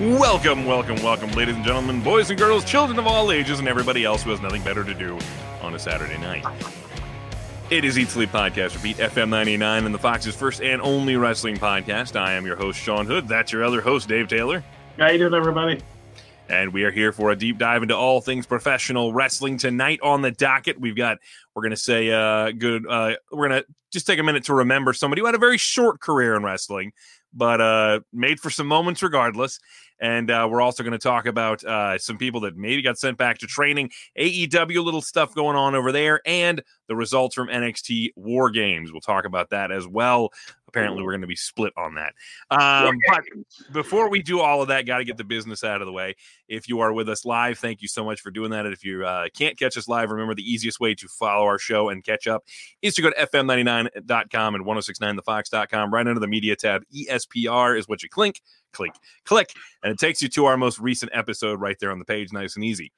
Welcome, 0.00 0.64
welcome, 0.66 0.96
welcome, 1.04 1.30
ladies 1.32 1.54
and 1.54 1.64
gentlemen, 1.64 2.02
boys 2.02 2.28
and 2.28 2.36
girls, 2.36 2.64
children 2.64 2.98
of 2.98 3.06
all 3.06 3.30
ages, 3.30 3.60
and 3.60 3.68
everybody 3.68 4.04
else 4.04 4.24
who 4.24 4.30
has 4.30 4.40
nothing 4.40 4.60
better 4.64 4.82
to 4.82 4.92
do 4.92 5.16
on 5.62 5.76
a 5.76 5.78
Saturday 5.78 6.18
night. 6.18 6.44
It 7.70 7.84
is 7.84 7.96
Eat 7.96 8.08
Sleep 8.08 8.30
Podcast, 8.30 8.74
repeat 8.74 8.96
FM 8.96 9.28
99 9.28 9.84
and 9.86 9.94
the 9.94 9.98
Fox's 10.00 10.34
first 10.34 10.60
and 10.60 10.82
only 10.82 11.14
wrestling 11.14 11.58
podcast. 11.58 12.18
I 12.18 12.32
am 12.32 12.44
your 12.44 12.56
host, 12.56 12.80
Sean 12.80 13.06
Hood. 13.06 13.28
That's 13.28 13.52
your 13.52 13.62
other 13.62 13.80
host, 13.80 14.08
Dave 14.08 14.26
Taylor. 14.26 14.64
How 14.98 15.10
you 15.10 15.18
doing, 15.18 15.32
everybody? 15.32 15.80
And 16.48 16.72
we 16.72 16.82
are 16.82 16.90
here 16.90 17.12
for 17.12 17.30
a 17.30 17.36
deep 17.36 17.58
dive 17.58 17.82
into 17.82 17.96
all 17.96 18.20
things 18.20 18.46
professional 18.46 19.12
wrestling 19.12 19.58
tonight 19.58 20.00
on 20.02 20.22
the 20.22 20.32
docket. 20.32 20.80
We've 20.80 20.96
got, 20.96 21.18
we're 21.54 21.62
going 21.62 21.70
to 21.70 21.76
say, 21.76 22.10
uh, 22.10 22.50
good, 22.50 22.84
uh, 22.84 23.12
we're 23.30 23.48
going 23.48 23.62
to 23.62 23.66
just 23.92 24.08
take 24.08 24.18
a 24.18 24.24
minute 24.24 24.44
to 24.44 24.54
remember 24.54 24.92
somebody 24.92 25.20
who 25.20 25.26
had 25.26 25.36
a 25.36 25.38
very 25.38 25.56
short 25.56 26.00
career 26.00 26.34
in 26.34 26.42
wrestling, 26.42 26.92
but 27.34 27.60
uh, 27.60 28.00
made 28.12 28.40
for 28.40 28.50
some 28.50 28.66
moments 28.66 29.02
regardless. 29.02 29.58
And 30.00 30.30
uh, 30.30 30.48
we're 30.50 30.60
also 30.60 30.82
going 30.82 30.92
to 30.92 30.98
talk 30.98 31.26
about 31.26 31.62
uh, 31.64 31.98
some 31.98 32.18
people 32.18 32.40
that 32.40 32.56
maybe 32.56 32.82
got 32.82 32.98
sent 32.98 33.16
back 33.16 33.38
to 33.38 33.46
training, 33.46 33.90
AEW 34.18 34.84
little 34.84 35.00
stuff 35.00 35.34
going 35.34 35.56
on 35.56 35.74
over 35.74 35.92
there, 35.92 36.20
and 36.26 36.62
the 36.88 36.96
results 36.96 37.34
from 37.34 37.48
NXT 37.48 38.10
War 38.16 38.50
Games. 38.50 38.92
We'll 38.92 39.00
talk 39.00 39.24
about 39.24 39.50
that 39.50 39.70
as 39.70 39.86
well. 39.86 40.30
Apparently, 40.68 41.04
we're 41.04 41.12
going 41.12 41.20
to 41.20 41.28
be 41.28 41.36
split 41.36 41.72
on 41.76 41.94
that. 41.94 42.14
Um, 42.50 42.98
but 43.08 43.22
before 43.72 44.10
we 44.10 44.22
do 44.22 44.40
all 44.40 44.60
of 44.60 44.68
that, 44.68 44.86
got 44.86 44.98
to 44.98 45.04
get 45.04 45.16
the 45.16 45.24
business 45.24 45.62
out 45.62 45.80
of 45.80 45.86
the 45.86 45.92
way. 45.92 46.16
If 46.48 46.68
you 46.68 46.80
are 46.80 46.92
with 46.92 47.08
us 47.08 47.24
live, 47.24 47.58
thank 47.60 47.80
you 47.80 47.86
so 47.86 48.04
much 48.04 48.20
for 48.20 48.32
doing 48.32 48.50
that. 48.50 48.64
And 48.66 48.74
if 48.74 48.84
you 48.84 49.06
uh, 49.06 49.28
can't 49.36 49.56
catch 49.56 49.76
us 49.76 49.86
live, 49.86 50.10
remember 50.10 50.34
the 50.34 50.42
easiest 50.42 50.80
way 50.80 50.96
to 50.96 51.06
follow 51.06 51.44
our 51.44 51.60
show 51.60 51.90
and 51.90 52.02
catch 52.02 52.26
up 52.26 52.42
is 52.82 52.94
to 52.94 53.02
go 53.02 53.10
to 53.10 53.26
fm99.com 53.26 54.54
and 54.56 54.64
1069thefox.com. 54.64 55.94
Right 55.94 56.06
under 56.08 56.20
the 56.20 56.26
media 56.26 56.56
tab, 56.56 56.82
ESPR 56.92 57.78
is 57.78 57.86
what 57.86 58.02
you 58.02 58.08
click, 58.08 58.40
click, 58.74 58.92
click, 59.24 59.50
and 59.82 59.92
it 59.92 59.98
takes 59.98 60.20
you 60.20 60.28
to 60.30 60.44
our 60.46 60.56
most 60.56 60.78
recent 60.78 61.10
episode 61.14 61.60
right 61.60 61.76
there 61.80 61.90
on 61.90 61.98
the 61.98 62.04
page, 62.04 62.32
nice 62.32 62.56
and 62.56 62.64
easy. 62.64 62.92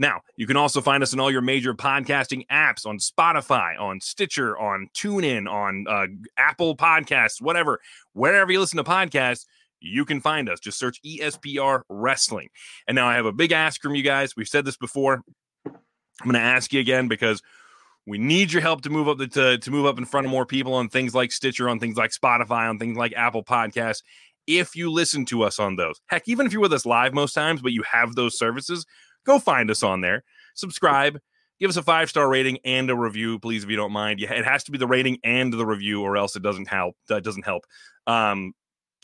Now, 0.00 0.20
you 0.36 0.46
can 0.46 0.56
also 0.56 0.80
find 0.80 1.02
us 1.02 1.12
in 1.12 1.18
all 1.18 1.30
your 1.30 1.40
major 1.40 1.74
podcasting 1.74 2.46
apps 2.46 2.86
on 2.86 2.98
Spotify, 2.98 3.78
on 3.80 4.00
Stitcher, 4.00 4.56
on 4.56 4.88
TuneIn, 4.94 5.50
on 5.50 5.86
uh, 5.88 6.06
Apple 6.36 6.76
Podcasts, 6.76 7.42
whatever. 7.42 7.80
Wherever 8.12 8.52
you 8.52 8.60
listen 8.60 8.76
to 8.76 8.84
podcasts, 8.84 9.44
you 9.80 10.04
can 10.04 10.20
find 10.20 10.48
us. 10.48 10.60
Just 10.60 10.78
search 10.78 11.00
ESPR 11.02 11.82
Wrestling. 11.88 12.48
And 12.86 12.94
now 12.94 13.08
I 13.08 13.14
have 13.14 13.26
a 13.26 13.32
big 13.32 13.50
ask 13.50 13.80
from 13.80 13.96
you 13.96 14.02
guys. 14.02 14.36
We've 14.36 14.48
said 14.48 14.64
this 14.64 14.76
before. 14.76 15.22
I'm 15.66 15.72
going 16.24 16.34
to 16.34 16.40
ask 16.40 16.72
you 16.72 16.80
again 16.80 17.08
because 17.08 17.42
we 18.06 18.18
need 18.18 18.52
your 18.52 18.62
help 18.62 18.82
to 18.82 18.90
move 18.90 19.08
up 19.08 19.18
the, 19.18 19.28
to, 19.28 19.58
to 19.58 19.70
move 19.70 19.86
up 19.86 19.98
in 19.98 20.04
front 20.04 20.26
of 20.26 20.30
more 20.30 20.46
people 20.46 20.74
on 20.74 20.88
things 20.88 21.14
like 21.14 21.30
Stitcher, 21.30 21.68
on 21.68 21.78
things 21.78 21.96
like 21.96 22.10
Spotify, 22.10 22.68
on 22.68 22.78
things 22.78 22.96
like 22.96 23.12
Apple 23.14 23.44
Podcasts. 23.44 24.02
If 24.48 24.74
you 24.74 24.90
listen 24.90 25.24
to 25.26 25.42
us 25.42 25.60
on 25.60 25.76
those, 25.76 26.00
heck, 26.06 26.26
even 26.26 26.46
if 26.46 26.52
you're 26.52 26.62
with 26.62 26.72
us 26.72 26.86
live 26.86 27.14
most 27.14 27.34
times, 27.34 27.62
but 27.62 27.72
you 27.72 27.82
have 27.82 28.14
those 28.14 28.36
services, 28.36 28.86
go 29.24 29.38
find 29.38 29.70
us 29.70 29.82
on 29.82 30.00
there, 30.00 30.24
subscribe, 30.54 31.20
give 31.60 31.68
us 31.68 31.76
a 31.76 31.82
five 31.82 32.08
star 32.08 32.28
rating 32.28 32.58
and 32.64 32.90
a 32.90 32.96
review, 32.96 33.38
please, 33.38 33.62
if 33.62 33.70
you 33.70 33.76
don't 33.76 33.92
mind. 33.92 34.20
It 34.20 34.44
has 34.44 34.64
to 34.64 34.72
be 34.72 34.78
the 34.78 34.86
rating 34.86 35.18
and 35.22 35.52
the 35.52 35.66
review, 35.66 36.02
or 36.02 36.16
else 36.16 36.34
it 36.34 36.42
doesn't 36.42 36.68
help. 36.68 36.96
That 37.08 37.22
doesn't 37.22 37.44
help. 37.44 37.64
Um, 38.06 38.54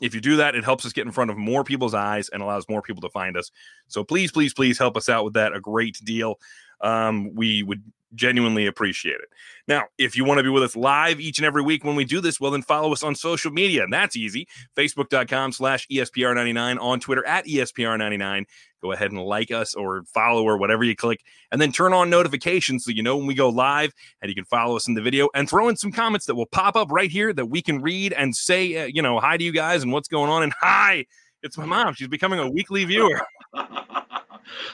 if 0.01 0.15
you 0.15 0.21
do 0.21 0.37
that, 0.37 0.55
it 0.55 0.65
helps 0.65 0.85
us 0.85 0.93
get 0.93 1.07
in 1.07 1.13
front 1.13 1.31
of 1.31 1.37
more 1.37 1.63
people's 1.63 1.95
eyes 1.95 2.29
and 2.31 2.43
allows 2.43 2.69
more 2.69 2.83
people 2.83 3.03
to 3.03 3.11
find 3.11 3.37
us. 3.37 3.51
So 3.87 4.03
please, 4.03 4.33
please, 4.33 4.53
please 4.53 4.79
help 4.79 4.97
us 4.97 5.09
out 5.09 5.25
with 5.25 5.35
that. 5.35 5.55
A 5.55 5.61
great 5.61 5.99
deal. 6.05 6.41
Um, 6.81 7.33
we 7.35 7.63
would 7.63 7.83
genuinely 8.15 8.67
appreciate 8.67 9.17
it. 9.17 9.29
Now, 9.67 9.85
if 9.99 10.17
you 10.17 10.25
want 10.25 10.39
to 10.39 10.43
be 10.43 10.51
with 10.51 10.63
us 10.63 10.77
live 10.77 11.21
each 11.21 11.39
and 11.39 11.47
every 11.47 11.63
week 11.63 11.85
when 11.85 11.97
we 11.97 12.05
do 12.05 12.21
this, 12.21 12.39
well, 12.39 12.51
then 12.51 12.63
follow 12.63 12.93
us 12.93 13.03
on 13.03 13.15
social 13.15 13.51
media. 13.51 13.83
And 13.85 13.93
that's 13.93 14.17
easy. 14.17 14.47
Facebook.com 14.77 15.53
slash 15.53 15.87
ESPR99 15.89 16.81
on 16.81 17.01
Twitter 17.01 17.27
at 17.27 17.47
ESPR99. 17.47 18.45
Go 18.83 18.93
ahead 18.93 19.13
and 19.13 19.23
like 19.23 19.51
us 19.51 19.75
or 19.75 20.05
follow 20.13 20.43
or 20.43 20.59
whatever 20.59 20.85
you 20.85 20.95
click. 20.95 21.23
And 21.51 21.61
then 21.61 21.73
turn 21.73 21.95
on 21.95 22.11
notifications 22.11 22.85
so 22.85 22.91
you 22.91 23.03
know 23.03 23.17
when 23.17 23.27
we 23.27 23.35
go 23.35 23.49
live 23.49 23.93
and 24.21 24.29
you 24.29 24.35
can 24.35 24.45
follow 24.45 24.77
us 24.77 24.87
in 24.87 24.95
the 24.95 25.01
video 25.01 25.29
and 25.35 25.49
throw 25.49 25.69
in 25.69 25.77
some 25.77 25.91
comments 25.91 26.27
that 26.27 26.35
will 26.35 26.47
pop 26.47 26.77
up 26.77 26.91
right 26.91 27.11
here 27.11 27.33
that 27.33 27.47
we 27.47 27.63
can 27.63 27.81
read 27.81 28.13
and 28.13 28.37
say, 28.37 28.83
uh, 28.83 28.85
you 28.85 29.01
know, 29.01 29.19
hi 29.19 29.39
to 29.39 29.45
you 29.45 29.53
guys 29.53 29.83
and 29.83 29.93
what's 29.93 30.09
going 30.09 30.31
on. 30.31 30.43
And 30.43 30.53
hi, 30.61 31.07
it's 31.43 31.57
my 31.57 31.65
mom. 31.65 31.95
She's 31.95 32.09
becoming 32.09 32.39
a 32.39 32.51
weekly 32.51 32.85
viewer. 32.85 33.23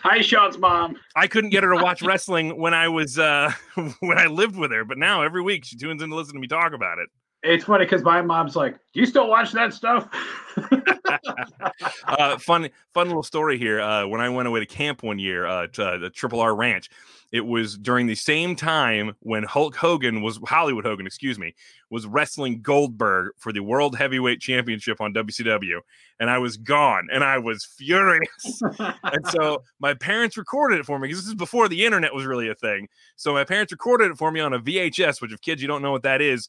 Hi, 0.03 0.20
Sean's 0.20 0.58
mom. 0.58 0.97
I 1.16 1.26
couldn't 1.26 1.50
get 1.50 1.62
her 1.64 1.76
to 1.76 1.82
watch 1.82 2.03
wrestling 2.03 2.58
when 2.58 2.75
I 2.75 2.88
was 2.88 3.19
uh 3.19 3.53
when 4.00 4.19
I 4.19 4.26
lived 4.26 4.56
with 4.56 4.72
her, 4.72 4.84
but 4.84 4.98
now 4.98 5.22
every 5.22 5.42
week 5.42 5.64
she 5.64 5.76
tunes 5.76 6.03
in 6.03 6.10
to 6.10 6.16
listen 6.16 6.34
to 6.34 6.41
me 6.41 6.47
talk 6.47 6.72
about 6.72 6.98
it. 6.98 7.08
It's 7.42 7.64
funny 7.64 7.86
because 7.86 8.03
my 8.03 8.20
mom's 8.20 8.54
like, 8.54 8.75
"Do 8.92 9.00
you 9.00 9.06
still 9.06 9.28
watch 9.28 9.53
that 9.53 9.72
stuff?" 9.72 10.08
uh, 12.06 12.36
fun, 12.36 12.69
fun 12.92 13.06
little 13.06 13.22
story 13.22 13.56
here. 13.56 13.81
Uh, 13.81 14.06
when 14.06 14.20
I 14.20 14.28
went 14.28 14.47
away 14.47 14.60
to 14.60 14.66
camp 14.66 15.03
one 15.03 15.19
year 15.19 15.47
uh, 15.47 15.66
to 15.69 15.84
uh, 15.84 15.98
the 15.98 16.10
Triple 16.10 16.41
R 16.41 16.54
Ranch, 16.54 16.91
it 17.33 17.47
was 17.47 17.79
during 17.79 18.07
the 18.07 18.15
same 18.15 18.57
time 18.57 19.15
when 19.21 19.45
Hulk 19.45 19.77
Hogan 19.77 20.21
was 20.21 20.41
Hollywood 20.47 20.85
Hogan, 20.85 21.07
excuse 21.07 21.39
me, 21.39 21.55
was 21.89 22.07
wrestling 22.07 22.61
Goldberg 22.61 23.33
for 23.39 23.53
the 23.53 23.61
World 23.61 23.97
Heavyweight 23.97 24.41
Championship 24.41 25.01
on 25.01 25.15
WCW, 25.15 25.81
and 26.19 26.29
I 26.29 26.39
was 26.39 26.57
gone, 26.57 27.09
and 27.13 27.23
I 27.23 27.39
was 27.39 27.65
furious. 27.65 28.63
and 28.79 29.27
so 29.29 29.63
my 29.79 29.95
parents 29.95 30.37
recorded 30.37 30.81
it 30.81 30.87
for 30.87 30.99
me 30.99 31.07
because 31.07 31.23
this 31.23 31.29
is 31.29 31.35
before 31.35 31.69
the 31.69 31.85
internet 31.85 32.15
was 32.15 32.27
really 32.27 32.49
a 32.49 32.55
thing. 32.55 32.89
So 33.17 33.33
my 33.33 33.45
parents 33.45 33.73
recorded 33.73 34.11
it 34.11 34.19
for 34.19 34.33
me 34.33 34.41
on 34.41 34.53
a 34.53 34.59
VHS, 34.59 35.23
which 35.23 35.33
if 35.33 35.41
kids 35.41 35.62
you 35.62 35.69
don't 35.69 35.83
know 35.83 35.93
what 35.93 36.03
that 36.03 36.21
is, 36.21 36.49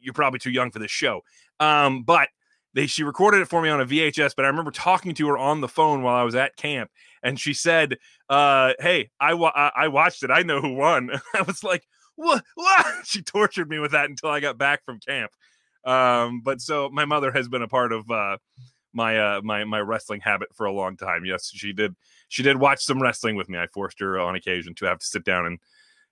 you're 0.00 0.14
probably 0.14 0.38
too 0.38 0.50
young 0.50 0.70
for 0.70 0.80
this 0.80 0.90
show. 0.90 1.22
Um, 1.60 2.02
but 2.02 2.28
they 2.74 2.86
she 2.86 3.04
recorded 3.04 3.40
it 3.40 3.48
for 3.48 3.62
me 3.62 3.70
on 3.70 3.80
a 3.80 3.86
VHS, 3.86 4.34
but 4.36 4.44
I 4.44 4.48
remember 4.48 4.70
talking 4.70 5.14
to 5.14 5.28
her 5.28 5.38
on 5.38 5.60
the 5.60 5.68
phone 5.68 6.02
while 6.02 6.16
I 6.16 6.24
was 6.24 6.34
at 6.34 6.56
camp, 6.56 6.90
and 7.24 7.40
she 7.40 7.54
said, 7.54 7.96
uh, 8.28 8.74
"Hey, 8.78 9.10
I 9.18 9.34
wa- 9.34 9.70
I 9.74 9.88
watched 9.88 10.22
it. 10.22 10.30
I 10.30 10.42
know 10.42 10.60
who 10.60 10.74
won." 10.74 11.10
I 11.34 11.42
was 11.42 11.64
like, 11.64 11.84
"What? 12.14 12.44
What?" 12.54 12.86
She 13.04 13.22
tortured 13.22 13.68
me 13.68 13.80
with 13.80 13.92
that 13.92 14.08
until 14.08 14.28
I 14.28 14.38
got 14.38 14.58
back 14.58 14.84
from 14.84 15.00
camp. 15.00 15.32
Um, 15.84 16.40
but 16.42 16.60
so 16.60 16.88
my 16.90 17.04
mother 17.04 17.32
has 17.32 17.48
been 17.48 17.62
a 17.62 17.68
part 17.68 17.92
of 17.92 18.08
uh, 18.10 18.36
my 18.92 19.18
uh, 19.18 19.40
my 19.42 19.64
my 19.64 19.80
wrestling 19.80 20.20
habit 20.20 20.48
for 20.54 20.66
a 20.66 20.72
long 20.72 20.96
time. 20.96 21.24
Yes, 21.24 21.50
she 21.52 21.72
did. 21.72 21.96
She 22.28 22.42
did 22.44 22.58
watch 22.58 22.84
some 22.84 23.02
wrestling 23.02 23.34
with 23.36 23.48
me. 23.48 23.58
I 23.58 23.66
forced 23.66 23.98
her 24.00 24.18
on 24.20 24.36
occasion 24.36 24.74
to 24.76 24.86
have 24.86 25.00
to 25.00 25.06
sit 25.06 25.24
down 25.24 25.46
and 25.46 25.58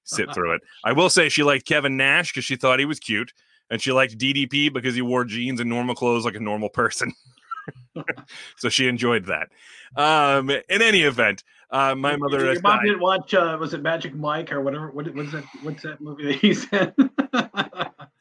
sit 0.05 0.27
through 0.34 0.55
it. 0.55 0.62
I 0.84 0.93
will 0.93 1.09
say 1.11 1.29
she 1.29 1.44
liked 1.44 1.67
Kevin 1.67 1.97
Nash 1.97 2.33
because 2.33 2.44
she 2.44 2.56
thought 2.56 2.81
he 2.81 2.84
was 2.84 2.99
cute 2.99 3.33
and 3.71 3.81
she 3.81 3.93
liked 3.93 4.19
DDP 4.19 4.73
because 4.73 4.94
he 4.94 5.03
wore 5.03 5.25
jeans 5.25 5.61
and 5.61 5.71
normal 5.71 5.94
clothes 5.94 6.25
like 6.25 6.34
a 6.34 6.41
normal 6.41 6.69
person. 6.69 7.12
so 8.56 8.69
she 8.69 8.89
enjoyed 8.89 9.27
that. 9.27 9.49
Um, 9.97 10.50
in 10.50 10.83
any 10.83 11.03
event, 11.03 11.45
uh, 11.71 11.95
my 11.95 12.17
mother. 12.17 12.53
Your 12.53 12.61
mom 12.61 12.81
didn't 12.84 13.00
watch. 13.00 13.33
Uh, 13.34 13.56
was 13.59 13.73
it 13.73 13.83
Magic 13.83 14.15
Mike 14.15 14.53
or 14.53 14.61
whatever? 14.61 14.91
What, 14.91 15.12
what's 15.15 15.33
that? 15.33 15.45
What's 15.62 15.83
that 15.83 16.00
movie 16.00 16.25
that 16.27 16.37
he's 16.37 16.67
in? 16.73 16.93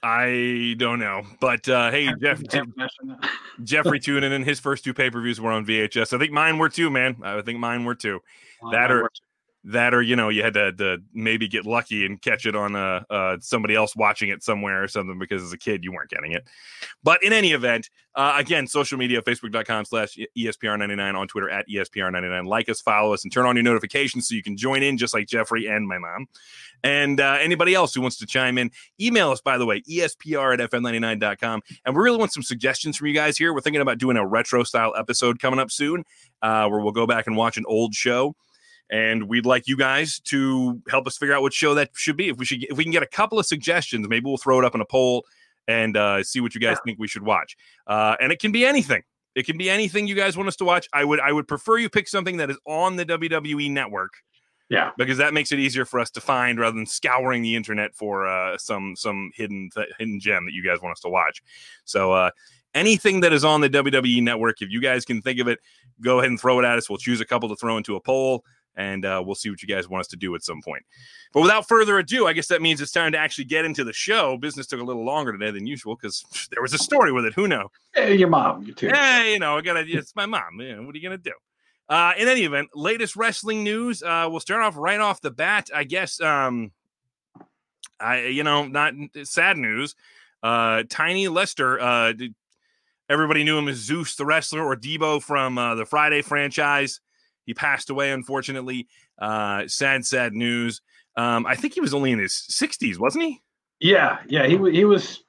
I 0.03 0.75
don't 0.77 0.99
know, 0.99 1.23
but 1.39 1.67
uh, 1.67 1.91
hey, 1.91 2.09
Jeff, 2.21 2.41
Jeffrey 3.63 3.99
tuning 3.99 4.31
in. 4.31 4.43
His 4.43 4.59
first 4.59 4.83
two 4.83 4.93
pay 4.93 5.09
per 5.09 5.21
views 5.21 5.39
were 5.39 5.51
on 5.51 5.65
VHS. 5.65 6.13
I 6.13 6.17
think 6.17 6.31
mine 6.31 6.57
were 6.57 6.69
too, 6.69 6.89
man. 6.89 7.17
I 7.23 7.41
think 7.41 7.59
mine 7.59 7.85
were 7.85 7.95
too. 7.95 8.21
Well, 8.61 8.71
that 8.71 8.91
or 8.91 9.09
that 9.63 9.93
or 9.93 10.01
you 10.01 10.15
know 10.15 10.29
you 10.29 10.41
had 10.41 10.55
to, 10.55 10.71
to 10.73 10.97
maybe 11.13 11.47
get 11.47 11.65
lucky 11.65 12.05
and 12.05 12.21
catch 12.21 12.45
it 12.45 12.55
on 12.55 12.75
uh, 12.75 13.03
uh, 13.09 13.37
somebody 13.39 13.75
else 13.75 13.95
watching 13.95 14.29
it 14.29 14.43
somewhere 14.43 14.83
or 14.83 14.87
something 14.87 15.19
because 15.19 15.43
as 15.43 15.53
a 15.53 15.57
kid 15.57 15.83
you 15.83 15.91
weren't 15.91 16.09
getting 16.09 16.31
it. 16.31 16.45
But 17.03 17.23
in 17.23 17.31
any 17.31 17.51
event 17.51 17.89
uh, 18.15 18.35
again 18.37 18.65
social 18.65 18.97
media 18.97 19.21
facebook.com 19.21 19.85
slash 19.85 20.17
espr99 20.37 21.15
on 21.15 21.27
twitter 21.27 21.49
at 21.49 21.67
espr99 21.69 22.45
like 22.45 22.67
us 22.69 22.81
follow 22.81 23.13
us 23.13 23.23
and 23.23 23.31
turn 23.31 23.45
on 23.45 23.55
your 23.55 23.63
notifications 23.63 24.27
so 24.27 24.35
you 24.35 24.43
can 24.43 24.57
join 24.57 24.83
in 24.83 24.97
just 24.97 25.13
like 25.13 25.27
jeffrey 25.27 25.67
and 25.67 25.87
my 25.87 25.97
mom. 25.97 26.27
And 26.83 27.19
uh, 27.19 27.37
anybody 27.39 27.75
else 27.75 27.93
who 27.93 28.01
wants 28.01 28.17
to 28.17 28.25
chime 28.25 28.57
in 28.57 28.71
email 28.99 29.29
us 29.29 29.41
by 29.41 29.59
the 29.59 29.65
way 29.65 29.81
espr 29.81 30.53
at 30.59 30.71
fm99.com 30.71 31.61
and 31.85 31.95
we 31.95 32.01
really 32.01 32.17
want 32.17 32.33
some 32.33 32.43
suggestions 32.43 32.97
from 32.97 33.07
you 33.07 33.13
guys 33.13 33.37
here. 33.37 33.53
We're 33.53 33.61
thinking 33.61 33.81
about 33.81 33.99
doing 33.99 34.17
a 34.17 34.25
retro 34.25 34.63
style 34.63 34.93
episode 34.97 35.39
coming 35.39 35.59
up 35.59 35.69
soon 35.69 36.03
uh, 36.41 36.67
where 36.67 36.81
we'll 36.81 36.91
go 36.91 37.05
back 37.05 37.27
and 37.27 37.37
watch 37.37 37.57
an 37.57 37.65
old 37.67 37.93
show 37.93 38.35
and 38.91 39.29
we'd 39.29 39.45
like 39.45 39.67
you 39.67 39.77
guys 39.77 40.19
to 40.19 40.81
help 40.89 41.07
us 41.07 41.17
figure 41.17 41.33
out 41.33 41.41
what 41.41 41.53
show 41.53 41.73
that 41.73 41.91
should 41.93 42.17
be. 42.17 42.27
If 42.27 42.37
we 42.37 42.45
should, 42.45 42.63
if 42.65 42.77
we 42.77 42.83
can 42.83 42.91
get 42.91 43.03
a 43.03 43.07
couple 43.07 43.39
of 43.39 43.45
suggestions, 43.45 44.07
maybe 44.07 44.25
we'll 44.25 44.37
throw 44.37 44.59
it 44.59 44.65
up 44.65 44.75
in 44.75 44.81
a 44.81 44.85
poll 44.85 45.25
and 45.67 45.95
uh, 45.95 46.23
see 46.23 46.41
what 46.41 46.53
you 46.53 46.61
guys 46.61 46.77
yeah. 46.77 46.83
think 46.85 46.99
we 46.99 47.07
should 47.07 47.23
watch. 47.23 47.55
Uh, 47.87 48.15
and 48.19 48.31
it 48.31 48.39
can 48.39 48.51
be 48.51 48.65
anything. 48.65 49.01
It 49.33 49.45
can 49.45 49.57
be 49.57 49.69
anything 49.69 50.07
you 50.07 50.15
guys 50.15 50.35
want 50.35 50.49
us 50.49 50.57
to 50.57 50.65
watch. 50.65 50.89
I 50.91 51.05
would, 51.05 51.21
I 51.21 51.31
would 51.31 51.47
prefer 51.47 51.77
you 51.77 51.89
pick 51.89 52.09
something 52.09 52.37
that 52.37 52.49
is 52.49 52.57
on 52.67 52.97
the 52.97 53.05
WWE 53.05 53.71
network. 53.71 54.11
Yeah, 54.69 54.91
because 54.97 55.17
that 55.17 55.33
makes 55.33 55.51
it 55.51 55.59
easier 55.59 55.83
for 55.83 55.99
us 55.99 56.09
to 56.11 56.21
find 56.21 56.57
rather 56.57 56.77
than 56.77 56.85
scouring 56.85 57.41
the 57.41 57.57
internet 57.57 57.93
for 57.93 58.25
uh, 58.25 58.57
some 58.57 58.95
some 58.95 59.29
hidden 59.35 59.69
th- 59.75 59.89
hidden 59.99 60.17
gem 60.17 60.45
that 60.45 60.53
you 60.53 60.63
guys 60.63 60.81
want 60.81 60.93
us 60.93 61.01
to 61.01 61.09
watch. 61.09 61.43
So 61.83 62.13
uh, 62.13 62.31
anything 62.73 63.19
that 63.19 63.33
is 63.33 63.43
on 63.43 63.59
the 63.59 63.69
WWE 63.69 64.23
network, 64.23 64.61
if 64.61 64.69
you 64.69 64.79
guys 64.79 65.03
can 65.03 65.21
think 65.21 65.41
of 65.41 65.49
it, 65.49 65.59
go 65.99 66.19
ahead 66.19 66.29
and 66.29 66.39
throw 66.39 66.57
it 66.57 66.63
at 66.63 66.77
us. 66.77 66.89
We'll 66.89 66.99
choose 66.99 67.19
a 67.19 67.25
couple 67.25 67.49
to 67.49 67.57
throw 67.57 67.75
into 67.75 67.97
a 67.97 67.99
poll 67.99 68.45
and 68.75 69.05
uh, 69.05 69.21
we'll 69.25 69.35
see 69.35 69.49
what 69.49 69.61
you 69.61 69.67
guys 69.67 69.87
want 69.87 70.01
us 70.01 70.07
to 70.07 70.15
do 70.15 70.33
at 70.35 70.43
some 70.43 70.61
point. 70.61 70.83
But 71.33 71.41
without 71.41 71.67
further 71.67 71.97
ado, 71.99 72.27
I 72.27 72.33
guess 72.33 72.47
that 72.47 72.61
means 72.61 72.81
it's 72.81 72.91
time 72.91 73.11
to 73.11 73.17
actually 73.17 73.45
get 73.45 73.65
into 73.65 73.83
the 73.83 73.93
show. 73.93 74.37
Business 74.37 74.67
took 74.67 74.81
a 74.81 74.83
little 74.83 75.05
longer 75.05 75.31
today 75.31 75.51
than 75.51 75.65
usual 75.65 75.95
because 75.95 76.23
there 76.51 76.61
was 76.61 76.73
a 76.73 76.77
story 76.77 77.11
with 77.11 77.25
it. 77.25 77.33
Who 77.33 77.47
know? 77.47 77.69
Hey, 77.93 78.15
your 78.15 78.29
mom, 78.29 78.63
you 78.63 78.73
too. 78.73 78.87
Yeah, 78.87 79.23
you 79.23 79.39
know, 79.39 79.57
I 79.57 79.61
gotta. 79.61 79.83
It's 79.87 80.15
my 80.15 80.25
mom. 80.25 80.59
You 80.59 80.75
know, 80.75 80.83
what 80.83 80.95
are 80.95 80.97
you 80.97 81.03
gonna 81.03 81.17
do? 81.17 81.33
Uh, 81.89 82.13
in 82.17 82.27
any 82.27 82.43
event, 82.43 82.69
latest 82.73 83.15
wrestling 83.15 83.63
news. 83.63 84.01
Uh, 84.01 84.27
we'll 84.29 84.39
start 84.39 84.61
off 84.63 84.77
right 84.77 84.99
off 84.99 85.21
the 85.21 85.31
bat. 85.31 85.69
I 85.73 85.83
guess. 85.83 86.21
Um, 86.21 86.71
I 87.99 88.25
you 88.25 88.43
know 88.43 88.67
not 88.67 88.93
sad 89.23 89.57
news. 89.57 89.95
Uh, 90.41 90.83
Tiny 90.89 91.27
Lister. 91.27 91.79
Uh, 91.79 92.13
everybody 93.09 93.43
knew 93.43 93.57
him 93.57 93.67
as 93.67 93.77
Zeus 93.77 94.15
the 94.15 94.25
wrestler 94.25 94.63
or 94.63 94.75
Debo 94.75 95.21
from 95.21 95.57
uh, 95.57 95.75
the 95.75 95.85
Friday 95.85 96.21
franchise. 96.21 97.01
He 97.45 97.53
passed 97.53 97.89
away, 97.89 98.11
unfortunately. 98.11 98.87
Uh, 99.19 99.67
sad, 99.67 100.05
sad 100.05 100.33
news. 100.33 100.81
Um, 101.17 101.45
I 101.45 101.55
think 101.55 101.73
he 101.73 101.81
was 101.81 101.93
only 101.93 102.11
in 102.11 102.19
his 102.19 102.33
60s, 102.33 102.97
wasn't 102.97 103.25
he? 103.25 103.41
Yeah, 103.79 104.19
yeah, 104.27 104.45
he 104.45 104.57
he 104.71 104.85
was. 104.85 105.23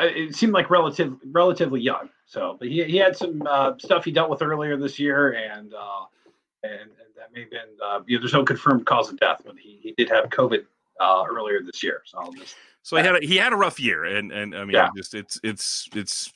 uh, 0.00 0.06
It 0.06 0.34
seemed 0.36 0.52
like 0.52 0.70
relative 0.70 1.16
relatively 1.32 1.80
young. 1.80 2.08
So, 2.26 2.56
but 2.58 2.68
he 2.68 2.84
he 2.84 2.96
had 2.96 3.16
some 3.16 3.42
uh, 3.46 3.72
stuff 3.78 4.04
he 4.04 4.12
dealt 4.12 4.30
with 4.30 4.40
earlier 4.42 4.76
this 4.76 4.98
year, 4.98 5.32
and 5.32 5.74
uh, 5.74 6.04
and, 6.62 6.80
and 6.82 6.90
that 7.16 7.32
may 7.34 7.40
have 7.40 7.50
been. 7.50 7.76
Uh, 7.84 8.00
you 8.06 8.16
know, 8.16 8.20
there's 8.22 8.32
no 8.34 8.44
confirmed 8.44 8.86
cause 8.86 9.10
of 9.10 9.18
death, 9.18 9.42
but 9.44 9.56
he, 9.58 9.80
he 9.82 9.94
did 9.98 10.08
have 10.10 10.26
COVID 10.26 10.64
uh, 11.00 11.24
earlier 11.28 11.60
this 11.62 11.82
year. 11.82 12.02
So 12.04 12.18
I'll 12.18 12.32
just 12.32 12.54
So 12.82 12.96
he 12.96 13.02
had 13.02 13.16
a, 13.16 13.26
he 13.26 13.36
had 13.36 13.52
a 13.52 13.56
rough 13.56 13.80
year, 13.80 14.04
and 14.04 14.30
and 14.30 14.54
I 14.54 14.60
mean, 14.60 14.74
Yeah. 14.74 14.88
just 14.96 15.14
it's 15.14 15.40
it's 15.42 15.88
it's 15.94 16.32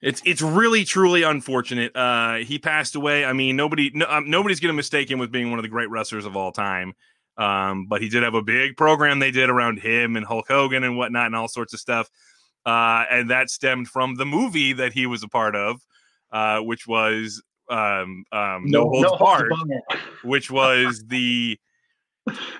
it's 0.00 0.22
it's 0.24 0.42
really 0.42 0.84
truly 0.84 1.22
unfortunate. 1.22 1.94
Uh, 1.96 2.36
he 2.36 2.58
passed 2.58 2.94
away. 2.94 3.24
I 3.24 3.32
mean, 3.32 3.56
nobody 3.56 3.90
no, 3.94 4.06
um, 4.08 4.30
nobody's 4.30 4.60
going 4.60 4.72
to 4.72 4.76
mistake 4.76 5.10
him 5.10 5.18
with 5.18 5.32
being 5.32 5.50
one 5.50 5.58
of 5.58 5.62
the 5.64 5.68
great 5.68 5.90
wrestlers 5.90 6.24
of 6.24 6.36
all 6.36 6.52
time. 6.52 6.94
Um, 7.36 7.86
but 7.86 8.02
he 8.02 8.08
did 8.08 8.22
have 8.24 8.34
a 8.34 8.42
big 8.42 8.76
program 8.76 9.20
they 9.20 9.30
did 9.30 9.48
around 9.48 9.78
him 9.78 10.16
and 10.16 10.26
Hulk 10.26 10.48
Hogan 10.48 10.82
and 10.82 10.96
whatnot 10.96 11.26
and 11.26 11.36
all 11.36 11.48
sorts 11.48 11.72
of 11.72 11.80
stuff. 11.80 12.10
Uh, 12.66 13.04
and 13.10 13.30
that 13.30 13.48
stemmed 13.48 13.88
from 13.88 14.16
the 14.16 14.26
movie 14.26 14.72
that 14.72 14.92
he 14.92 15.06
was 15.06 15.22
a 15.22 15.28
part 15.28 15.54
of, 15.54 15.80
uh, 16.32 16.58
which 16.58 16.86
was 16.86 17.40
um, 17.70 18.24
um, 18.32 18.64
No, 18.66 18.88
Holds 18.88 19.16
Barred 19.18 19.50
barred. 19.50 20.00
which 20.24 20.50
was 20.50 21.04
the 21.08 21.58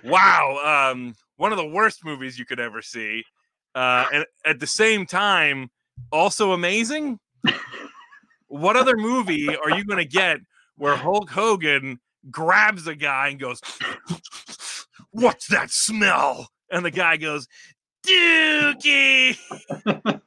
wow, 0.05 0.91
um, 0.93 1.15
one 1.37 1.53
of 1.53 1.59
the 1.59 1.67
worst 1.67 2.05
movies 2.05 2.39
you 2.39 2.45
could 2.45 2.61
ever 2.61 2.81
see. 2.81 3.25
Uh, 3.75 4.07
and 4.13 4.27
at 4.45 4.61
the 4.61 4.67
same 4.67 5.07
time, 5.07 5.71
also 6.13 6.53
amazing. 6.53 7.19
What 8.49 8.77
other 8.77 8.97
movie 8.97 9.49
are 9.49 9.71
you 9.71 9.85
going 9.85 9.99
to 9.99 10.09
get 10.09 10.39
where 10.77 10.97
Hulk 10.97 11.31
Hogan 11.31 12.01
grabs 12.31 12.87
a 12.87 12.95
guy 12.95 13.29
and 13.29 13.39
goes, 13.39 13.61
What's 15.11 15.49
that 15.49 15.71
smell? 15.71 16.49
And 16.71 16.85
the 16.85 16.91
guy 16.91 17.17
goes, 17.17 17.47
Dookie. 18.07 19.37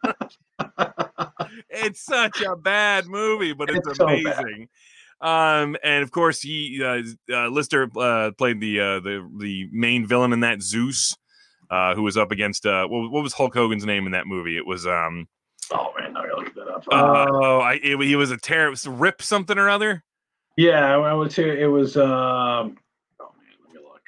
it's 1.69 2.03
such 2.03 2.41
a 2.41 2.55
bad 2.55 3.07
movie, 3.07 3.53
but 3.53 3.69
it's, 3.69 3.87
It's 3.87 3.97
so 3.97 4.07
amazing. 4.07 4.69
Um, 5.19 5.77
and 5.83 6.03
of 6.03 6.11
course, 6.11 6.41
he 6.41 6.81
uh, 6.83 7.03
uh, 7.31 7.47
Lister 7.47 7.89
uh, 7.95 8.31
played 8.37 8.59
the 8.59 8.79
uh, 8.79 8.99
the 8.99 9.29
the 9.39 9.69
main 9.71 10.07
villain 10.07 10.33
in 10.33 10.39
that 10.39 10.63
Zeus, 10.63 11.15
uh, 11.69 11.93
who 11.93 12.01
was 12.01 12.17
up 12.17 12.31
against 12.31 12.65
uh, 12.65 12.87
what, 12.87 13.11
what 13.11 13.21
was 13.21 13.33
Hulk 13.33 13.53
Hogan's 13.53 13.85
name 13.85 14.07
in 14.07 14.13
that 14.13 14.25
movie? 14.25 14.57
It 14.57 14.65
was 14.65 14.87
um 14.87 15.27
Oh 15.71 15.93
man, 15.97 16.17
I 16.17 16.27
gotta 16.27 16.51
up. 16.87 16.93
Uh, 16.93 17.27
oh 17.31 17.59
I 17.59 17.79
it, 17.83 17.99
he 18.01 18.15
was 18.15 18.31
a 18.31 18.37
terror 18.37 18.67
it 18.67 18.71
was 18.71 18.87
Rip 18.87 19.21
something 19.21 19.57
or 19.57 19.69
other. 19.69 20.03
yeah, 20.57 20.95
I 20.97 21.13
would 21.13 21.31
say 21.31 21.61
it 21.61 21.67
was. 21.67 21.97
Um, 21.97 22.77
oh 23.19 23.31
man, 23.37 23.55
let 23.65 23.73
me 23.73 23.79
look. 23.83 24.01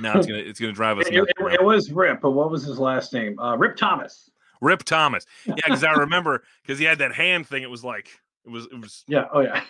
Now 0.00 0.16
it's 0.18 0.26
gonna 0.26 0.38
it's 0.44 0.60
gonna 0.60 0.72
drive 0.72 0.98
us 0.98 1.06
It, 1.08 1.14
it- 1.14 1.28
it 1.38 1.64
was 1.64 1.90
Rip, 1.92 2.20
but 2.20 2.30
what 2.32 2.50
was 2.50 2.64
his 2.64 2.78
last 2.78 3.12
name? 3.12 3.38
Uh, 3.38 3.56
Rip 3.56 3.76
Thomas. 3.76 4.30
Rip 4.60 4.82
Thomas. 4.84 5.26
Yeah, 5.46 5.54
because 5.56 5.84
I 5.84 5.92
remember 5.98 6.42
because 6.62 6.78
he 6.78 6.84
had 6.84 6.98
that 6.98 7.12
hand 7.14 7.46
thing. 7.46 7.62
It 7.62 7.70
was 7.70 7.84
like 7.84 8.08
it 8.44 8.50
was 8.50 8.66
it 8.66 8.80
was 8.80 9.04
Yeah. 9.06 9.26
Oh 9.32 9.40
yeah. 9.40 9.62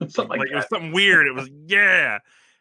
Something 0.08 0.28
like, 0.28 0.38
like, 0.40 0.50
it 0.50 0.56
was 0.56 0.66
something 0.68 0.92
weird. 0.92 1.26
It 1.26 1.34
was 1.34 1.48
yeah, 1.66 2.18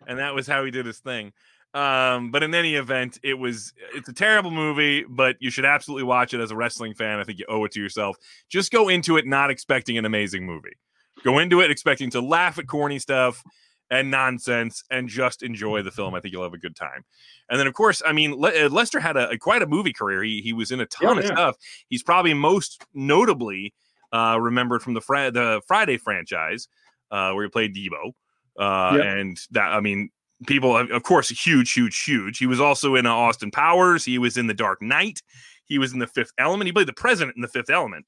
and 0.07 0.19
that 0.19 0.33
was 0.33 0.47
how 0.47 0.63
he 0.63 0.71
did 0.71 0.85
his 0.85 0.99
thing. 0.99 1.33
Um, 1.75 2.31
but 2.31 2.41
in 2.41 2.55
any 2.55 2.75
event, 2.75 3.19
it 3.21 3.33
was 3.33 3.73
it's 3.93 4.07
a 4.07 4.13
terrible 4.13 4.49
movie, 4.51 5.03
but 5.03 5.35
you 5.39 5.49
should 5.49 5.65
absolutely 5.65 6.03
watch 6.05 6.33
it 6.33 6.39
as 6.39 6.49
a 6.51 6.55
wrestling 6.55 6.93
fan. 6.93 7.19
I 7.19 7.23
think 7.25 7.37
you 7.39 7.45
owe 7.49 7.65
it 7.65 7.71
to 7.73 7.81
yourself. 7.81 8.15
Just 8.49 8.71
go 8.71 8.87
into 8.87 9.17
it 9.17 9.27
not 9.27 9.49
expecting 9.51 9.97
an 9.97 10.05
amazing 10.05 10.45
movie. 10.45 10.77
Go 11.23 11.37
into 11.39 11.59
it 11.59 11.71
expecting 11.71 12.09
to 12.11 12.21
laugh 12.21 12.57
at 12.59 12.67
corny 12.67 12.97
stuff 12.99 13.43
and 13.91 14.09
nonsense 14.09 14.83
and 14.89 15.09
just 15.09 15.43
enjoy 15.43 15.81
the 15.81 15.91
film. 15.91 16.15
I 16.15 16.21
think 16.21 16.31
you'll 16.33 16.43
have 16.43 16.53
a 16.53 16.57
good 16.57 16.75
time. 16.77 17.03
And 17.49 17.59
then, 17.59 17.67
of 17.67 17.73
course, 17.73 18.01
I 18.05 18.13
mean, 18.13 18.33
Le- 18.39 18.65
uh, 18.65 18.69
Lister 18.69 18.99
had 19.01 19.17
a, 19.17 19.29
a- 19.31 19.37
quite 19.37 19.61
a 19.61 19.67
movie 19.67 19.93
career. 19.93 20.23
He 20.23 20.41
he 20.41 20.53
was 20.53 20.71
in 20.71 20.79
a 20.79 20.85
ton 20.85 21.15
Yeah, 21.15 21.19
of 21.19 21.25
yeah. 21.25 21.31
stuff. 21.35 21.55
He's 21.89 22.03
probably 22.03 22.33
most 22.33 22.85
notably 22.93 23.73
uh, 24.13 24.37
remembered 24.39 24.81
from 24.81 24.93
the 24.93 25.01
Fri- 25.01 25.29
the 25.31 25.61
Friday 25.67 25.97
franchise, 25.97 26.69
uh, 27.11 27.33
where 27.33 27.43
he 27.43 27.49
played 27.49 27.75
Debo. 27.75 28.13
Uh, 28.57 28.95
Yep. 28.97 29.05
And 29.05 29.37
that, 29.51 29.73
I 29.73 29.81
mean, 29.81 30.09
people, 30.47 30.77
of 30.77 31.03
course, 31.03 31.29
huge, 31.29 31.71
huge, 31.73 32.03
huge. 32.03 32.37
He 32.37 32.45
was 32.47 32.59
also 32.59 32.95
in 32.95 33.05
uh, 33.05 33.13
Austin 33.13 33.51
Powers. 33.51 34.05
He 34.05 34.17
was 34.17 34.37
in 34.37 34.47
The 34.47 34.53
Dark 34.53 34.81
Knight. 34.81 35.21
He 35.65 35.77
was 35.79 35.93
in 35.93 35.99
The 35.99 36.07
Fifth 36.07 36.31
Element. 36.37 36.67
He 36.67 36.71
played 36.71 36.87
the 36.87 36.93
president 36.93 37.35
in 37.35 37.41
The 37.41 37.47
Fifth 37.47 37.69
Element. 37.69 38.05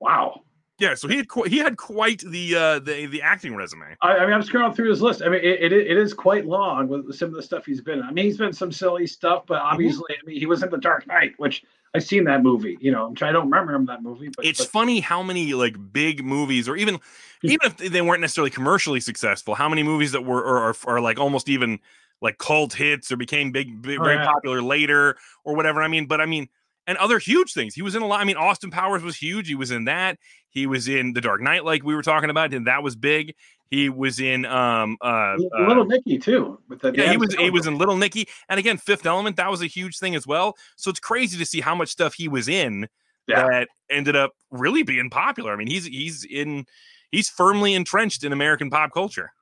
Wow. 0.00 0.42
Yeah, 0.78 0.94
so 0.94 1.08
he 1.08 1.18
had 1.18 1.28
qu- 1.28 1.42
he 1.42 1.58
had 1.58 1.76
quite 1.76 2.20
the 2.20 2.54
uh, 2.56 2.78
the 2.78 3.04
the 3.04 3.20
acting 3.20 3.54
resume. 3.54 3.94
I, 4.00 4.16
I 4.16 4.24
mean, 4.24 4.32
I'm 4.32 4.40
scrolling 4.42 4.74
through 4.74 4.88
his 4.88 5.02
list. 5.02 5.20
I 5.20 5.28
mean, 5.28 5.40
it, 5.44 5.60
it, 5.60 5.72
it 5.74 5.98
is 5.98 6.14
quite 6.14 6.46
long 6.46 6.88
with 6.88 7.14
some 7.14 7.28
of 7.28 7.34
the 7.34 7.42
stuff 7.42 7.66
he's 7.66 7.82
been. 7.82 7.98
in. 7.98 8.04
I 8.06 8.10
mean, 8.12 8.24
he's 8.24 8.38
been 8.38 8.54
some 8.54 8.72
silly 8.72 9.06
stuff, 9.06 9.44
but 9.46 9.58
Mm-hmm. 9.58 9.72
obviously, 9.74 10.14
I 10.14 10.26
mean, 10.26 10.38
he 10.40 10.46
was 10.46 10.62
in 10.62 10.70
The 10.70 10.78
Dark 10.78 11.06
Knight, 11.06 11.34
which 11.36 11.64
I've 11.94 12.04
seen 12.04 12.24
that 12.24 12.42
movie. 12.42 12.78
You 12.80 12.92
know, 12.92 13.06
I'm 13.06 13.14
trying, 13.14 13.30
I 13.30 13.32
don't 13.32 13.50
remember 13.50 13.92
that 13.92 14.02
movie, 14.02 14.30
but 14.34 14.44
it's 14.44 14.60
but, 14.60 14.68
funny 14.68 15.00
how 15.00 15.22
many 15.22 15.52
like 15.54 15.76
big 15.92 16.24
movies 16.24 16.68
or 16.68 16.76
even 16.76 16.94
hmm. 17.42 17.48
even 17.50 17.66
if 17.66 17.76
they 17.78 18.02
weren't 18.02 18.20
necessarily 18.20 18.50
commercially 18.50 19.00
successful 19.00 19.54
how 19.54 19.68
many 19.68 19.82
movies 19.82 20.12
that 20.12 20.24
were 20.24 20.40
or 20.40 20.58
are, 20.58 20.76
are 20.86 21.00
like 21.00 21.18
almost 21.18 21.48
even 21.48 21.78
like 22.22 22.38
cult 22.38 22.74
hits 22.74 23.10
or 23.10 23.16
became 23.16 23.50
big, 23.50 23.82
big 23.82 23.98
Oh, 23.98 24.04
very 24.04 24.16
yeah. 24.16 24.26
popular 24.26 24.62
later 24.62 25.16
or 25.44 25.56
whatever 25.56 25.82
i 25.82 25.88
mean 25.88 26.06
but 26.06 26.20
i 26.20 26.26
mean 26.26 26.48
and 26.86 26.98
other 26.98 27.18
huge 27.18 27.52
things 27.52 27.74
he 27.74 27.82
was 27.82 27.94
in 27.94 28.02
a 28.02 28.06
lot 28.06 28.20
i 28.20 28.24
mean 28.24 28.36
austin 28.36 28.70
powers 28.70 29.02
was 29.02 29.16
huge 29.16 29.48
he 29.48 29.54
was 29.54 29.70
in 29.70 29.84
that 29.84 30.18
he 30.48 30.66
was 30.66 30.88
in 30.88 31.12
the 31.12 31.20
dark 31.20 31.40
knight 31.40 31.64
like 31.64 31.82
we 31.82 31.94
were 31.94 32.02
talking 32.02 32.30
about 32.30 32.52
and 32.52 32.66
that 32.66 32.82
was 32.82 32.94
big 32.96 33.34
he 33.70 33.88
was 33.88 34.20
in 34.20 34.44
um 34.46 34.98
uh, 35.00 35.36
uh, 35.58 35.66
Little 35.66 35.84
Nicky 35.84 36.18
too. 36.18 36.58
With 36.68 36.80
the 36.80 36.92
yeah, 36.94 37.10
he 37.10 37.16
was 37.16 37.34
he 37.34 37.50
was 37.50 37.66
in 37.66 37.78
Little 37.78 37.96
Nicky, 37.96 38.28
and 38.48 38.58
again, 38.58 38.76
Fifth 38.76 39.06
Element. 39.06 39.36
That 39.36 39.50
was 39.50 39.62
a 39.62 39.66
huge 39.66 39.98
thing 39.98 40.14
as 40.14 40.26
well. 40.26 40.56
So 40.76 40.90
it's 40.90 41.00
crazy 41.00 41.38
to 41.38 41.46
see 41.46 41.60
how 41.60 41.74
much 41.74 41.88
stuff 41.88 42.14
he 42.14 42.28
was 42.28 42.48
in 42.48 42.88
Yeah. 43.28 43.46
that 43.48 43.68
ended 43.88 44.16
up 44.16 44.32
really 44.50 44.82
being 44.82 45.08
popular. 45.08 45.52
I 45.52 45.56
mean, 45.56 45.68
he's 45.68 45.86
he's 45.86 46.24
in 46.24 46.66
he's 47.12 47.28
firmly 47.28 47.74
entrenched 47.74 48.24
in 48.24 48.32
American 48.32 48.70
pop 48.70 48.92
culture. 48.92 49.32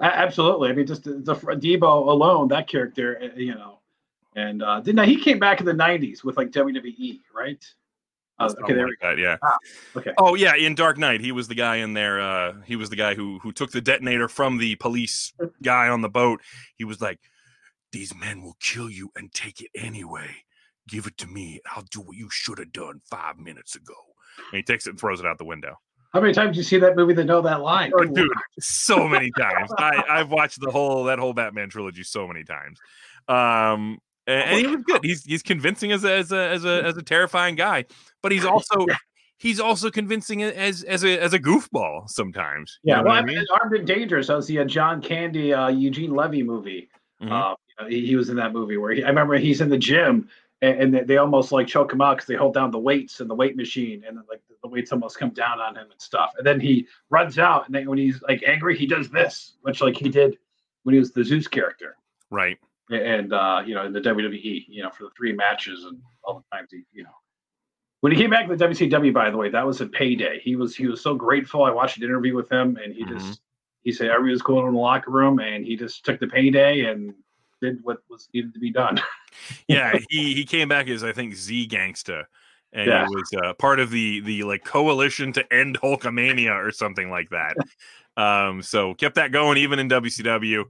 Absolutely. 0.00 0.70
I 0.70 0.72
mean, 0.72 0.86
just 0.86 1.04
the, 1.04 1.14
the 1.14 1.34
Debo 1.34 2.08
alone, 2.08 2.48
that 2.48 2.68
character, 2.68 3.20
uh, 3.22 3.38
you 3.38 3.54
know, 3.54 3.78
and 4.34 4.62
uh, 4.62 4.80
did 4.80 4.96
now 4.96 5.04
he 5.04 5.20
came 5.20 5.38
back 5.38 5.60
in 5.60 5.66
the 5.66 5.72
'90s 5.72 6.24
with 6.24 6.36
like 6.36 6.50
WWE, 6.50 7.20
right? 7.34 7.64
Uh, 8.38 8.52
okay, 8.62 8.74
there 8.74 8.86
like 8.86 8.98
that, 9.00 9.18
yeah. 9.18 9.36
Ah, 9.42 9.56
okay. 9.96 10.12
Oh 10.18 10.34
yeah, 10.34 10.56
in 10.56 10.74
Dark 10.74 10.98
Knight, 10.98 11.20
he 11.20 11.30
was 11.30 11.46
the 11.46 11.54
guy 11.54 11.76
in 11.76 11.94
there. 11.94 12.20
Uh, 12.20 12.54
he 12.64 12.74
was 12.74 12.90
the 12.90 12.96
guy 12.96 13.14
who 13.14 13.38
who 13.38 13.52
took 13.52 13.70
the 13.70 13.80
detonator 13.80 14.28
from 14.28 14.58
the 14.58 14.74
police 14.76 15.32
guy 15.62 15.88
on 15.88 16.00
the 16.00 16.08
boat. 16.08 16.40
He 16.76 16.84
was 16.84 17.00
like, 17.00 17.20
"These 17.92 18.14
men 18.14 18.42
will 18.42 18.56
kill 18.60 18.90
you 18.90 19.10
and 19.14 19.32
take 19.32 19.60
it 19.60 19.70
anyway. 19.74 20.30
Give 20.88 21.06
it 21.06 21.16
to 21.18 21.28
me. 21.28 21.60
I'll 21.74 21.84
do 21.90 22.00
what 22.00 22.16
you 22.16 22.28
should 22.30 22.58
have 22.58 22.72
done 22.72 23.02
five 23.08 23.38
minutes 23.38 23.76
ago." 23.76 23.94
And 24.50 24.56
he 24.56 24.62
takes 24.62 24.86
it 24.86 24.90
and 24.90 25.00
throws 25.00 25.20
it 25.20 25.26
out 25.26 25.38
the 25.38 25.44
window. 25.44 25.78
How 26.12 26.20
many 26.20 26.32
times 26.32 26.54
do 26.54 26.58
you 26.58 26.64
see 26.64 26.78
that 26.78 26.96
movie 26.96 27.14
that 27.14 27.24
know 27.24 27.40
that 27.42 27.60
line? 27.60 27.92
Oh, 27.92 28.04
dude, 28.04 28.30
so 28.60 29.08
many 29.08 29.30
times. 29.32 29.70
I 29.78 30.02
I've 30.08 30.30
watched 30.30 30.60
the 30.60 30.70
whole 30.70 31.04
that 31.04 31.18
whole 31.18 31.32
Batman 31.32 31.70
trilogy 31.70 32.02
so 32.02 32.26
many 32.26 32.44
times. 32.44 32.78
Um, 33.28 33.98
and, 34.26 34.50
and 34.50 34.58
he 34.58 34.66
was 34.66 34.84
good. 34.84 35.04
He's 35.04 35.24
he's 35.24 35.42
convincing 35.42 35.92
as 35.92 36.04
a, 36.04 36.12
as 36.12 36.32
a 36.32 36.48
as 36.48 36.64
a 36.64 36.84
as 36.84 36.96
a 36.96 37.02
terrifying 37.02 37.54
guy, 37.54 37.84
but 38.22 38.32
he's 38.32 38.44
also 38.44 38.86
he's 39.38 39.60
also 39.60 39.90
convincing 39.90 40.42
as 40.42 40.82
as 40.82 41.04
a 41.04 41.18
as 41.18 41.32
a 41.32 41.38
goofball 41.38 42.08
sometimes. 42.08 42.78
You 42.82 42.92
Yeah, 42.92 43.00
know 43.00 43.08
well, 43.08 43.16
I 43.16 43.22
mean, 43.22 43.36
mean? 43.36 43.46
Armed 43.60 43.76
and 43.76 43.86
Dangerous. 43.86 44.30
I 44.30 44.34
was 44.36 44.46
the 44.46 44.60
uh, 44.60 44.64
John 44.64 45.00
Candy, 45.02 45.52
uh, 45.52 45.68
Eugene 45.68 46.14
Levy 46.14 46.42
movie. 46.42 46.88
Mhm. 47.22 47.30
Uh, 47.30 47.54
you 47.68 47.84
know, 47.84 47.90
he, 47.90 48.06
he 48.06 48.16
was 48.16 48.28
in 48.28 48.36
that 48.36 48.52
movie 48.52 48.76
where 48.76 48.92
he, 48.92 49.04
I 49.04 49.08
remember 49.08 49.36
he's 49.36 49.60
in 49.60 49.68
the 49.68 49.78
gym 49.78 50.28
and, 50.62 50.80
and 50.80 50.94
they, 50.94 51.02
they 51.02 51.16
almost 51.16 51.52
like 51.52 51.66
choke 51.66 51.92
him 51.92 52.00
out 52.00 52.16
because 52.16 52.26
they 52.26 52.34
hold 52.34 52.54
down 52.54 52.70
the 52.70 52.78
weights 52.78 53.20
in 53.20 53.28
the 53.28 53.34
weight 53.34 53.56
machine 53.56 54.02
and 54.06 54.16
then 54.16 54.24
like 54.28 54.40
the 54.62 54.68
weights 54.68 54.92
almost 54.92 55.18
come 55.18 55.30
down 55.30 55.60
on 55.60 55.76
him 55.76 55.90
and 55.90 56.00
stuff. 56.00 56.32
And 56.38 56.46
then 56.46 56.58
he 56.58 56.86
runs 57.10 57.38
out 57.38 57.66
and 57.66 57.74
then 57.74 57.88
when 57.88 57.98
he's 57.98 58.20
like 58.22 58.42
angry, 58.46 58.76
he 58.76 58.86
does 58.86 59.10
this, 59.10 59.54
which 59.62 59.80
like 59.80 59.96
he 59.96 60.08
did 60.08 60.38
when 60.82 60.94
he 60.94 60.98
was 60.98 61.12
the 61.12 61.24
Zeus 61.24 61.48
character. 61.48 61.96
Right. 62.30 62.58
And 62.90 63.32
uh, 63.32 63.62
you 63.64 63.74
know 63.74 63.86
in 63.86 63.92
the 63.92 64.00
WWE, 64.00 64.64
you 64.68 64.82
know 64.82 64.90
for 64.90 65.04
the 65.04 65.10
three 65.16 65.32
matches 65.32 65.84
and 65.84 66.00
all 66.22 66.44
the 66.50 66.56
times 66.56 66.68
he, 66.70 66.82
you 66.92 67.02
know, 67.04 67.10
when 68.00 68.12
he 68.12 68.18
came 68.18 68.30
back 68.30 68.48
to 68.48 68.56
the 68.56 68.66
WCW, 68.66 69.12
by 69.12 69.30
the 69.30 69.36
way, 69.36 69.48
that 69.48 69.66
was 69.66 69.80
a 69.80 69.86
payday. 69.86 70.40
He 70.42 70.56
was 70.56 70.76
he 70.76 70.86
was 70.86 71.00
so 71.00 71.14
grateful. 71.14 71.64
I 71.64 71.70
watched 71.70 71.96
an 71.96 72.04
interview 72.04 72.34
with 72.34 72.50
him, 72.50 72.78
and 72.82 72.94
he 72.94 73.04
Mhm. 73.04 73.14
just 73.14 73.40
he 73.82 73.92
said 73.92 74.08
everybody 74.08 74.32
was 74.32 74.42
cool 74.42 74.66
in 74.66 74.74
the 74.74 74.78
locker 74.78 75.10
room, 75.10 75.40
and 75.40 75.64
he 75.64 75.76
just 75.76 76.04
took 76.04 76.20
the 76.20 76.26
payday 76.26 76.86
and 76.86 77.14
did 77.62 77.78
what 77.82 77.98
was 78.10 78.28
needed 78.34 78.52
to 78.54 78.60
be 78.60 78.70
done. 78.70 79.00
yeah, 79.68 79.98
he 80.10 80.34
he 80.34 80.44
came 80.44 80.68
back 80.68 80.88
as 80.88 81.02
I 81.02 81.12
think 81.12 81.34
Z 81.34 81.68
Gangsta, 81.68 82.24
and 82.72 82.86
Yeah. 82.86 83.06
he 83.06 83.14
was 83.14 83.30
uh, 83.42 83.54
part 83.54 83.80
of 83.80 83.90
the 83.90 84.20
the 84.20 84.44
like 84.44 84.64
coalition 84.64 85.32
to 85.34 85.52
end 85.52 85.80
Hulkamania 85.80 86.54
or 86.54 86.70
something 86.70 87.10
like 87.10 87.30
that. 87.30 87.56
um, 88.22 88.62
so 88.62 88.94
kept 88.94 89.14
that 89.16 89.32
going 89.32 89.58
even 89.58 89.78
in 89.78 89.88
WCW, 89.88 90.64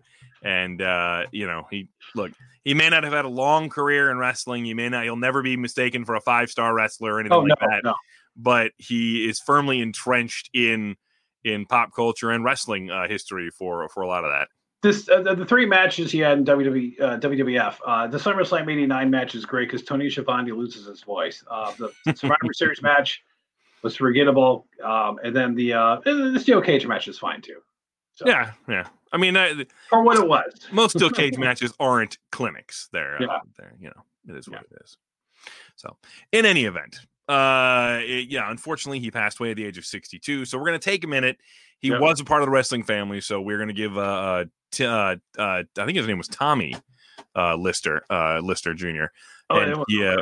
and 0.45 0.81
uh, 0.83 1.25
you 1.33 1.47
know 1.47 1.67
he 1.71 1.89
look 2.15 2.31
he 2.65 2.75
may 2.75 2.89
not 2.89 3.03
have 3.03 3.13
had 3.13 3.25
a 3.25 3.31
long 3.31 3.69
career 3.69 4.11
in 4.11 4.19
wrestling. 4.19 4.65
He 4.65 4.75
may 4.75 4.89
not 4.89 5.05
he'll 5.05 5.17
never 5.17 5.43
be 5.43 5.57
mistaken 5.57 6.05
for 6.05 6.15
a 6.15 6.21
five 6.21 6.51
star 6.51 6.73
wrestler 6.75 7.15
or 7.15 7.21
anything 7.21 7.37
oh 7.37 7.43
no, 7.43 7.55
like 7.61 7.71
that. 7.71 7.81
no. 7.85 7.95
But 8.37 8.73
he 8.79 9.29
is 9.29 9.41
firmly 9.41 9.81
entrenched 9.81 10.51
in 10.55 10.97
in 11.45 11.67
pop 11.67 11.95
culture 11.95 12.31
and 12.31 12.45
wrestling 12.45 12.91
uh, 12.91 13.09
history 13.09 13.51
for 13.51 13.89
for 13.89 14.03
a 14.03 14.07
lot 14.07 14.25
of 14.25 14.31
that. 14.31 14.49
This 14.83 15.09
uh, 15.09 15.23
the, 15.23 15.35
the 15.35 15.47
three 15.47 15.65
matches 15.65 16.13
he 16.13 16.19
had 16.19 16.39
in 16.39 16.45
WWE, 16.45 17.01
uh, 17.01 17.19
WWF. 17.19 17.77
Uh, 17.87 18.07
the 18.07 18.19
SummerSlam 18.19 18.71
'89 18.71 19.11
match 19.11 19.35
is 19.35 19.47
great 19.47 19.71
because 19.71 19.83
Tony 19.83 20.11
Schiavone 20.11 20.53
loses 20.53 20.87
his 20.87 21.03
voice. 21.03 21.43
Uh, 21.51 21.73
the 21.79 21.91
Survivor 22.15 22.53
Series 22.53 22.83
match 22.83 23.23
was 23.83 23.97
forgettable, 23.97 24.67
um, 24.83 25.19
and 25.23 25.35
then 25.35 25.55
the 25.55 25.73
uh, 25.73 26.01
the 26.05 26.39
Steel 26.39 26.61
Cage 26.61 26.87
match 26.87 27.09
is 27.09 27.19
fine 27.19 27.41
too. 27.41 27.61
So, 28.15 28.27
Yeah, 28.27 28.53
yeah. 28.69 28.87
I 29.13 29.17
mean, 29.17 29.37
uh, 29.37 29.65
for 29.91 30.03
what 30.03 30.17
it 30.19 30.27
was. 30.27 30.53
most 30.73 30.97
steel 30.97 31.11
cage 31.11 31.37
matches 31.39 31.73
aren't 31.81 32.19
clinics. 32.33 32.89
They're, 32.93 33.17
uh, 33.17 33.21
Yeah. 33.21 33.39
they're 33.57 33.75
you 33.79 33.89
know, 33.89 34.03
it 34.35 34.37
is 34.39 34.49
what 34.49 34.63
it 34.63 34.73
is. 34.85 34.97
So, 35.77 35.97
in 36.33 36.47
any 36.47 36.65
event, 36.65 37.01
uh, 37.29 37.99
it- 38.03 38.29
yeah, 38.31 38.51
unfortunately, 38.51 39.01
he 39.01 39.11
passed 39.11 39.41
away 39.41 39.51
at 39.51 39.57
the 39.57 39.65
age 39.65 39.79
of 39.79 39.85
62. 39.85 40.45
So, 40.45 40.59
we're 40.59 40.67
going 40.67 40.79
to 40.81 40.85
take 40.91 41.05
a 41.05 41.09
minute. 41.09 41.39
He 41.81 41.89
Yeah. 41.89 41.99
was 41.99 42.21
a 42.21 42.25
part 42.25 42.43
of 42.43 42.47
the 42.47 42.51
wrestling 42.53 42.83
family. 42.85 43.21
So, 43.21 43.41
we're 43.41 43.59
going 43.59 43.69
to 43.69 43.75
give, 43.75 43.97
uh, 43.99 44.01
uh, 44.01 44.45
t- 44.71 44.85
uh, 44.87 45.17
uh, 45.39 45.63
I 45.79 45.85
think 45.85 45.97
his 45.97 46.07
name 46.07 46.19
was 46.19 46.29
Tommy 46.29 46.75
uh, 47.37 47.57
Lister, 47.57 48.03
uh, 48.11 48.39
Lister 48.41 48.75
Jr. 48.75 49.07
Oh, 49.51 49.59
And 49.59 49.85
yeah, 49.89 50.17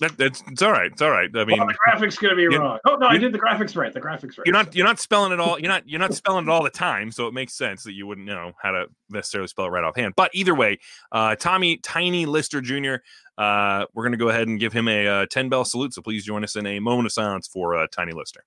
that, 0.00 0.16
that's 0.16 0.42
it's 0.48 0.62
all 0.62 0.72
right. 0.72 0.90
It's 0.92 1.02
all 1.02 1.10
right. 1.10 1.30
I 1.34 1.44
mean, 1.44 1.58
well, 1.58 1.66
the 1.66 1.74
graphics 1.74 2.20
gonna 2.20 2.36
be 2.36 2.42
you- 2.42 2.58
wrong. 2.58 2.78
Oh 2.86 2.96
no, 2.96 3.06
I 3.06 3.18
did 3.18 3.32
the 3.32 3.38
graphics 3.38 3.76
right. 3.76 3.92
The 3.92 4.00
graphics 4.00 4.38
right. 4.38 4.46
you're 4.46 4.52
not 4.52 4.74
you're 4.74 4.86
not 4.86 4.98
spelling 4.98 5.32
it 5.32 5.40
all 5.40 5.58
you're 5.58 5.68
not 5.68 5.88
you're 5.88 6.00
not 6.00 6.14
spelling 6.14 6.46
it 6.46 6.50
all 6.50 6.62
the 6.62 6.70
time 6.70 7.10
so 7.10 7.26
it 7.26 7.34
makes 7.34 7.54
sense 7.54 7.82
that 7.84 7.92
you 7.92 8.06
wouldn't 8.06 8.26
know 8.26 8.52
how 8.62 8.70
to 8.70 8.86
necessarily 9.10 9.48
spell 9.48 9.66
it 9.66 9.68
right 9.68 9.84
offhand 9.84 10.14
but 10.16 10.30
either 10.34 10.54
way 10.54 10.78
uh 11.12 11.34
tommy 11.36 11.76
tiny 11.78 12.26
lister 12.26 12.60
jr 12.60 12.96
uh 13.36 13.84
we're 13.94 14.02
going 14.02 14.12
to 14.12 14.18
go 14.18 14.28
ahead 14.28 14.48
and 14.48 14.60
give 14.60 14.72
him 14.72 14.88
a 14.88 15.06
uh, 15.06 15.26
10 15.30 15.48
bell 15.48 15.64
salute 15.64 15.94
so 15.94 16.02
please 16.02 16.24
join 16.24 16.44
us 16.44 16.56
in 16.56 16.66
a 16.66 16.80
moment 16.80 17.06
of 17.06 17.12
silence 17.12 17.46
for 17.46 17.76
uh, 17.76 17.86
tiny 17.92 18.12
lister 18.12 18.44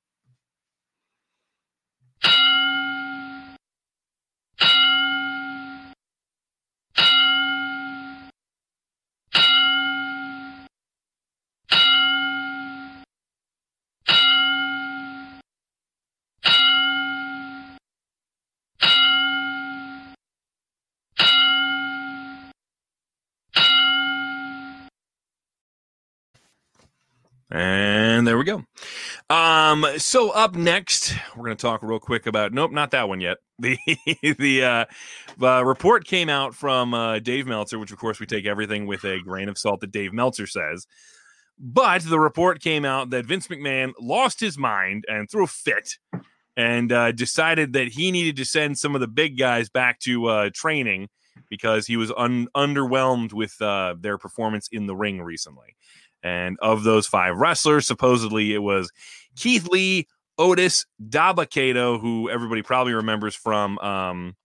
And 27.51 28.25
there 28.25 28.37
we 28.37 28.45
go. 28.45 28.63
Um, 29.29 29.85
so 29.97 30.29
up 30.29 30.55
next, 30.55 31.13
we're 31.35 31.43
going 31.43 31.57
to 31.57 31.61
talk 31.61 31.83
real 31.83 31.99
quick 31.99 32.25
about 32.25 32.53
nope, 32.53 32.71
not 32.71 32.91
that 32.91 33.09
one 33.09 33.21
yet. 33.21 33.37
The 33.61 33.77
the 34.39 34.63
uh, 34.63 34.85
uh, 35.39 35.63
report 35.63 36.07
came 36.07 36.29
out 36.29 36.55
from 36.55 36.95
uh, 36.95 37.19
Dave 37.19 37.45
Meltzer, 37.45 37.77
which 37.77 37.91
of 37.91 37.99
course 37.99 38.19
we 38.19 38.25
take 38.25 38.47
everything 38.47 38.87
with 38.87 39.03
a 39.03 39.19
grain 39.19 39.49
of 39.49 39.57
salt 39.57 39.81
that 39.81 39.91
Dave 39.91 40.13
Meltzer 40.13 40.47
says. 40.47 40.87
But 41.59 42.01
the 42.01 42.19
report 42.19 42.59
came 42.59 42.85
out 42.85 43.11
that 43.11 43.27
Vince 43.27 43.49
McMahon 43.49 43.91
lost 43.99 44.39
his 44.39 44.57
mind 44.57 45.05
and 45.07 45.29
threw 45.29 45.43
a 45.43 45.47
fit 45.47 45.99
and 46.57 46.91
uh, 46.91 47.11
decided 47.11 47.73
that 47.73 47.89
he 47.89 48.09
needed 48.09 48.35
to 48.37 48.45
send 48.45 48.79
some 48.79 48.95
of 48.95 49.01
the 49.01 49.07
big 49.07 49.37
guys 49.37 49.69
back 49.69 49.99
to 49.99 50.25
uh, 50.25 50.49
training 50.55 51.09
because 51.49 51.85
he 51.85 51.97
was 51.97 52.11
un- 52.17 52.47
underwhelmed 52.55 53.31
with 53.31 53.61
uh, 53.61 53.93
their 53.99 54.17
performance 54.17 54.69
in 54.71 54.87
the 54.87 54.95
ring 54.95 55.21
recently. 55.21 55.75
And 56.23 56.57
of 56.61 56.83
those 56.83 57.07
five 57.07 57.37
wrestlers, 57.37 57.87
supposedly 57.87 58.53
it 58.53 58.59
was 58.63 58.91
Keith 59.35 59.67
Lee, 59.67 60.07
Otis, 60.37 60.85
Dabba-Kato, 61.09 61.97
who 61.99 62.29
everybody 62.29 62.61
probably 62.61 62.93
remembers 62.93 63.35
from 63.35 63.77
um, 63.79 64.35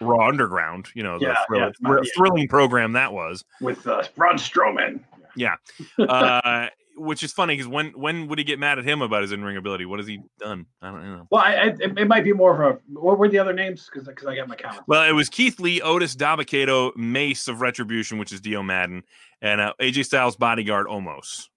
Raw 0.00 0.28
Underground, 0.28 0.88
you 0.94 1.02
know, 1.02 1.18
the 1.18 1.26
Yeah, 1.26 1.36
thrill- 1.46 1.60
yeah, 1.60 1.70
thrill- 1.86 2.04
yeah. 2.04 2.10
thrilling 2.16 2.48
program 2.48 2.92
that 2.92 3.12
was. 3.12 3.44
with 3.60 3.86
uh, 3.86 4.02
Braun 4.16 4.36
Strowman. 4.36 5.00
Yeah. 5.36 5.54
Uh, 5.98 6.66
which 6.96 7.22
is 7.22 7.32
funny 7.32 7.54
because 7.54 7.68
when 7.68 7.88
when 7.90 8.28
would 8.28 8.38
he 8.38 8.44
get 8.44 8.58
mad 8.58 8.78
at 8.78 8.84
him 8.84 9.02
about 9.02 9.22
his 9.22 9.32
in 9.32 9.42
ring 9.42 9.56
ability? 9.56 9.84
What 9.84 9.98
has 9.98 10.06
he 10.06 10.20
done? 10.38 10.66
I 10.80 10.90
don't 10.90 11.02
know. 11.04 11.26
Well, 11.30 11.42
I, 11.42 11.54
I, 11.54 11.66
it, 11.66 11.98
it 11.98 12.08
might 12.08 12.24
be 12.24 12.32
more 12.32 12.62
of 12.62 12.76
a. 12.76 12.78
What 12.98 13.18
were 13.18 13.28
the 13.28 13.38
other 13.38 13.52
names? 13.52 13.88
Because 13.90 14.06
because 14.06 14.26
I 14.26 14.36
got 14.36 14.48
my 14.48 14.56
comments. 14.56 14.84
Well, 14.86 15.08
it 15.08 15.12
was 15.12 15.28
Keith 15.28 15.58
Lee, 15.60 15.80
Otis, 15.80 16.14
Dabba-Kato, 16.16 16.92
Mace 16.96 17.48
of 17.48 17.60
Retribution, 17.60 18.18
which 18.18 18.32
is 18.32 18.40
Dio 18.40 18.62
Maddin, 18.62 19.02
and 19.40 19.60
uh, 19.60 19.72
AJ 19.80 20.06
Styles' 20.06 20.36
bodyguard, 20.36 20.86
Omos. 20.86 21.48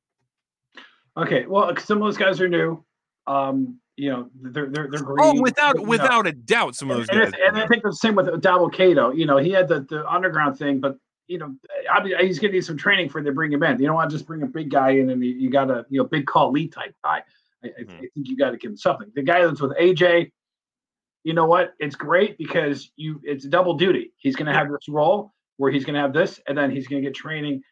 Okay, 1.17 1.45
well, 1.45 1.75
some 1.77 1.97
of 1.97 2.03
those 2.03 2.17
guys 2.17 2.41
are 2.41 2.49
new. 2.49 2.83
Um, 3.27 3.79
you 3.95 4.11
know, 4.11 4.29
they're 4.41 4.69
they're 4.69 4.89
they're 4.89 5.01
green. 5.01 5.17
Oh, 5.19 5.41
without 5.41 5.77
know. 5.77 5.83
without 5.83 6.27
a 6.27 6.33
doubt, 6.33 6.75
some 6.75 6.91
of 6.91 6.97
those 6.97 7.09
and, 7.09 7.19
guys. 7.19 7.27
it's- 7.29 7.41
and 7.47 7.57
I 7.57 7.67
think 7.67 7.83
the 7.83 7.93
same 7.93 8.15
with 8.15 8.41
Double 8.41 8.69
Cato. 8.69 9.11
You 9.11 9.25
know, 9.25 9.37
he 9.37 9.51
had 9.51 9.67
the, 9.67 9.81
the 9.81 10.05
underground 10.09 10.57
thing, 10.57 10.79
but 10.79 10.97
you 11.27 11.37
know, 11.37 11.55
I, 11.91 11.99
I- 12.19 12.23
he's 12.25 12.39
going 12.39 12.51
to 12.51 12.57
need 12.57 12.65
some 12.65 12.77
training 12.77 13.09
for 13.09 13.21
they 13.21 13.29
bring 13.31 13.51
him 13.51 13.63
in. 13.63 13.79
You 13.79 13.87
don't 13.87 13.95
want 13.95 14.09
to 14.09 14.15
just 14.15 14.27
bring 14.27 14.43
a 14.43 14.47
big 14.47 14.69
guy 14.69 14.91
in 14.91 15.09
and 15.09 15.23
you, 15.23 15.49
got 15.49 15.69
a 15.71 15.85
you 15.89 15.99
know 15.99 16.05
big 16.05 16.25
call 16.25 16.51
lead 16.51 16.71
type 16.73 16.95
guy. 17.03 17.23
I, 17.63 17.67
I, 17.67 17.71
I 17.79 17.83
think 17.85 18.11
you 18.27 18.37
got 18.37 18.51
to 18.51 18.57
give 18.57 18.71
him 18.71 18.77
something. 18.77 19.11
The 19.15 19.23
guy 19.23 19.45
that's 19.45 19.59
with 19.61 19.75
AJ, 19.77 20.31
you 21.23 21.33
know 21.33 21.45
what? 21.45 21.73
It's 21.79 21.95
great 21.95 22.37
because 22.37 22.91
you 22.95 23.19
it's 23.23 23.45
double 23.45 23.73
duty. 23.75 24.13
He's 24.17 24.35
going 24.35 24.47
to 24.47 24.53
have 24.53 24.69
this 24.69 24.87
role 24.87 25.33
where 25.57 25.71
he's 25.71 25.85
going 25.85 25.95
to 25.95 26.01
have 26.01 26.13
this, 26.13 26.39
and 26.47 26.57
then 26.57 26.69
he's 26.69 26.87
going 26.87 27.01
to 27.01 27.07
get 27.07 27.15
training. 27.15 27.63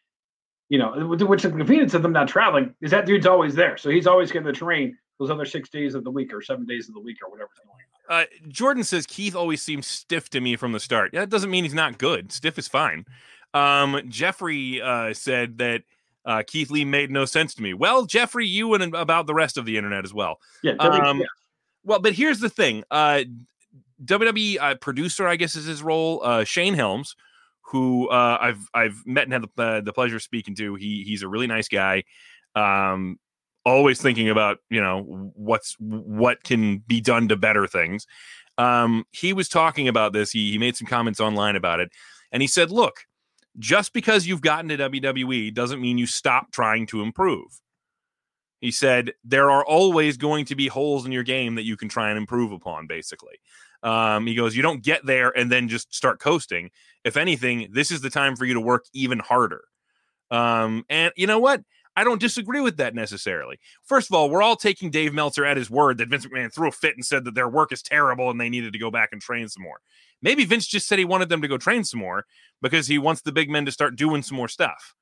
You 0.70 0.78
know, 0.78 1.06
which 1.28 1.42
the 1.42 1.50
convenience 1.50 1.94
of 1.94 2.02
them 2.02 2.12
not 2.12 2.26
traveling 2.26 2.74
is 2.80 2.90
that 2.90 3.06
dude's 3.06 3.26
always 3.26 3.54
there, 3.54 3.76
so 3.76 3.90
he's 3.90 4.06
always 4.06 4.32
going 4.32 4.46
to 4.46 4.52
train 4.52 4.96
those 5.20 5.30
other 5.30 5.44
six 5.44 5.68
days 5.68 5.94
of 5.94 6.02
the 6.02 6.10
week 6.10 6.32
or 6.34 6.42
seven 6.42 6.66
days 6.66 6.88
of 6.88 6.94
the 6.94 7.00
week 7.00 7.18
or 7.24 7.30
whatever's 7.30 7.58
going 7.64 7.68
on. 7.70 8.22
Uh, 8.22 8.24
Jordan 8.48 8.82
says 8.82 9.06
Keith 9.06 9.36
always 9.36 9.62
seems 9.62 9.86
stiff 9.86 10.28
to 10.30 10.40
me 10.40 10.56
from 10.56 10.72
the 10.72 10.80
start. 10.80 11.10
Yeah, 11.12 11.20
that 11.20 11.30
doesn't 11.30 11.50
mean 11.50 11.64
he's 11.64 11.74
not 11.74 11.98
good. 11.98 12.32
Stiff 12.32 12.58
is 12.58 12.66
fine. 12.66 13.04
Um, 13.54 14.02
Jeffrey 14.08 14.82
uh, 14.82 15.14
said 15.14 15.58
that 15.58 15.82
uh, 16.26 16.42
Keith 16.46 16.70
Lee 16.70 16.84
made 16.84 17.10
no 17.10 17.24
sense 17.24 17.54
to 17.54 17.62
me. 17.62 17.74
Well, 17.74 18.04
Jeffrey, 18.04 18.46
you 18.46 18.74
and 18.74 18.94
about 18.94 19.26
the 19.26 19.34
rest 19.34 19.56
of 19.56 19.64
the 19.64 19.76
internet 19.76 20.04
as 20.04 20.12
well. 20.12 20.38
Yeah, 20.62 20.72
Um, 20.78 21.20
yeah. 21.20 21.26
Well, 21.84 22.00
but 22.00 22.14
here's 22.14 22.40
the 22.40 22.48
thing. 22.48 22.82
Uh, 22.90 23.24
WWE 24.04 24.58
uh, 24.60 24.74
producer, 24.76 25.26
I 25.28 25.36
guess, 25.36 25.54
is 25.54 25.66
his 25.66 25.82
role. 25.82 26.20
Uh, 26.24 26.44
Shane 26.44 26.74
Helms, 26.74 27.14
who 27.62 28.08
uh, 28.08 28.38
I've 28.40 28.66
I've 28.74 29.02
met 29.06 29.24
and 29.24 29.32
had 29.32 29.42
the, 29.42 29.62
uh, 29.62 29.80
the 29.80 29.92
pleasure 29.92 30.16
of 30.16 30.22
speaking 30.22 30.54
to. 30.56 30.74
He 30.74 31.04
he's 31.04 31.22
a 31.22 31.28
really 31.28 31.46
nice 31.46 31.68
guy. 31.68 32.04
Um, 32.54 33.18
always 33.66 34.00
thinking 34.00 34.28
about 34.30 34.58
you 34.70 34.80
know 34.80 35.02
what's 35.34 35.76
what 35.78 36.42
can 36.42 36.78
be 36.78 37.00
done 37.00 37.28
to 37.28 37.36
better 37.36 37.66
things. 37.66 38.06
Um, 38.56 39.04
he 39.10 39.32
was 39.32 39.48
talking 39.48 39.88
about 39.88 40.12
this. 40.12 40.30
He 40.30 40.52
he 40.52 40.58
made 40.58 40.76
some 40.76 40.86
comments 40.86 41.20
online 41.20 41.56
about 41.56 41.80
it, 41.80 41.90
and 42.32 42.42
he 42.42 42.46
said, 42.46 42.70
"Look, 42.70 43.04
just 43.58 43.92
because 43.92 44.26
you've 44.26 44.42
gotten 44.42 44.68
to 44.68 44.76
WWE 44.76 45.54
doesn't 45.54 45.80
mean 45.80 45.98
you 45.98 46.06
stop 46.06 46.52
trying 46.52 46.86
to 46.88 47.02
improve." 47.02 47.60
He 48.60 48.70
said 48.70 49.12
there 49.22 49.50
are 49.50 49.64
always 49.64 50.16
going 50.16 50.46
to 50.46 50.54
be 50.54 50.68
holes 50.68 51.04
in 51.04 51.12
your 51.12 51.22
game 51.22 51.56
that 51.56 51.64
you 51.64 51.76
can 51.76 51.88
try 51.88 52.08
and 52.08 52.16
improve 52.16 52.50
upon. 52.50 52.86
Basically, 52.86 53.38
um, 53.84 54.26
he 54.26 54.34
goes, 54.34 54.56
you 54.56 54.62
don't 54.62 54.82
get 54.82 55.04
there 55.04 55.30
and 55.36 55.52
then 55.52 55.68
just 55.68 55.94
start 55.94 56.18
coasting. 56.18 56.70
If 57.04 57.18
anything, 57.18 57.68
this 57.70 57.90
is 57.90 58.00
the 58.00 58.08
time 58.08 58.34
for 58.34 58.46
you 58.46 58.54
to 58.54 58.60
work 58.60 58.86
even 58.94 59.18
harder. 59.18 59.64
Um, 60.30 60.86
and 60.88 61.12
you 61.16 61.26
know 61.26 61.38
what? 61.38 61.60
I 61.96 62.04
don't 62.04 62.20
disagree 62.20 62.60
with 62.60 62.76
that 62.78 62.94
necessarily. 62.94 63.58
First 63.84 64.10
of 64.10 64.14
all, 64.14 64.28
we're 64.28 64.42
all 64.42 64.56
taking 64.56 64.90
Dave 64.90 65.14
Meltzer 65.14 65.44
at 65.44 65.56
his 65.56 65.70
word 65.70 65.98
that 65.98 66.08
Vince 66.08 66.26
McMahon 66.26 66.52
threw 66.52 66.68
a 66.68 66.72
fit 66.72 66.96
and 66.96 67.04
said 67.04 67.24
that 67.24 67.34
their 67.34 67.48
work 67.48 67.72
is 67.72 67.82
terrible 67.82 68.30
and 68.30 68.40
they 68.40 68.48
needed 68.48 68.72
to 68.72 68.78
go 68.78 68.90
back 68.90 69.10
and 69.12 69.20
train 69.20 69.48
some 69.48 69.62
more. 69.62 69.80
Maybe 70.20 70.44
Vince 70.44 70.66
just 70.66 70.88
said 70.88 70.98
he 70.98 71.04
wanted 71.04 71.28
them 71.28 71.42
to 71.42 71.48
go 71.48 71.58
train 71.58 71.84
some 71.84 72.00
more 72.00 72.24
because 72.62 72.86
he 72.86 72.98
wants 72.98 73.22
the 73.22 73.32
big 73.32 73.50
men 73.50 73.66
to 73.66 73.72
start 73.72 73.96
doing 73.96 74.22
some 74.22 74.36
more 74.36 74.48
stuff. 74.48 74.94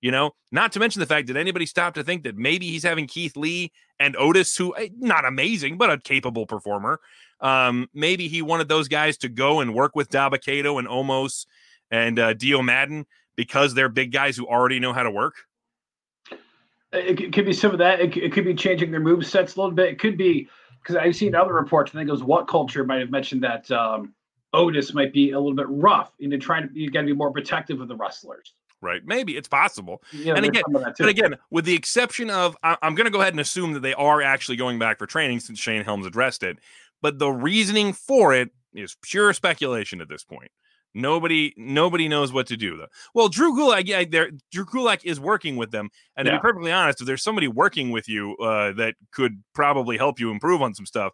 You 0.00 0.10
know, 0.10 0.30
not 0.50 0.72
to 0.72 0.80
mention 0.80 1.00
the 1.00 1.06
fact 1.06 1.26
that 1.26 1.36
anybody 1.36 1.66
stop 1.66 1.92
to 1.94 2.02
think 2.02 2.22
that 2.22 2.36
maybe 2.36 2.70
he's 2.70 2.82
having 2.82 3.06
Keith 3.06 3.36
Lee 3.36 3.70
and 3.98 4.16
Otis, 4.16 4.56
who 4.56 4.74
eh, 4.76 4.88
not 4.96 5.26
amazing, 5.26 5.76
but 5.76 5.90
a 5.90 5.98
capable 5.98 6.46
performer. 6.46 7.00
Um, 7.40 7.88
maybe 7.92 8.26
he 8.26 8.40
wanted 8.40 8.68
those 8.68 8.88
guys 8.88 9.18
to 9.18 9.28
go 9.28 9.60
and 9.60 9.74
work 9.74 9.94
with 9.94 10.08
Dabba-Kato 10.08 10.78
and 10.78 10.88
Omos 10.88 11.44
and 11.90 12.18
uh, 12.18 12.32
Dio 12.32 12.62
Maddin 12.62 13.04
because 13.36 13.74
they're 13.74 13.90
big 13.90 14.10
guys 14.10 14.36
who 14.38 14.46
already 14.46 14.80
know 14.80 14.94
how 14.94 15.02
to 15.02 15.10
work. 15.10 15.34
It, 16.92 17.32
could 17.32 17.46
be 17.46 17.52
some 17.52 17.70
of 17.70 17.78
that. 17.78 18.00
It, 18.00 18.16
it 18.16 18.32
could 18.32 18.44
be 18.44 18.54
changing 18.54 18.90
their 18.90 19.00
move 19.00 19.24
sets 19.24 19.54
a 19.54 19.60
little 19.60 19.74
bit. 19.74 19.90
It 19.90 19.98
could 19.98 20.16
be 20.16 20.48
because 20.82 20.96
I've 20.96 21.14
seen 21.14 21.34
other 21.34 21.52
reports. 21.52 21.92
I 21.94 21.98
think 21.98 22.08
it 22.08 22.12
was 22.12 22.24
What 22.24 22.48
Culture 22.48 22.84
might 22.84 23.00
have 23.00 23.10
mentioned 23.10 23.42
that 23.44 23.70
um, 23.70 24.14
Otis 24.52 24.92
might 24.92 25.12
be 25.12 25.30
a 25.30 25.38
little 25.38 25.54
bit 25.54 25.66
rough. 25.68 26.12
Know, 26.18 26.36
trying 26.38 26.68
to 26.68 26.78
you 26.78 26.90
got 26.90 27.02
to 27.02 27.06
be 27.06 27.12
more 27.12 27.30
protective 27.30 27.80
of 27.80 27.88
the 27.88 27.96
wrestlers. 27.96 28.54
Right, 28.82 29.02
maybe 29.04 29.36
it's 29.36 29.48
possible. 29.48 30.02
Know, 30.12 30.34
and 30.34 30.46
again, 30.46 30.62
and 30.74 31.08
again, 31.08 31.36
with 31.50 31.66
the 31.66 31.74
exception 31.74 32.30
of, 32.30 32.56
I, 32.62 32.78
I'm 32.80 32.94
going 32.94 33.04
to 33.04 33.10
go 33.10 33.20
ahead 33.20 33.34
and 33.34 33.40
assume 33.40 33.74
that 33.74 33.80
they 33.80 33.92
are 33.92 34.22
actually 34.22 34.56
going 34.56 34.78
back 34.78 34.98
for 34.98 35.06
training 35.06 35.40
since 35.40 35.58
Shane 35.58 35.84
Helms 35.84 36.06
addressed 36.06 36.42
it. 36.42 36.58
But 37.02 37.18
the 37.18 37.30
reasoning 37.30 37.92
for 37.92 38.32
it 38.32 38.50
is 38.72 38.96
pure 39.02 39.34
speculation 39.34 40.00
at 40.00 40.08
this 40.08 40.24
point. 40.24 40.50
Nobody, 40.94 41.54
nobody 41.56 42.08
knows 42.08 42.32
what 42.32 42.46
to 42.48 42.56
do 42.56 42.76
though. 42.76 42.88
Well, 43.14 43.28
Drew 43.28 43.56
Gulak, 43.56 43.86
yeah, 43.86 44.04
there, 44.04 44.30
Drew 44.50 44.64
Gulak 44.64 45.04
is 45.04 45.20
working 45.20 45.56
with 45.56 45.70
them, 45.70 45.88
and 46.16 46.26
to 46.26 46.32
yeah. 46.32 46.38
be 46.38 46.42
perfectly 46.42 46.72
honest, 46.72 47.00
if 47.00 47.06
there's 47.06 47.22
somebody 47.22 47.46
working 47.46 47.90
with 47.90 48.08
you 48.08 48.36
uh, 48.38 48.72
that 48.72 48.96
could 49.12 49.42
probably 49.54 49.96
help 49.96 50.18
you 50.18 50.30
improve 50.30 50.62
on 50.62 50.74
some 50.74 50.86
stuff, 50.86 51.12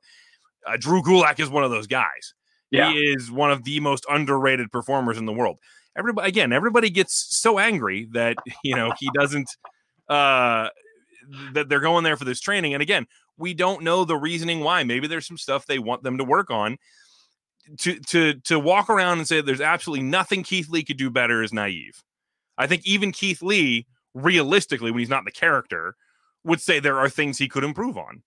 uh, 0.67 0.77
Drew 0.79 1.03
Gulak 1.03 1.39
is 1.41 1.51
one 1.51 1.63
of 1.63 1.71
those 1.71 1.87
guys. 1.87 2.35
Yeah. 2.71 2.91
He 2.91 2.99
is 2.99 3.31
one 3.31 3.51
of 3.51 3.65
the 3.65 3.81
most 3.81 4.07
underrated 4.09 4.73
performers 4.73 5.19
in 5.19 5.27
the 5.27 5.33
world. 5.33 5.61
Everybody, 5.97 6.29
again, 6.29 6.53
everybody 6.53 6.91
gets 6.91 7.39
so 7.39 7.59
angry 7.59 8.09
that 8.13 8.37
you 8.65 8.75
know 8.75 8.93
he 8.99 9.11
doesn't. 9.15 9.49
Uh, 10.09 10.69
that 11.55 11.69
they're 11.69 11.81
going 11.81 12.05
there 12.05 12.17
for 12.17 12.25
this 12.25 12.41
training, 12.41 12.73
and 12.73 12.83
again, 12.83 13.05
we 13.37 13.53
don't 13.53 13.83
know 13.83 14.05
the 14.05 14.17
reasoning 14.17 14.61
why. 14.61 14.85
Maybe 14.85 15.09
there's 15.09 15.27
some 15.27 15.37
stuff 15.37 15.67
they 15.67 15.81
want 15.81 16.03
them 16.03 16.19
to 16.19 16.25
work 16.25 16.51
on 16.51 16.79
to 17.79 17.99
to 18.01 18.35
to 18.35 18.59
walk 18.59 18.89
around 18.89 19.19
and 19.19 19.29
say 19.29 19.41
there's 19.41 19.61
absolutely 19.61 20.05
nothing 20.05 20.43
Keith 20.43 20.69
Lee 20.69 20.85
could 20.85 20.97
do 20.97 21.11
better 21.11 21.43
is 21.43 21.53
naive. 21.53 22.03
I 22.59 22.67
think 22.67 22.87
even 22.87 23.13
Keith 23.13 23.43
Lee, 23.43 23.87
realistically, 24.15 24.91
when 24.91 25.01
he's 25.01 25.09
not 25.09 25.25
the 25.25 25.31
character, 25.31 25.97
would 26.45 26.61
say 26.61 26.81
there 26.81 26.99
are 26.99 27.09
things 27.09 27.39
he 27.39 27.49
could 27.49 27.65
improve 27.65 27.99
on. 27.99 28.23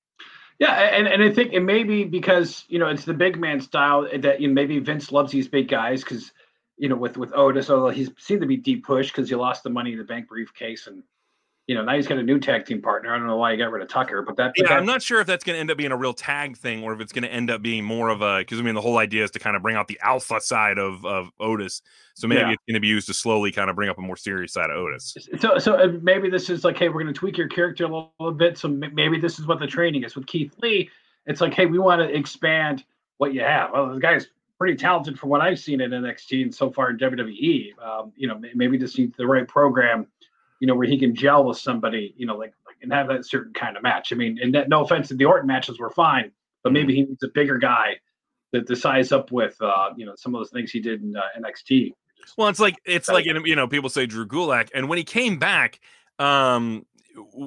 Yeah, 0.60 0.74
and, 0.74 1.08
and 1.08 1.24
I 1.24 1.31
think 1.31 1.53
it 1.53 1.62
may 1.62 1.84
be 1.84 2.03
because 2.03 2.65
you 2.67 2.79
know 2.79 2.88
it's 2.88 3.05
the 3.05 3.13
big 3.13 3.39
man 3.39 3.62
style 3.62 4.08
that 4.19 4.41
you 4.41 4.48
know, 4.48 4.53
maybe 4.53 4.77
Vince 4.79 5.12
loves 5.12 5.31
these 5.31 5.48
big 5.48 5.69
guys 5.69 6.03
because 6.03 6.31
you 6.77 6.89
know 6.89 6.98
with 6.98 7.17
with 7.17 7.34
Otis, 7.34 7.69
although 7.69 7.89
he's 7.89 8.12
seemed 8.17 8.41
to 8.41 8.48
be 8.48 8.58
deep 8.58 8.86
pushed 8.86 9.13
because 9.13 9.29
he 9.29 9.36
lost 9.36 9.63
the 9.63 9.69
money 9.69 9.93
in 9.93 9.98
the 9.98 10.03
bank 10.03 10.27
briefcase 10.27 10.88
and 10.88 11.03
you 11.69 11.75
know, 11.75 11.83
now 11.83 11.93
he's 11.93 12.07
got 12.07 12.17
a 12.17 12.23
new 12.23 12.39
tag 12.39 12.65
team 12.65 12.81
partner. 12.81 13.13
I 13.13 13.19
don't 13.19 13.27
know 13.27 13.38
why 13.38 13.51
he 13.51 13.57
got 13.59 13.69
rid 13.69 13.83
of 13.83 13.89
Tucker, 13.89 14.23
but 14.23 14.35
that. 14.38 14.53
Yeah, 14.57 14.73
I'm 14.73 14.88
not 14.88 15.03
sure 15.03 15.21
if 15.21 15.27
that's 15.27 15.43
going 15.43 15.55
to 15.55 15.59
end 15.59 15.69
up 15.69 15.77
being 15.77 15.91
a 15.91 15.95
real 15.95 16.15
tag 16.15 16.57
thing 16.57 16.81
or 16.81 16.93
if 16.93 16.99
it's 16.99 17.13
going 17.13 17.21
to 17.21 17.31
end 17.31 17.51
up 17.51 17.61
being 17.61 17.83
more 17.83 18.09
of 18.09 18.23
a 18.23 18.39
because 18.39 18.59
I 18.59 18.63
mean 18.63 18.73
the 18.73 18.81
whole 18.81 18.97
idea 18.97 19.23
is 19.23 19.29
to 19.31 19.39
kind 19.39 19.55
of 19.55 19.61
bring 19.61 19.75
out 19.75 19.88
the 19.88 19.99
alpha 20.01 20.41
side 20.41 20.79
of 20.79 21.05
of 21.05 21.29
Otis. 21.39 21.83
So 22.15 22.27
maybe 22.27 22.41
yeah. 22.41 22.51
it's 22.53 22.63
going 22.67 22.73
to 22.73 22.79
be 22.79 22.88
used 22.88 23.05
to 23.05 23.13
slowly 23.13 23.51
kind 23.51 23.69
of 23.69 23.75
bring 23.75 23.88
up 23.88 23.99
a 23.99 24.01
more 24.01 24.17
serious 24.17 24.53
side 24.53 24.71
of 24.71 24.77
Otis. 24.77 25.15
So 25.38 25.59
so 25.59 25.75
uh, 25.75 25.93
maybe 26.01 26.27
this 26.27 26.49
is 26.49 26.63
like, 26.63 26.75
hey, 26.75 26.89
we're 26.89 27.03
going 27.03 27.13
to 27.13 27.19
tweak 27.19 27.38
your 27.38 27.47
character 27.47 27.83
a 27.83 27.88
little, 27.88 28.13
little 28.19 28.33
bit. 28.33 28.57
So 28.57 28.67
maybe 28.67 29.19
this 29.19 29.38
is 29.38 29.45
what 29.45 29.59
the 29.59 29.67
training 29.67 30.05
is 30.05 30.15
with 30.15 30.25
Keith 30.25 30.55
Lee. 30.63 30.89
It's 31.27 31.39
like, 31.39 31.53
hey, 31.53 31.67
we 31.67 31.77
want 31.77 32.01
to 32.01 32.17
expand 32.17 32.83
what 33.17 33.35
you 33.35 33.41
have. 33.41 33.69
Well, 33.73 33.93
the 33.93 33.99
guy's 33.99 34.25
pretty 34.57 34.75
talented 34.75 35.19
from 35.19 35.29
what 35.29 35.41
I've 35.41 35.59
seen 35.59 35.81
in 35.81 35.91
NXT 35.91 36.41
and 36.41 36.55
so 36.55 36.71
far 36.71 36.89
in 36.89 36.97
WWE. 36.97 37.79
Um, 37.79 38.11
you 38.15 38.27
know, 38.27 38.41
maybe 38.55 38.79
just 38.79 38.97
needs 38.97 39.15
the 39.17 39.27
right 39.27 39.47
program 39.47 40.07
you 40.59 40.67
know, 40.67 40.75
where 40.75 40.87
he 40.87 40.97
can 40.97 41.15
gel 41.15 41.45
with 41.45 41.57
somebody, 41.57 42.13
you 42.17 42.25
know, 42.25 42.35
like, 42.35 42.53
like 42.65 42.75
and 42.81 42.91
have 42.91 43.07
that 43.07 43.25
certain 43.25 43.53
kind 43.53 43.77
of 43.77 43.83
match. 43.83 44.11
I 44.11 44.15
mean, 44.15 44.37
and 44.41 44.53
that, 44.55 44.69
no 44.69 44.83
offense, 44.83 45.07
to 45.09 45.15
the 45.15 45.25
Orton 45.25 45.47
matches 45.47 45.79
were 45.79 45.89
fine, 45.89 46.31
but 46.63 46.73
maybe 46.73 46.93
he 46.95 47.03
needs 47.03 47.23
a 47.23 47.29
bigger 47.29 47.57
guy 47.57 47.97
that 48.51 48.67
to 48.67 48.75
size 48.75 49.11
up 49.11 49.31
with, 49.31 49.55
uh, 49.61 49.89
you 49.95 50.05
know, 50.05 50.13
some 50.15 50.35
of 50.35 50.39
those 50.39 50.49
things 50.49 50.71
he 50.71 50.79
did 50.79 51.01
in 51.01 51.15
uh, 51.15 51.21
NXT. 51.39 51.93
Well, 52.37 52.47
it's 52.49 52.59
like 52.59 52.75
it's 52.85 53.07
like 53.07 53.25
you 53.25 53.55
know 53.55 53.67
people 53.67 53.89
say 53.89 54.05
Drew 54.05 54.27
Gulak, 54.27 54.69
and 54.73 54.89
when 54.89 54.97
he 54.97 55.03
came 55.03 55.39
back, 55.39 55.79
um, 56.19 56.85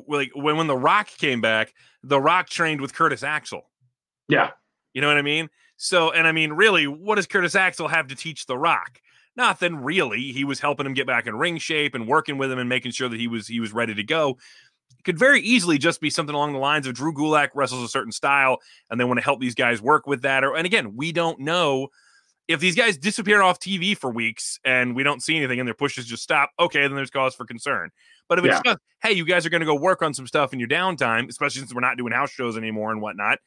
like 0.08 0.30
when 0.34 0.56
when 0.56 0.66
The 0.66 0.76
Rock 0.76 1.08
came 1.08 1.40
back, 1.40 1.74
The 2.02 2.20
Rock 2.20 2.48
trained 2.48 2.80
with 2.80 2.94
Curtis 2.94 3.22
Axel. 3.22 3.70
Yeah, 4.28 4.50
you 4.94 5.00
know 5.00 5.08
what 5.08 5.18
I 5.18 5.22
mean. 5.22 5.50
So, 5.76 6.10
and 6.12 6.26
I 6.26 6.32
mean, 6.32 6.52
really, 6.52 6.86
what 6.86 7.16
does 7.16 7.26
Curtis 7.26 7.54
Axel 7.54 7.88
have 7.88 8.08
to 8.08 8.14
teach 8.14 8.46
The 8.46 8.56
Rock? 8.56 9.00
Nothing 9.36 9.76
really. 9.76 10.32
He 10.32 10.44
was 10.44 10.60
helping 10.60 10.86
him 10.86 10.94
get 10.94 11.06
back 11.06 11.26
in 11.26 11.34
ring 11.34 11.58
shape 11.58 11.94
and 11.94 12.06
working 12.06 12.38
with 12.38 12.52
him 12.52 12.58
and 12.58 12.68
making 12.68 12.92
sure 12.92 13.08
that 13.08 13.18
he 13.18 13.28
was 13.28 13.46
he 13.46 13.60
was 13.60 13.72
ready 13.72 13.94
to 13.94 14.02
go. 14.02 14.36
It 14.98 15.04
could 15.04 15.18
very 15.18 15.40
easily 15.40 15.78
just 15.78 16.00
be 16.00 16.10
something 16.10 16.34
along 16.34 16.52
the 16.52 16.58
lines 16.58 16.86
of 16.86 16.94
Drew 16.94 17.14
Gulak 17.14 17.50
wrestles 17.54 17.82
a 17.82 17.88
certain 17.88 18.12
style 18.12 18.58
and 18.90 19.00
they 19.00 19.04
want 19.04 19.18
to 19.18 19.24
help 19.24 19.40
these 19.40 19.54
guys 19.54 19.80
work 19.80 20.06
with 20.06 20.22
that. 20.22 20.44
Or 20.44 20.54
and 20.54 20.66
again, 20.66 20.96
we 20.96 21.12
don't 21.12 21.40
know 21.40 21.88
if 22.46 22.60
these 22.60 22.76
guys 22.76 22.98
disappear 22.98 23.40
off 23.40 23.58
TV 23.58 23.96
for 23.96 24.10
weeks 24.10 24.58
and 24.64 24.94
we 24.94 25.02
don't 25.02 25.22
see 25.22 25.36
anything 25.36 25.60
and 25.60 25.66
their 25.66 25.74
pushes 25.74 26.04
just 26.04 26.22
stop. 26.22 26.50
Okay, 26.60 26.82
then 26.82 26.94
there's 26.94 27.10
cause 27.10 27.34
for 27.34 27.46
concern. 27.46 27.90
But 28.28 28.38
if 28.38 28.44
it's 28.44 28.54
yeah. 28.56 28.72
just 28.72 28.78
hey, 29.02 29.12
you 29.12 29.24
guys 29.24 29.46
are 29.46 29.50
going 29.50 29.60
to 29.60 29.66
go 29.66 29.74
work 29.74 30.02
on 30.02 30.12
some 30.12 30.26
stuff 30.26 30.52
in 30.52 30.58
your 30.58 30.68
downtime, 30.68 31.28
especially 31.28 31.60
since 31.60 31.74
we're 31.74 31.80
not 31.80 31.96
doing 31.96 32.12
house 32.12 32.30
shows 32.30 32.58
anymore 32.58 32.92
and 32.92 33.00
whatnot. 33.00 33.38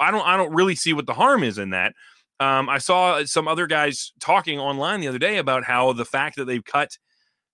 I 0.00 0.10
don't 0.10 0.26
I 0.26 0.36
don't 0.36 0.54
really 0.54 0.76
see 0.76 0.92
what 0.92 1.06
the 1.06 1.14
harm 1.14 1.42
is 1.42 1.58
in 1.58 1.70
that. 1.70 1.94
Um, 2.40 2.68
I 2.68 2.78
saw 2.78 3.24
some 3.24 3.48
other 3.48 3.66
guys 3.66 4.12
talking 4.20 4.60
online 4.60 5.00
the 5.00 5.08
other 5.08 5.18
day 5.18 5.38
about 5.38 5.64
how 5.64 5.92
the 5.92 6.04
fact 6.04 6.36
that 6.36 6.44
they've 6.44 6.64
cut 6.64 6.90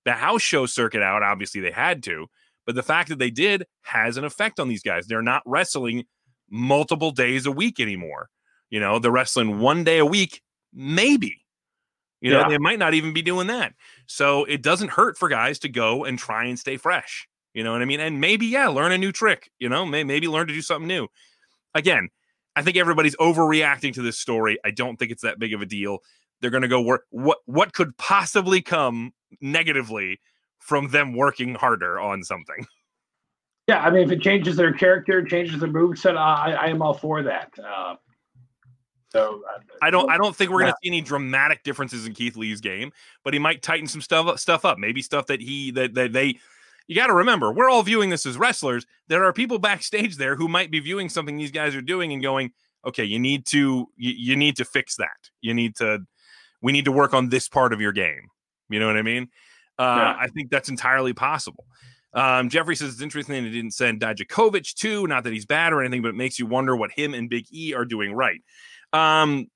the 0.05 0.13
house 0.13 0.43
show 0.43 0.67
circuit 0.67 1.03
out, 1.03 1.23
obviously 1.23 1.61
they 1.61 1.71
had 1.71 2.03
to, 2.05 2.27
but 2.67 2.75
the 2.75 2.83
fact 2.83 3.09
that 3.09 3.19
they 3.19 3.31
did 3.31 3.65
has 3.83 4.17
an 4.17 4.25
effect 4.25 4.61
on 4.61 4.69
these 4.69 4.83
guys. 4.83 5.07
They're 5.07 5.23
not 5.23 5.43
wrestling 5.47 6.05
multiple 6.51 7.11
days 7.11 7.47
a 7.47 7.53
week 7.53 7.81
anymore. 7.81 8.29
You 8.71 8.81
know, 8.81 8.99
they're 8.99 9.11
wrestling 9.11 9.59
one 9.59 9.85
day 9.85 9.99
a 9.99 10.07
week, 10.07 10.43
maybe. 10.73 11.41
You 12.21 12.31
know, 12.31 12.41
yeah. 12.41 12.49
they 12.49 12.59
might 12.59 12.79
not 12.79 12.95
even 12.95 13.13
be 13.13 13.23
doing 13.23 13.49
that. 13.49 13.75
So 14.07 14.45
it 14.45 14.63
doesn't 14.63 14.91
hurt 14.91 15.19
for 15.19 15.29
guys 15.29 15.59
to 15.61 15.69
go 15.69 16.05
and 16.05 16.19
try 16.19 16.45
and 16.47 16.59
stay 16.59 16.79
fresh. 16.79 17.29
You 17.53 17.63
know 17.63 17.73
what 17.73 17.83
I 17.83 17.85
mean? 17.85 18.01
And 18.01 18.21
maybe, 18.21 18.47
yeah, 18.47 18.69
learn 18.69 18.93
a 18.93 18.99
new 18.99 19.13
trick, 19.13 19.51
you 19.59 19.69
know, 19.69 19.85
may, 19.87 20.05
maybe 20.05 20.27
learn 20.27 20.47
to 20.47 20.55
do 20.55 20.63
something 20.63 20.89
new. 20.89 21.07
Again, 21.75 22.09
I 22.57 22.63
think 22.63 22.77
everybody's 22.77 23.17
overreacting 23.17 23.93
to 23.95 24.03
this 24.03 24.19
story. 24.19 24.59
I 24.65 24.71
don't 24.71 24.97
think 24.97 25.11
it's 25.11 25.23
that 25.23 25.39
big 25.39 25.53
of 25.55 25.63
a 25.63 25.67
deal. 25.67 25.99
They're 26.41 26.51
going 26.51 26.63
to 26.63 26.69
go 26.69 26.83
work. 26.83 27.05
What 27.11 27.39
what 27.47 27.73
could 27.73 27.97
possibly 27.97 28.63
come 28.63 29.13
negatively 29.41 30.21
from 30.59 30.89
them 30.91 31.15
working 31.15 31.55
harder 31.55 31.99
on 32.01 32.23
something? 32.23 32.67
Yeah, 33.67 33.81
I 33.81 33.91
mean, 33.91 34.03
if 34.03 34.11
it 34.11 34.21
changes 34.21 34.57
their 34.57 34.73
character, 34.73 35.25
changes 35.25 35.61
their 35.61 35.71
moveset, 35.71 36.19
I, 36.19 36.53
I 36.53 36.67
am 36.67 36.83
all 36.83 36.93
for 36.93 37.23
that. 37.23 37.51
Uh, 37.59 37.97
so 39.09 39.43
uh, 39.49 39.61
I 39.81 39.91
don't 39.91 40.11
I 40.11 40.19
don't 40.19 40.35
think 40.35 40.51
we're 40.51 40.61
going 40.61 40.73
to 40.73 40.77
see 40.83 40.89
any 40.89 41.01
dramatic 41.01 41.63
differences 41.63 42.07
in 42.07 42.15
Keith 42.15 42.37
Lee's 42.37 42.61
game, 42.61 42.93
but 43.23 43.33
he 43.33 43.39
might 43.39 43.63
tighten 43.63 43.87
some 43.87 44.01
stuff 44.01 44.39
stuff 44.39 44.65
up. 44.65 44.77
Maybe 44.77 45.03
stuff 45.03 45.27
that 45.27 45.41
he 45.41 45.71
that 45.71 45.95
that 45.95 46.13
they 46.13 46.39
you 46.87 46.95
got 46.95 47.07
to 47.07 47.15
remember, 47.15 47.53
we're 47.53 47.71
all 47.71 47.83
viewing 47.83 48.11
this 48.11 48.27
as 48.27 48.37
wrestlers. 48.37 48.87
There 49.09 49.25
are 49.25 49.33
people 49.33 49.59
backstage 49.59 50.17
there 50.17 50.37
who 50.37 50.49
might 50.49 50.71
be 50.71 50.81
viewing 50.81 51.09
something 51.09 51.37
these 51.37 51.51
guys 51.51 51.75
are 51.75 51.83
doing 51.83 52.13
and 52.13 52.23
going, 52.23 52.53
"Okay, 52.87 53.05
you 53.05 53.19
need 53.19 53.47
to 53.47 53.89
you, 53.97 54.13
you 54.17 54.37
need 54.37 54.57
to 54.57 54.65
fix 54.65 54.97
that. 54.97 55.31
You 55.41 55.55
need 55.55 55.77
to 55.77 56.01
we 56.61 56.73
need 56.73 56.85
to 56.85 56.93
work 56.93 57.15
on 57.15 57.29
this 57.29 57.49
part 57.49 57.73
of 57.73 57.81
your 57.81 57.93
game." 57.93 58.29
You 58.69 58.81
know 58.81 58.87
what 58.87 58.97
I 58.97 59.03
mean? 59.03 59.29
Uh, 59.79 59.83
yeah. 59.83 60.17
I 60.19 60.29
think 60.29 60.51
that's 60.51 60.69
entirely 60.69 61.13
possible. 61.13 61.65
Um, 62.13 62.49
Jeffrey 62.49 62.77
says 62.77 62.93
it's 62.93 63.03
interesting 63.03 63.43
they 63.43 63.51
didn't 63.51 63.73
send 63.73 64.01
Dijakovic 64.01 64.75
too. 64.75 65.07
Not 65.07 65.25
that 65.25 65.33
he's 65.33 65.47
bad 65.47 65.73
or 65.73 65.81
anything, 65.81 66.03
but 66.03 66.09
it 66.09 66.15
makes 66.15 66.39
you 66.39 66.47
wonder 66.47 66.77
what 66.77 66.93
him 66.93 67.13
and 67.13 67.29
Big 67.29 67.47
E 67.53 67.75
are 67.75 67.85
doing 67.85 68.13
right. 68.13 68.41
Um, 68.93 69.49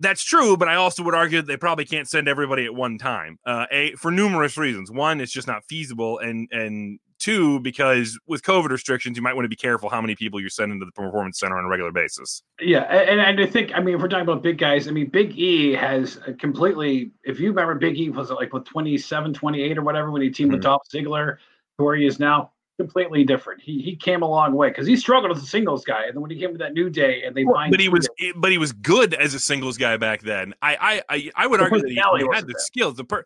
that's 0.00 0.22
true, 0.22 0.56
but 0.56 0.68
I 0.68 0.76
also 0.76 1.02
would 1.02 1.14
argue 1.14 1.38
that 1.38 1.46
they 1.46 1.56
probably 1.56 1.84
can't 1.84 2.08
send 2.08 2.28
everybody 2.28 2.64
at 2.64 2.74
one 2.74 2.98
time. 2.98 3.38
Uh, 3.44 3.66
a 3.70 3.92
for 3.92 4.10
numerous 4.10 4.56
reasons. 4.56 4.90
One, 4.90 5.20
it's 5.20 5.32
just 5.32 5.46
not 5.46 5.64
feasible, 5.64 6.18
and 6.18 6.48
and 6.52 6.98
two, 7.18 7.60
because 7.60 8.18
with 8.26 8.42
COVID 8.42 8.70
restrictions, 8.70 9.16
you 9.16 9.22
might 9.22 9.34
want 9.34 9.44
to 9.44 9.48
be 9.48 9.56
careful 9.56 9.88
how 9.88 10.00
many 10.00 10.14
people 10.14 10.40
you're 10.40 10.50
sending 10.50 10.78
to 10.80 10.86
the 10.86 10.92
performance 10.92 11.40
center 11.40 11.58
on 11.58 11.64
a 11.64 11.68
regular 11.68 11.90
basis. 11.90 12.42
Yeah, 12.60 12.82
and, 12.82 13.20
and 13.20 13.40
I 13.40 13.46
think 13.46 13.72
I 13.74 13.80
mean 13.80 13.96
if 13.96 14.00
we're 14.00 14.08
talking 14.08 14.22
about 14.22 14.42
big 14.42 14.58
guys, 14.58 14.88
I 14.88 14.92
mean 14.92 15.08
Big 15.08 15.36
E 15.38 15.72
has 15.72 16.18
completely. 16.38 17.10
If 17.24 17.40
you 17.40 17.48
remember, 17.48 17.74
Big 17.74 17.98
E 17.98 18.10
was 18.10 18.30
like 18.30 18.52
with 18.52 18.64
27, 18.64 19.34
28 19.34 19.78
or 19.78 19.82
whatever 19.82 20.10
when 20.10 20.22
he 20.22 20.30
teamed 20.30 20.50
mm-hmm. 20.50 20.56
with 20.56 20.62
Dolph 20.62 20.82
Ziggler, 20.92 21.36
to 21.78 21.84
where 21.84 21.96
he 21.96 22.06
is 22.06 22.18
now 22.18 22.52
completely 22.78 23.24
different. 23.24 23.60
He 23.60 23.82
he 23.82 23.96
came 23.96 24.22
a 24.22 24.28
long 24.28 24.54
way 24.54 24.68
because 24.68 24.86
he 24.86 24.96
struggled 24.96 25.36
as 25.36 25.42
a 25.42 25.46
singles 25.46 25.84
guy, 25.84 26.04
and 26.06 26.14
then 26.14 26.22
when 26.22 26.30
he 26.30 26.38
came 26.38 26.52
to 26.52 26.58
that 26.58 26.72
new 26.72 26.88
day, 26.88 27.22
and 27.24 27.34
they 27.34 27.44
well, 27.44 27.68
but 27.70 27.80
he 27.80 27.88
was 27.88 28.08
but 28.36 28.50
he 28.50 28.58
was 28.58 28.72
good 28.72 29.12
as 29.14 29.34
a 29.34 29.40
singles 29.40 29.76
guy 29.76 29.96
back 29.96 30.22
then. 30.22 30.54
I 30.62 31.02
I 31.08 31.14
I, 31.14 31.30
I 31.36 31.46
would 31.46 31.60
argue 31.60 31.80
that 31.80 31.88
he, 31.88 31.94
he 31.94 32.28
had 32.32 32.46
the 32.46 32.54
skills. 32.58 32.96
The 32.96 33.04
per, 33.04 33.24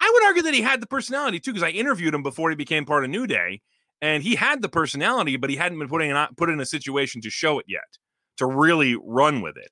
I 0.00 0.10
would 0.12 0.24
argue 0.24 0.42
that 0.42 0.54
he 0.54 0.60
had 0.60 0.80
the 0.80 0.86
personality 0.86 1.40
too 1.40 1.52
because 1.52 1.66
I 1.66 1.70
interviewed 1.70 2.14
him 2.14 2.22
before 2.22 2.50
he 2.50 2.56
became 2.56 2.84
part 2.84 3.02
of 3.02 3.10
New 3.10 3.26
Day, 3.26 3.62
and 4.00 4.22
he 4.22 4.36
had 4.36 4.62
the 4.62 4.68
personality, 4.68 5.36
but 5.36 5.50
he 5.50 5.56
hadn't 5.56 5.78
been 5.78 5.88
putting 5.88 6.10
in, 6.10 6.26
put 6.36 6.50
in 6.50 6.60
a 6.60 6.66
situation 6.66 7.20
to 7.22 7.30
show 7.30 7.58
it 7.58 7.66
yet 7.66 7.98
to 8.36 8.46
really 8.46 8.96
run 9.02 9.40
with 9.40 9.56
it. 9.56 9.70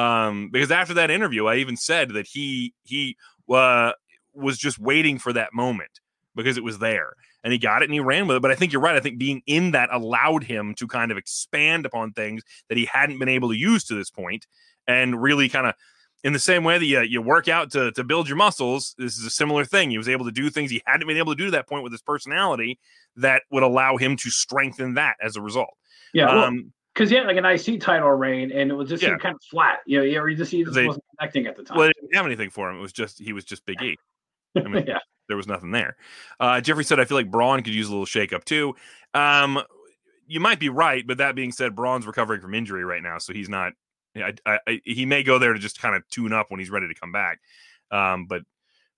Um, 0.00 0.48
because 0.52 0.70
after 0.70 0.94
that 0.94 1.10
interview, 1.10 1.46
I 1.46 1.56
even 1.56 1.76
said 1.76 2.10
that 2.10 2.26
he 2.26 2.72
he 2.84 3.16
uh, 3.52 3.92
was 4.32 4.58
just 4.58 4.78
waiting 4.78 5.18
for 5.18 5.32
that 5.32 5.52
moment 5.52 5.90
because 6.36 6.56
it 6.56 6.62
was 6.62 6.78
there 6.78 7.14
and 7.44 7.52
he 7.52 7.58
got 7.58 7.82
it 7.82 7.86
and 7.86 7.94
he 7.94 8.00
ran 8.00 8.26
with 8.26 8.36
it. 8.36 8.42
But 8.42 8.50
I 8.50 8.54
think 8.54 8.72
you're 8.72 8.82
right. 8.82 8.96
I 8.96 9.00
think 9.00 9.18
being 9.18 9.42
in 9.46 9.70
that 9.72 9.88
allowed 9.92 10.44
him 10.44 10.74
to 10.76 10.86
kind 10.86 11.10
of 11.10 11.16
expand 11.18 11.86
upon 11.86 12.12
things 12.12 12.42
that 12.68 12.78
he 12.78 12.84
hadn't 12.86 13.18
been 13.18 13.28
able 13.28 13.48
to 13.50 13.56
use 13.56 13.84
to 13.84 13.94
this 13.94 14.10
point 14.10 14.46
and 14.86 15.20
really 15.20 15.48
kind 15.48 15.66
of 15.66 15.74
in 16.22 16.32
the 16.34 16.38
same 16.38 16.64
way 16.64 16.76
that 16.78 16.84
you, 16.84 17.00
you 17.00 17.22
work 17.22 17.48
out 17.48 17.70
to, 17.72 17.92
to 17.92 18.04
build 18.04 18.28
your 18.28 18.36
muscles, 18.36 18.94
this 18.98 19.16
is 19.16 19.24
a 19.24 19.30
similar 19.30 19.64
thing. 19.64 19.90
He 19.90 19.96
was 19.96 20.08
able 20.08 20.26
to 20.26 20.30
do 20.30 20.50
things 20.50 20.70
he 20.70 20.82
hadn't 20.84 21.06
been 21.06 21.16
able 21.16 21.32
to 21.32 21.36
do 21.36 21.46
to 21.46 21.50
that 21.52 21.66
point 21.66 21.82
with 21.82 21.92
his 21.92 22.02
personality 22.02 22.78
that 23.16 23.42
would 23.50 23.62
allow 23.62 23.96
him 23.96 24.16
to 24.18 24.30
strengthen 24.30 24.94
that 24.94 25.16
as 25.22 25.36
a 25.36 25.40
result. 25.40 25.74
Yeah. 26.12 26.28
Um, 26.28 26.72
because 26.92 27.08
he 27.08 27.16
had 27.16 27.26
like 27.26 27.36
an 27.36 27.44
IC 27.46 27.80
title 27.80 28.10
reign, 28.10 28.50
and 28.52 28.70
it 28.70 28.74
was 28.74 28.88
just 28.88 29.02
Yeah. 29.02 29.16
kind 29.16 29.34
of 29.34 29.40
flat. 29.48 29.78
You 29.86 29.98
know, 29.98 30.04
you 30.04 30.36
just 30.36 30.50
he 30.50 30.64
just 30.64 30.74
They- 30.74 30.86
wasn't 30.88 31.04
connecting 31.18 31.46
at 31.46 31.56
the 31.56 31.62
time. 31.62 31.78
Well, 31.78 31.86
they 31.86 31.92
didn't 32.00 32.14
have 32.16 32.26
anything 32.26 32.50
for 32.50 32.68
him. 32.68 32.76
It 32.76 32.80
was 32.80 32.92
just 32.92 33.18
he 33.20 33.32
was 33.32 33.44
just 33.44 33.64
Big 33.64 33.80
E. 33.80 33.96
I 34.56 34.60
mean, 34.62 34.84
yeah, 34.88 34.98
there 35.30 35.36
was 35.36 35.46
nothing 35.46 35.70
there. 35.70 35.96
Uh, 36.40 36.60
Jeffrey 36.60 36.84
said, 36.84 36.98
I 36.98 37.04
feel 37.04 37.16
like 37.16 37.30
Braun 37.30 37.62
could 37.62 37.72
use 37.72 37.86
a 37.86 37.90
little 37.90 38.04
shakeup 38.04 38.44
too. 38.44 38.74
Um, 39.14 39.62
you 40.26 40.40
might 40.40 40.58
be 40.58 40.68
right, 40.68 41.06
but 41.06 41.18
that 41.18 41.34
being 41.34 41.52
said, 41.52 41.74
Braun's 41.74 42.06
recovering 42.06 42.40
from 42.40 42.52
injury 42.54 42.84
right 42.84 43.02
now, 43.02 43.18
so 43.18 43.32
he's 43.32 43.48
not. 43.48 43.72
I, 44.16 44.34
I, 44.44 44.58
I, 44.66 44.80
he 44.84 45.06
may 45.06 45.22
go 45.22 45.38
there 45.38 45.52
to 45.52 45.58
just 45.58 45.80
kind 45.80 45.94
of 45.94 46.06
tune 46.08 46.32
up 46.32 46.50
when 46.50 46.58
he's 46.58 46.70
ready 46.70 46.88
to 46.88 46.94
come 46.94 47.12
back. 47.12 47.38
Um, 47.92 48.26
but 48.26 48.42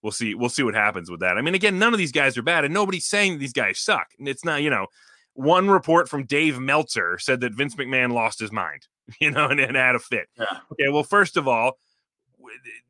we'll 0.03 0.13
see. 0.13 0.35
We'll 0.35 0.49
see 0.49 0.63
what 0.63 0.75
happens 0.75 1.11
with 1.11 1.21
that. 1.21 1.37
I 1.37 1.43
mean, 1.43 1.55
again, 1.55 1.79
none 1.79 1.93
of 1.93 1.99
these 1.99 2.13
guys 2.13 2.37
are 2.39 2.43
bad, 2.43 2.65
and 2.65 2.73
nobody's 2.73 3.07
saying 3.07 3.39
these 3.39 3.53
guys 3.53 3.79
suck. 3.79 4.09
And 4.19 4.27
It's 4.27 4.45
not, 4.45 4.63
you 4.63 4.71
know, 4.71 4.87
one 5.35 5.69
report 5.69 6.09
from 6.09 6.25
Dave 6.25 6.59
Meltzer 6.59 7.19
said 7.19 7.41
that 7.41 7.55
Vince 7.55 7.75
McMahon 7.77 8.13
lost 8.13 8.39
his 8.41 8.53
mind, 8.53 8.87
you 9.21 9.31
know, 9.31 9.47
and, 9.49 9.61
and 9.61 9.77
had 9.77 9.95
a 9.95 9.99
fit. 9.99 10.29
yeah, 10.39 10.45
Okay, 10.73 10.89
well, 10.91 11.05
first 11.05 11.37
of 11.37 11.47
all, 11.49 11.79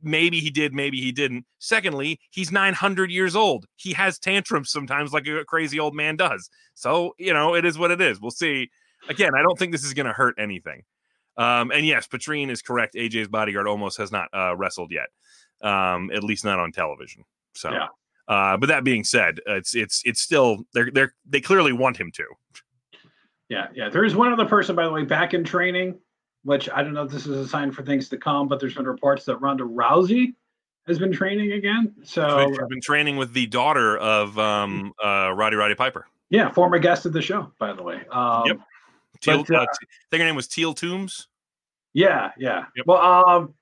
maybe 0.02 0.40
he 0.40 0.50
did, 0.50 0.72
maybe 0.74 1.00
he 1.00 1.12
didn't. 1.12 1.44
Secondly, 1.58 2.20
he's 2.30 2.50
900 2.52 3.10
years 3.10 3.36
old. 3.36 3.66
He 3.76 3.92
has 3.92 4.18
tantrums 4.18 4.70
sometimes, 4.70 5.12
like 5.12 5.26
a 5.26 5.44
crazy 5.44 5.78
old 5.80 5.94
man 5.94 6.16
does. 6.16 6.48
So, 6.74 7.14
you 7.18 7.32
know, 7.32 7.54
it 7.54 7.64
is 7.64 7.78
what 7.78 7.90
it 7.90 8.00
is. 8.00 8.20
We'll 8.20 8.30
see. 8.30 8.70
Again, 9.08 9.32
I 9.36 9.42
don't 9.42 9.58
think 9.58 9.72
this 9.72 9.84
is 9.84 9.94
going 9.94 10.06
to 10.06 10.12
hurt 10.12 10.34
anything. 10.38 10.82
Um, 11.36 11.70
and 11.70 11.86
yes, 11.86 12.06
Patrine 12.06 12.50
is 12.50 12.62
correct. 12.62 12.94
AJ's 12.94 13.28
bodyguard 13.28 13.66
almost 13.66 13.98
has 13.98 14.12
not 14.12 14.28
uh, 14.34 14.54
wrestled 14.56 14.92
yet, 14.92 15.08
um, 15.62 16.10
at 16.12 16.22
least 16.22 16.44
not 16.44 16.58
on 16.58 16.72
television. 16.72 17.24
So, 17.54 17.70
Yeah. 17.72 17.86
uh, 18.28 18.56
but 18.58 18.66
that 18.66 18.84
being 18.84 19.02
said, 19.02 19.40
it's 19.46 19.74
it's 19.74 20.02
it's 20.04 20.20
still 20.20 20.64
they're 20.74 20.90
they're 20.90 21.14
they 21.28 21.40
clearly 21.40 21.72
want 21.72 21.96
him 21.96 22.10
to. 22.12 22.24
yeah, 23.48 23.68
yeah. 23.74 23.88
There 23.88 24.04
is 24.04 24.14
one 24.14 24.32
other 24.32 24.44
person, 24.44 24.76
by 24.76 24.84
the 24.84 24.92
way, 24.92 25.04
back 25.04 25.34
in 25.34 25.42
training, 25.42 25.98
which 26.44 26.68
I 26.70 26.82
don't 26.82 26.94
know 26.94 27.04
if 27.04 27.10
this 27.12 27.26
is 27.26 27.36
a 27.36 27.48
sign 27.48 27.70
for 27.72 27.82
things 27.82 28.08
to 28.10 28.18
come, 28.18 28.48
but 28.48 28.60
there's 28.60 28.74
been 28.74 28.86
reports 28.86 29.24
that 29.26 29.36
Ronda 29.36 29.64
Rousey 29.64 30.34
has 30.86 30.98
been 30.98 31.12
training 31.12 31.52
again. 31.52 31.94
So 32.02 32.46
She's 32.48 32.58
been 32.68 32.80
training 32.80 33.16
with 33.16 33.32
the 33.32 33.46
daughter 33.46 33.96
of 33.98 34.38
um, 34.38 34.92
uh, 35.02 35.32
Roddy 35.32 35.56
Roddy 35.56 35.74
Piper. 35.74 36.06
yeah, 36.30 36.50
former 36.50 36.78
guest 36.78 37.06
of 37.06 37.12
the 37.12 37.22
show, 37.22 37.52
by 37.58 37.72
the 37.72 37.82
way. 37.82 38.02
Um, 38.10 38.42
Yep. 38.46 38.60
Teal, 39.20 39.44
But, 39.44 39.54
uh, 39.54 39.58
uh, 39.60 39.62
I 39.62 39.76
think 40.10 40.20
her 40.20 40.26
name 40.26 40.34
was 40.34 40.48
Teal 40.48 40.74
Toombs. 40.74 41.28
Yeah, 41.94 42.32
yeah. 42.36 42.64
Yep. 42.74 42.86
Well, 42.86 42.98
um, 42.98 43.54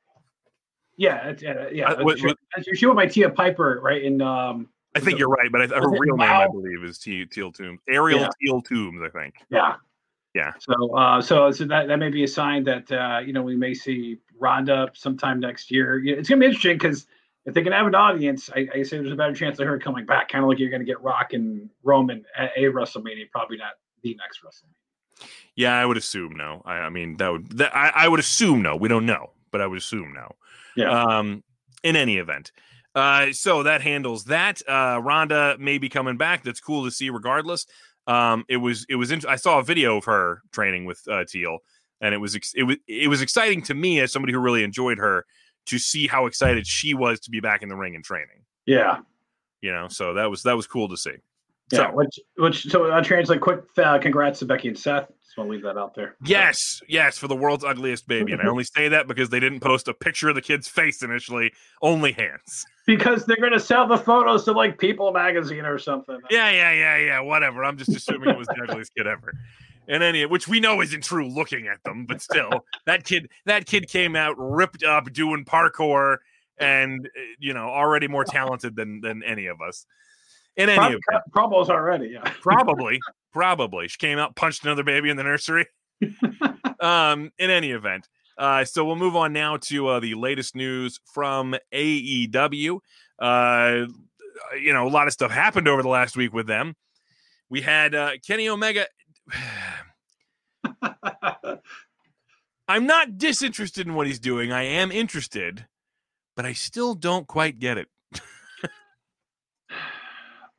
yeah, 0.97 1.35
yeah, 1.41 1.69
yeah. 1.73 1.89
Uh, 1.91 2.03
what- 2.05 2.19
she, 2.19 2.29
she, 2.65 2.75
she 2.77 2.87
went 2.87 2.97
by 2.97 3.07
Tia 3.07 3.29
Piper, 3.29 3.81
right? 3.83 4.03
In 4.03 4.23
um, 4.23 4.69
I 4.95 5.01
think 5.01 5.19
you're 5.19 5.29
right, 5.29 5.53
but 5.53 5.61
I, 5.63 5.67
her 5.67 5.89
real 5.91 6.17
name, 6.17 6.29
I 6.31 6.47
believe, 6.47 6.83
is 6.83 6.99
Te- 6.99 7.27
Teal 7.27 7.53
Toombs. 7.53 7.81
Ariel 7.89 8.21
Yeah. 8.21 8.29
Teal 8.43 8.63
Toombs, 8.63 9.03
I 9.05 9.09
think. 9.11 9.35
yeah, 9.51 9.75
Yeah. 10.35 10.53
So, 10.61 10.97
uh, 10.97 11.21
so 11.21 11.51
so 11.51 11.65
that 11.65 11.89
that 11.89 11.99
may 11.99 12.09
be 12.09 12.25
a 12.25 12.29
sign 12.29 12.65
that 12.65 12.91
uh, 12.93 13.19
you 13.19 13.33
know 13.33 13.43
we 13.43 13.57
may 13.57 13.75
see 13.75 14.19
Rhonda 14.41 14.97
sometime 14.97 15.41
next 15.41 15.71
year. 15.71 16.03
It's 16.05 16.29
gonna 16.29 16.41
be 16.41 16.47
interesting 16.47 16.79
because 16.79 17.07
if 17.47 17.55
they 17.55 17.63
can 17.63 17.73
have 17.73 17.87
an 17.87 17.95
audience, 17.95 18.49
I, 18.55 18.69
I 18.75 18.83
say 18.83 18.99
there's 18.99 19.13
a 19.13 19.17
better 19.17 19.35
chance 19.35 19.59
of 19.59 19.67
her 19.67 19.79
coming 19.79 20.07
back. 20.07 20.29
Kind 20.29 20.45
of 20.45 20.49
like 20.49 20.59
you're 20.59 20.71
gonna 20.71 20.85
get 20.85 21.01
Rock 21.03 21.33
and 21.33 21.69
Roman 21.83 22.25
at 22.37 22.53
a 22.57 22.65
WrestleMania, 22.65 23.31
probably 23.31 23.57
not 23.57 23.73
the 24.03 24.17
next 24.17 24.41
WrestleMania. 24.45 25.27
Yeah, 25.57 25.77
I 25.77 25.85
would 25.85 25.97
assume 25.97 26.37
no. 26.37 26.63
I, 26.65 26.75
I 26.75 26.91
mean, 26.91 27.17
that 27.17 27.29
would 27.29 27.59
that 27.59 27.75
I, 27.77 27.91
I 27.95 28.09
would 28.09 28.21
assume 28.21 28.63
no. 28.63 28.77
We 28.77 28.89
don't 28.89 29.07
know, 29.07 29.31
but 29.51 29.61
I 29.61 29.67
would 29.67 29.79
assume 29.79 30.13
no. 30.15 30.37
Yeah. 30.77 30.91
Um, 30.91 31.43
in 31.83 31.97
any 31.97 32.19
event, 32.19 32.53
uh, 32.95 33.33
so 33.33 33.63
that 33.65 33.83
handles 33.83 34.25
that. 34.27 34.63
Uh, 34.67 35.01
Rhonda 35.01 35.59
may 35.59 35.79
be 35.79 35.89
coming 35.89 36.17
back. 36.17 36.45
That's 36.45 36.61
cool 36.61 36.85
to 36.85 36.91
see, 36.91 37.11
regardless. 37.11 37.67
Um, 38.07 38.45
it 38.49 38.57
was 38.57 38.87
it 38.89 38.97
was. 38.97 39.11
Int- 39.11 39.27
I 39.27 39.37
saw 39.37 39.59
a 39.59 39.63
video 39.63 39.97
of 39.97 40.05
her 40.07 40.43
training 40.53 40.85
with 40.85 41.01
uh, 41.09 41.25
Teal, 41.29 41.59
and 42.01 42.15
it 42.15 42.19
was 42.19 42.35
ex- 42.35 42.55
it 42.55 42.65
was 42.65 42.77
it 42.89 43.09
was 43.09 43.21
exciting 43.23 43.63
to 43.63 43.75
me 43.75 44.01
as 44.01 44.13
somebody 44.13 44.33
who 44.33 44.41
really 44.41 44.65
enjoyed 44.65 44.99
her 44.99 45.27
to 45.67 45.79
see 45.79 46.07
how 46.07 46.27
excited 46.27 46.67
she 46.67 46.95
was 46.95 47.21
to 47.21 47.31
be 47.31 47.41
back 47.41 47.63
in 47.63 47.69
the 47.69 47.77
ring 47.77 47.95
and 47.95 48.05
training. 48.05 48.45
Yeah, 48.67 49.01
You 49.61 49.73
know, 49.73 49.89
so 49.89 50.15
that 50.15 50.31
was 50.31 50.43
that 50.45 50.57
was 50.57 50.67
cool 50.67 50.89
to 50.89 50.97
see. 50.97 51.17
Yeah. 51.73 51.79
So- 51.79 51.91
which 51.93 52.19
which 52.37 52.63
so 52.65 52.91
I'll 52.91 53.05
translate 53.05 53.41
quick. 53.41 53.61
Uh, 53.77 53.99
congrats 53.99 54.39
to 54.41 54.47
Becky 54.47 54.69
and 54.69 54.79
Seth. 54.79 55.09
Just 55.25 55.39
want 55.39 55.49
to 55.49 55.53
leave 55.53 55.63
that 55.63 55.79
out 55.79 55.95
there. 55.95 56.17
Yes, 56.25 56.81
yes, 56.89 57.17
for 57.17 57.29
the 57.29 57.37
world's 57.37 57.63
ugliest 57.65 58.09
baby. 58.09 58.33
And 58.33 58.43
I 58.43 58.49
only 58.49 58.65
say 58.65 58.89
that 58.89 59.07
because 59.07 59.29
they 59.29 59.39
didn't 59.39 59.61
post 59.61 59.87
a 59.87 59.95
picture 59.95 60.29
of 60.29 60.35
the 60.35 60.41
kid's 60.43 60.67
face 60.67 61.03
initially, 61.05 61.53
only 61.83 62.11
hands. 62.13 62.67
because 62.85 63.25
they're 63.27 63.37
gonna 63.41 63.61
sell 63.61 63.87
the 63.87 63.97
photos 63.97 64.45
to 64.47 64.53
like 64.53 64.77
People 64.79 65.13
Magazine 65.13 65.65
or 65.65 65.79
something. 65.79 66.19
Yeah, 66.31 66.51
yeah, 66.51 66.73
yeah, 66.73 66.97
yeah, 66.97 67.21
whatever. 67.21 67.65
I'm 67.65 67.77
just 67.79 67.91
assuming 67.95 68.31
it 68.31 68.39
was 68.39 68.49
the 68.49 68.61
ugliest 68.69 68.93
kid 68.97 69.07
ever. 69.07 69.33
And 69.87 70.03
any 70.03 70.27
which 70.27 70.49
we 70.49 70.59
know 70.59 70.81
isn't 70.83 71.05
true 71.05 71.29
looking 71.29 71.69
at 71.69 71.83
them, 71.85 72.07
but 72.07 72.21
still, 72.21 72.65
that 72.87 73.05
kid 73.05 73.29
that 73.47 73.67
kid 73.67 73.89
came 73.89 74.17
out 74.17 74.35
ripped 74.37 74.83
up 74.83 75.13
doing 75.13 75.45
parkour 75.45 76.17
and 76.59 77.07
uh, 77.07 77.21
you 77.39 77.55
know, 77.55 77.69
already 77.69 78.09
more 78.09 78.25
talented 78.25 78.75
than 78.75 79.01
than 79.01 79.23
any 79.23 79.47
of 79.47 79.61
us. 79.61 79.87
In 80.57 80.69
any 80.69 80.77
Prob- 80.79 80.93
event, 80.93 81.23
promos 81.35 81.69
already. 81.69 82.09
Yeah. 82.09 82.23
probably 82.41 83.01
probably. 83.33 83.89
She 83.89 83.99
came 83.99 84.19
out 84.19 84.37
punched 84.37 84.65
another 84.65 84.83
baby 84.83 85.11
in 85.11 85.17
the 85.17 85.25
nursery. 85.25 85.67
Um 86.81 87.31
in 87.39 87.51
any 87.51 87.73
event 87.73 88.09
uh 88.39 88.65
so 88.65 88.87
we'll 88.87 88.97
move 88.97 89.15
on 89.15 89.35
now 89.35 89.59
to 89.59 89.87
uh, 89.89 90.01
the 90.01 90.15
latest 90.15 90.57
news 90.57 90.99
from 91.13 91.55
aew 91.75 92.81
uh 93.19 93.87
you 94.59 94.73
know 94.73 94.87
a 94.87 94.89
lot 94.89 95.07
of 95.07 95.13
stuff 95.13 95.31
happened 95.31 95.69
over 95.69 95.83
the 95.83 95.91
last 95.91 96.17
week 96.17 96.33
with 96.33 96.47
them. 96.47 96.75
We 97.51 97.61
had 97.61 97.95
uh 97.95 98.13
kenny 98.27 98.49
omega 98.49 98.87
i'm 102.67 102.87
not 102.87 103.19
disinterested 103.19 103.87
in 103.87 103.93
what 103.93 104.07
he's 104.07 104.21
doing. 104.21 104.53
I 104.53 104.63
am 104.63 104.91
interested 104.91 105.67
but 106.35 106.47
i 106.47 106.55
still 106.55 106.95
don't 106.95 107.27
quite 107.27 107.59
get 107.59 107.77
it. 107.77 107.89
Uh, 107.89 108.00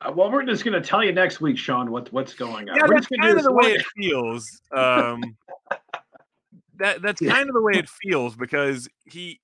well, 0.10 0.32
we're 0.32 0.44
just 0.44 0.64
going 0.64 0.82
to 0.82 0.88
tell 0.88 1.04
you 1.04 1.12
next 1.12 1.42
week, 1.42 1.58
Sean, 1.58 1.92
what 1.92 2.12
what's 2.12 2.34
going 2.34 2.70
on. 2.70 2.76
yeah, 2.76 2.84
We're 2.88 2.96
that's 2.96 3.08
kind 3.08 3.38
of 3.38 3.44
the 3.44 3.54
way 3.54 3.74
it 3.74 3.86
feels. 3.96 4.62
Um, 4.76 5.38
that 6.80 7.02
that's 7.02 7.22
kind 7.22 7.48
of 7.48 7.54
the 7.54 7.62
way 7.62 7.74
it 7.76 7.88
feels 7.88 8.36
because 8.36 8.90
he, 9.06 9.40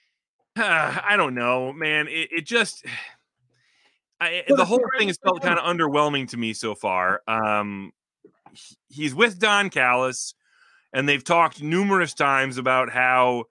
I 0.56 1.14
don't 1.16 1.34
know, 1.34 1.72
man. 1.72 2.08
It, 2.08 2.28
it 2.32 2.46
just, 2.46 2.84
I, 4.20 4.44
the 4.48 4.64
whole 4.64 4.82
thing 4.98 5.08
has 5.08 5.18
felt 5.18 5.42
kind 5.42 5.58
of 5.58 5.64
underwhelming 5.66 6.28
to 6.30 6.38
me 6.38 6.54
so 6.54 6.74
far. 6.74 7.20
Um, 7.28 7.92
he's 8.88 9.14
with 9.14 9.38
Don 9.38 9.68
Callis, 9.68 10.34
and 10.94 11.06
they've 11.06 11.22
talked 11.22 11.62
numerous 11.62 12.14
times 12.14 12.56
about 12.56 12.90
how, 12.90 13.44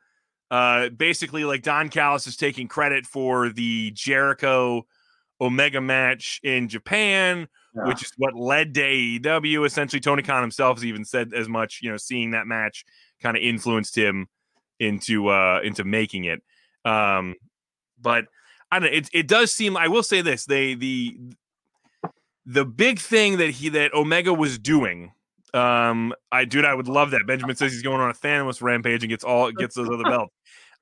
uh, 0.50 0.90
basically, 0.90 1.46
like 1.46 1.62
Don 1.62 1.90
Callis 1.90 2.26
is 2.26 2.36
taking 2.36 2.68
credit 2.68 3.06
for 3.06 3.50
the 3.50 3.92
Jericho 3.92 4.88
Omega 5.41 5.82
match 5.82 6.39
in 6.43 6.67
Japan 6.69 7.48
Yeah. 7.76 7.88
which 7.88 8.02
is 8.04 8.12
what 8.17 8.34
led 8.36 8.74
to 8.76 8.82
AEW. 8.82 9.65
Essentially, 9.65 10.00
Tony 10.00 10.24
Khan 10.24 10.41
himself 10.41 10.78
has 10.78 10.86
even 10.86 11.04
said 11.06 11.34
as 11.34 11.50
much. 11.50 11.80
You 11.82 11.91
know, 11.91 11.98
seeing 11.98 12.32
that 12.32 12.48
match 12.48 12.86
kind 13.21 13.36
of 13.36 13.43
influenced 13.43 13.98
him 13.98 14.28
into 14.80 15.28
uh 15.30 15.60
into 15.63 15.84
making 15.84 16.26
it. 16.26 16.41
Um, 16.86 17.36
but 18.02 18.26
I 18.71 18.80
don't 18.80 18.91
know. 18.91 18.98
It 18.98 19.10
it 19.13 19.28
does 19.28 19.52
seem. 19.52 19.76
I 19.78 19.88
will 19.88 20.04
say 20.04 20.21
this: 20.21 20.45
they 20.45 20.74
the 20.76 21.17
the 22.45 22.65
big 22.65 23.00
thing 23.00 23.38
that 23.38 23.50
he 23.52 23.69
that 23.69 23.93
Omega 23.93 24.34
was 24.34 24.58
doing. 24.60 25.12
Um, 25.54 26.13
I 26.32 26.45
dude, 26.45 26.65
I 26.65 26.74
would 26.74 26.88
love 26.89 27.12
that. 27.12 27.21
Benjamin 27.26 27.56
says 27.56 27.71
he's 27.71 27.82
going 27.82 28.02
on 28.02 28.10
a 28.10 28.13
Thanos 28.13 28.62
rampage 28.62 29.04
and 29.04 29.10
gets 29.10 29.24
all 29.24 29.52
gets 29.52 29.76
those 29.76 29.89
other 29.89 30.04
belts. 30.10 30.34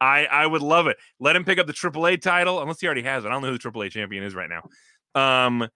I 0.03 0.25
I 0.25 0.45
would 0.45 0.61
love 0.61 0.87
it. 0.87 0.97
Let 1.19 1.35
him 1.35 1.43
pick 1.45 1.59
up 1.59 1.67
the 1.67 1.73
AAA 1.73 2.21
title, 2.21 2.61
unless 2.61 2.79
he 2.81 2.87
already 2.87 3.03
has 3.03 3.23
it. 3.23 3.27
I 3.27 3.31
don't 3.31 3.41
know 3.41 3.51
who 3.51 3.57
the 3.57 3.71
AAA 3.71 3.91
champion 3.91 4.23
is 4.23 4.35
right 4.35 4.49
now. 4.49 4.69
Um, 5.15 5.67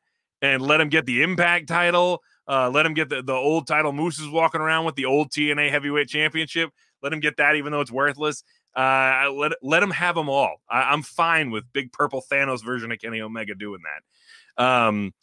and 0.41 0.61
let 0.61 0.81
him 0.81 0.89
get 0.89 1.05
the 1.05 1.23
Impact 1.23 1.67
title. 1.67 2.21
Uh, 2.47 2.69
let 2.69 2.85
him 2.85 2.93
get 2.93 3.09
the, 3.09 3.21
the 3.21 3.33
old 3.33 3.67
title 3.67 3.91
Moose 3.91 4.19
is 4.19 4.29
walking 4.29 4.61
around 4.61 4.85
with 4.85 4.95
the 4.95 5.05
old 5.05 5.31
TNA 5.31 5.69
Heavyweight 5.69 6.07
Championship. 6.07 6.71
Let 7.01 7.11
him 7.13 7.19
get 7.19 7.37
that, 7.37 7.55
even 7.55 7.71
though 7.71 7.81
it's 7.81 7.91
worthless. 7.91 8.43
Uh, 8.75 9.31
let 9.33 9.53
let 9.61 9.81
him 9.81 9.89
have 9.91 10.15
them 10.15 10.29
all. 10.29 10.57
I, 10.69 10.91
I'm 10.91 11.01
fine 11.01 11.49
with 11.51 11.63
Big 11.73 11.91
Purple 11.91 12.23
Thanos 12.31 12.63
version 12.63 12.91
of 12.91 12.99
Kenny 12.99 13.21
Omega 13.21 13.55
doing 13.55 13.81
that. 13.83 14.63
Um, 14.63 15.13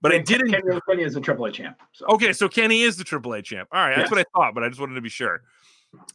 but 0.00 0.12
I 0.12 0.18
didn't. 0.18 0.50
Kenny, 0.52 0.80
Kenny 0.88 1.02
is 1.02 1.16
a 1.16 1.20
AAA 1.20 1.52
champ. 1.54 1.80
So. 1.92 2.06
Okay, 2.06 2.32
so 2.32 2.48
Kenny 2.48 2.82
is 2.82 2.96
the 2.96 3.04
AAA 3.04 3.42
champ. 3.44 3.68
All 3.72 3.80
right, 3.80 3.96
that's 3.96 4.10
Yes. 4.10 4.10
what 4.10 4.20
I 4.20 4.24
thought, 4.36 4.54
but 4.54 4.62
I 4.62 4.68
just 4.68 4.80
wanted 4.80 4.94
to 4.94 5.00
be 5.00 5.08
sure. 5.08 5.42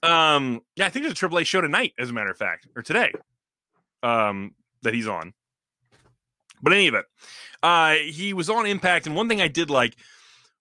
Um, 0.01 0.62
yeah, 0.75 0.86
I 0.86 0.89
think 0.89 1.05
there's 1.05 1.21
a 1.21 1.27
AAA 1.27 1.45
show 1.45 1.62
tonight, 1.62 1.93
as 1.97 2.09
a 2.09 2.13
matter 2.13 2.31
of 2.31 2.38
fact, 2.38 2.67
or 2.75 2.81
today. 2.81 3.12
Um, 4.01 4.53
that 4.81 4.93
he's 4.93 5.07
on. 5.07 5.33
But 6.62 6.73
any 6.73 6.88
event, 6.88 7.05
uh, 7.62 7.93
he 7.95 8.33
was 8.33 8.49
on 8.49 8.65
Impact, 8.65 9.07
and 9.07 9.15
one 9.15 9.29
thing 9.29 9.41
I 9.41 9.47
did 9.47 9.69
like 9.69 9.95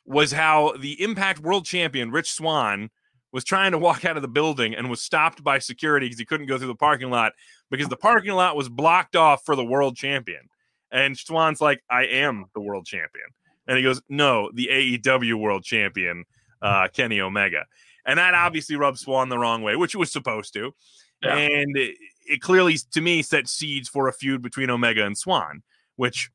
was 0.04 0.32
how 0.32 0.74
the 0.78 1.00
Impact 1.02 1.40
World 1.40 1.64
Champion 1.64 2.10
Rich 2.10 2.32
Swann 2.32 2.90
was 3.32 3.44
trying 3.44 3.72
to 3.72 3.78
walk 3.78 4.04
out 4.04 4.16
of 4.16 4.22
the 4.22 4.28
building 4.28 4.74
and 4.74 4.90
was 4.90 5.00
stopped 5.00 5.42
by 5.42 5.58
security 5.58 6.06
because 6.06 6.18
he 6.18 6.24
couldn't 6.24 6.46
go 6.46 6.58
through 6.58 6.68
the 6.68 6.74
parking 6.74 7.10
lot 7.10 7.32
because 7.70 7.88
the 7.88 7.96
parking 7.96 8.32
lot 8.32 8.56
was 8.56 8.68
blocked 8.68 9.16
off 9.16 9.44
for 9.44 9.56
the 9.56 9.64
world 9.64 9.96
champion. 9.96 10.42
And 10.90 11.16
Swann's 11.16 11.60
like, 11.60 11.82
"I 11.90 12.04
am 12.04 12.46
the 12.54 12.60
world 12.60 12.86
champion," 12.86 13.26
and 13.66 13.76
he 13.76 13.82
goes, 13.82 14.02
"No, 14.08 14.50
the 14.54 14.68
AEW 14.70 15.34
world 15.34 15.64
champion." 15.64 16.24
uh, 16.62 16.88
Kenny 16.92 17.20
Omega, 17.20 17.66
and 18.04 18.18
that 18.18 18.34
obviously 18.34 18.76
rubbed 18.76 18.98
Swann 18.98 19.28
the 19.28 19.38
wrong 19.38 19.62
way, 19.62 19.76
which 19.76 19.94
it 19.94 19.98
was 19.98 20.12
supposed 20.12 20.52
to, 20.54 20.74
yeah. 21.22 21.36
and 21.36 21.76
it, 21.76 21.96
it 22.26 22.40
clearly 22.40 22.76
to 22.92 23.00
me 23.00 23.22
set 23.22 23.48
seeds 23.48 23.88
for 23.88 24.08
a 24.08 24.12
feud 24.12 24.42
between 24.42 24.70
Omega 24.70 25.04
and 25.04 25.16
Swann, 25.16 25.62
which 25.96 26.30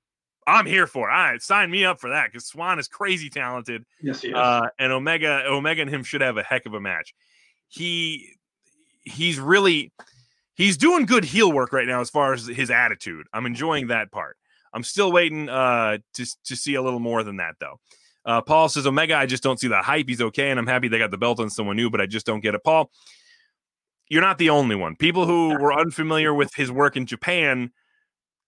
I'm 0.46 0.66
here 0.66 0.88
for. 0.88 1.10
All 1.10 1.18
right, 1.18 1.42
sign 1.42 1.70
me 1.70 1.84
up 1.84 2.00
for 2.00 2.10
that 2.10 2.32
because 2.32 2.46
Swann 2.46 2.80
is 2.80 2.88
crazy 2.88 3.30
talented. 3.30 3.86
Yes, 4.02 4.22
he 4.22 4.30
is. 4.30 4.36
Uh, 4.36 4.68
and 4.80 4.92
Omega, 4.92 5.44
Omega 5.46 5.82
and 5.82 5.90
him 5.90 6.04
should 6.04 6.22
have 6.22 6.38
a 6.38 6.44
heck 6.44 6.66
of 6.66 6.74
a 6.74 6.80
match. 6.80 7.14
He 7.68 8.38
he's 9.04 9.40
really 9.40 9.92
he's 10.56 10.78
doing 10.78 11.06
good 11.06 11.26
heel 11.26 11.52
work 11.52 11.74
right 11.74 11.88
now 11.88 12.02
as 12.02 12.10
far 12.10 12.34
as 12.34 12.48
his 12.48 12.72
attitude. 12.72 13.28
I'm 13.34 13.46
enjoying 13.46 13.88
that 13.88 14.12
part. 14.12 14.38
I'm 14.74 14.84
still 14.84 15.12
waiting 15.12 15.50
uh, 15.50 15.98
to 16.14 16.26
to 16.46 16.56
see 16.56 16.76
a 16.76 16.82
little 16.82 17.00
more 17.00 17.24
than 17.24 17.38
that 17.38 17.56
though. 17.60 17.80
Uh, 18.28 18.42
Paul 18.42 18.68
says 18.68 18.86
Omega, 18.86 19.16
I 19.16 19.26
just 19.26 19.42
don't 19.42 19.58
see 19.58 19.70
the 19.70 19.82
hype. 19.82 20.10
He's 20.10 20.22
okay, 20.22 20.52
and 20.52 20.60
I'm 20.60 20.68
happy 20.68 20.90
they 20.90 21.00
got 21.00 21.12
the 21.12 21.18
belt 21.18 21.40
on 21.40 21.50
someone 21.50 21.78
new, 21.78 21.90
but 21.90 22.02
I 22.02 22.06
just 22.06 22.26
don't 22.26 22.42
get 22.42 22.54
it. 22.54 22.64
Paul, 22.64 22.92
you're 24.10 24.22
not 24.22 24.38
the 24.38 24.50
only 24.50 24.76
one. 24.76 24.98
People 24.98 25.26
who 25.26 25.58
were 25.58 25.74
unfamiliar 25.74 26.34
with 26.34 26.54
his 26.54 26.70
work 26.70 26.98
in 26.98 27.06
Japan 27.06 27.72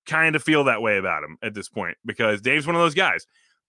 kind 0.06 0.36
of 0.36 0.44
feel 0.44 0.66
that 0.66 0.82
way 0.82 0.98
about 0.98 1.24
him 1.24 1.38
at 1.42 1.54
this 1.54 1.70
point 1.70 1.98
because 2.06 2.42
Dave's 2.42 2.68
one 2.68 2.76
of 2.76 2.82
those 2.82 2.94
guys. 2.94 3.26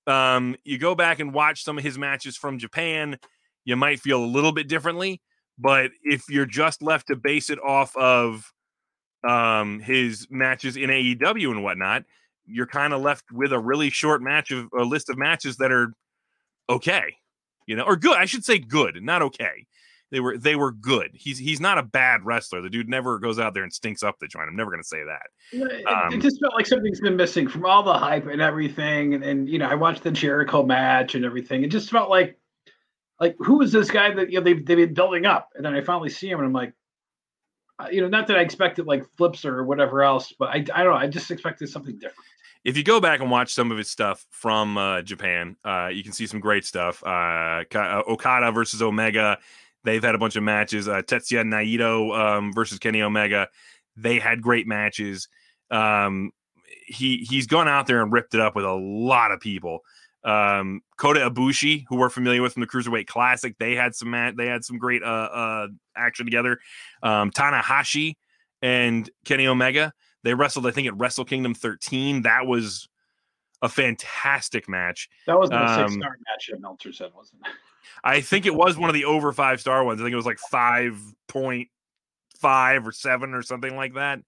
Um, 0.08 0.56
you 0.64 0.78
go 0.78 0.96
back 0.96 1.20
and 1.20 1.32
watch 1.32 1.62
some 1.62 1.78
of 1.78 1.84
his 1.84 1.96
matches 1.96 2.36
from 2.36 2.58
Japan, 2.58 3.18
you 3.64 3.76
might 3.76 4.00
feel 4.00 4.22
a 4.22 4.26
little 4.26 4.52
bit 4.52 4.66
differently. 4.66 5.20
But 5.58 5.90
if 6.02 6.24
you're 6.28 6.46
just 6.46 6.82
left 6.82 7.08
to 7.08 7.16
base 7.16 7.50
it 7.50 7.58
off 7.62 7.94
of 7.96 8.50
um, 9.28 9.78
his 9.78 10.26
matches 10.30 10.76
in 10.76 10.90
AEW 10.90 11.50
and 11.50 11.62
whatnot, 11.62 12.04
you're 12.50 12.66
kind 12.66 12.92
of 12.92 13.00
left 13.00 13.30
with 13.32 13.52
a 13.52 13.58
really 13.58 13.90
short 13.90 14.22
match 14.22 14.50
of 14.50 14.68
a 14.78 14.82
list 14.82 15.10
of 15.10 15.18
matches 15.18 15.56
that 15.56 15.72
are 15.72 15.92
okay, 16.68 17.16
you 17.66 17.76
know, 17.76 17.84
or 17.84 17.96
good. 17.96 18.16
I 18.16 18.24
should 18.24 18.44
say 18.44 18.58
good, 18.58 19.02
not 19.02 19.22
okay. 19.22 19.66
They 20.10 20.20
were 20.20 20.36
they 20.36 20.56
were 20.56 20.72
good. 20.72 21.10
He's 21.14 21.38
he's 21.38 21.60
not 21.60 21.78
a 21.78 21.82
bad 21.82 22.24
wrestler. 22.24 22.60
The 22.60 22.70
dude 22.70 22.88
never 22.88 23.18
goes 23.18 23.38
out 23.38 23.54
there 23.54 23.62
and 23.62 23.72
stinks 23.72 24.02
up 24.02 24.18
the 24.18 24.26
joint. 24.26 24.48
I'm 24.48 24.56
never 24.56 24.70
going 24.70 24.82
to 24.82 24.88
say 24.88 25.04
that. 25.04 25.26
It, 25.52 25.86
um, 25.86 26.12
it, 26.12 26.20
just 26.20 26.40
felt 26.40 26.54
like 26.54 26.66
something's 26.66 27.00
been 27.00 27.16
missing 27.16 27.46
from 27.46 27.64
all 27.64 27.84
the 27.84 27.94
hype 27.94 28.26
and 28.26 28.42
everything. 28.42 29.14
And, 29.14 29.22
and 29.22 29.48
you 29.48 29.58
know, 29.58 29.66
I 29.66 29.76
watched 29.76 30.02
the 30.02 30.10
Jericho 30.10 30.64
match 30.64 31.14
and 31.14 31.24
everything. 31.24 31.62
It 31.62 31.68
just 31.68 31.90
felt 31.90 32.10
like 32.10 32.38
like 33.20 33.36
who 33.38 33.62
is 33.62 33.70
this 33.70 33.90
guy 33.90 34.12
that 34.12 34.30
you 34.32 34.38
know 34.38 34.44
they've 34.44 34.64
they've 34.66 34.76
been 34.76 34.94
building 34.94 35.26
up, 35.26 35.50
and 35.54 35.64
then 35.64 35.74
I 35.74 35.80
finally 35.80 36.10
see 36.10 36.28
him 36.28 36.40
and 36.40 36.46
I'm 36.46 36.52
like, 36.52 36.72
uh, 37.78 37.86
you 37.92 38.00
know, 38.00 38.08
not 38.08 38.26
that 38.26 38.36
I 38.36 38.40
expected 38.40 38.86
like 38.86 39.04
flips 39.16 39.44
or 39.44 39.62
whatever 39.62 40.02
else, 40.02 40.32
but 40.36 40.48
I 40.48 40.64
I 40.74 40.82
don't 40.82 40.92
know. 40.92 41.00
I 41.00 41.06
just 41.06 41.30
expected 41.30 41.68
something 41.68 41.94
different 41.94 42.26
if 42.64 42.76
you 42.76 42.84
go 42.84 43.00
back 43.00 43.20
and 43.20 43.30
watch 43.30 43.52
some 43.52 43.70
of 43.70 43.78
his 43.78 43.90
stuff 43.90 44.26
from 44.30 44.76
uh, 44.76 45.02
Japan, 45.02 45.56
uh, 45.64 45.88
you 45.88 46.02
can 46.02 46.12
see 46.12 46.26
some 46.26 46.40
great 46.40 46.64
stuff. 46.64 47.02
Uh, 47.04 47.64
uh 47.74 48.02
Okada 48.06 48.52
versus 48.52 48.82
Omega, 48.82 49.38
They've 49.84 50.02
had 50.02 50.14
a 50.14 50.18
bunch 50.18 50.36
of 50.36 50.42
matches. 50.42 50.88
Uh, 50.88 51.02
Tetsuya 51.02 51.42
Naito 51.42 52.16
um, 52.18 52.52
versus 52.52 52.78
Kenny 52.78 53.02
Omega. 53.02 53.48
They 53.96 54.18
had 54.18 54.42
great 54.42 54.66
matches. 54.66 55.28
Um, 55.70 56.32
he 56.86 57.26
he's 57.28 57.46
gone 57.46 57.68
out 57.68 57.86
there 57.86 58.02
and 58.02 58.12
ripped 58.12 58.34
it 58.34 58.40
up 58.40 58.54
with 58.54 58.64
a 58.64 58.72
lot 58.72 59.32
of 59.32 59.40
people. 59.40 59.80
Um, 60.22 60.82
Kota 60.98 61.30
Ibushi, 61.30 61.84
who 61.88 61.96
we're 61.96 62.10
familiar 62.10 62.42
with 62.42 62.52
from 62.52 62.60
the 62.60 62.66
Cruiserweight 62.66 63.06
Classic, 63.06 63.56
they 63.58 63.74
had 63.74 63.94
some 63.94 64.10
mat- 64.10 64.36
they 64.36 64.46
had 64.46 64.64
some 64.64 64.76
great 64.76 65.02
uh, 65.02 65.68
action 65.96 66.26
together. 66.26 66.58
Um, 67.02 67.30
Tanahashi 67.30 68.16
and 68.60 69.08
Kenny 69.24 69.46
Omega, 69.46 69.94
they 70.22 70.34
wrestled 70.34 70.66
I 70.66 70.70
think 70.70 70.86
at 70.86 70.96
Wrestle 70.98 71.24
Kingdom 71.24 71.54
13. 71.54 72.22
That 72.22 72.46
was 72.46 72.88
a 73.62 73.68
fantastic 73.68 74.68
match. 74.68 75.08
That 75.26 75.38
was 75.38 75.50
the 75.50 75.62
um, 75.62 75.88
six 75.88 75.94
star 75.94 76.16
match 76.28 76.48
that 76.50 76.60
Meltzer 76.60 76.92
said, 76.92 77.10
wasn't 77.14 77.42
it? 77.46 77.52
I 78.04 78.20
think 78.20 78.46
it 78.46 78.54
was 78.54 78.78
one 78.78 78.88
of 78.88 78.94
the 78.94 79.04
over 79.04 79.32
five 79.32 79.60
star 79.60 79.84
ones. 79.84 80.00
I 80.00 80.04
think 80.04 80.12
it 80.12 80.16
was 80.16 80.26
like 80.26 80.38
five 80.38 80.98
point 81.28 81.68
five 82.38 82.86
or 82.86 82.92
seven 82.92 83.34
or 83.34 83.42
something 83.42 83.76
like 83.76 83.94
that. 83.94 84.20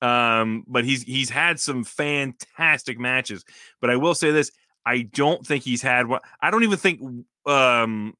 Um, 0.00 0.64
but 0.68 0.84
he's 0.84 1.02
he's 1.02 1.30
had 1.30 1.58
some 1.58 1.84
fantastic 1.84 2.98
matches. 2.98 3.44
But 3.80 3.90
I 3.90 3.96
will 3.96 4.14
say 4.14 4.30
this: 4.30 4.52
I 4.86 5.02
don't 5.02 5.44
think 5.44 5.64
he's 5.64 5.82
had 5.82 6.06
what 6.06 6.22
I 6.40 6.50
don't 6.50 6.62
even 6.62 6.78
think 6.78 7.00
um 7.46 8.14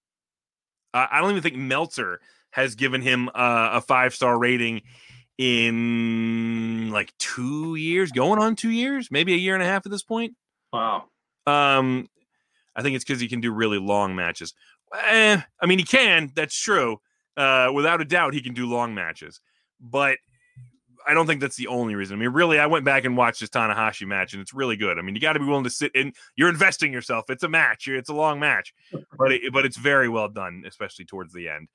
I 0.95 1.21
don't 1.21 1.31
even 1.31 1.43
think 1.43 1.57
Meltzer 1.57 2.21
has 2.51 2.75
given 2.75 3.03
him 3.03 3.29
uh, 3.29 3.71
a 3.75 3.81
five 3.81 4.15
star 4.15 4.39
rating 4.39 4.83
in 5.39 6.91
like 6.91 7.17
two 7.19 7.77
years, 7.77 8.11
going 8.11 8.41
on 8.41 8.57
two 8.57 8.71
years, 8.71 9.09
maybe 9.11 9.33
a 9.33 9.39
year 9.39 9.55
and 9.55 9.63
a 9.63 9.67
half 9.67 9.87
at 9.87 9.93
this 9.93 10.03
point. 10.03 10.35
Wow. 10.73 11.05
Um, 11.47 12.09
I 12.77 12.83
think 12.83 12.97
it's 12.97 13.05
because 13.05 13.21
he 13.21 13.29
can 13.29 13.41
do 13.41 13.53
really 13.53 13.79
long 13.79 14.15
matches. 14.15 14.53
Eh, 14.95 15.41
I 15.61 15.67
mean, 15.67 15.79
he 15.79 15.85
can. 15.85 16.33
That's 16.35 16.59
true. 16.61 17.01
Uh, 17.37 17.71
without 17.73 18.01
a 18.01 18.05
doubt, 18.05 18.35
he 18.35 18.43
can 18.43 18.53
do 18.53 18.67
long 18.67 18.95
matches. 18.95 19.41
But 19.81 20.19
I 21.07 21.15
don't 21.15 21.27
think 21.27 21.41
that's 21.41 21.57
the 21.57 21.69
only 21.69 21.95
reason. 21.95 22.17
I 22.17 22.21
mean, 22.21 22.31
really, 22.31 22.59
I 22.59 22.67
went 22.67 22.85
back 22.85 23.05
and 23.05 23.17
watched 23.17 23.41
this 23.41 23.49
Tanahashi 23.49 24.07
match, 24.07 24.33
and 24.33 24.43
it's 24.43 24.53
really 24.53 24.77
good. 24.77 24.99
I 24.99 25.03
mean, 25.03 25.15
you 25.15 25.21
got 25.21 25.35
to 25.35 25.39
be 25.39 25.47
willing 25.47 25.65
to 25.65 25.71
sit 25.71 25.93
in. 25.95 26.13
You're 26.37 26.49
investing 26.49 26.93
yourself. 26.93 27.31
It's 27.31 27.45
a 27.45 27.49
match. 27.49 27.89
It's 27.89 28.11
a 28.11 28.15
long 28.15 28.41
match, 28.41 28.75
but 29.17 29.33
it, 29.33 29.53
but 29.53 29.65
it's 29.65 29.77
very 29.77 30.09
well 30.09 30.29
done, 30.29 30.65
especially 30.67 31.05
towards 31.05 31.33
the 31.33 31.49
end. 31.49 31.69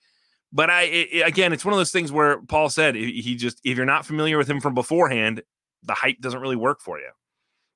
But 0.54 0.70
I 0.70 0.84
it, 0.84 1.28
again, 1.28 1.52
it's 1.52 1.66
one 1.66 1.74
of 1.74 1.80
those 1.80 1.92
things 1.92 2.12
where 2.12 2.40
Paul 2.42 2.70
said 2.70 2.96
he 2.96 3.36
just 3.36 3.60
if 3.66 3.76
you're 3.76 3.86
not 3.86 4.06
familiar 4.06 4.38
with 4.38 4.48
him 4.48 4.62
from 4.62 4.76
beforehand, 4.76 5.42
the 5.82 5.96
hype 5.96 6.20
doesn't 6.22 6.40
really 6.40 6.56
work 6.56 6.80
for 6.80 7.00
you. 7.00 7.10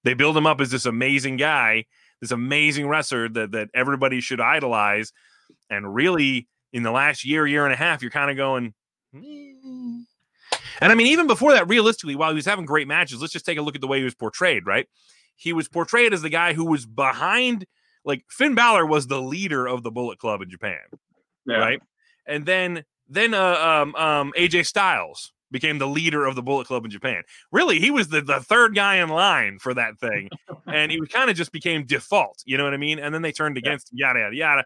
They 0.04 0.14
build 0.14 0.38
him 0.38 0.46
up 0.46 0.62
as 0.62 0.70
this 0.70 0.86
amazing 0.86 1.38
guy, 1.38 1.86
this 2.22 2.32
amazing 2.32 2.88
wrestler 2.88 3.28
that 3.30 3.52
that 3.52 3.70
everybody 3.74 4.22
should 4.22 4.40
idolize, 4.40 5.12
and 5.72 5.94
really 5.94 6.48
in 6.72 6.84
the 6.84 6.92
last 6.92 7.26
year, 7.26 7.48
year 7.48 7.66
and 7.66 7.74
a 7.74 7.78
half, 7.78 8.02
you're 8.02 8.12
kind 8.12 8.30
of 8.30 8.38
going. 8.38 8.74
Mm. 9.14 10.04
And 10.80 10.92
I 10.92 10.96
mean, 10.96 11.08
even 11.08 11.26
before 11.26 11.54
that, 11.54 11.68
realistically, 11.68 12.16
while 12.16 12.30
he 12.30 12.36
was 12.36 12.46
having 12.46 12.66
great 12.66 12.88
matches, 12.88 13.20
let's 13.20 13.34
just 13.34 13.46
take 13.46 13.58
a 13.58 13.64
look 13.64 13.74
at 13.74 13.82
the 13.82 13.88
way 13.88 13.98
he 13.98 14.04
was 14.04 14.14
portrayed. 14.14 14.68
Right, 14.68 14.88
he 15.36 15.52
was 15.52 15.68
portrayed 15.68 16.14
as 16.14 16.22
the 16.22 16.30
guy 16.30 16.54
who 16.54 16.66
was 16.66 16.86
behind. 16.86 17.66
Like 18.06 18.24
Finn 18.30 18.54
Balor 18.54 18.86
was 18.86 19.08
the 19.08 19.22
leader 19.22 19.68
of 19.68 19.82
the 19.82 19.92
Bullet 19.92 20.20
Club 20.20 20.42
in 20.42 20.50
Japan, 20.50 20.80
yeah. 21.46 21.58
right? 21.58 21.82
And 22.28 22.46
then 22.46 22.84
then 23.10 23.34
uh, 23.34 23.84
um, 23.84 23.96
um, 23.96 24.34
AJ 24.38 24.66
Styles 24.66 25.32
became 25.52 25.78
the 25.78 25.88
leader 25.88 26.26
of 26.26 26.36
the 26.36 26.44
Bullet 26.44 26.68
Club 26.68 26.84
in 26.86 26.92
Japan. 26.92 27.24
Really, 27.52 27.80
he 27.80 27.92
was 27.92 28.10
the, 28.10 28.22
the 28.22 28.42
third 28.42 28.76
guy 28.76 28.98
in 28.98 29.10
line 29.10 29.60
for 29.60 29.74
that 29.74 29.98
thing. 30.00 30.30
and 30.66 30.92
he 30.92 31.00
kind 31.08 31.30
of 31.30 31.38
just 31.38 31.52
became 31.52 31.86
default, 31.86 32.44
you 32.46 32.58
know 32.58 32.66
what 32.66 32.74
I 32.74 32.78
mean? 32.78 33.00
And 33.00 33.14
then 33.14 33.22
they 33.22 33.32
turned 33.32 33.58
against 33.58 33.90
yeah. 33.94 34.08
yada, 34.08 34.20
yada, 34.20 34.36
yada. 34.36 34.66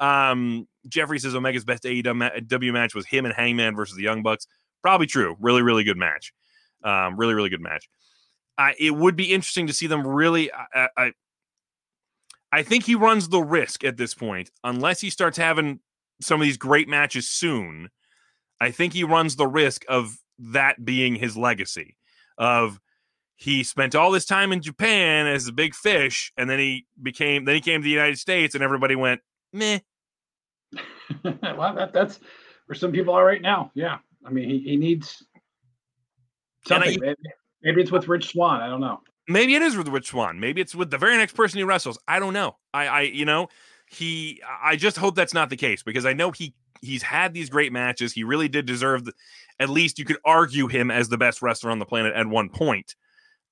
Um, 0.00 0.66
Jeffrey 0.88 1.18
says 1.18 1.34
Omega's 1.34 1.64
best 1.64 1.84
AEW 1.84 2.72
match 2.72 2.94
was 2.94 3.06
him 3.06 3.24
and 3.24 3.34
Hangman 3.34 3.76
versus 3.76 3.96
the 3.96 4.02
Young 4.02 4.22
Bucks. 4.22 4.46
Probably 4.80 5.06
true. 5.06 5.36
Really, 5.38 5.62
really 5.62 5.84
good 5.84 5.98
match. 5.98 6.32
Um, 6.82 7.16
really, 7.16 7.34
really 7.34 7.50
good 7.50 7.60
match. 7.60 7.88
Uh, 8.58 8.72
it 8.78 8.90
would 8.90 9.16
be 9.16 9.32
interesting 9.32 9.66
to 9.68 9.72
see 9.72 9.86
them 9.86 10.06
really. 10.06 10.50
I, 10.52 10.88
I, 10.96 11.12
I 12.50 12.62
think 12.62 12.84
he 12.84 12.94
runs 12.94 13.28
the 13.28 13.40
risk 13.40 13.84
at 13.84 13.96
this 13.96 14.12
point, 14.12 14.50
unless 14.64 15.00
he 15.00 15.08
starts 15.08 15.38
having 15.38 15.80
some 16.20 16.40
of 16.40 16.44
these 16.44 16.56
great 16.56 16.88
matches 16.88 17.28
soon. 17.28 17.90
I 18.60 18.70
think 18.70 18.92
he 18.92 19.04
runs 19.04 19.36
the 19.36 19.46
risk 19.46 19.84
of 19.88 20.16
that 20.38 20.84
being 20.84 21.16
his 21.16 21.36
legacy 21.36 21.96
of 22.38 22.80
he 23.36 23.64
spent 23.64 23.94
all 23.94 24.10
this 24.12 24.24
time 24.24 24.52
in 24.52 24.62
Japan 24.62 25.26
as 25.26 25.48
a 25.48 25.52
big 25.52 25.74
fish, 25.74 26.32
and 26.36 26.48
then 26.48 26.58
he 26.58 26.86
became 27.02 27.44
then 27.44 27.54
he 27.54 27.60
came 27.60 27.80
to 27.80 27.84
the 27.84 27.90
United 27.90 28.18
States, 28.18 28.54
and 28.54 28.62
everybody 28.62 28.94
went 28.94 29.20
meh. 29.52 29.80
well, 31.24 31.74
that, 31.74 31.92
that's 31.92 32.20
where 32.66 32.76
some 32.76 32.92
people 32.92 33.14
are 33.14 33.24
right 33.24 33.42
now. 33.42 33.70
Yeah, 33.74 33.98
I 34.24 34.30
mean, 34.30 34.48
he, 34.48 34.58
he 34.60 34.76
needs 34.76 35.24
something. 36.66 36.92
I, 36.92 36.96
maybe, 37.00 37.16
maybe, 37.62 37.82
it's 37.82 37.90
with 37.90 38.06
Rich 38.06 38.32
Swann. 38.32 38.60
I 38.60 38.68
don't 38.68 38.80
know. 38.80 39.00
Maybe 39.28 39.54
it 39.54 39.62
is 39.62 39.76
with 39.76 39.88
Rich 39.88 40.08
Swann. 40.08 40.38
Maybe 40.38 40.60
it's 40.60 40.74
with 40.74 40.90
the 40.90 40.98
very 40.98 41.16
next 41.16 41.34
person 41.34 41.58
he 41.58 41.64
wrestles. 41.64 41.98
I 42.06 42.18
don't 42.18 42.32
know. 42.32 42.56
I, 42.74 42.86
I, 42.86 43.00
you 43.02 43.24
know, 43.24 43.48
he. 43.92 44.40
I 44.62 44.76
just 44.76 44.96
hope 44.96 45.14
that's 45.14 45.34
not 45.34 45.50
the 45.50 45.56
case 45.56 45.82
because 45.82 46.06
I 46.06 46.12
know 46.12 46.30
he 46.30 46.54
he's 46.80 47.02
had 47.02 47.32
these 47.32 47.50
great 47.50 47.72
matches. 47.72 48.12
He 48.12 48.24
really 48.24 48.48
did 48.48 48.66
deserve 48.66 49.04
the, 49.04 49.12
at 49.60 49.68
least 49.68 49.98
you 49.98 50.04
could 50.04 50.18
argue 50.24 50.66
him 50.66 50.90
as 50.90 51.08
the 51.08 51.18
best 51.18 51.40
wrestler 51.42 51.70
on 51.70 51.78
the 51.78 51.86
planet 51.86 52.14
at 52.14 52.26
one 52.26 52.48
point. 52.48 52.96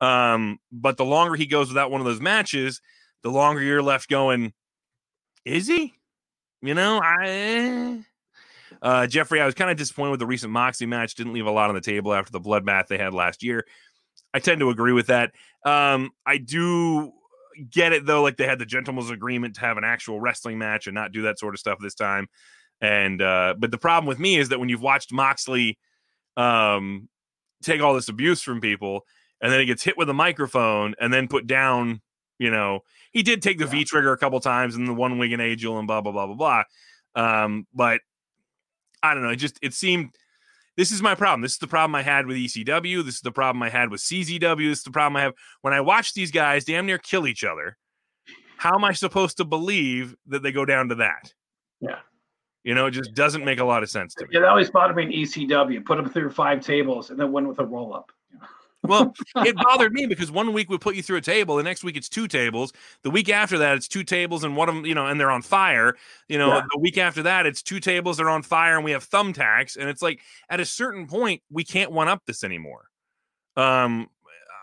Um, 0.00 0.59
but 0.72 0.96
the 0.96 1.05
longer 1.05 1.37
he 1.37 1.46
goes 1.46 1.68
without 1.68 1.90
one 1.90 2.00
of 2.00 2.07
those 2.07 2.20
matches, 2.20 2.81
the 3.22 3.31
longer 3.31 3.62
you're 3.62 3.83
left 3.83 4.09
going, 4.09 4.53
is 5.44 5.66
he? 5.66 5.94
You 6.62 6.74
know, 6.74 7.00
I 7.03 8.05
uh, 8.83 9.07
Jeffrey, 9.07 9.40
I 9.40 9.46
was 9.46 9.55
kind 9.55 9.70
of 9.70 9.76
disappointed 9.76 10.12
with 10.12 10.20
the 10.20 10.26
recent 10.26 10.53
Moxley 10.53 10.87
match. 10.87 11.14
Didn't 11.14 11.33
leave 11.33 11.46
a 11.46 11.50
lot 11.50 11.68
on 11.68 11.74
the 11.74 11.81
table 11.81 12.14
after 12.14 12.33
the 12.33 12.40
bloodbath 12.40 12.87
they 12.88 12.98
had 12.98 13.14
last 13.14 13.42
year. 13.42 13.66
I 14.33 14.38
tend 14.38 14.61
to 14.61 14.70
agree 14.70 14.92
with 14.92 15.09
that. 15.09 15.33
Um, 15.64 16.11
I 16.24 16.38
do 16.38 17.12
get 17.68 17.92
it 17.92 18.07
though, 18.07 18.23
like 18.23 18.37
they 18.37 18.46
had 18.46 18.59
the 18.59 18.66
gentleman's 18.66 19.11
agreement 19.11 19.57
to 19.57 19.61
have 19.61 19.77
an 19.77 19.85
actual 19.85 20.20
wrestling 20.20 20.59
match 20.59 20.87
and 20.87 20.94
not 20.94 21.12
do 21.12 21.23
that 21.23 21.38
sort 21.38 21.55
of 21.55 21.61
stuff 21.61 21.79
this 21.81 21.94
time. 21.94 22.29
And 22.81 23.20
uh, 23.20 23.55
but 23.59 23.70
the 23.70 23.79
problem 23.79 24.07
with 24.07 24.18
me 24.18 24.38
is 24.38 24.49
that 24.49 24.61
when 24.61 24.68
you've 24.68 24.81
watched 24.81 25.12
Moxley 25.12 25.79
um, 26.37 27.09
take 27.62 27.83
all 27.83 27.94
this 27.94 28.09
abuse 28.09 28.40
from 28.40 28.61
people, 28.61 29.05
and 29.40 29.53
then 29.53 29.61
he 29.61 29.66
gets 29.66 29.83
hit 29.83 29.99
with 29.99 30.09
a 30.09 30.14
microphone 30.14 30.94
and 31.01 31.12
then 31.12 31.29
put 31.29 31.46
down 31.46 32.01
You 32.40 32.51
know, 32.51 32.81
he 33.12 33.23
did 33.23 33.42
take 33.42 33.59
the 33.59 33.66
Yeah. 33.66 33.70
V 33.70 33.85
trigger 33.85 34.12
a 34.12 34.18
couple 34.18 34.40
times 34.40 34.75
and 34.75 34.88
the 34.88 34.94
One-Winged 34.94 35.40
Angel 35.40 35.79
and 35.79 35.87
blah 35.87 36.01
blah 36.01 36.12
blah 36.12 36.27
blah 36.27 36.35
blah. 36.35 36.64
Um, 37.14 37.66
but 37.75 38.01
I 39.03 39.12
don't 39.12 39.23
know. 39.23 39.29
It 39.31 39.37
just 39.37 39.59
it 39.61 39.75
seemed 39.75 40.14
this 40.81 40.93
is 40.93 41.03
my 41.03 41.14
problem. 41.14 41.43
This 41.43 41.53
is 41.53 41.59
the 41.59 41.66
problem 41.66 41.95
I 41.95 42.01
had 42.01 42.27
with 42.27 42.38
ECW. 42.38 43.05
This 43.05 43.16
is 43.16 43.21
the 43.21 43.31
problem 43.31 43.62
I 43.62 43.69
had 43.69 43.90
with 43.90 44.01
CZW. 44.01 44.71
This 44.71 44.79
is 44.79 44.85
the 44.85 44.90
problem 44.90 45.14
I 45.14 45.21
have 45.25 45.35
when 45.61 45.75
I 45.75 45.83
watch 45.83 46.14
these 46.14 46.31
guys 46.31 46.64
damn 46.64 46.87
near 46.87 46.97
kill 46.97 47.27
each 47.27 47.45
other. 47.45 47.77
How 48.57 48.77
am 48.77 48.85
I 48.85 48.95
supposed 48.95 49.37
to 49.37 49.45
believe 49.45 50.16
that 50.29 50.43
they 50.43 50.53
go 50.53 50.64
down 50.64 50.88
to 50.88 50.95
that? 50.95 51.35
Yeah. 51.83 51.99
You 52.64 52.75
know, 52.75 52.87
it 52.87 52.93
just 52.93 53.12
doesn't 53.12 53.45
make 53.45 53.61
a 53.61 53.64
lot 53.64 53.83
of 53.83 53.90
sense 53.90 54.14
to 54.14 54.25
me. 54.25 54.31
Yeah, 54.33 54.40
that 54.40 54.49
always 54.49 54.71
bothered 54.71 54.97
me 54.97 55.03
in 55.03 55.11
ECW. 55.11 55.85
Put 55.85 55.97
them 55.97 56.09
through 56.09 56.31
five 56.31 56.64
tables 56.64 57.11
and 57.11 57.21
then 57.21 57.31
win 57.31 57.47
with 57.47 57.59
a 57.59 57.64
roll 57.66 57.95
up. 57.95 58.11
Well, 58.83 59.14
it 59.37 59.57
bothered 59.57 59.93
me 59.93 60.07
because 60.07 60.31
one 60.31 60.53
week 60.53 60.71
we 60.71 60.79
put 60.79 60.95
you 60.97 61.03
through 61.03 61.19
a 61.19 61.21
table, 61.23 61.57
the 61.57 61.62
next 61.62 61.85
week 61.85 61.97
it's 61.97 62.09
two 62.09 62.27
tables. 62.29 62.73
The 63.03 63.11
week 63.11 63.29
after 63.29 63.59
that, 63.59 63.77
it's 63.77 63.88
two 63.88 64.05
tables 64.05 64.45
and 64.45 64.57
one 64.57 64.69
of 64.69 64.75
them, 64.75 64.87
you 64.87 64.95
know, 64.95 65.07
and 65.07 65.21
they're 65.21 65.31
on 65.31 65.43
fire. 65.43 65.97
You 66.29 66.38
know, 66.38 66.49
Yeah. 66.49 66.62
the 66.73 66.79
week 66.81 66.99
after 66.99 67.23
that, 67.25 67.47
it's 67.47 67.62
two 67.62 67.81
tables 67.81 68.16
that 68.16 68.25
are 68.25 68.31
on 68.31 68.43
fire 68.43 68.77
and 68.77 68.85
we 68.85 68.93
have 68.93 69.09
thumbtacks. 69.09 69.77
And 69.77 69.88
it's 69.88 70.03
like 70.03 70.21
at 70.49 70.61
a 70.61 70.64
certain 70.64 71.07
point, 71.07 71.43
we 71.51 71.64
can't 71.64 71.93
one 71.93 72.09
up 72.09 72.23
this 72.27 72.43
anymore. 72.45 72.87
Um, 73.57 74.09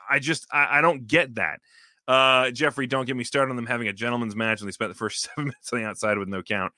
I 0.10 0.19
just 0.19 0.47
I, 0.51 0.80
I 0.80 0.82
don't 0.82 1.06
get 1.08 1.36
that. 1.36 1.60
Uh, 2.08 2.52
Jeffrey, 2.52 2.88
don't 2.88 3.06
get 3.06 3.17
me 3.17 3.24
started 3.24 3.50
on 3.50 3.56
them 3.58 3.65
having 3.65 3.88
a 3.88 3.93
gentleman's 3.93 4.36
match 4.36 4.62
and 4.62 4.67
they 4.67 4.72
spent 4.72 4.89
the 4.91 4.98
first 4.98 5.22
seven 5.36 5.46
minutes 5.46 5.74
on 5.74 5.80
the 5.80 5.86
outside 5.86 6.17
with 6.17 6.30
no 6.30 6.41
count. 6.41 6.72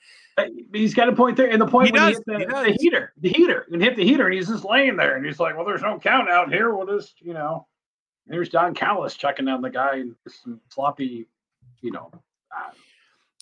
He's 0.72 0.94
got 0.94 1.08
a 1.08 1.12
point 1.12 1.36
there, 1.36 1.50
and 1.50 1.60
the 1.60 1.66
point 1.66 1.88
He 1.88 1.92
when 1.92 2.02
does, 2.02 2.22
he 2.26 2.32
hit 2.32 2.48
the, 2.48 2.52
does. 2.52 2.66
the 2.66 2.72
heater, 2.80 3.12
the 3.20 3.28
heater, 3.28 3.66
and 3.70 3.82
hit 3.82 3.96
the 3.96 4.04
heater, 4.04 4.26
and 4.26 4.34
he's 4.34 4.48
just 4.48 4.64
laying 4.64 4.96
there, 4.96 5.16
and 5.16 5.26
he's 5.26 5.38
like, 5.38 5.54
"Well, 5.54 5.66
there's 5.66 5.82
no 5.82 5.98
count 5.98 6.30
out 6.30 6.50
here. 6.50 6.74
We'll 6.74 6.86
just, 6.86 7.20
you 7.20 7.34
know." 7.34 7.66
There's 8.26 8.48
Don 8.48 8.74
Callis 8.74 9.14
checking 9.16 9.44
down 9.44 9.60
the 9.60 9.70
guy 9.70 9.96
and 9.96 10.14
some 10.28 10.60
sloppy, 10.68 11.26
you 11.80 11.90
know. 11.90 12.10
Uh, 12.56 12.70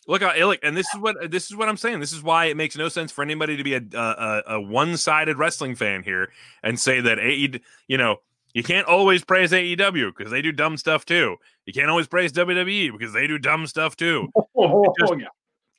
Look, 0.06 0.22
look, 0.22 0.58
and 0.62 0.74
this 0.74 0.86
is 0.94 1.00
what 1.00 1.30
this 1.30 1.50
is 1.50 1.54
what 1.56 1.68
I'm 1.68 1.76
saying. 1.76 2.00
This 2.00 2.14
is 2.14 2.22
why 2.22 2.46
it 2.46 2.56
makes 2.56 2.74
no 2.78 2.88
sense 2.88 3.12
for 3.12 3.20
anybody 3.22 3.58
to 3.58 3.62
be 3.62 3.74
a 3.74 3.82
a, 3.92 4.42
a 4.54 4.60
one 4.60 4.96
sided 4.96 5.36
wrestling 5.36 5.74
fan 5.74 6.02
here 6.02 6.32
and 6.62 6.80
say 6.80 7.02
that 7.02 7.18
AE, 7.18 7.60
you 7.88 7.98
know, 7.98 8.20
you 8.54 8.62
can't 8.62 8.86
always 8.86 9.24
praise 9.24 9.52
AEW 9.52 10.12
because 10.16 10.30
they 10.30 10.42
do 10.42 10.52
dumb 10.52 10.76
stuff 10.76 11.04
too. 11.04 11.36
You 11.66 11.72
can't 11.72 11.90
always 11.90 12.08
praise 12.08 12.32
WWE 12.32 12.92
because 12.92 13.12
they 13.12 13.26
do 13.26 13.38
dumb 13.38 13.66
stuff 13.66 13.96
too. 13.96 14.28
oh, 14.56 14.94
just- 14.98 15.12
yeah. 15.18 15.26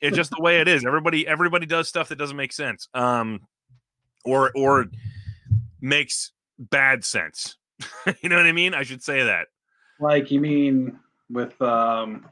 It's 0.00 0.16
just 0.16 0.30
the 0.30 0.40
way 0.40 0.60
it 0.60 0.68
is. 0.68 0.86
Everybody 0.86 1.26
everybody 1.26 1.66
does 1.66 1.86
stuff 1.86 2.08
that 2.08 2.16
doesn't 2.16 2.36
make 2.36 2.54
sense, 2.54 2.88
um, 2.94 3.40
or 4.24 4.50
or 4.54 4.86
makes 5.82 6.32
bad 6.58 7.04
sense. 7.04 7.56
you 8.22 8.30
know 8.30 8.36
what 8.36 8.46
I 8.46 8.52
mean? 8.52 8.72
I 8.72 8.82
should 8.82 9.02
say 9.02 9.24
that. 9.24 9.48
Like 10.00 10.30
you 10.30 10.40
mean 10.40 10.98
with 11.28 11.60
um, 11.60 12.26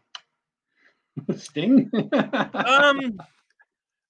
Sting? 1.37 1.91
Um, 1.93 3.21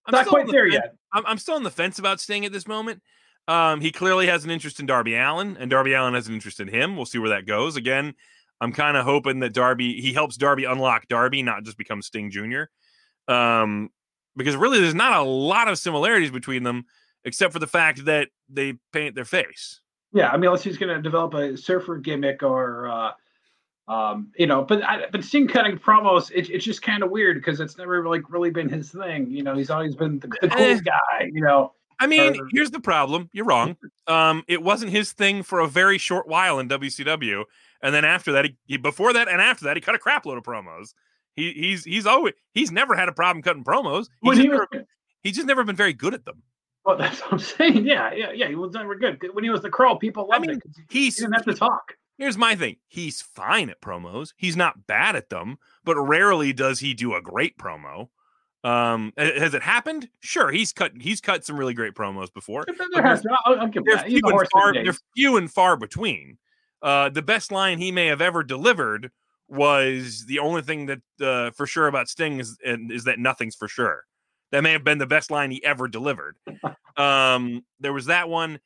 I'm 0.09 0.12
Not 0.12 0.27
quite 0.27 0.47
the 0.47 0.53
there 0.53 0.67
yet. 0.67 0.95
I'm, 1.12 1.27
I'm 1.27 1.38
still 1.38 1.57
on 1.57 1.64
the 1.64 1.71
fence 1.71 1.99
about 1.99 2.21
Sting 2.21 2.45
at 2.45 2.53
this 2.53 2.69
moment. 2.69 3.03
Um, 3.49 3.81
he 3.81 3.91
clearly 3.91 4.27
has 4.27 4.45
an 4.45 4.51
interest 4.51 4.79
in 4.79 4.87
Darby 4.87 5.15
Allin, 5.17 5.57
and 5.59 5.71
Darby 5.71 5.95
Allin 5.95 6.13
has 6.15 6.29
an 6.29 6.35
interest 6.35 6.61
in 6.61 6.69
him. 6.69 6.97
We'll 6.97 7.07
see 7.07 7.19
where 7.19 7.31
that 7.31 7.47
goes. 7.47 7.77
Again, 7.77 8.15
I'm 8.61 8.73
kind 8.73 8.97
of 8.97 9.05
hoping 9.05 9.41
that 9.41 9.55
Darby 9.55 10.01
he 10.01 10.13
helps 10.13 10.37
Darby 10.37 10.65
unlock 10.65 11.09
Darby, 11.09 11.43
not 11.43 11.65
just 11.65 11.79
become 11.79 12.03
Sting 12.03 12.31
Jr. 12.31 12.65
Um, 13.27 13.89
because 14.37 14.55
really, 14.55 14.81
there's 14.81 14.95
not 14.95 15.19
a 15.19 15.23
lot 15.23 15.69
of 15.69 15.79
similarities 15.79 16.31
between 16.31 16.63
them, 16.63 16.85
except 17.25 17.53
for 17.53 17.59
the 17.59 17.67
fact 17.67 18.05
that 18.05 18.29
they 18.51 18.75
paint 18.93 19.15
their 19.15 19.25
face. 19.25 19.81
Yeah, 20.13 20.29
I 20.29 20.37
mean, 20.37 20.45
unless 20.47 20.63
he's 20.63 20.79
going 20.79 20.95
to 20.95 21.03
develop 21.03 21.35
a 21.35 21.57
surfer 21.57 21.99
gimmick 21.99 22.43
or, 22.43 22.89
uh, 22.89 23.93
um, 23.93 24.31
you 24.39 24.47
know, 24.47 24.63
but 24.63 24.83
I, 24.83 25.07
but 25.11 25.25
Sting 25.25 25.49
cutting 25.49 25.79
promos, 25.79 26.31
it, 26.35 26.49
it's 26.51 26.65
just 26.65 26.83
kind 26.83 27.03
of 27.03 27.11
weird 27.11 27.37
because 27.39 27.61
it's 27.61 27.77
never 27.79 28.07
like 28.09 28.31
really 28.31 28.51
been 28.51 28.69
his 28.69 28.91
thing. 28.91 29.31
You 29.31 29.43
know, 29.43 29.55
he's 29.55 29.71
always 29.71 29.97
been 29.97 30.19
the, 30.19 30.29
the 30.41 30.49
cool 30.49 30.63
Eh. 30.63 30.81
guy. 30.85 31.31
You 31.33 31.41
know, 31.43 31.73
I 32.01 32.07
mean, 32.07 32.39
here's 32.53 32.71
the 32.71 32.81
problem. 32.81 33.29
You're 33.33 33.45
wrong. 33.47 33.77
Um, 34.07 34.45
it 34.49 34.63
wasn't 34.63 34.93
his 34.93 35.13
thing 35.13 35.43
for 35.43 35.61
a 35.61 35.67
very 35.69 35.99
short 35.99 36.29
while 36.29 36.59
in 36.59 36.69
WCW, 36.69 37.45
and 37.83 37.95
then 37.95 38.05
after 38.05 38.33
that, 38.33 38.47
he, 38.67 38.77
before 38.77 39.13
that 39.13 39.29
and 39.29 39.41
after 39.41 39.65
that, 39.65 39.77
he 39.77 39.81
cut 39.81 39.95
a 39.95 39.99
crap 39.99 40.25
load 40.27 40.39
of 40.39 40.45
promos. 40.45 40.95
He 41.35 41.53
he's 41.53 41.85
he's 41.85 42.07
always 42.07 42.35
he's 42.53 42.73
never 42.73 42.95
had 42.95 43.09
a 43.09 43.13
problem 43.13 43.43
cutting 43.43 43.65
promos. 43.65 44.07
He's 44.23 44.33
just, 44.33 44.43
he 44.43 44.49
was, 44.49 44.67
never, 44.73 44.87
he's 45.23 45.35
just 45.37 45.47
never 45.47 45.65
been 45.65 45.77
very 45.77 45.93
good 45.93 46.15
at 46.15 46.25
them. 46.25 46.43
well, 46.85 46.97
that's 46.99 47.21
what 47.21 47.33
I'm 47.35 47.39
saying. 47.39 47.87
Yeah, 47.87 48.13
yeah, 48.13 48.33
yeah. 48.33 48.49
He 48.49 48.55
was 48.55 48.73
never 48.73 48.95
good 48.95 49.19
when 49.33 49.45
he 49.45 49.51
was 49.51 49.63
the 49.63 49.71
crow. 49.71 49.97
People 49.97 50.29
I 50.33 50.37
loved 50.37 50.49
mean, 50.49 50.57
it. 50.57 50.63
He's 50.89 51.17
He 51.17 51.23
didn't 51.23 51.35
have 51.35 51.45
to 51.45 51.55
talk. 51.55 51.95
here's 52.17 52.39
my 52.39 52.55
thing. 52.57 52.77
He's 52.89 53.23
fine 53.23 53.71
at 53.71 53.81
promos. 53.81 54.33
He's 54.37 54.57
not 54.57 54.87
bad 54.87 55.15
at 55.15 55.31
them, 55.31 55.59
but 55.85 55.97
rarely 55.97 56.53
does 56.53 56.81
he 56.81 56.95
do 56.95 57.15
a 57.15 57.23
great 57.23 57.57
promo. 57.59 58.09
Um, 58.69 59.15
has 59.17 59.55
it 59.55 59.63
happened? 59.63 60.11
Sure, 60.21 60.51
he's 60.51 60.73
cut 60.73 60.93
he's 61.01 61.23
cut 61.23 61.45
some 61.45 61.57
really 61.57 61.73
great 61.73 61.95
promos 61.95 62.33
before. 62.33 62.65
But 62.67 62.77
there 62.93 63.03
has 63.03 63.25
I'll, 63.47 63.61
I'll 63.61 63.67
give 63.69 63.85
they're 63.87 63.97
that. 63.97 64.07
Few, 64.07 64.21
and 64.23 64.49
far, 64.53 64.75
they're 64.75 64.97
few 65.17 65.37
and 65.39 65.51
far 65.51 65.77
between. 65.77 66.37
Uh, 66.83 67.09
the 67.09 67.23
best 67.23 67.51
line 67.51 67.79
he 67.79 67.91
may 67.91 68.07
have 68.07 68.21
ever 68.21 68.43
delivered 68.43 69.11
was 69.49 70.27
the 70.27 70.39
only 70.41 70.61
thing 70.61 70.87
that 70.87 71.01
uh, 71.21 71.51
for 71.53 71.67
sure 71.67 71.87
about 71.87 72.09
Sting 72.09 72.41
is 72.41 72.59
and 72.63 72.93
is 72.93 73.05
that 73.05 73.19
nothing's 73.19 73.55
for 73.55 73.69
sure. 73.69 74.05
That 74.51 74.63
may 74.63 74.73
have 74.73 74.85
been 74.85 74.99
the 74.99 75.07
best 75.07 75.31
line 75.31 75.51
he 75.51 75.65
ever 75.65 75.89
delivered. 75.89 76.37
um, 76.97 77.65
there 77.81 77.95
was 77.95 78.07
that 78.07 78.29
one. 78.29 78.61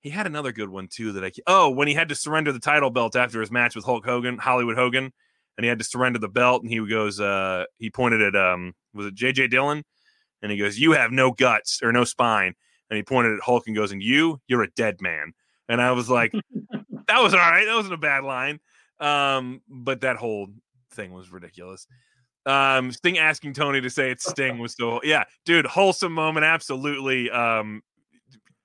He 0.00 0.10
had 0.10 0.26
another 0.26 0.52
good 0.52 0.68
one 0.68 0.88
too 0.88 1.12
that 1.12 1.24
I 1.24 1.32
oh 1.46 1.70
when 1.70 1.88
he 1.88 1.94
had 1.94 2.10
to 2.10 2.14
surrender 2.14 2.52
the 2.52 2.58
title 2.58 2.90
belt 2.90 3.16
after 3.16 3.40
his 3.40 3.50
match 3.50 3.74
with 3.74 3.86
Hulk 3.86 4.04
Hogan, 4.04 4.36
Hollywood 4.36 4.76
Hogan, 4.76 5.14
and 5.60 5.64
he 5.66 5.68
had 5.68 5.78
to 5.78 5.84
surrender 5.84 6.18
the 6.18 6.26
belt, 6.26 6.62
and 6.62 6.72
he 6.72 6.78
goes 6.88 7.20
uh 7.20 7.64
he 7.76 7.90
pointed 7.90 8.22
at 8.22 8.34
um 8.34 8.72
was 8.94 9.04
it 9.04 9.14
JJ 9.14 9.50
Dillon, 9.50 9.84
and 10.40 10.50
he 10.50 10.56
goes 10.56 10.78
you 10.78 10.92
have 10.92 11.12
no 11.12 11.32
guts 11.32 11.80
or 11.82 11.92
no 11.92 12.04
spine, 12.04 12.54
and 12.88 12.96
he 12.96 13.02
pointed 13.02 13.34
at 13.34 13.42
Hulk 13.42 13.66
and 13.66 13.76
goes 13.76 13.92
and 13.92 14.02
you 14.02 14.40
you're 14.48 14.62
a 14.62 14.70
dead 14.70 15.02
man, 15.02 15.34
and 15.68 15.82
I 15.82 15.92
was 15.92 16.08
like 16.08 16.32
that 17.08 17.22
was 17.22 17.34
all 17.34 17.40
right, 17.40 17.66
that 17.66 17.74
wasn't 17.74 17.92
a 17.92 17.98
bad 17.98 18.24
line, 18.24 18.58
um 19.00 19.60
but 19.68 20.00
that 20.00 20.16
whole 20.16 20.48
thing 20.92 21.12
was 21.12 21.30
ridiculous. 21.30 21.86
Um, 22.46 22.90
Sting 22.90 23.18
asking 23.18 23.52
Tony 23.52 23.82
to 23.82 23.90
say 23.90 24.10
it's 24.10 24.26
Sting 24.26 24.58
was 24.58 24.74
so 24.74 25.02
yeah, 25.04 25.24
dude, 25.44 25.66
wholesome 25.66 26.14
moment, 26.14 26.46
absolutely. 26.46 27.30
Um, 27.30 27.82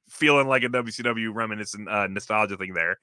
feeling 0.07 0.47
like 0.47 0.63
a 0.63 0.69
WCW 0.69 1.33
reminiscent 1.33 1.89
uh, 1.89 2.07
nostalgia 2.07 2.55
thing 2.55 2.73
there. 2.73 2.99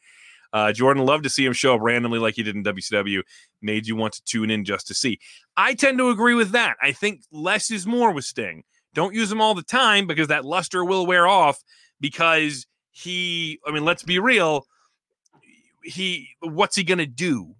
Uh, 0.52 0.72
Jordan 0.72 1.04
loved 1.04 1.24
to 1.24 1.30
see 1.30 1.44
him 1.44 1.52
show 1.52 1.74
up 1.74 1.80
randomly 1.80 2.18
like 2.18 2.34
he 2.34 2.42
did 2.42 2.56
in 2.56 2.64
WCW. 2.64 3.22
Made 3.62 3.86
you 3.86 3.96
want 3.96 4.12
to 4.14 4.24
tune 4.24 4.50
in 4.50 4.64
just 4.64 4.86
to 4.88 4.94
see. 4.94 5.18
I 5.56 5.74
tend 5.74 5.98
to 5.98 6.10
agree 6.10 6.34
with 6.34 6.50
that. 6.50 6.76
I 6.82 6.92
think 6.92 7.22
less 7.30 7.70
is 7.70 7.86
more 7.86 8.12
with 8.12 8.24
Sting. 8.24 8.64
Don't 8.94 9.14
use 9.14 9.32
him 9.32 9.40
all 9.40 9.54
the 9.54 9.62
time 9.62 10.06
because 10.06 10.28
that 10.28 10.44
luster 10.44 10.84
will 10.84 11.06
wear 11.06 11.26
off. 11.26 11.62
Because 12.00 12.66
he, 12.90 13.58
I 13.66 13.70
mean, 13.70 13.84
let's 13.84 14.02
be 14.02 14.18
real. 14.18 14.66
He, 15.82 16.28
what's 16.40 16.76
he 16.76 16.84
gonna 16.84 17.06
do? 17.06 17.54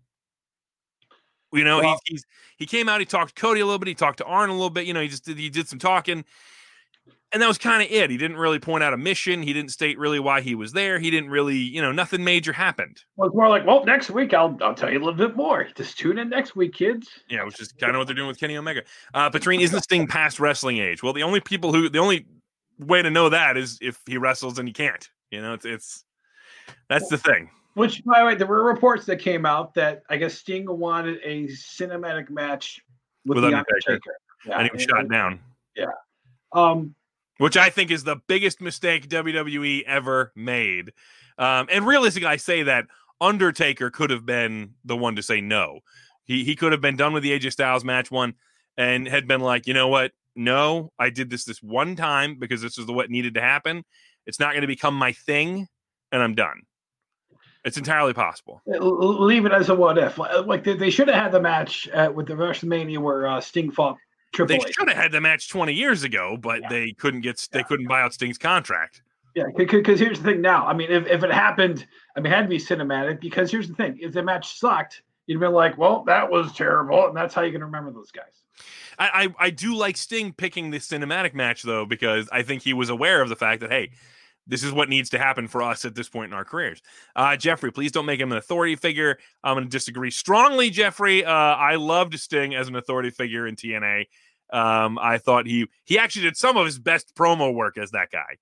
You 1.53 1.65
know, 1.65 1.79
Well- 1.81 2.01
he's, 2.07 2.23
he's 2.23 2.25
he 2.57 2.67
came 2.67 2.89
out. 2.89 3.01
He 3.01 3.07
talked 3.07 3.35
to 3.35 3.41
Cody 3.41 3.61
a 3.61 3.65
little 3.65 3.79
bit. 3.79 3.89
He 3.89 3.95
talked 3.95 4.19
to 4.19 4.25
Arn 4.25 4.49
a 4.49 4.53
little 4.53 4.71
bit. 4.71 4.87
You 4.87 4.95
know, 4.95 5.01
he 5.01 5.09
just 5.09 5.25
did 5.25 5.37
he 5.39 5.49
did 5.51 5.69
some 5.69 5.79
talking, 5.81 6.25
and 7.33 7.43
that 7.43 7.49
was 7.49 7.59
kind 7.59 7.83
of 7.83 7.91
it. 7.91 8.11
He 8.11 8.17
didn't 8.17 8.37
really 8.37 8.59
point 8.59 8.85
out 8.85 8.93
a 8.93 8.97
mission. 8.97 9.43
He 9.43 9.53
didn't 9.53 9.71
state 9.71 9.99
really 9.99 10.21
why 10.21 10.41
he 10.41 10.55
was 10.55 10.73
there. 10.73 10.99
He 10.99 11.11
didn't 11.11 11.31
really, 11.31 11.57
you 11.57 11.81
know, 11.81 11.93
nothing 11.93 12.23
major 12.23 12.53
happened. 12.53 13.03
Well, 13.17 13.29
it's 13.29 13.37
more 13.37 13.49
like, 13.49 13.67
well, 13.67 13.85
next 13.85 14.11
week 14.11 14.35
I'll 14.35 14.57
I'll 14.61 14.75
tell 14.75 14.91
you 14.91 14.99
a 14.99 15.03
little 15.05 15.15
bit 15.15 15.37
more. 15.37 15.67
Just 15.75 15.99
tune 15.99 16.19
in 16.19 16.29
next 16.29 16.57
week, 16.57 16.75
kids. 16.75 17.09
Yeah, 17.29 17.45
which 17.45 17.61
is 17.61 17.73
kind 17.73 17.95
of 17.95 17.99
what 17.99 18.07
they're 18.07 18.17
doing 18.17 18.29
with 18.29 18.39
Kenny 18.39 18.57
Omega. 18.57 18.83
Uh, 19.15 19.31
Patrine, 19.31 19.61
isn't 19.61 19.83
Sting 19.83 20.07
past 20.07 20.41
wrestling 20.41 20.79
age? 20.79 21.03
Well, 21.03 21.13
the 21.13 21.23
only 21.23 21.41
people 21.41 21.73
who 21.73 21.89
the 21.89 21.99
only 21.99 22.27
way 22.79 23.03
to 23.03 23.11
know 23.11 23.29
that 23.29 23.57
is 23.57 23.79
if 23.81 24.01
he 24.07 24.19
wrestles 24.19 24.59
and 24.59 24.69
he 24.69 24.73
can't. 24.75 25.09
You 25.31 25.41
know, 25.41 25.55
it's 25.55 25.65
it's 25.65 26.05
that's 26.89 27.09
the 27.09 27.19
thing. 27.19 27.51
Which, 27.75 28.05
by 28.05 28.21
the 28.21 28.27
way, 28.27 28.35
there 28.35 28.47
were 28.47 28.65
reports 28.65 29.07
that 29.07 29.17
came 29.17 29.47
out 29.47 29.73
that 29.75 30.03
I 30.11 30.19
guess 30.19 30.35
Sting 30.35 30.67
wanted 30.69 31.21
a 31.25 31.47
cinematic 31.47 32.29
match 32.29 32.81
with, 33.25 33.37
With 33.37 33.45
the 33.51 33.57
Undertaker. 33.57 33.93
Undertaker. 33.93 34.17
Yeah, 34.45 34.59
and 34.59 34.65
he 34.65 34.71
was 34.75 34.83
shot 34.83 35.09
down, 35.09 35.41
Yeah. 35.75 35.87
Um, 36.53 36.95
which 37.43 37.57
I 37.57 37.71
think 37.71 37.91
is 37.91 38.05
the 38.05 38.21
biggest 38.29 38.61
mistake 38.61 39.09
WWE 39.09 39.83
ever 39.83 40.31
made. 40.37 40.93
Um, 41.39 41.67
and 41.73 41.85
realistically, 41.85 42.29
I 42.29 42.37
say 42.37 42.63
that 42.63 42.87
Undertaker 43.21 43.91
could 43.91 44.11
have 44.11 44.25
been 44.25 44.75
the 44.85 44.97
one 44.97 45.17
to 45.17 45.25
say 45.25 45.41
no. 45.41 45.81
He 46.23 46.45
he 46.45 46.55
could 46.55 46.71
have 46.71 46.81
been 46.81 46.97
done 46.97 47.13
with 47.13 47.25
the 47.25 47.37
AJ 47.37 47.51
Styles 47.51 47.85
match 47.85 48.13
one 48.13 48.35
and 48.77 49.09
had 49.09 49.27
been 49.27 49.41
like, 49.41 49.67
you 49.67 49.75
know 49.75 49.89
what? 49.89 50.13
No, 50.37 50.93
I 51.01 51.11
did 51.11 51.31
this 51.31 51.45
this 51.45 51.61
one 51.61 51.97
time 51.97 52.37
because 52.39 52.63
this 52.63 52.79
is 52.79 52.87
the 52.87 52.93
what 52.93 53.11
needed 53.11 53.35
to 53.35 53.41
happen. 53.41 53.83
It's 54.25 54.39
not 54.39 54.53
going 54.53 54.61
to 54.61 54.69
become 54.69 54.95
my 54.95 55.11
thing, 55.11 55.67
and 56.13 56.23
I'm 56.23 56.37
done. 56.37 56.63
It's 57.65 57.77
entirely 57.77 58.13
possible. 58.13 58.63
leave 58.67 59.47
it 59.47 59.53
as 59.53 59.69
a 59.69 59.75
what 59.75 59.99
if. 59.99 60.17
Like 60.17 60.63
they 60.63 60.91
should 60.91 61.09
have 61.09 61.21
had 61.21 61.33
the 61.33 61.41
match 61.41 61.89
uh, 61.93 62.13
with 62.15 62.29
the 62.29 62.35
WrestleMania 62.35 62.99
where 62.99 63.27
uh, 63.27 63.41
Sting 63.41 63.73
fought 63.73 63.99
Triple 64.33 64.57
They 64.59 64.63
H. 64.69 64.75
should 64.75 64.89
have 64.89 64.97
had 64.97 65.13
the 65.13 65.21
match 65.21 65.49
20 65.49 65.73
years 65.73 66.03
ago, 66.03 66.37
but 66.41 66.63
Yeah. 66.63 66.69
they 66.69 66.93
couldn't 66.93 67.21
get 67.21 67.47
they 67.53 67.61
Yeah. 67.61 67.65
couldn't 67.65 67.87
buy 67.87 68.01
out 68.03 68.15
Sting's 68.15 68.39
contract. 68.39 69.03
Yeah, 69.35 69.45
because 69.57 69.99
here's 69.99 70.19
the 70.21 70.25
thing 70.33 70.41
now. 70.43 70.67
I 70.67 70.75
mean, 70.75 70.91
if, 70.91 71.07
if 71.07 71.23
it 71.23 71.33
happened, 71.33 71.87
I 72.17 72.21
mean, 72.21 72.31
it 72.33 72.37
had 72.37 72.43
to 72.43 72.49
be 72.49 72.59
cinematic 72.59 73.21
because 73.21 73.51
here's 73.51 73.67
the 73.69 73.75
thing: 73.75 73.99
if 74.01 74.13
the 74.13 74.23
match 74.23 74.59
sucked, 74.59 75.03
you'd 75.27 75.41
be 75.41 75.47
like, 75.47 75.79
well, 75.79 76.05
that 76.05 76.31
was 76.31 76.53
terrible, 76.55 77.07
and 77.07 77.17
that's 77.17 77.35
how 77.35 77.41
you 77.43 77.53
can 77.53 77.63
remember 77.65 77.91
those 77.93 78.11
guys. 78.11 78.43
I, 78.99 79.25
I, 79.39 79.47
I 79.47 79.51
do 79.51 79.75
like 79.75 79.97
Sting 79.97 80.33
picking 80.35 80.71
the 80.71 80.79
cinematic 80.79 81.33
match 81.33 81.63
though 81.63 81.87
because 81.87 82.29
I 82.31 82.43
think 82.43 82.63
he 82.63 82.75
was 82.75 82.91
aware 82.91 83.23
of 83.23 83.31
the 83.31 83.37
fact 83.37 83.61
that 83.63 83.71
hey, 83.71 83.93
this 84.47 84.63
is 84.63 84.73
what 84.73 84.89
needs 84.89 85.11
to 85.11 85.19
happen 85.19 85.49
for 85.49 85.63
us 85.63 85.85
at 85.85 85.95
this 85.95 86.09
point 86.09 86.33
in 86.33 86.37
our 86.37 86.45
careers. 86.45 86.83
Uh, 87.15 87.37
Jeffrey, 87.37 87.71
please 87.71 87.93
don't 87.93 88.07
make 88.07 88.21
him 88.21 88.33
an 88.33 88.39
authority 88.39 88.77
figure. 88.77 89.19
I'm 89.45 89.55
going 89.55 89.65
to 89.65 89.71
disagree 89.71 90.11
strongly, 90.11 90.71
Jeffrey. 90.71 91.25
Uh, 91.25 91.33
I 91.33 91.77
loved 91.77 92.19
Sting 92.19 92.55
as 92.55 92.69
an 92.69 92.77
authority 92.77 93.11
figure 93.11 93.47
in 93.47 93.57
TNA. 93.57 94.07
Um, 94.53 94.99
I 94.99 95.19
thought 95.19 95.47
he 95.47 95.67
he 95.85 95.99
actually 95.99 96.23
did 96.23 96.37
some 96.37 96.57
of 96.57 96.67
his 96.67 96.79
best 96.79 97.15
promo 97.15 97.55
work 97.55 97.79
as 97.79 97.93
that 97.93 98.11
guy. 98.11 98.37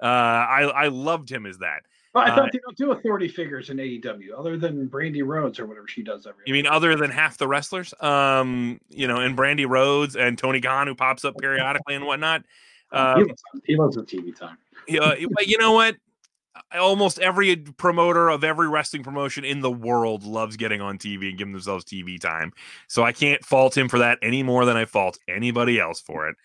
Uh, 0.00 0.06
I 0.06 0.62
I 0.62 0.88
loved 0.88 1.30
him 1.30 1.44
as 1.44 1.58
that. 1.58 1.82
Well, 2.14 2.24
I 2.24 2.28
thought 2.28 2.48
uh, 2.48 2.50
they 2.50 2.60
don't 2.60 2.76
do 2.78 2.92
authority 2.92 3.28
figures 3.28 3.68
in 3.68 3.76
AEW 3.76 4.38
other 4.38 4.56
than 4.56 4.88
Brandi 4.88 5.22
Rhodes 5.22 5.58
or 5.58 5.66
whatever 5.66 5.86
she 5.86 6.02
does 6.02 6.26
every. 6.26 6.44
You 6.46 6.54
mean 6.54 6.66
other 6.66 6.96
than 6.96 7.10
half 7.10 7.36
the 7.36 7.46
wrestlers? 7.46 7.92
Um, 8.00 8.80
you 8.88 9.06
know, 9.06 9.18
and 9.18 9.36
Brandi 9.36 9.68
Rhodes 9.68 10.16
and 10.16 10.38
Tony 10.38 10.62
Khan 10.62 10.86
who 10.86 10.94
pops 10.94 11.26
up 11.26 11.36
periodically 11.40 11.94
and 11.94 12.06
whatnot. 12.06 12.44
Uh, 12.90 13.16
he, 13.16 13.24
loves, 13.24 13.42
he 13.64 13.76
loves 13.76 13.96
the 13.96 14.02
TV 14.02 14.34
time. 14.34 14.56
Yeah, 14.88 15.14
but 15.32 15.46
you 15.46 15.58
know 15.58 15.72
what? 15.72 15.96
Almost 16.72 17.18
every 17.18 17.56
promoter 17.56 18.28
of 18.28 18.42
every 18.42 18.68
wrestling 18.68 19.02
promotion 19.02 19.44
in 19.44 19.60
the 19.60 19.70
world 19.70 20.24
loves 20.24 20.56
getting 20.56 20.80
on 20.80 20.98
TV 20.98 21.28
and 21.28 21.38
giving 21.38 21.52
themselves 21.52 21.84
TV 21.84 22.18
time. 22.18 22.52
So 22.88 23.02
I 23.02 23.12
can't 23.12 23.44
fault 23.44 23.76
him 23.76 23.88
for 23.88 23.98
that 23.98 24.18
any 24.22 24.42
more 24.42 24.64
than 24.64 24.76
I 24.76 24.86
fault 24.86 25.18
anybody 25.28 25.78
else 25.78 26.00
for 26.00 26.28
it. 26.28 26.36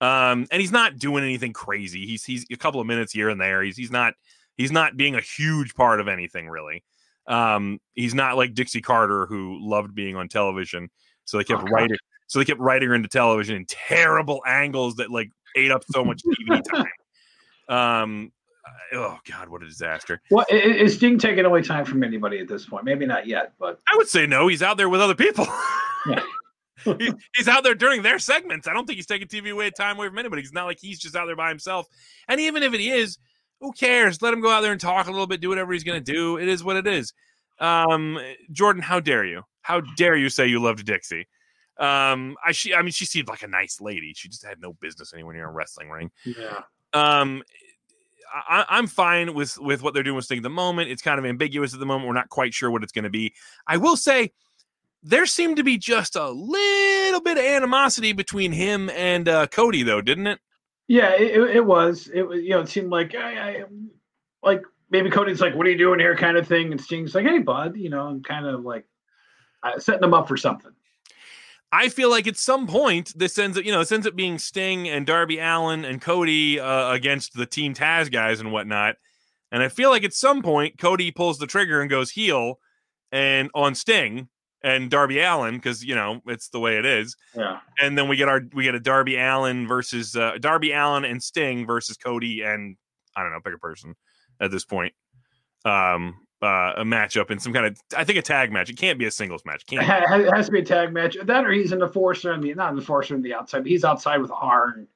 Um, 0.00 0.46
and 0.50 0.60
he's 0.60 0.72
not 0.72 0.98
doing 0.98 1.24
anything 1.24 1.52
crazy. 1.52 2.06
He's 2.06 2.24
he's 2.24 2.46
a 2.50 2.56
couple 2.56 2.80
of 2.80 2.86
minutes 2.86 3.12
here 3.12 3.28
and 3.28 3.40
there. 3.40 3.62
He's 3.62 3.76
he's 3.76 3.90
not 3.90 4.14
he's 4.56 4.72
not 4.72 4.96
being 4.96 5.14
a 5.14 5.20
huge 5.20 5.74
part 5.74 6.00
of 6.00 6.08
anything 6.08 6.48
really. 6.48 6.84
Um, 7.26 7.80
he's 7.94 8.14
not 8.14 8.36
like 8.36 8.54
Dixie 8.54 8.82
Carter 8.82 9.26
who 9.26 9.58
loved 9.60 9.94
being 9.94 10.16
on 10.16 10.28
television, 10.28 10.90
so 11.24 11.38
they 11.38 11.44
kept 11.44 11.62
oh, 11.62 11.66
writing. 11.66 11.96
So 12.26 12.38
they 12.38 12.44
kept 12.44 12.60
writing 12.60 12.88
her 12.88 12.94
into 12.94 13.08
television 13.08 13.56
in 13.56 13.66
terrible 13.66 14.42
angles 14.46 14.96
that 14.96 15.10
like 15.10 15.30
ate 15.56 15.70
up 15.70 15.82
so 15.90 16.04
much 16.04 16.22
TV 16.22 16.62
time. 16.70 16.86
Um, 17.68 18.32
oh 18.92 19.18
God, 19.30 19.48
what 19.48 19.62
a 19.62 19.66
disaster! 19.66 20.20
Well, 20.30 20.46
is 20.50 20.94
Sting 20.94 21.18
taking 21.18 21.44
away 21.44 21.62
time 21.62 21.84
from 21.84 22.02
anybody 22.02 22.38
at 22.38 22.48
this 22.48 22.66
point? 22.66 22.84
Maybe 22.84 23.06
not 23.06 23.26
yet, 23.26 23.52
but 23.58 23.80
I 23.90 23.96
would 23.96 24.08
say 24.08 24.26
no. 24.26 24.48
He's 24.48 24.62
out 24.62 24.76
there 24.76 24.88
with 24.88 25.00
other 25.00 25.14
people. 25.14 25.46
Yeah. 26.08 26.22
he's 27.34 27.48
out 27.48 27.64
there 27.64 27.74
during 27.74 28.02
their 28.02 28.20
segments. 28.20 28.68
I 28.68 28.72
don't 28.72 28.86
think 28.86 28.94
he's 28.94 29.06
taking 29.06 29.26
TV 29.26 29.50
away 29.50 29.70
time 29.70 29.96
away 29.96 30.06
from 30.06 30.18
anybody. 30.18 30.42
It's 30.42 30.52
not 30.52 30.66
like 30.66 30.78
he's 30.80 31.00
just 31.00 31.16
out 31.16 31.26
there 31.26 31.34
by 31.34 31.48
himself. 31.48 31.88
And 32.28 32.40
even 32.40 32.62
if 32.62 32.74
it 32.74 32.80
is, 32.80 33.18
who 33.60 33.72
cares? 33.72 34.22
Let 34.22 34.32
him 34.32 34.40
go 34.40 34.50
out 34.50 34.60
there 34.60 34.70
and 34.70 34.80
talk 34.80 35.08
a 35.08 35.10
little 35.10 35.26
bit, 35.26 35.40
do 35.40 35.48
whatever 35.48 35.72
he's 35.72 35.82
going 35.82 36.02
to 36.02 36.12
do. 36.12 36.36
It 36.36 36.46
is 36.46 36.62
what 36.62 36.76
it 36.76 36.86
is. 36.86 37.12
Um, 37.58 38.20
Jordan, 38.52 38.82
how 38.82 39.00
dare 39.00 39.24
you? 39.24 39.42
How 39.62 39.80
dare 39.96 40.16
you 40.16 40.28
say 40.28 40.46
you 40.46 40.60
loved 40.60 40.84
Dixie? 40.84 41.26
Um, 41.78 42.36
I 42.44 42.52
she, 42.52 42.74
I 42.74 42.82
mean, 42.82 42.92
she 42.92 43.04
seemed 43.04 43.28
like 43.28 43.42
a 43.42 43.48
nice 43.48 43.80
lady. 43.80 44.12
She 44.14 44.28
just 44.28 44.44
had 44.44 44.60
no 44.60 44.72
business 44.74 45.12
anywhere 45.12 45.34
near 45.34 45.48
a 45.48 45.52
wrestling 45.52 45.90
ring. 45.90 46.10
Yeah. 46.24 46.60
Um, 46.92 47.42
I, 48.48 48.78
am 48.78 48.86
fine 48.86 49.34
with 49.34 49.58
with 49.58 49.82
what 49.82 49.94
they're 49.94 50.02
doing 50.02 50.16
with 50.16 50.24
Sting 50.24 50.38
at 50.38 50.42
the 50.42 50.50
moment. 50.50 50.90
It's 50.90 51.02
kind 51.02 51.18
of 51.18 51.24
ambiguous 51.24 51.74
at 51.74 51.80
the 51.80 51.86
moment. 51.86 52.08
We're 52.08 52.14
not 52.14 52.28
quite 52.28 52.54
sure 52.54 52.70
what 52.70 52.82
it's 52.82 52.92
going 52.92 53.04
to 53.04 53.10
be. 53.10 53.34
I 53.66 53.76
will 53.76 53.96
say 53.96 54.32
there 55.02 55.26
seemed 55.26 55.56
to 55.56 55.64
be 55.64 55.78
just 55.78 56.16
a 56.16 56.28
little 56.28 57.20
bit 57.20 57.38
of 57.38 57.44
animosity 57.44 58.12
between 58.12 58.52
him 58.52 58.90
and 58.90 59.28
uh, 59.28 59.46
Cody, 59.46 59.82
though, 59.82 60.00
didn't 60.00 60.26
it? 60.26 60.40
Yeah, 60.88 61.12
it, 61.14 61.56
it 61.56 61.66
was. 61.66 62.08
It 62.12 62.22
was. 62.22 62.42
You 62.42 62.50
know, 62.50 62.60
it 62.60 62.68
seemed 62.68 62.90
like 62.90 63.14
I, 63.14 63.38
I, 63.38 63.64
like 64.42 64.62
maybe 64.90 65.10
Cody's 65.10 65.40
like, 65.40 65.54
"What 65.54 65.66
are 65.66 65.70
you 65.70 65.78
doing 65.78 65.98
here?" 65.98 66.16
kind 66.16 66.36
of 66.36 66.46
thing, 66.46 66.72
and 66.72 66.80
Sting's 66.80 67.14
like, 67.14 67.26
"Hey, 67.26 67.38
bud," 67.38 67.76
you 67.76 67.90
know, 67.90 68.08
and 68.08 68.24
kind 68.24 68.46
of 68.46 68.64
like 68.64 68.84
uh, 69.62 69.78
setting 69.78 70.00
them 70.00 70.14
up 70.14 70.28
for 70.28 70.36
something. 70.36 70.72
I 71.72 71.88
feel 71.88 72.10
like 72.10 72.26
at 72.26 72.36
some 72.36 72.66
point 72.66 73.12
this 73.16 73.38
ends 73.38 73.58
up, 73.58 73.64
you 73.64 73.72
know, 73.72 73.80
this 73.80 73.92
ends 73.92 74.06
up 74.06 74.14
being 74.14 74.38
Sting 74.38 74.88
and 74.88 75.06
Darby 75.06 75.38
Allin 75.38 75.84
and 75.84 76.00
Cody 76.00 76.60
uh, 76.60 76.92
against 76.92 77.34
the 77.34 77.46
Team 77.46 77.74
Taz 77.74 78.10
guys 78.10 78.40
and 78.40 78.52
whatnot. 78.52 78.96
And 79.52 79.62
I 79.62 79.68
feel 79.68 79.90
like 79.90 80.04
at 80.04 80.12
some 80.12 80.42
point 80.42 80.78
Cody 80.78 81.10
pulls 81.10 81.38
the 81.38 81.46
trigger 81.46 81.80
and 81.80 81.90
goes 81.90 82.10
heel 82.10 82.58
and 83.12 83.50
on 83.54 83.74
Sting 83.74 84.28
and 84.62 84.90
Darby 84.90 85.20
Allin 85.20 85.56
because 85.56 85.84
you 85.84 85.94
know 85.94 86.20
it's 86.26 86.48
the 86.48 86.60
way 86.60 86.76
it 86.76 86.84
is. 86.84 87.16
Yeah. 87.34 87.60
And 87.80 87.96
then 87.96 88.08
we 88.08 88.16
get 88.16 88.28
our 88.28 88.42
we 88.52 88.64
get 88.64 88.74
a 88.74 88.80
Darby 88.80 89.16
Allin 89.16 89.66
versus 89.66 90.16
uh, 90.16 90.38
Darby 90.40 90.72
Allin 90.72 91.04
and 91.04 91.22
Sting 91.22 91.66
versus 91.66 91.96
Cody 91.96 92.42
and 92.42 92.76
I 93.16 93.22
don't 93.22 93.32
know 93.32 93.40
pick 93.40 93.54
a 93.54 93.58
person 93.58 93.94
at 94.40 94.50
this 94.50 94.64
point. 94.64 94.92
Um, 95.64 96.25
uh, 96.42 96.74
a 96.76 96.84
matchup 96.84 97.30
in 97.30 97.38
some 97.38 97.52
kind 97.52 97.66
of 97.66 97.80
I 97.96 98.04
think 98.04 98.18
a 98.18 98.22
tag 98.22 98.52
match. 98.52 98.68
It 98.68 98.76
can't 98.76 98.98
be 98.98 99.06
a 99.06 99.10
singles 99.10 99.42
match. 99.44 99.64
It, 99.72 99.80
can't 99.80 100.22
it 100.22 100.32
has 100.32 100.46
to 100.46 100.52
be 100.52 100.60
a 100.60 100.64
tag 100.64 100.92
match. 100.92 101.16
That 101.22 101.44
or 101.44 101.52
he's 101.52 101.72
an 101.72 101.82
enforcer 101.82 102.32
on 102.32 102.40
the 102.40 102.54
not 102.54 102.72
an 102.72 102.78
enforcer 102.78 103.14
on 103.14 103.22
the 103.22 103.34
outside, 103.34 103.60
but 103.60 103.68
he's 103.68 103.84
outside 103.84 104.18
with 104.18 104.30
Arn. 104.30 104.86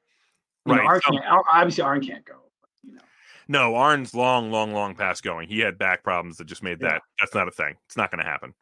You 0.66 0.74
right. 0.74 0.82
Know, 0.82 0.88
Arn 0.88 1.00
can't, 1.00 1.24
obviously 1.52 1.82
Arn 1.82 2.00
can't 2.04 2.24
go. 2.24 2.36
You 2.84 2.94
know. 2.94 3.00
No, 3.48 3.74
Arn's 3.74 4.14
long, 4.14 4.50
long, 4.50 4.72
long 4.72 4.94
past 4.94 5.22
going. 5.22 5.48
He 5.48 5.60
had 5.60 5.78
back 5.78 6.04
problems 6.04 6.36
that 6.36 6.46
just 6.46 6.62
made 6.62 6.80
that. 6.80 7.02
That's 7.18 7.34
not 7.34 7.48
a 7.48 7.50
thing. 7.50 7.76
It's 7.86 7.96
not 7.96 8.10
going 8.10 8.22
to 8.22 8.30
happen. 8.30 8.54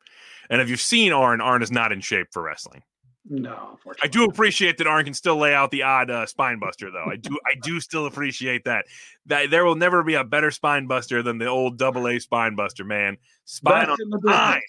And 0.48 0.62
if 0.62 0.70
you've 0.70 0.80
seen 0.80 1.12
Arn, 1.12 1.40
Arn 1.40 1.62
is 1.62 1.70
not 1.70 1.92
in 1.92 2.00
shape 2.00 2.28
for 2.32 2.42
wrestling. 2.42 2.82
No, 3.30 3.78
I 4.02 4.06
do 4.06 4.24
appreciate 4.24 4.78
that 4.78 4.86
Arn 4.86 5.04
can 5.04 5.12
still 5.12 5.36
lay 5.36 5.54
out 5.54 5.70
the 5.70 5.82
odd 5.82 6.10
uh, 6.10 6.24
spine 6.24 6.58
buster, 6.58 6.90
though. 6.90 7.04
I 7.04 7.16
do, 7.16 7.38
I 7.44 7.54
do 7.62 7.78
still 7.78 8.06
appreciate 8.06 8.64
that. 8.64 8.86
That 9.26 9.50
there 9.50 9.66
will 9.66 9.74
never 9.74 10.02
be 10.02 10.14
a 10.14 10.24
better 10.24 10.50
spine 10.50 10.86
buster 10.86 11.22
than 11.22 11.36
the 11.36 11.46
old 11.46 11.76
double 11.76 12.08
A 12.08 12.18
spine 12.18 12.54
buster, 12.54 12.84
man. 12.84 13.18
Spine 13.44 13.86
best 13.86 14.00
on 14.00 14.20
spine. 14.20 14.60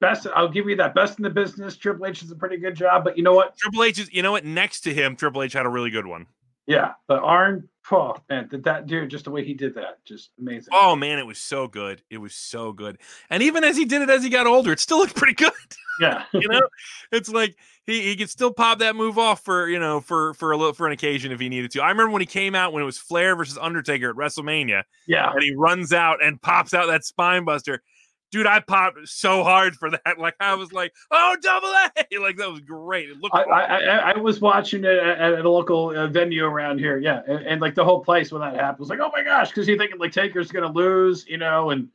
Best, 0.00 0.26
I'll 0.34 0.48
give 0.48 0.68
you 0.68 0.76
that. 0.76 0.94
Best 0.94 1.18
in 1.18 1.24
the 1.24 1.30
business. 1.30 1.76
Triple 1.76 2.06
H 2.06 2.22
is 2.22 2.30
a 2.30 2.36
pretty 2.36 2.56
good 2.56 2.76
job, 2.76 3.02
but 3.02 3.16
you 3.16 3.24
know 3.24 3.34
what? 3.34 3.56
Triple 3.56 3.82
H 3.82 3.98
is, 3.98 4.12
you 4.12 4.22
know 4.22 4.30
what? 4.30 4.44
Next 4.44 4.82
to 4.82 4.94
him, 4.94 5.16
Triple 5.16 5.42
H 5.42 5.52
had 5.54 5.66
a 5.66 5.70
really 5.70 5.90
good 5.90 6.06
one. 6.06 6.26
Yeah, 6.66 6.92
but 7.08 7.20
Arn, 7.20 7.68
oh 7.92 8.16
man, 8.28 8.48
did 8.48 8.64
that 8.64 8.86
dude 8.86 9.10
just 9.10 9.24
the 9.24 9.30
way 9.30 9.44
he 9.44 9.54
did 9.54 9.74
that, 9.74 10.04
just 10.04 10.30
amazing. 10.38 10.68
Oh 10.72 10.96
man, 10.96 11.18
it 11.18 11.26
was 11.26 11.38
so 11.38 11.68
good. 11.68 12.02
It 12.10 12.18
was 12.18 12.34
so 12.34 12.72
good. 12.72 12.98
And 13.30 13.42
even 13.42 13.64
as 13.64 13.76
he 13.76 13.84
did 13.84 14.02
it 14.02 14.10
as 14.10 14.22
he 14.22 14.30
got 14.30 14.46
older, 14.46 14.72
it 14.72 14.80
still 14.80 14.98
looked 14.98 15.14
pretty 15.16 15.34
good. 15.34 15.52
Yeah, 16.00 16.24
you 16.32 16.48
know, 16.48 16.62
it's 17.10 17.28
like 17.28 17.56
he, 17.84 18.02
he 18.02 18.16
could 18.16 18.30
still 18.30 18.52
pop 18.52 18.78
that 18.78 18.94
move 18.94 19.18
off 19.18 19.44
for 19.44 19.68
you 19.68 19.78
know 19.78 20.00
for 20.00 20.34
for 20.34 20.52
a 20.52 20.56
little 20.56 20.72
for 20.72 20.86
an 20.86 20.92
occasion 20.92 21.32
if 21.32 21.40
he 21.40 21.48
needed 21.48 21.70
to. 21.72 21.82
I 21.82 21.88
remember 21.88 22.12
when 22.12 22.22
he 22.22 22.26
came 22.26 22.54
out 22.54 22.72
when 22.72 22.82
it 22.82 22.86
was 22.86 22.98
Flair 22.98 23.34
versus 23.34 23.58
Undertaker 23.58 24.10
at 24.10 24.16
WrestleMania. 24.16 24.84
Yeah, 25.06 25.32
and 25.32 25.42
he 25.42 25.54
runs 25.54 25.92
out 25.92 26.22
and 26.22 26.40
pops 26.40 26.74
out 26.74 26.86
that 26.86 27.04
spine 27.04 27.44
buster 27.44 27.82
dude, 28.30 28.46
I 28.46 28.60
popped 28.60 29.08
so 29.08 29.42
hard 29.42 29.74
for 29.74 29.90
that. 29.90 30.02
Like 30.18 30.34
I 30.40 30.54
was 30.54 30.72
like, 30.72 30.94
oh, 31.10 31.36
double 31.40 31.68
A, 31.68 32.18
like 32.20 32.36
that 32.38 32.50
was 32.50 32.60
great. 32.60 33.08
It 33.08 33.18
looked. 33.18 33.34
I, 33.34 33.42
I, 33.42 34.12
I, 34.12 34.18
was 34.18 34.40
watching 34.40 34.84
it 34.84 34.98
at, 34.98 35.20
at 35.20 35.44
a 35.44 35.48
local 35.48 35.96
uh, 35.96 36.08
venue 36.08 36.44
around 36.44 36.78
here, 36.78 36.98
yeah, 36.98 37.22
and, 37.28 37.46
and, 37.46 37.60
like 37.60 37.74
the 37.74 37.84
whole 37.84 38.02
place 38.02 38.32
when 38.32 38.42
that 38.42 38.54
happened 38.54 38.80
was 38.80 38.88
like, 38.88 38.98
oh 39.00 39.10
my 39.14 39.22
gosh, 39.22 39.48
because 39.50 39.68
you're 39.68 39.78
thinking 39.78 39.98
like 39.98 40.12
Taker's 40.12 40.50
gonna 40.50 40.72
lose, 40.72 41.24
you 41.28 41.36
know, 41.38 41.70
and 41.70 41.88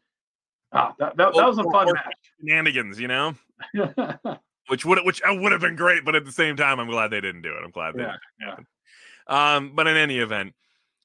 ah, 0.71 0.93
that, 0.99 1.17
that, 1.17 1.33
that 1.33 1.45
was 1.45 1.57
a 1.57 1.63
fun 1.63 1.91
match. 1.93 2.13
Shenanigans, 2.39 2.99
you 2.99 3.07
know. 3.07 3.35
which 4.67 4.85
would 4.85 4.99
which 5.03 5.21
uh, 5.23 5.33
would 5.33 5.51
have 5.51 5.61
been 5.61 5.75
great, 5.75 6.05
but 6.05 6.15
at 6.15 6.25
the 6.25 6.31
same 6.31 6.55
time, 6.55 6.79
I'm 6.79 6.89
glad 6.89 7.09
they 7.09 7.21
didn't 7.21 7.41
do 7.41 7.49
it. 7.49 7.63
I'm 7.63 7.71
glad 7.71 7.95
they 7.95 8.03
yeah, 8.03 8.15
yeah. 8.39 9.55
Um, 9.55 9.73
but 9.75 9.87
in 9.87 9.97
any 9.97 10.19
event, 10.19 10.53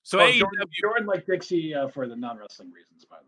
so 0.02 0.18
well, 0.18 0.28
AEW, 0.28 0.38
Jordan, 0.38 0.66
Jordan 0.80 1.06
like 1.06 1.26
Dixie 1.26 1.74
uh, 1.74 1.88
for 1.88 2.06
the 2.06 2.16
non 2.16 2.38
wrestling 2.38 2.70
reasons, 2.70 3.04
by 3.04 3.16
the 3.18 3.27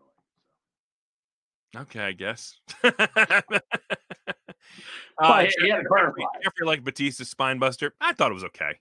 Okay, 1.75 2.01
I 2.01 2.11
guess. 2.11 2.59
uh, 2.83 2.91
he, 5.61 5.69
had 5.69 5.83
Jeffrey, 5.83 6.25
Jeffrey 6.43 6.65
like 6.65 6.83
Batista's 6.83 7.29
spine 7.29 7.59
buster. 7.59 7.93
I 8.01 8.13
thought 8.13 8.31
it 8.31 8.35
was 8.35 8.43
okay. 8.45 8.73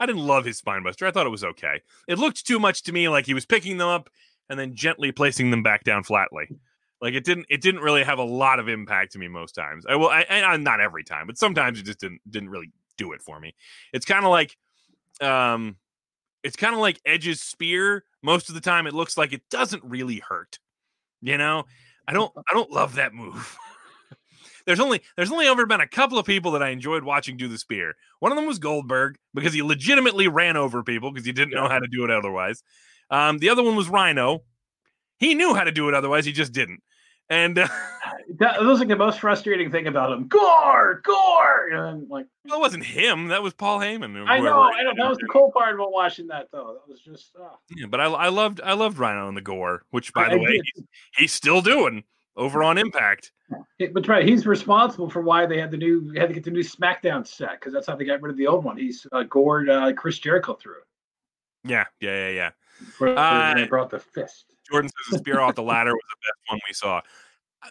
I 0.00 0.06
didn't 0.06 0.26
love 0.26 0.44
his 0.44 0.58
spine 0.58 0.82
buster. 0.82 1.06
I 1.06 1.10
thought 1.10 1.26
it 1.26 1.30
was 1.30 1.44
okay. 1.44 1.82
It 2.08 2.18
looked 2.18 2.46
too 2.46 2.58
much 2.58 2.82
to 2.84 2.92
me 2.92 3.08
like 3.08 3.26
he 3.26 3.34
was 3.34 3.46
picking 3.46 3.76
them 3.76 3.88
up 3.88 4.08
and 4.48 4.58
then 4.58 4.74
gently 4.74 5.12
placing 5.12 5.50
them 5.50 5.62
back 5.62 5.84
down 5.84 6.02
flatly. 6.04 6.48
Like 7.02 7.14
it 7.14 7.24
didn't. 7.24 7.46
It 7.50 7.60
didn't 7.60 7.80
really 7.80 8.04
have 8.04 8.18
a 8.18 8.24
lot 8.24 8.60
of 8.60 8.68
impact 8.68 9.12
to 9.12 9.18
me 9.18 9.28
most 9.28 9.52
times. 9.52 9.84
I 9.88 9.96
will. 9.96 10.08
I, 10.08 10.24
I 10.30 10.56
not 10.56 10.80
every 10.80 11.04
time, 11.04 11.26
but 11.26 11.36
sometimes 11.36 11.78
it 11.78 11.84
just 11.84 11.98
didn't 11.98 12.20
didn't 12.30 12.48
really 12.48 12.70
do 12.96 13.12
it 13.12 13.20
for 13.20 13.40
me. 13.40 13.54
It's 13.92 14.06
kind 14.06 14.24
of 14.24 14.30
like, 14.30 14.56
um, 15.20 15.76
it's 16.44 16.56
kind 16.56 16.74
of 16.74 16.80
like 16.80 17.00
Edge's 17.04 17.40
spear. 17.42 18.04
Most 18.22 18.48
of 18.48 18.54
the 18.54 18.60
time, 18.60 18.86
it 18.86 18.94
looks 18.94 19.18
like 19.18 19.32
it 19.32 19.42
doesn't 19.50 19.82
really 19.84 20.20
hurt. 20.20 20.60
You 21.20 21.38
know, 21.38 21.64
I 22.06 22.12
don't 22.12 22.32
I 22.36 22.54
don't 22.54 22.70
love 22.70 22.96
that 22.96 23.14
move. 23.14 23.56
there's 24.66 24.80
only 24.80 25.02
there's 25.16 25.30
only 25.30 25.46
ever 25.46 25.66
been 25.66 25.80
a 25.80 25.86
couple 25.86 26.18
of 26.18 26.26
people 26.26 26.52
that 26.52 26.62
I 26.62 26.70
enjoyed 26.70 27.04
watching 27.04 27.36
do 27.36 27.48
the 27.48 27.58
spear. 27.58 27.94
One 28.20 28.32
of 28.32 28.36
them 28.36 28.46
was 28.46 28.58
Goldberg 28.58 29.16
because 29.34 29.52
he 29.52 29.62
legitimately 29.62 30.28
ran 30.28 30.56
over 30.56 30.82
people 30.82 31.12
because 31.12 31.26
he 31.26 31.32
didn't 31.32 31.52
yeah. 31.52 31.62
know 31.62 31.68
how 31.68 31.78
to 31.78 31.88
do 31.90 32.04
it 32.04 32.10
otherwise. 32.10 32.62
Um, 33.10 33.38
the 33.38 33.50
other 33.50 33.62
one 33.62 33.76
was 33.76 33.88
Rhino. 33.88 34.42
He 35.18 35.34
knew 35.34 35.54
how 35.54 35.64
to 35.64 35.72
do 35.72 35.88
it 35.88 35.94
otherwise, 35.94 36.24
he 36.24 36.32
just 36.32 36.52
didn't. 36.52 36.82
And 37.30 37.58
uh, 37.58 37.68
that, 38.38 38.60
was 38.62 38.78
like 38.78 38.88
the 38.88 38.96
most 38.96 39.20
frustrating 39.20 39.70
thing 39.70 39.86
about 39.86 40.12
him. 40.12 40.28
Gore, 40.28 41.00
gore. 41.02 41.68
And 41.68 42.08
like, 42.08 42.26
well, 42.44 42.58
it 42.58 42.60
wasn't 42.60 42.84
him. 42.84 43.28
That 43.28 43.42
was 43.42 43.54
Paul 43.54 43.78
Heyman. 43.78 44.28
I 44.28 44.38
know. 44.38 44.62
I 44.62 44.82
know. 44.82 44.92
That 44.96 45.08
was 45.08 45.18
the 45.18 45.28
cool 45.32 45.50
part 45.52 45.74
about 45.74 45.92
watching 45.92 46.26
that, 46.28 46.48
though. 46.52 46.78
That 46.78 46.90
was 46.90 47.00
just. 47.00 47.32
Oh. 47.38 47.58
Yeah, 47.74 47.86
but 47.86 48.00
I, 48.00 48.04
I 48.04 48.28
loved 48.28 48.60
I 48.62 48.74
loved 48.74 48.98
Rhino 48.98 49.28
and 49.28 49.36
the 49.36 49.42
gore, 49.42 49.82
which 49.90 50.12
by 50.12 50.26
I, 50.26 50.28
the 50.30 50.36
I 50.36 50.38
way 50.38 50.60
he's, 50.74 50.84
he's, 51.16 51.32
still 51.32 51.62
doing. 51.62 52.04
over 52.36 52.62
on 52.62 52.78
Impact. 52.78 53.32
But 53.78 54.08
right, 54.08 54.26
he's 54.26 54.46
responsible 54.46 55.10
for 55.10 55.20
why 55.20 55.46
they 55.46 55.60
had 55.60 55.70
the 55.70 55.76
new 55.76 56.12
had 56.16 56.28
to 56.28 56.34
get 56.34 56.44
the 56.44 56.50
new 56.50 56.62
SmackDown 56.62 57.26
set 57.26 57.52
because 57.52 57.72
that's 57.72 57.86
how 57.86 57.96
they 57.96 58.04
got 58.04 58.22
rid 58.22 58.30
of 58.30 58.36
the 58.36 58.46
old 58.46 58.64
one. 58.64 58.76
He's 58.76 59.06
uh, 59.12 59.24
gored 59.24 59.68
uh, 59.68 59.92
Chris 59.92 60.18
Jericho 60.18 60.54
through 60.54 60.78
it. 60.78 60.84
Yeah, 61.64 61.84
yeah, 62.00 62.28
yeah, 62.28 62.30
yeah. 62.30 62.50
Where 62.98 63.18
uh, 63.18 63.54
they 63.54 63.66
brought 63.66 63.90
the 63.90 64.00
fist. 64.00 64.51
Jordan 64.72 64.90
says 64.90 65.12
the 65.12 65.18
spear 65.18 65.40
off 65.40 65.54
the 65.54 65.62
ladder 65.62 65.92
was 65.92 66.00
the 66.10 66.16
best 66.26 66.50
one 66.50 66.60
we 66.68 66.74
saw. 66.74 67.00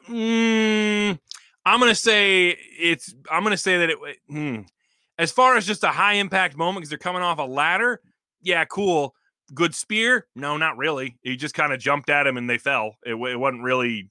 Mm, 0.07 1.19
I'm 1.65 1.79
gonna 1.79 1.95
say 1.95 2.49
it's. 2.79 3.13
I'm 3.29 3.43
gonna 3.43 3.57
say 3.57 3.79
that 3.79 3.89
it. 3.89 3.97
Hmm, 4.29 4.61
as 5.17 5.31
far 5.31 5.57
as 5.57 5.65
just 5.65 5.83
a 5.83 5.89
high 5.89 6.13
impact 6.13 6.55
moment 6.55 6.77
because 6.77 6.89
they're 6.89 6.97
coming 6.97 7.21
off 7.21 7.39
a 7.39 7.43
ladder, 7.43 8.01
yeah, 8.41 8.65
cool. 8.65 9.13
Good 9.53 9.75
spear? 9.75 10.27
No, 10.35 10.55
not 10.55 10.77
really. 10.77 11.17
He 11.23 11.35
just 11.35 11.53
kind 11.53 11.73
of 11.73 11.79
jumped 11.79 12.09
at 12.09 12.25
him 12.25 12.37
and 12.37 12.49
they 12.49 12.57
fell. 12.57 12.95
It, 13.05 13.15
it 13.15 13.35
wasn't 13.37 13.63
really 13.63 14.09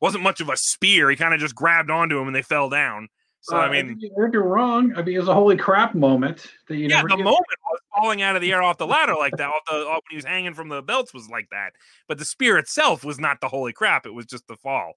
wasn't 0.00 0.24
much 0.24 0.40
of 0.40 0.48
a 0.48 0.56
spear. 0.56 1.10
He 1.10 1.16
kind 1.16 1.34
of 1.34 1.40
just 1.40 1.54
grabbed 1.54 1.90
onto 1.90 2.18
him 2.18 2.26
and 2.26 2.34
they 2.34 2.42
fell 2.42 2.70
down. 2.70 3.08
So 3.44 3.58
uh, 3.58 3.60
I 3.60 3.70
mean, 3.70 4.00
you're 4.00 4.42
wrong. 4.42 4.94
I 4.96 5.02
mean, 5.02 5.16
it 5.16 5.18
was 5.18 5.28
a 5.28 5.34
holy 5.34 5.58
crap 5.58 5.94
moment 5.94 6.46
that 6.66 6.76
you. 6.76 6.88
Yeah, 6.88 7.02
the 7.02 7.08
moment 7.08 7.28
was 7.28 7.80
falling 7.94 8.22
out 8.22 8.36
of 8.36 8.40
the 8.40 8.50
air 8.50 8.62
off 8.62 8.78
the 8.78 8.86
ladder 8.86 9.14
like 9.14 9.36
that. 9.36 9.50
Off 9.50 9.60
the 9.68 9.74
off, 9.74 9.96
when 9.96 10.12
he 10.12 10.16
was 10.16 10.24
hanging 10.24 10.54
from 10.54 10.70
the 10.70 10.80
belts 10.80 11.12
was 11.12 11.28
like 11.28 11.50
that. 11.50 11.74
But 12.08 12.16
the 12.16 12.24
spear 12.24 12.56
itself 12.56 13.04
was 13.04 13.20
not 13.20 13.42
the 13.42 13.48
holy 13.48 13.74
crap. 13.74 14.06
It 14.06 14.14
was 14.14 14.24
just 14.24 14.46
the 14.48 14.56
fall. 14.56 14.94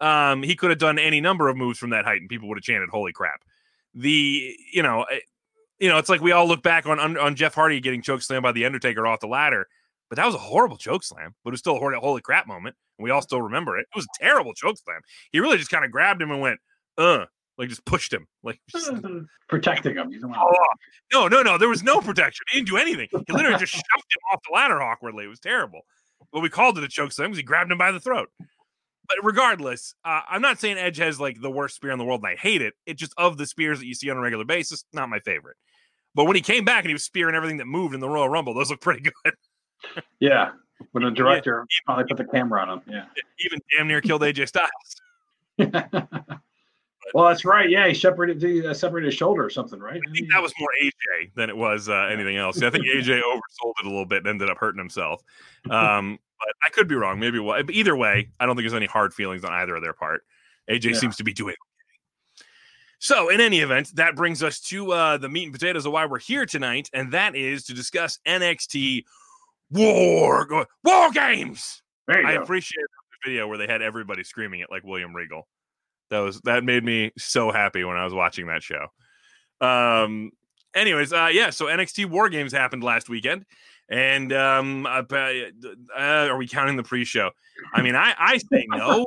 Um, 0.00 0.42
he 0.42 0.56
could 0.56 0.70
have 0.70 0.80
done 0.80 0.98
any 0.98 1.20
number 1.20 1.48
of 1.48 1.56
moves 1.56 1.78
from 1.78 1.90
that 1.90 2.04
height, 2.04 2.20
and 2.20 2.28
people 2.28 2.48
would 2.48 2.58
have 2.58 2.64
chanted 2.64 2.88
"Holy 2.88 3.12
crap!" 3.12 3.42
The 3.94 4.56
you 4.72 4.82
know, 4.82 5.04
eh, 5.04 5.20
you 5.78 5.88
know, 5.88 5.98
it's 5.98 6.08
like 6.08 6.20
we 6.20 6.32
all 6.32 6.48
look 6.48 6.64
back 6.64 6.86
on 6.86 6.98
on 6.98 7.36
Jeff 7.36 7.54
Hardy 7.54 7.78
getting 7.78 8.02
choke 8.02 8.22
slammed 8.22 8.42
by 8.42 8.50
the 8.50 8.64
Undertaker 8.64 9.06
off 9.06 9.20
the 9.20 9.28
ladder, 9.28 9.68
but 10.10 10.16
that 10.16 10.26
was 10.26 10.34
a 10.34 10.38
horrible 10.38 10.78
choke 10.78 11.04
slam. 11.04 11.36
But 11.44 11.50
it 11.50 11.52
was 11.52 11.60
still 11.60 11.76
a 11.76 12.00
holy 12.00 12.22
crap 12.22 12.48
moment, 12.48 12.74
and 12.98 13.04
we 13.04 13.10
all 13.10 13.22
still 13.22 13.40
remember 13.40 13.78
it. 13.78 13.86
It 13.94 13.96
was 13.96 14.06
a 14.06 14.24
terrible 14.24 14.52
choke 14.52 14.78
slam. 14.78 15.00
He 15.30 15.38
really 15.38 15.58
just 15.58 15.70
kind 15.70 15.84
of 15.84 15.92
grabbed 15.92 16.20
him 16.20 16.32
and 16.32 16.40
went, 16.40 16.58
"Uh." 16.98 17.26
Like 17.58 17.68
just 17.68 17.84
pushed 17.84 18.12
him, 18.12 18.26
like 18.42 18.60
just, 18.68 18.90
protecting 19.48 19.96
him. 19.96 20.10
Oh, 20.36 20.56
no, 21.12 21.28
no, 21.28 21.42
no. 21.42 21.58
There 21.58 21.68
was 21.68 21.82
no 21.82 22.00
protection. 22.00 22.44
He 22.50 22.58
didn't 22.58 22.68
do 22.68 22.76
anything. 22.76 23.08
He 23.10 23.32
literally 23.32 23.58
just 23.58 23.72
shoved 23.72 23.84
him 23.84 24.22
off 24.32 24.40
the 24.48 24.54
ladder 24.54 24.82
awkwardly. 24.82 25.24
It 25.24 25.28
was 25.28 25.40
terrible. 25.40 25.82
But 26.32 26.40
we 26.40 26.48
called 26.48 26.78
it 26.78 26.84
a 26.84 26.88
choke 26.88 27.12
slam 27.12 27.28
because 27.28 27.38
he 27.38 27.44
grabbed 27.44 27.70
him 27.70 27.78
by 27.78 27.92
the 27.92 28.00
throat. 28.00 28.28
But 29.06 29.18
regardless, 29.22 29.94
uh, 30.04 30.22
I'm 30.28 30.40
not 30.40 30.58
saying 30.58 30.78
Edge 30.78 30.96
has 30.96 31.20
like 31.20 31.40
the 31.40 31.50
worst 31.50 31.76
spear 31.76 31.90
in 31.90 31.98
the 31.98 32.04
world 32.04 32.22
and 32.22 32.28
I 32.28 32.36
hate 32.36 32.62
it. 32.62 32.74
It 32.86 32.94
just 32.94 33.12
of 33.18 33.36
the 33.36 33.46
spears 33.46 33.78
that 33.80 33.86
you 33.86 33.94
see 33.94 34.10
on 34.10 34.16
a 34.16 34.20
regular 34.20 34.44
basis, 34.44 34.84
not 34.92 35.08
my 35.08 35.20
favorite. 35.20 35.56
But 36.14 36.24
when 36.24 36.36
he 36.36 36.42
came 36.42 36.64
back 36.64 36.84
and 36.84 36.88
he 36.88 36.94
was 36.94 37.04
spearing 37.04 37.34
everything 37.34 37.58
that 37.58 37.66
moved 37.66 37.94
in 37.94 38.00
the 38.00 38.08
Royal 38.08 38.28
Rumble, 38.28 38.54
those 38.54 38.70
look 38.70 38.80
pretty 38.80 39.02
good. 39.02 39.34
yeah, 40.20 40.52
when 40.92 41.04
the 41.04 41.10
director 41.10 41.66
yeah, 41.68 41.76
finally 41.86 42.06
put 42.08 42.16
the 42.16 42.24
camera 42.24 42.62
on 42.62 42.70
him. 42.70 42.82
Yeah, 42.88 43.04
even 43.40 43.60
damn 43.76 43.88
near 43.88 44.00
killed 44.00 44.22
AJ 44.22 44.48
Styles. 44.48 44.70
well, 47.12 47.28
that's 47.28 47.44
right. 47.44 47.68
Yeah, 47.68 47.86
he 47.88 47.94
separated 47.94 48.40
the 48.40 48.70
uh, 48.70 48.74
separated 48.74 49.06
his 49.06 49.14
shoulder 49.14 49.44
or 49.44 49.50
something, 49.50 49.78
right? 49.78 50.00
I 50.06 50.12
think 50.12 50.30
that 50.32 50.40
was 50.42 50.52
more 50.58 50.68
AJ 50.82 51.34
than 51.34 51.50
it 51.50 51.56
was 51.56 51.88
uh, 51.88 52.08
anything 52.10 52.36
else. 52.36 52.62
I 52.62 52.70
think 52.70 52.86
AJ 52.86 53.20
oversold 53.20 53.74
it 53.80 53.86
a 53.86 53.88
little 53.88 54.06
bit 54.06 54.18
and 54.18 54.28
ended 54.28 54.50
up 54.50 54.58
hurting 54.58 54.78
himself. 54.78 55.22
Um, 55.70 56.18
but 56.38 56.48
I 56.64 56.70
could 56.70 56.88
be 56.88 56.94
wrong. 56.94 57.18
Maybe 57.18 57.38
well, 57.38 57.62
either 57.70 57.96
way, 57.96 58.30
I 58.40 58.46
don't 58.46 58.56
think 58.56 58.64
there's 58.64 58.74
any 58.74 58.86
hard 58.86 59.12
feelings 59.12 59.44
on 59.44 59.52
either 59.52 59.76
of 59.76 59.82
their 59.82 59.92
part. 59.92 60.22
AJ 60.70 60.92
yeah. 60.92 60.98
seems 60.98 61.16
to 61.16 61.24
be 61.24 61.32
doing. 61.32 61.56
So, 62.98 63.28
in 63.28 63.40
any 63.40 63.60
event, 63.60 63.96
that 63.96 64.16
brings 64.16 64.42
us 64.42 64.60
to 64.60 64.92
uh, 64.92 65.16
the 65.18 65.28
meat 65.28 65.44
and 65.44 65.52
potatoes 65.52 65.84
of 65.84 65.92
why 65.92 66.06
we're 66.06 66.18
here 66.18 66.46
tonight, 66.46 66.88
and 66.94 67.12
that 67.12 67.36
is 67.36 67.64
to 67.64 67.74
discuss 67.74 68.18
NXT 68.26 69.04
War 69.70 70.66
War 70.82 71.10
Games. 71.12 71.82
I 72.08 72.34
go. 72.34 72.42
appreciate 72.42 72.86
the 73.24 73.30
video 73.30 73.48
where 73.48 73.58
they 73.58 73.66
had 73.66 73.82
everybody 73.82 74.24
screaming 74.24 74.60
it 74.60 74.70
like 74.70 74.84
William 74.84 75.14
Regal. 75.14 75.48
That 76.10 76.20
was 76.20 76.40
that 76.42 76.64
made 76.64 76.84
me 76.84 77.12
so 77.18 77.50
happy 77.50 77.84
when 77.84 77.96
I 77.96 78.04
was 78.04 78.14
watching 78.14 78.46
that 78.46 78.62
show. 78.62 78.86
Um. 79.60 80.30
Anyways, 80.74 81.12
uh, 81.12 81.28
yeah. 81.32 81.50
So 81.50 81.66
NXT 81.66 82.06
War 82.06 82.28
Games 82.28 82.52
happened 82.52 82.82
last 82.82 83.08
weekend. 83.08 83.46
And 83.88 84.32
um, 84.32 84.86
uh, 84.86 85.02
uh, 85.12 85.98
are 85.98 86.36
we 86.36 86.48
counting 86.48 86.76
the 86.76 86.82
pre-show? 86.82 87.30
I 87.74 87.82
mean, 87.82 87.94
I 87.94 88.14
I 88.18 88.38
say 88.38 88.66
no. 88.68 89.04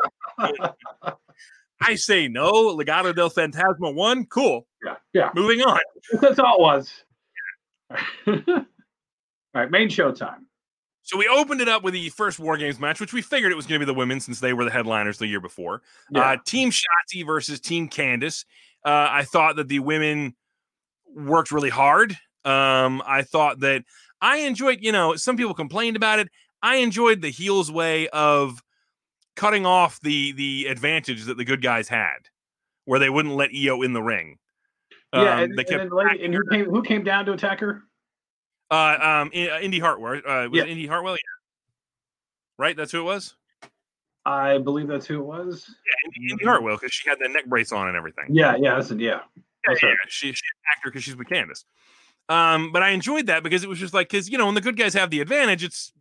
I 1.82 1.96
say 1.96 2.28
no. 2.28 2.76
Legado 2.76 3.16
del 3.16 3.30
Fantasma 3.30 3.94
won, 3.94 4.26
cool. 4.26 4.68
Yeah, 4.84 4.96
yeah. 5.14 5.30
Moving 5.34 5.62
on. 5.62 5.80
That's 6.22 6.40
all 6.40 6.56
it 6.56 6.62
was. 6.62 7.04
all 8.28 8.66
right, 9.54 9.72
main 9.72 9.90
show 9.90 10.12
time. 10.12 10.46
So 11.08 11.16
we 11.16 11.26
opened 11.30 11.62
it 11.62 11.70
up 11.70 11.84
with 11.84 11.94
the 11.94 12.10
first 12.10 12.38
War 12.38 12.58
Games 12.58 12.82
match, 12.82 13.00
which 13.00 13.14
we 13.14 13.22
figured 13.22 13.50
it 13.50 13.56
was 13.56 13.66
going 13.66 13.80
to 13.80 13.86
be 13.86 13.90
the 13.90 13.98
women 13.98 14.20
since 14.20 14.42
they 14.42 14.52
were 14.52 14.66
the 14.66 14.72
headliners 14.72 15.18
the 15.18 15.26
year 15.26 15.40
before. 15.40 15.82
Yeah. 16.12 16.32
Uh, 16.32 16.38
Team 16.46 16.70
Shotzi 16.70 17.26
versus 17.26 17.62
Team 17.62 17.88
Candice. 17.88 18.44
Uh, 18.86 19.08
I 19.10 19.24
thought 19.24 19.56
that 19.56 19.70
the 19.70 19.80
women 19.80 20.36
worked 21.16 21.54
really 21.54 21.70
hard. 21.70 22.12
Um, 22.44 23.02
I 23.06 23.22
thought 23.22 23.62
that 23.62 23.86
I 24.22 24.40
enjoyed, 24.40 24.80
you 24.82 24.92
know, 24.92 25.16
some 25.16 25.38
people 25.38 25.54
complained 25.54 25.96
about 25.96 26.20
it. 26.20 26.28
I 26.62 26.78
enjoyed 26.78 27.22
the 27.22 27.30
heels 27.30 27.72
way 27.72 28.10
of 28.10 28.62
cutting 29.38 29.66
off 29.66 30.02
the 30.02 30.34
the 30.34 30.66
advantage 30.66 31.24
that 31.24 31.38
the 31.38 31.46
good 31.46 31.62
guys 31.62 31.88
had, 31.88 32.28
where 32.84 33.00
they 33.00 33.10
wouldn't 33.10 33.36
let 33.36 33.52
Io 33.56 33.82
in 33.82 33.94
the 33.94 34.04
ring. 34.04 34.40
Yeah, 35.14 35.36
um, 35.36 35.44
and, 35.44 35.58
they 35.58 35.64
kept 35.64 35.84
and, 35.84 35.92
then, 35.92 36.20
and 36.22 36.34
who 36.34 36.44
came 36.52 36.66
who 36.66 36.82
came 36.82 37.06
down 37.06 37.26
to 37.28 37.32
attack 37.32 37.62
her? 37.62 37.84
Uh, 38.70 38.98
um, 39.02 39.32
uh, 39.34 39.60
Indi 39.60 39.80
Hartwell. 39.80 40.18
Uh, 40.18 40.50
was 40.50 40.52
yeah. 40.54 40.66
Indi 40.66 40.88
Hartwell? 40.88 41.14
Yeah. 41.14 41.20
Right, 42.60 42.76
that's 42.76 42.92
who 42.92 43.00
it 43.00 43.04
was. 43.04 43.36
I 44.26 44.58
believe 44.58 44.88
that's 44.88 45.06
who 45.06 45.20
it 45.20 45.26
was. 45.26 45.74
Yeah, 45.86 46.10
Indi, 46.18 46.32
Indi 46.34 46.46
Hartwell 46.46 46.76
because 46.76 46.94
she 46.94 47.10
had 47.10 47.18
the 47.20 47.30
neck 47.30 47.46
brace 47.46 47.72
on 47.72 47.88
and 47.88 47.96
everything. 47.96 48.26
Yeah, 48.30 48.58
yeah, 48.60 48.76
that's, 48.76 48.92
yeah. 48.92 49.20
Yeah, 49.68 49.76
yeah, 49.82 49.94
she, 50.08 50.28
she's 50.28 50.42
an 50.42 50.72
actor 50.76 50.90
because 50.90 51.04
she's 51.04 51.16
with 51.16 51.28
Candice. 51.28 51.64
Um, 52.30 52.72
but 52.72 52.84
I 52.84 52.90
enjoyed 52.90 53.28
that 53.28 53.44
because 53.44 53.64
it 53.64 53.70
was 53.70 53.80
just 53.80 53.94
like 53.94 54.10
because 54.10 54.30
you 54.30 54.38
know 54.38 54.46
when 54.46 54.56
the 54.56 54.62
good 54.62 54.78
guys 54.78 54.94
have 54.94 55.10
the 55.10 55.22
advantage, 55.22 55.64
it's 55.64 55.94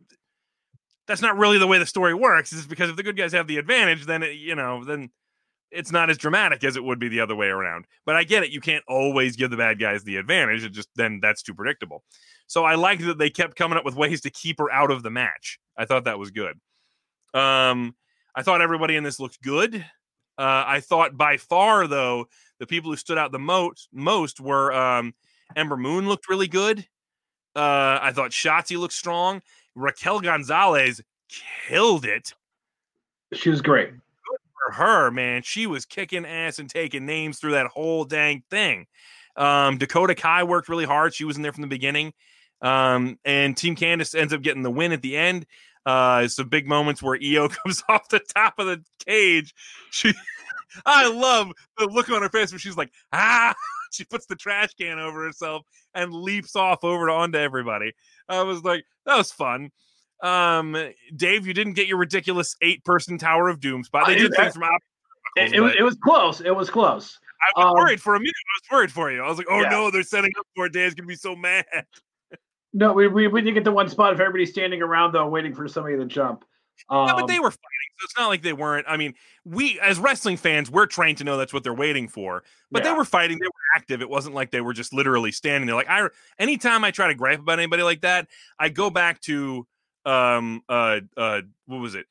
that's 1.07 1.21
not 1.21 1.37
really 1.37 1.57
the 1.57 1.67
way 1.67 1.79
the 1.79 1.85
story 1.85 2.13
works. 2.13 2.51
Is 2.51 2.65
because 2.65 2.89
if 2.89 2.97
the 2.97 3.03
good 3.03 3.15
guys 3.15 3.31
have 3.31 3.47
the 3.47 3.57
advantage, 3.57 4.05
then 4.05 4.23
it, 4.23 4.33
you 4.33 4.55
know 4.55 4.83
then 4.83 5.09
it's 5.71 5.91
not 5.91 6.09
as 6.09 6.17
dramatic 6.17 6.63
as 6.63 6.75
it 6.75 6.83
would 6.83 6.99
be 6.99 7.07
the 7.07 7.21
other 7.21 7.35
way 7.35 7.47
around. 7.47 7.85
But 8.05 8.15
I 8.15 8.25
get 8.25 8.43
it; 8.43 8.51
you 8.51 8.59
can't 8.59 8.83
always 8.87 9.37
give 9.37 9.51
the 9.51 9.57
bad 9.57 9.79
guys 9.79 10.03
the 10.03 10.17
advantage. 10.17 10.65
It 10.65 10.73
just 10.73 10.89
then 10.95 11.19
that's 11.21 11.41
too 11.41 11.53
predictable. 11.53 12.03
So 12.47 12.63
I 12.63 12.75
liked 12.75 13.05
that 13.05 13.17
they 13.17 13.29
kept 13.29 13.55
coming 13.55 13.77
up 13.77 13.85
with 13.85 13.95
ways 13.95 14.21
to 14.21 14.29
keep 14.29 14.57
her 14.59 14.71
out 14.71 14.89
of 14.89 15.03
the 15.03 15.09
match. 15.09 15.59
I 15.77 15.85
thought 15.85 16.05
that 16.05 16.17
was 16.17 16.31
good. 16.31 16.59
Um, 17.33 17.95
I 18.33 18.41
thought 18.41 18.61
everybody 18.61 18.95
in 18.95 19.03
this 19.03 19.19
looked 19.19 19.41
good. 19.41 19.75
Uh, 20.37 20.63
I 20.65 20.79
thought 20.79 21.17
by 21.17 21.37
far 21.37 21.87
though 21.87 22.27
the 22.59 22.67
people 22.67 22.91
who 22.91 22.97
stood 22.97 23.17
out 23.17 23.31
the 23.31 23.39
most 23.39 23.89
most 23.91 24.39
were 24.39 24.71
um, 24.71 25.13
Ember 25.55 25.77
Moon 25.77 26.07
looked 26.07 26.29
really 26.29 26.47
good. 26.47 26.79
Uh, 27.55 27.99
I 28.01 28.11
thought 28.13 28.31
Shotzi 28.31 28.77
looked 28.77 28.93
strong. 28.93 29.41
Raquel 29.75 30.19
Gonzalez 30.19 31.01
killed 31.67 32.05
it. 32.05 32.33
She 33.33 33.49
was 33.49 33.61
great. 33.61 33.89
Good 33.89 34.39
for 34.53 34.73
her, 34.73 35.11
man. 35.11 35.41
She 35.41 35.67
was 35.67 35.85
kicking 35.85 36.25
ass 36.25 36.59
and 36.59 36.69
taking 36.69 37.05
names 37.05 37.39
through 37.39 37.51
that 37.51 37.67
whole 37.67 38.05
dang 38.05 38.43
thing. 38.49 38.85
Um, 39.35 39.77
Dakota 39.77 40.15
Kai 40.15 40.43
worked 40.43 40.69
really 40.69 40.85
hard. 40.85 41.13
She 41.13 41.25
was 41.25 41.35
in 41.35 41.43
there 41.43 41.51
from 41.51 41.61
the 41.61 41.67
beginning. 41.67 42.13
Um, 42.61 43.19
and 43.23 43.55
Team 43.55 43.75
Candice 43.75 44.15
ends 44.15 44.33
up 44.33 44.41
getting 44.41 44.63
the 44.63 44.71
win 44.71 44.91
at 44.91 45.01
the 45.01 45.17
end. 45.17 45.45
Uh, 45.85 46.27
some 46.27 46.49
big 46.49 46.67
moments 46.67 47.01
where 47.01 47.17
Io 47.21 47.47
comes 47.63 47.83
off 47.87 48.09
the 48.09 48.19
top 48.19 48.59
of 48.59 48.67
the 48.67 48.83
cage. 49.05 49.53
She, 49.91 50.13
I 50.85 51.07
love 51.07 51.51
the 51.77 51.85
look 51.85 52.09
on 52.09 52.21
her 52.21 52.29
face 52.29 52.51
when 52.51 52.59
she's 52.59 52.77
like, 52.77 52.91
ah, 53.13 53.55
she 53.91 54.03
puts 54.03 54.25
the 54.25 54.35
trash 54.35 54.73
can 54.73 54.99
over 54.99 55.23
herself 55.23 55.63
and 55.93 56.13
leaps 56.13 56.55
off 56.55 56.83
over 56.83 57.07
to 57.07 57.13
onto 57.13 57.37
everybody. 57.37 57.93
I 58.27 58.43
was 58.43 58.63
like, 58.63 58.83
that 59.05 59.17
was 59.17 59.31
fun. 59.31 59.71
Um, 60.21 60.75
Dave, 61.15 61.47
you 61.47 61.53
didn't 61.53 61.73
get 61.73 61.87
your 61.87 61.97
ridiculous 61.97 62.55
eight 62.61 62.83
person 62.83 63.17
Tower 63.17 63.47
of 63.47 63.59
Doom 63.59 63.83
spot. 63.83 64.07
They 64.07 64.15
did 64.15 64.33
things 64.35 64.55
from 64.55 64.63
out. 64.63 64.81
It, 65.37 65.53
it, 65.53 65.61
was, 65.61 65.73
it 65.77 65.83
was 65.83 65.95
close. 66.03 66.41
It 66.41 66.55
was 66.55 66.69
close. 66.69 67.17
I 67.39 67.59
was 67.59 67.65
um, 67.67 67.73
worried 67.75 68.01
for 68.01 68.15
a 68.15 68.19
minute. 68.19 68.33
I 68.35 68.59
was 68.59 68.77
worried 68.77 68.91
for 68.91 69.11
you. 69.11 69.21
I 69.21 69.29
was 69.29 69.37
like, 69.37 69.47
oh 69.49 69.61
yeah. 69.61 69.69
no, 69.69 69.91
they're 69.91 70.03
setting 70.03 70.31
up 70.39 70.47
for 70.55 70.65
it. 70.65 70.73
Dave's 70.73 70.95
gonna 70.95 71.07
be 71.07 71.15
so 71.15 71.35
mad. 71.35 71.65
No, 72.77 72.93
we, 72.93 73.07
we, 73.07 73.27
we 73.27 73.41
did 73.41 73.55
get 73.55 73.63
the 73.63 73.71
one 73.71 73.89
spot 73.89 74.13
of 74.13 74.19
everybody 74.19 74.45
standing 74.45 74.83
around 74.83 75.11
though, 75.11 75.27
waiting 75.27 75.51
for 75.51 75.67
somebody 75.67 75.97
to 75.97 76.05
jump. 76.05 76.45
Um, 76.89 77.07
yeah, 77.07 77.15
but 77.15 77.25
they 77.25 77.39
were 77.39 77.49
fighting, 77.49 77.89
so 77.97 78.03
it's 78.03 78.15
not 78.15 78.27
like 78.27 78.43
they 78.43 78.53
weren't. 78.53 78.85
I 78.87 78.97
mean, 78.97 79.15
we 79.43 79.79
as 79.79 79.97
wrestling 79.97 80.37
fans, 80.37 80.69
we're 80.69 80.85
trained 80.85 81.17
to 81.17 81.23
know 81.23 81.37
that's 81.37 81.51
what 81.51 81.63
they're 81.63 81.73
waiting 81.73 82.07
for. 82.07 82.43
But 82.69 82.83
yeah. 82.83 82.91
they 82.91 82.97
were 82.97 83.03
fighting, 83.03 83.39
they 83.39 83.47
were 83.47 83.75
active. 83.75 84.03
It 84.03 84.09
wasn't 84.11 84.35
like 84.35 84.51
they 84.51 84.61
were 84.61 84.73
just 84.73 84.93
literally 84.93 85.31
standing 85.31 85.65
there. 85.65 85.75
Like 85.75 85.89
I, 85.89 86.07
anytime 86.37 86.83
I 86.83 86.91
try 86.91 87.07
to 87.07 87.15
gripe 87.15 87.39
about 87.39 87.57
anybody 87.57 87.81
like 87.81 88.01
that, 88.01 88.27
I 88.59 88.69
go 88.69 88.91
back 88.91 89.21
to 89.21 89.65
um 90.05 90.61
uh 90.69 90.99
uh 91.17 91.41
what 91.65 91.81
was 91.81 91.95
it? 91.95 92.05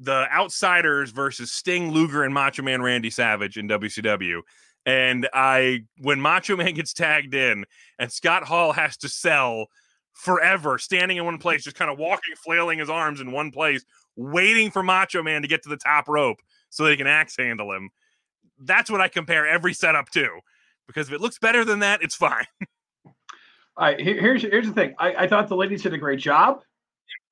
The 0.00 0.30
Outsiders 0.30 1.12
versus 1.12 1.50
Sting, 1.50 1.92
Luger, 1.92 2.24
and 2.24 2.34
Macho 2.34 2.62
Man 2.62 2.82
Randy 2.82 3.08
Savage 3.08 3.56
in 3.56 3.68
WCW. 3.68 4.42
And 4.84 5.26
I, 5.32 5.84
when 5.96 6.20
Macho 6.20 6.56
Man 6.56 6.74
gets 6.74 6.92
tagged 6.92 7.32
in, 7.32 7.64
and 7.98 8.12
Scott 8.12 8.44
Hall 8.44 8.72
has 8.72 8.98
to 8.98 9.08
sell 9.08 9.68
forever, 10.14 10.78
standing 10.78 11.18
in 11.18 11.24
one 11.24 11.38
place, 11.38 11.64
just 11.64 11.76
kind 11.76 11.90
of 11.90 11.98
walking, 11.98 12.34
flailing 12.42 12.78
his 12.78 12.88
arms 12.88 13.20
in 13.20 13.32
one 13.32 13.50
place, 13.50 13.84
waiting 14.16 14.70
for 14.70 14.82
Macho 14.82 15.22
Man 15.22 15.42
to 15.42 15.48
get 15.48 15.62
to 15.64 15.68
the 15.68 15.76
top 15.76 16.08
rope 16.08 16.38
so 16.70 16.84
they 16.84 16.96
can 16.96 17.06
axe 17.06 17.36
handle 17.36 17.72
him. 17.72 17.90
That's 18.58 18.90
what 18.90 19.00
I 19.00 19.08
compare 19.08 19.46
every 19.46 19.74
setup 19.74 20.10
to. 20.10 20.28
Because 20.86 21.08
if 21.08 21.14
it 21.14 21.20
looks 21.20 21.38
better 21.38 21.64
than 21.64 21.80
that, 21.80 22.02
it's 22.02 22.14
fine. 22.14 22.46
All 23.76 23.86
right, 23.86 24.00
here's 24.00 24.42
here's 24.42 24.68
the 24.68 24.72
thing. 24.72 24.94
I, 24.98 25.14
I 25.24 25.28
thought 25.28 25.48
the 25.48 25.56
ladies 25.56 25.82
did 25.82 25.92
a 25.92 25.98
great 25.98 26.20
job. 26.20 26.62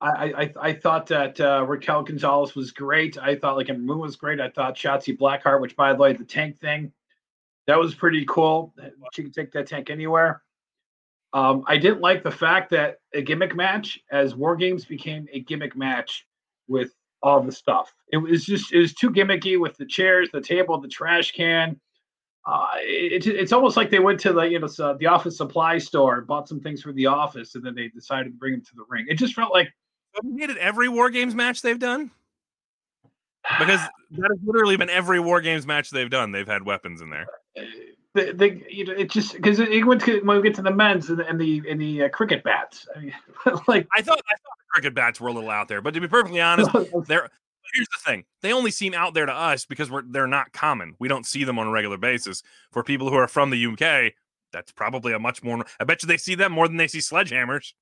I 0.01 0.09
I, 0.09 0.53
I 0.59 0.73
thought 0.73 1.07
that 1.07 1.39
uh, 1.39 1.65
Raquel 1.65 2.03
Gonzalez 2.03 2.53
was 2.53 2.71
great. 2.71 3.17
I 3.17 3.35
thought 3.35 3.55
like 3.55 3.69
Moon 3.69 3.99
was 3.99 4.17
great. 4.17 4.41
I 4.41 4.49
thought 4.49 4.75
Shotzi 4.75 5.17
Blackheart, 5.17 5.61
which 5.61 5.77
by 5.77 5.93
the 5.93 5.99
way, 5.99 6.11
the 6.11 6.25
tank 6.25 6.59
thing, 6.59 6.91
that 7.67 7.79
was 7.79 7.95
pretty 7.95 8.25
cool. 8.25 8.73
She 9.13 9.23
can 9.23 9.31
take 9.31 9.53
that 9.53 9.67
tank 9.67 9.89
anywhere. 9.89 10.43
Um, 11.33 11.63
I 11.67 11.77
didn't 11.77 12.01
like 12.01 12.23
the 12.23 12.31
fact 12.31 12.69
that 12.71 12.97
a 13.13 13.21
gimmick 13.21 13.55
match, 13.55 13.99
as 14.11 14.35
War 14.35 14.55
Games 14.55 14.85
became 14.85 15.27
a 15.33 15.39
gimmick 15.39 15.75
match 15.75 16.25
with 16.67 16.93
all 17.23 17.41
the 17.41 17.51
stuff. 17.51 17.93
It 18.11 18.17
was 18.17 18.45
just 18.45 18.71
it 18.71 18.79
was 18.79 18.93
too 18.93 19.09
gimmicky 19.09 19.59
with 19.59 19.75
the 19.77 19.85
chairs, 19.85 20.29
the 20.31 20.41
table, 20.41 20.79
the 20.79 20.87
trash 20.87 21.31
can 21.31 21.79
uh, 22.45 22.67
it, 22.79 23.25
it's 23.25 23.53
almost 23.53 23.77
like 23.77 23.89
they 23.89 23.99
went 23.99 24.19
to 24.19 24.33
the 24.33 24.41
you 24.41 24.59
know 24.59 24.67
the 24.67 25.05
office 25.05 25.37
supply 25.37 25.77
store 25.77 26.17
and 26.17 26.27
bought 26.27 26.47
some 26.47 26.59
things 26.59 26.81
for 26.81 26.91
the 26.91 27.05
office, 27.05 27.55
and 27.55 27.65
then 27.65 27.73
they 27.73 27.87
decided 27.87 28.25
to 28.25 28.37
bring 28.37 28.53
them 28.53 28.61
to 28.61 28.75
the 28.75 28.83
ring. 28.89 29.05
It 29.07 29.15
just 29.15 29.33
felt 29.33 29.53
like 29.53 29.69
they 30.21 30.47
did 30.47 30.57
every 30.57 30.89
War 30.89 31.09
Games 31.09 31.33
match 31.33 31.61
they've 31.61 31.79
done 31.79 32.11
because 33.59 33.79
that 33.79 34.29
has 34.29 34.39
literally 34.43 34.75
been 34.75 34.89
every 34.89 35.21
War 35.21 35.39
Games 35.39 35.65
match 35.65 35.89
they've 35.89 36.09
done. 36.09 36.31
They've 36.33 36.47
had 36.47 36.65
weapons 36.65 37.01
in 37.01 37.09
there. 37.09 37.27
They, 38.13 38.31
they 38.31 38.63
you 38.69 38.85
know, 38.85 38.93
it 38.93 39.09
just 39.09 39.33
because 39.33 39.59
it 39.59 39.85
went 39.85 40.01
to 40.01 40.19
when 40.21 40.37
we 40.37 40.43
get 40.43 40.55
to 40.55 40.61
the 40.61 40.71
men's 40.71 41.09
and, 41.09 41.19
and 41.21 41.39
the 41.39 41.63
and 41.67 41.81
the 41.81 42.03
uh, 42.03 42.09
cricket 42.09 42.43
bats. 42.43 42.87
I 42.95 42.99
mean, 42.99 43.13
like 43.67 43.87
I 43.95 44.01
thought, 44.01 44.19
I 44.29 44.35
thought 44.35 44.57
the 44.57 44.71
cricket 44.71 44.93
bats 44.93 45.19
were 45.19 45.29
a 45.29 45.33
little 45.33 45.49
out 45.49 45.67
there, 45.67 45.81
but 45.81 45.93
to 45.95 46.01
be 46.01 46.07
perfectly 46.07 46.41
honest, 46.41 46.69
they're 47.07 47.29
here's 47.73 47.87
the 47.87 47.99
thing 48.05 48.25
they 48.41 48.53
only 48.53 48.71
seem 48.71 48.93
out 48.93 49.13
there 49.13 49.25
to 49.25 49.33
us 49.33 49.65
because 49.65 49.89
we're 49.89 50.03
they're 50.03 50.27
not 50.27 50.53
common. 50.53 50.95
We 50.99 51.07
don't 51.07 51.25
see 51.25 51.43
them 51.43 51.57
on 51.57 51.67
a 51.67 51.71
regular 51.71 51.97
basis. 51.97 52.43
For 52.71 52.83
people 52.83 53.09
who 53.09 53.15
are 53.15 53.27
from 53.27 53.49
the 53.49 53.65
uk 53.65 54.13
that's 54.51 54.71
probably 54.71 55.13
a 55.13 55.19
much 55.19 55.41
more 55.41 55.65
i 55.79 55.83
bet 55.83 56.03
you 56.03 56.07
they 56.07 56.17
see 56.17 56.35
them 56.35 56.51
more 56.51 56.67
than 56.67 56.77
they 56.77 56.87
see 56.87 56.99
sledgehammers. 56.99 57.73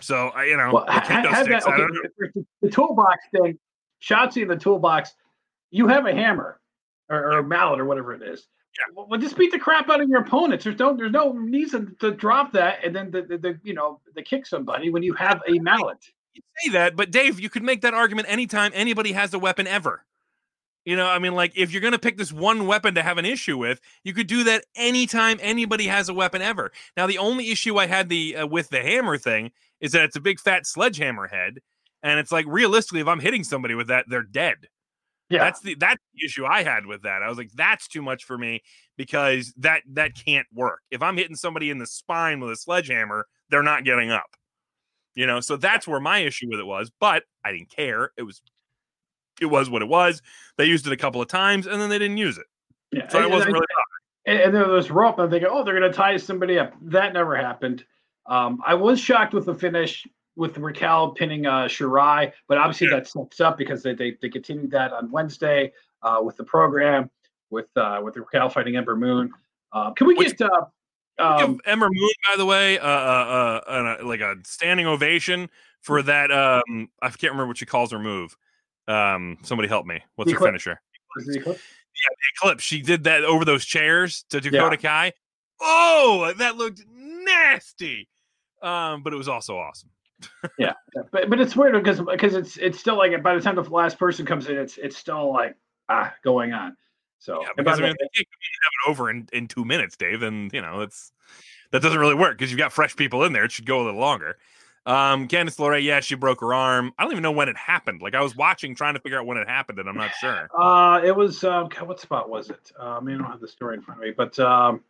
So 0.00 0.36
you 0.42 0.56
know, 0.56 0.72
well, 0.74 0.86
have 0.88 1.08
that, 1.08 1.64
okay, 1.64 1.86
the, 2.18 2.44
the, 2.60 2.70
toolbox 2.70 3.18
thing 3.32 3.58
Shotzi 4.02 4.42
in 4.42 4.48
the 4.48 4.56
toolbox 4.56 5.14
you 5.70 5.86
have 5.88 6.06
a 6.06 6.12
hammer 6.12 6.60
or, 7.08 7.32
or 7.32 7.38
a 7.38 7.42
mallet 7.42 7.80
or 7.80 7.84
whatever 7.84 8.12
it 8.14 8.22
is 8.22 8.48
yeah. 8.78 9.04
Well, 9.06 9.18
just 9.18 9.38
beat 9.38 9.52
the 9.52 9.58
crap 9.58 9.88
out 9.88 10.02
of 10.02 10.08
your 10.10 10.20
opponents. 10.20 10.64
There's 10.64 10.78
no, 10.78 10.94
there's 10.94 11.10
no 11.10 11.32
reason 11.32 11.96
to 12.00 12.10
drop 12.10 12.52
that 12.52 12.84
and 12.84 12.94
then 12.94 13.10
the, 13.10 13.22
the, 13.22 13.38
the 13.38 13.60
you 13.62 13.72
know, 13.72 14.00
the 14.14 14.22
kick 14.22 14.44
somebody 14.44 14.90
when 14.90 15.02
you 15.02 15.14
have 15.14 15.40
a 15.48 15.58
mallet 15.60 16.12
you 16.36 16.42
say 16.58 16.70
that, 16.72 16.96
but 16.96 17.10
Dave, 17.10 17.40
you 17.40 17.48
could 17.48 17.62
make 17.62 17.80
that 17.82 17.94
argument 17.94 18.28
anytime 18.30 18.70
anybody 18.74 19.12
has 19.12 19.32
a 19.34 19.38
weapon 19.38 19.66
ever. 19.66 20.04
You 20.84 20.94
know, 20.94 21.08
I 21.08 21.18
mean, 21.18 21.34
like 21.34 21.52
if 21.56 21.72
you're 21.72 21.80
going 21.80 21.94
to 21.94 21.98
pick 21.98 22.16
this 22.16 22.32
one 22.32 22.66
weapon 22.66 22.94
to 22.94 23.02
have 23.02 23.18
an 23.18 23.24
issue 23.24 23.58
with, 23.58 23.80
you 24.04 24.12
could 24.12 24.28
do 24.28 24.44
that 24.44 24.64
anytime 24.76 25.38
anybody 25.40 25.88
has 25.88 26.08
a 26.08 26.14
weapon 26.14 26.42
ever. 26.42 26.70
Now, 26.96 27.08
the 27.08 27.18
only 27.18 27.50
issue 27.50 27.76
I 27.76 27.86
had 27.86 28.08
the 28.08 28.36
uh, 28.36 28.46
with 28.46 28.68
the 28.68 28.82
hammer 28.82 29.18
thing 29.18 29.50
is 29.80 29.92
that 29.92 30.04
it's 30.04 30.16
a 30.16 30.20
big 30.20 30.38
fat 30.38 30.64
sledgehammer 30.64 31.26
head, 31.26 31.58
and 32.04 32.20
it's 32.20 32.30
like 32.30 32.46
realistically, 32.48 33.00
if 33.00 33.08
I'm 33.08 33.18
hitting 33.18 33.42
somebody 33.42 33.74
with 33.74 33.88
that, 33.88 34.04
they're 34.08 34.22
dead. 34.22 34.68
Yeah, 35.28 35.40
that's 35.40 35.60
the 35.60 35.74
that's 35.74 36.02
the 36.14 36.24
issue 36.24 36.44
I 36.44 36.62
had 36.62 36.86
with 36.86 37.02
that. 37.02 37.22
I 37.22 37.28
was 37.28 37.36
like, 37.36 37.50
that's 37.54 37.88
too 37.88 38.02
much 38.02 38.24
for 38.24 38.38
me 38.38 38.62
because 38.96 39.52
that 39.58 39.82
that 39.92 40.12
can't 40.14 40.46
work. 40.54 40.80
If 40.90 41.02
I'm 41.02 41.16
hitting 41.16 41.36
somebody 41.36 41.70
in 41.70 41.78
the 41.78 41.86
spine 41.86 42.40
with 42.40 42.50
a 42.50 42.56
sledgehammer, 42.56 43.26
they're 43.50 43.62
not 43.62 43.84
getting 43.84 44.10
up. 44.10 44.36
You 45.14 45.26
know, 45.26 45.40
so 45.40 45.56
that's 45.56 45.88
where 45.88 45.98
my 45.98 46.18
issue 46.18 46.48
with 46.50 46.60
it 46.60 46.66
was, 46.66 46.90
but 47.00 47.24
I 47.44 47.50
didn't 47.50 47.70
care. 47.70 48.10
It 48.16 48.22
was 48.22 48.40
it 49.40 49.46
was 49.46 49.68
what 49.68 49.82
it 49.82 49.88
was. 49.88 50.22
They 50.58 50.66
used 50.66 50.86
it 50.86 50.92
a 50.92 50.96
couple 50.96 51.20
of 51.20 51.28
times 51.28 51.66
and 51.66 51.80
then 51.80 51.90
they 51.90 51.98
didn't 51.98 52.18
use 52.18 52.38
it. 52.38 52.46
Yeah, 52.92 53.08
so 53.08 53.20
I 53.20 53.26
wasn't 53.26 53.52
really 53.52 53.66
and, 54.26 54.40
and 54.40 54.54
there 54.54 54.68
was 54.68 54.90
rope. 54.90 55.18
I'm 55.18 55.30
thinking, 55.30 55.48
oh, 55.50 55.64
they're 55.64 55.78
going 55.78 55.90
to 55.90 55.96
tie 55.96 56.16
somebody 56.16 56.58
up. 56.58 56.74
That 56.82 57.12
never 57.12 57.36
happened. 57.36 57.84
Um, 58.26 58.60
I 58.66 58.74
was 58.74 59.00
shocked 59.00 59.34
with 59.34 59.46
the 59.46 59.54
finish 59.54 60.06
with 60.36 60.58
Raquel 60.58 61.10
pinning 61.10 61.46
uh, 61.46 61.64
Shirai, 61.64 62.32
but 62.46 62.58
obviously 62.58 62.88
yeah. 62.88 62.96
that 62.96 63.08
sets 63.08 63.40
up 63.40 63.56
because 63.56 63.82
they, 63.82 63.94
they, 63.94 64.16
they 64.20 64.28
continued 64.28 64.70
that 64.70 64.92
on 64.92 65.10
Wednesday 65.10 65.72
uh, 66.02 66.20
with 66.22 66.36
the 66.36 66.44
program 66.44 67.10
with 67.50 67.68
uh, 67.76 68.00
with 68.02 68.16
Raquel 68.16 68.48
fighting 68.48 68.76
Ember 68.76 68.96
Moon. 68.96 69.32
Uh, 69.72 69.92
can 69.92 70.06
we 70.06 70.14
Which, 70.14 70.36
get 70.38 70.48
uh, 70.50 70.66
um, 71.18 71.60
Ember 71.64 71.88
Moon, 71.90 72.10
by 72.30 72.36
the 72.36 72.46
way, 72.46 72.78
uh, 72.78 72.86
uh, 72.86 73.60
uh, 73.66 73.70
uh, 73.70 74.06
like 74.06 74.20
a 74.20 74.36
standing 74.44 74.86
ovation 74.86 75.48
for 75.80 76.02
that. 76.02 76.30
Um, 76.30 76.88
I 77.00 77.08
can't 77.08 77.32
remember 77.32 77.48
what 77.48 77.58
she 77.58 77.66
calls 77.66 77.92
her 77.92 77.98
move. 77.98 78.36
Um, 78.88 79.38
somebody 79.42 79.68
help 79.68 79.86
me. 79.86 80.00
What's 80.16 80.30
her 80.32 80.38
finisher? 80.38 80.80
Yeah, 81.26 81.42
the 81.44 81.54
eclipse. 82.36 82.62
She 82.62 82.82
did 82.82 83.04
that 83.04 83.24
over 83.24 83.44
those 83.44 83.64
chairs 83.64 84.24
to 84.30 84.40
Dakota 84.40 84.76
yeah. 84.80 84.88
Kai. 84.88 85.12
Oh, 85.60 86.32
that 86.36 86.56
looked 86.56 86.82
nasty. 86.94 88.08
Um, 88.62 89.02
but 89.02 89.12
it 89.12 89.16
was 89.16 89.28
also 89.28 89.56
awesome. 89.56 89.90
Yeah, 90.58 90.72
but 91.12 91.28
but 91.28 91.40
it's 91.40 91.56
weird 91.56 91.74
because 91.74 92.00
because 92.00 92.34
it's 92.34 92.56
it's 92.56 92.78
still 92.78 92.96
like 92.96 93.22
by 93.22 93.34
the 93.34 93.40
time 93.40 93.56
the 93.56 93.62
last 93.62 93.98
person 93.98 94.24
comes 94.24 94.48
in, 94.48 94.56
it's 94.56 94.78
it's 94.78 94.96
still 94.96 95.32
like 95.32 95.56
ah 95.88 96.12
going 96.24 96.52
on. 96.52 96.76
So 97.18 97.40
yeah, 97.42 97.48
because 97.56 97.78
I 97.80 97.82
mean, 97.82 97.94
they 97.98 98.08
can't 98.14 98.28
have 98.62 98.72
it 98.86 98.90
over 98.90 99.10
in, 99.10 99.28
in 99.32 99.48
two 99.48 99.64
minutes, 99.64 99.96
Dave, 99.96 100.22
and 100.22 100.52
you 100.52 100.60
know 100.60 100.80
it's 100.80 101.12
that 101.70 101.82
doesn't 101.82 101.98
really 101.98 102.14
work 102.14 102.38
because 102.38 102.50
you've 102.50 102.58
got 102.58 102.72
fresh 102.72 102.94
people 102.96 103.24
in 103.24 103.32
there. 103.32 103.44
It 103.44 103.52
should 103.52 103.66
go 103.66 103.82
a 103.82 103.84
little 103.84 104.00
longer. 104.00 104.36
Um, 104.86 105.26
Candice 105.26 105.56
LeRae, 105.58 105.82
yeah, 105.82 105.98
she 105.98 106.14
broke 106.14 106.40
her 106.40 106.54
arm. 106.54 106.92
I 106.96 107.02
don't 107.02 107.10
even 107.10 107.22
know 107.22 107.32
when 107.32 107.48
it 107.48 107.56
happened. 107.56 108.02
Like 108.02 108.14
I 108.14 108.22
was 108.22 108.36
watching, 108.36 108.76
trying 108.76 108.94
to 108.94 109.00
figure 109.00 109.18
out 109.18 109.26
when 109.26 109.36
it 109.36 109.48
happened, 109.48 109.80
and 109.80 109.88
I'm 109.88 109.96
not 109.96 110.12
sure. 110.20 110.48
Uh, 110.56 111.00
it 111.04 111.14
was 111.14 111.42
um, 111.42 111.68
what 111.84 111.98
spot 111.98 112.30
was 112.30 112.50
it? 112.50 112.70
Uh, 112.78 112.90
I 112.90 113.00
mean, 113.00 113.16
I 113.16 113.18
don't 113.18 113.30
have 113.32 113.40
the 113.40 113.48
story 113.48 113.76
in 113.76 113.82
front 113.82 114.00
of 114.00 114.06
me, 114.06 114.14
but 114.16 114.38
um, 114.38 114.84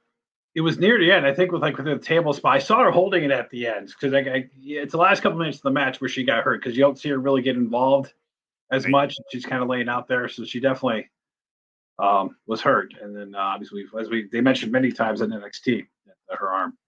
it 0.57 0.63
was 0.63 0.79
near 0.79 0.99
the 0.99 1.13
end. 1.13 1.27
I 1.27 1.35
think 1.35 1.53
with 1.53 1.61
like 1.61 1.77
with 1.77 1.85
the 1.85 1.99
table 1.99 2.33
spot. 2.33 2.55
I 2.55 2.59
saw 2.59 2.83
her 2.83 2.91
holding 2.91 3.23
it 3.25 3.31
at 3.31 3.51
the 3.51 3.67
end 3.67 3.89
because 3.89 4.11
it's 4.57 4.93
the 4.93 4.99
last 4.99 5.23
couple 5.23 5.39
minutes 5.39 5.59
of 5.59 5.65
the 5.65 5.71
match 5.71 6.01
where 6.01 6.09
she 6.09 6.25
got 6.25 6.43
hurt 6.43 6.63
because 6.63 6.75
you 6.75 6.83
don't 6.83 6.99
see 6.99 7.11
her 7.11 7.19
really 7.19 7.43
get 7.43 7.57
involved 7.57 8.15
as 8.73 8.85
right. 8.85 8.91
much. 8.91 9.17
She's 9.31 9.45
kind 9.45 9.63
of 9.63 9.69
laying 9.69 9.91
out 9.91 10.09
there, 10.09 10.29
so 10.31 10.47
she 10.47 10.59
definitely 10.59 11.11
um, 11.99 12.37
was 12.47 12.63
hurt, 12.63 12.95
and 13.01 13.15
then 13.15 13.35
uh, 13.35 13.39
obviously, 13.39 13.85
as 14.01 14.09
we 14.09 14.29
they 14.33 14.41
mentioned 14.41 14.73
many 14.73 14.91
times 14.91 15.21
in 15.21 15.29
NXT, 15.29 15.87
that 16.07 16.39
her 16.39 16.49
arm 16.49 16.79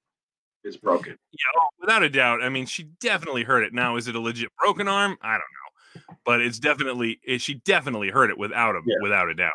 is 0.65 0.79
broken. 0.79 1.19
Yeah, 1.33 1.61
oh, 1.61 1.69
without 1.79 2.03
a 2.03 2.09
doubt. 2.09 2.43
I 2.43 2.49
mean, 2.49 2.65
she 2.65 2.85
definitely 3.01 3.45
hurt 3.45 3.65
it. 3.65 3.75
Now, 3.75 3.97
is 3.97 4.09
it 4.09 4.15
a 4.15 4.21
legit 4.21 4.51
broken 4.57 4.89
arm? 4.89 5.19
I 5.21 5.33
don't 5.33 5.41
know, 5.41 6.17
but 6.25 6.41
it's 6.41 6.59
definitely 6.59 7.21
it, 7.23 7.43
she 7.43 7.55
definitely 7.67 8.09
hurt 8.09 8.31
it 8.31 8.39
without 8.39 8.77
a 8.77 8.81
yeah. 8.87 8.97
without 9.03 9.29
a 9.29 9.35
doubt. 9.35 9.53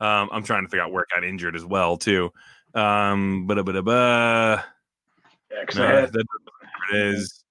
Um, 0.00 0.28
I'm 0.30 0.44
trying 0.44 0.62
to 0.62 0.68
figure 0.68 0.84
out 0.84 0.92
where 0.92 1.02
it 1.02 1.08
got 1.12 1.24
injured 1.24 1.56
as 1.56 1.64
well 1.64 1.96
too. 1.96 2.30
Um, 2.74 3.46
but 3.46 3.64
but 3.64 3.74
yeah, 3.74 4.62
no, 5.74 5.86
had, 5.86 6.12
that, 6.12 6.26
is. 6.94 7.44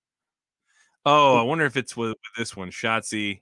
Oh, 1.06 1.38
I 1.38 1.44
wonder 1.44 1.66
if 1.66 1.78
it's 1.78 1.96
with, 1.96 2.10
with 2.10 2.18
this 2.38 2.56
one, 2.56 2.70
Shotzi. 2.70 3.42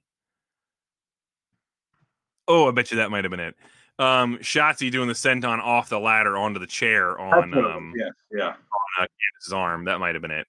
Oh, 2.47 2.67
I 2.67 2.71
bet 2.71 2.91
you 2.91 2.97
that 2.97 3.09
might 3.09 3.23
have 3.23 3.32
been 3.32 3.39
it 3.39 3.55
um 3.99 4.38
Shotzi 4.39 4.91
doing 4.91 5.07
the 5.07 5.13
senton 5.13 5.59
off 5.59 5.89
the 5.89 5.99
ladder 5.99 6.38
onto 6.38 6.59
the 6.59 6.67
chair 6.67 7.17
on 7.17 7.53
um 7.53 7.93
yeah 7.95 8.09
yeah 8.32 8.47
on 8.47 9.03
uh, 9.03 9.07
Candice's 9.07 9.53
arm. 9.53 9.86
That 9.86 9.99
might 9.99 10.15
have 10.15 10.21
been 10.21 10.32
it. 10.32 10.47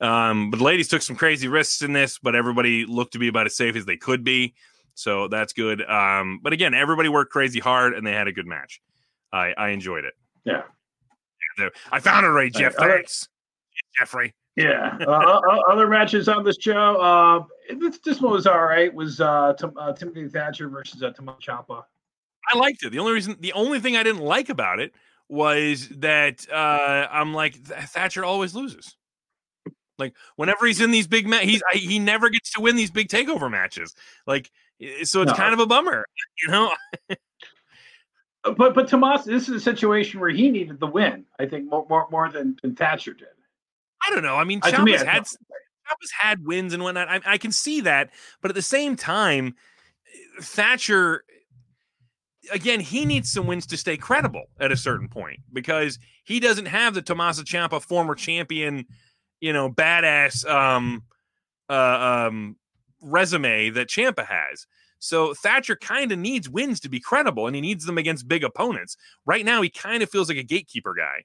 Um, 0.00 0.50
but 0.50 0.58
the 0.58 0.64
ladies 0.64 0.88
took 0.88 1.02
some 1.02 1.16
crazy 1.16 1.48
risks 1.48 1.82
in 1.82 1.92
this, 1.92 2.18
but 2.18 2.34
everybody 2.34 2.86
looked 2.86 3.12
to 3.12 3.18
be 3.18 3.28
about 3.28 3.46
as 3.46 3.56
safe 3.56 3.76
as 3.76 3.84
they 3.84 3.96
could 3.96 4.22
be. 4.22 4.54
So 4.94 5.28
that's 5.28 5.52
good. 5.52 5.82
Um, 5.88 6.40
but 6.42 6.52
again, 6.52 6.74
everybody 6.74 7.08
worked 7.08 7.32
crazy 7.32 7.60
hard 7.60 7.94
and 7.94 8.06
they 8.06 8.12
had 8.12 8.28
a 8.28 8.32
good 8.32 8.46
match. 8.46 8.80
I 9.32 9.54
I 9.56 9.68
enjoyed 9.68 10.04
it. 10.04 10.14
Yeah. 10.44 10.62
I 11.90 12.00
found 12.00 12.24
it 12.24 12.30
right, 12.30 12.52
Jeff. 12.52 12.78
Right. 12.78 12.96
Thanks, 12.96 13.28
Jeffrey. 13.98 14.34
Yeah. 14.56 14.96
uh, 15.06 15.40
other 15.68 15.86
matches 15.88 16.28
on 16.28 16.44
this 16.44 16.56
show. 16.60 16.96
Uh, 16.96 17.44
this, 17.78 17.98
this 17.98 18.20
one 18.20 18.32
was 18.32 18.46
all 18.46 18.64
right. 18.64 18.92
Was 18.92 19.20
uh, 19.20 19.54
Tim, 19.58 19.72
uh 19.76 19.92
Timothy 19.92 20.28
Thatcher 20.28 20.68
versus 20.68 21.02
uh, 21.02 21.10
Tommaso 21.12 21.38
Ciampa. 21.40 21.84
I 22.52 22.58
liked 22.58 22.82
it. 22.82 22.90
The 22.90 22.98
only 22.98 23.12
reason, 23.12 23.36
the 23.40 23.52
only 23.52 23.78
thing 23.78 23.96
I 23.96 24.02
didn't 24.02 24.22
like 24.22 24.48
about 24.48 24.80
it 24.80 24.94
was 25.28 25.88
that 25.90 26.46
uh, 26.50 27.08
I'm 27.10 27.34
like 27.34 27.54
Thatcher 27.56 28.24
always 28.24 28.54
loses. 28.54 28.96
Like 29.98 30.14
whenever 30.36 30.66
he's 30.66 30.80
in 30.80 30.90
these 30.90 31.06
big 31.06 31.26
matches, 31.26 31.50
he's 31.50 31.62
I, 31.72 31.76
he 31.76 31.98
never 31.98 32.30
gets 32.30 32.52
to 32.52 32.60
win 32.60 32.76
these 32.76 32.90
big 32.90 33.08
takeover 33.08 33.50
matches. 33.50 33.94
Like 34.26 34.50
so, 35.02 35.22
it's 35.22 35.32
no. 35.32 35.34
kind 35.34 35.52
of 35.52 35.60
a 35.60 35.66
bummer, 35.66 36.04
you 36.42 36.52
know. 36.52 36.70
Uh, 38.44 38.52
but 38.52 38.74
but 38.74 38.88
Tomas, 38.88 39.24
this 39.24 39.48
is 39.48 39.54
a 39.54 39.60
situation 39.60 40.20
where 40.20 40.30
he 40.30 40.50
needed 40.50 40.80
the 40.80 40.86
win. 40.86 41.24
I 41.38 41.46
think 41.46 41.68
more 41.68 41.86
more, 41.88 42.06
more 42.10 42.30
than, 42.30 42.56
than 42.62 42.74
Thatcher 42.74 43.12
did. 43.12 43.28
I 44.06 44.14
don't 44.14 44.22
know. 44.22 44.36
I 44.36 44.44
mean, 44.44 44.60
Ciampa's 44.60 45.02
had 45.02 45.24
Ciampa's 45.24 46.12
had 46.18 46.44
wins 46.44 46.72
and 46.72 46.82
whatnot. 46.82 47.08
I, 47.08 47.20
I 47.24 47.38
can 47.38 47.52
see 47.52 47.80
that, 47.82 48.10
but 48.40 48.50
at 48.50 48.54
the 48.54 48.62
same 48.62 48.96
time, 48.96 49.54
Thatcher 50.40 51.24
again, 52.52 52.80
he 52.80 53.04
needs 53.04 53.30
some 53.30 53.46
wins 53.46 53.66
to 53.66 53.76
stay 53.76 53.96
credible 53.96 54.44
at 54.58 54.72
a 54.72 54.76
certain 54.76 55.08
point 55.08 55.40
because 55.52 55.98
he 56.24 56.40
doesn't 56.40 56.66
have 56.66 56.94
the 56.94 57.02
Tommaso 57.02 57.42
Ciampa 57.42 57.82
former 57.82 58.14
champion 58.14 58.86
you 59.40 59.52
know, 59.52 59.70
badass 59.70 60.46
um, 60.48 61.02
uh, 61.68 62.26
um, 62.28 62.56
resume 63.00 63.70
that 63.70 63.88
Ciampa 63.88 64.26
has. 64.26 64.66
So 64.98 65.34
Thatcher 65.34 65.76
kind 65.76 66.12
of 66.12 66.18
needs 66.18 66.48
wins 66.48 66.80
to 66.80 66.88
be 66.88 67.00
credible, 67.00 67.46
and 67.46 67.54
he 67.54 67.62
needs 67.62 67.84
them 67.84 67.98
against 67.98 68.28
big 68.28 68.44
opponents. 68.44 68.96
Right 69.26 69.44
now, 69.44 69.62
he 69.62 69.70
kind 69.70 70.02
of 70.02 70.10
feels 70.10 70.28
like 70.28 70.38
a 70.38 70.42
gatekeeper 70.42 70.94
guy 70.94 71.24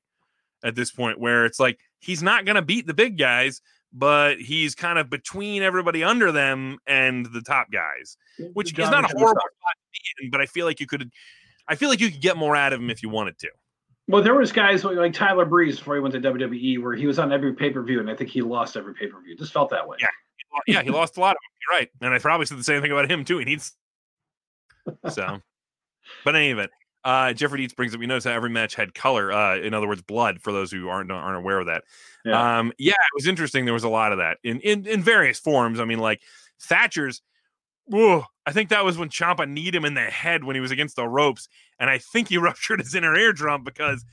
at 0.64 0.76
this 0.76 0.92
point, 0.92 1.20
where 1.20 1.46
it's 1.46 1.60
like 1.60 1.80
he's 2.00 2.24
not 2.24 2.46
going 2.46 2.56
to 2.56 2.62
beat 2.62 2.88
the 2.88 2.94
big 2.94 3.18
guys, 3.18 3.62
but 3.92 4.40
he's 4.40 4.76
kind 4.76 4.98
of 4.98 5.10
between 5.10 5.62
everybody 5.62 6.04
under 6.04 6.32
them 6.32 6.78
and 6.88 7.26
the 7.28 7.42
top 7.42 7.68
guys, 7.72 8.18
which 8.54 8.72
is 8.72 8.90
not 8.90 9.04
a 9.04 9.18
horrible 9.18 9.42
spot 9.42 9.76
to 9.76 9.92
be 9.92 10.26
in. 10.26 10.32
But 10.32 10.42
I 10.42 10.46
feel 10.46 10.66
like 10.66 10.80
you 10.80 10.88
could, 10.88 11.12
I 11.68 11.76
feel 11.76 11.90
like 11.90 12.00
you 12.00 12.10
could 12.12 12.22
get 12.22 12.38
more 12.38 12.56
out 12.56 12.74
of 12.74 12.80
him 12.80 12.90
if 12.90 13.04
you 13.04 13.10
wanted 13.10 13.38
to. 13.40 13.50
Well, 14.08 14.22
there 14.22 14.34
was 14.34 14.52
guys 14.52 14.84
like, 14.84 14.98
like 14.98 15.14
Tyler 15.14 15.46
Breeze 15.46 15.80
before 15.80 15.96
he 15.96 16.02
went 16.02 16.14
to 16.14 16.20
WWE, 16.20 16.82
where 16.82 16.94
he 16.94 17.08
was 17.08 17.20
on 17.20 17.32
every 17.32 17.54
pay 17.54 17.70
per 17.70 17.82
view, 17.82 18.00
and 18.00 18.10
I 18.10 18.16
think 18.16 18.30
he 18.30 18.42
lost 18.42 18.76
every 18.76 18.94
pay 18.94 19.08
per 19.08 19.22
view. 19.22 19.36
Just 19.38 19.54
felt 19.54 19.70
that 19.70 19.88
way. 19.88 19.98
Yeah, 20.00 20.08
yeah, 20.68 20.82
he 20.84 20.90
lost 20.90 21.18
a 21.18 21.20
lot 21.20 21.32
of 21.32 21.38
them. 21.38 21.58
You're 21.62 21.80
right, 21.80 21.90
and 22.02 22.14
I 22.14 22.20
probably 22.20 22.46
said 22.46 22.58
the 22.58 22.64
same 22.64 22.82
thing 22.82 22.92
about 22.92 23.10
him 23.10 23.26
too. 23.26 23.38
He 23.38 23.46
needs 23.46 23.74
so, 25.10 25.40
but 26.24 26.36
in 26.36 26.42
any 26.42 26.52
event, 26.52 26.72
uh, 27.04 27.34
Jeffrey 27.34 27.60
Dietz 27.60 27.74
brings 27.74 27.94
up. 27.94 28.02
You 28.02 28.08
notice 28.08 28.24
how 28.24 28.32
every 28.32 28.50
match 28.50 28.76
had 28.76 28.94
color. 28.94 29.32
Uh, 29.32 29.58
in 29.58 29.74
other 29.74 29.88
words, 29.88 30.02
blood. 30.02 30.42
For 30.42 30.52
those 30.52 30.72
who 30.72 30.90
aren't 30.90 31.12
aren't 31.12 31.38
aware 31.38 31.60
of 31.60 31.68
that, 31.68 31.84
yeah. 32.26 32.60
Um, 32.60 32.72
yeah, 32.78 32.92
it 32.92 33.16
was 33.16 33.28
interesting. 33.28 33.66
There 33.66 33.74
was 33.74 33.84
a 33.84 33.90
lot 33.90 34.12
of 34.12 34.20
that 34.20 34.38
in 34.44 34.60
in 34.62 34.86
in 34.86 35.02
various 35.02 35.40
forms. 35.40 35.80
I 35.80 35.86
mean, 35.86 36.00
like 36.00 36.22
Thatcher's. 36.62 37.22
Whoa, 37.86 38.24
I 38.46 38.54
think 38.54 38.70
that 38.70 38.86
was 38.86 38.98
when 38.98 39.10
Ciampa 39.10 39.50
kneed 39.50 39.76
him 39.76 39.84
in 39.84 39.94
the 39.94 40.04
head 40.04 40.46
when 40.46 40.56
he 40.56 40.62
was 40.62 40.72
against 40.72 40.96
the 40.96 41.06
ropes, 41.06 41.50
and 41.80 41.90
I 41.90 41.98
think 41.98 42.30
he 42.30 42.38
ruptured 42.40 42.80
his 42.80 42.96
inner 42.96 43.14
eardrum 43.14 43.66
because 43.66 44.06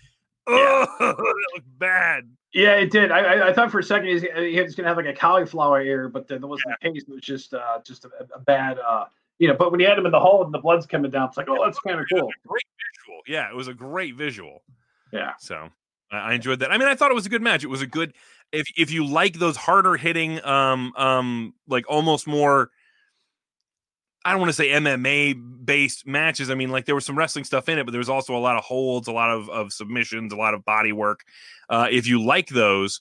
oh, 0.47 0.87
that 1.01 1.51
looked 1.55 1.79
bad. 1.79 2.29
Yeah, 2.53 2.75
it 2.75 2.91
did. 2.91 3.13
I, 3.13 3.21
I, 3.21 3.49
I 3.49 3.53
thought 3.53 3.71
for 3.71 3.79
a 3.79 3.83
second 3.83 4.09
he's, 4.09 4.23
he 4.23 4.61
was 4.61 4.75
gonna 4.75 4.89
have 4.89 4.97
like 4.97 5.07
a 5.07 5.15
cauliflower 5.15 5.83
ear, 5.83 6.09
but 6.09 6.27
then 6.27 6.41
that 6.41 6.47
wasn't 6.47 6.75
yeah. 6.83 6.91
the 6.91 6.95
case. 6.95 7.05
It 7.09 7.13
was 7.13 7.23
just 7.23 7.55
uh, 7.55 7.79
just 7.85 8.05
a, 8.05 8.11
a 8.35 8.41
bad, 8.41 8.79
uh, 8.79 9.05
you 9.39 9.49
know. 9.49 9.55
But 9.55 9.71
when 9.71 9.81
he 9.81 9.87
had 9.87 9.99
him 9.99 10.07
in 10.07 10.13
the 10.13 10.21
hole 10.21 10.45
and 10.45 10.53
the 10.53 10.59
blood's 10.59 10.87
coming 10.87 11.11
down, 11.11 11.29
it's 11.29 11.37
like, 11.37 11.49
oh, 11.49 11.65
that's 11.65 11.79
kind 11.81 12.01
of 12.01 12.07
cool. 12.13 12.29
Great 12.47 12.65
visual. 13.07 13.21
Yeah, 13.27 13.49
it 13.49 13.55
was 13.55 13.69
a 13.69 13.75
great 13.75 14.17
visual. 14.17 14.63
Yeah. 15.13 15.33
So 15.39 15.71
I 16.11 16.35
enjoyed 16.35 16.61
that. 16.61 16.73
I 16.73 16.79
mean, 16.79 16.89
I 16.89 16.95
thought 16.97 17.11
it 17.11 17.15
was 17.15 17.27
a 17.27 17.31
good 17.31 17.43
match. 17.43 17.63
It 17.63 17.69
was 17.69 17.83
a 17.83 17.87
good. 17.87 18.15
If 18.53 18.67
if 18.77 18.91
you 18.91 19.07
like 19.07 19.35
those 19.35 19.57
harder 19.57 19.97
hitting, 19.97 20.45
um, 20.45 20.93
um, 20.97 21.55
like 21.69 21.85
almost 21.89 22.27
more 22.27 22.71
I 24.25 24.33
don't 24.33 24.41
want 24.41 24.51
to 24.51 24.55
say 24.55 24.69
MMA 24.69 25.65
based 25.65 26.07
matches. 26.07 26.51
I 26.51 26.55
mean, 26.55 26.71
like 26.71 26.85
there 26.85 26.95
was 26.95 27.07
some 27.07 27.17
wrestling 27.17 27.45
stuff 27.45 27.69
in 27.69 27.79
it, 27.79 27.85
but 27.85 27.93
there 27.93 27.99
was 28.01 28.11
also 28.11 28.37
a 28.37 28.39
lot 28.39 28.57
of 28.57 28.65
holds, 28.65 29.09
a 29.09 29.13
lot 29.13 29.31
of, 29.31 29.49
of 29.49 29.73
submissions, 29.73 30.33
a 30.33 30.37
lot 30.37 30.53
of 30.53 30.65
body 30.65 30.93
work. 30.93 31.21
Uh, 31.69 31.87
if 31.91 32.07
you 32.07 32.23
like 32.23 32.49
those, 32.49 33.01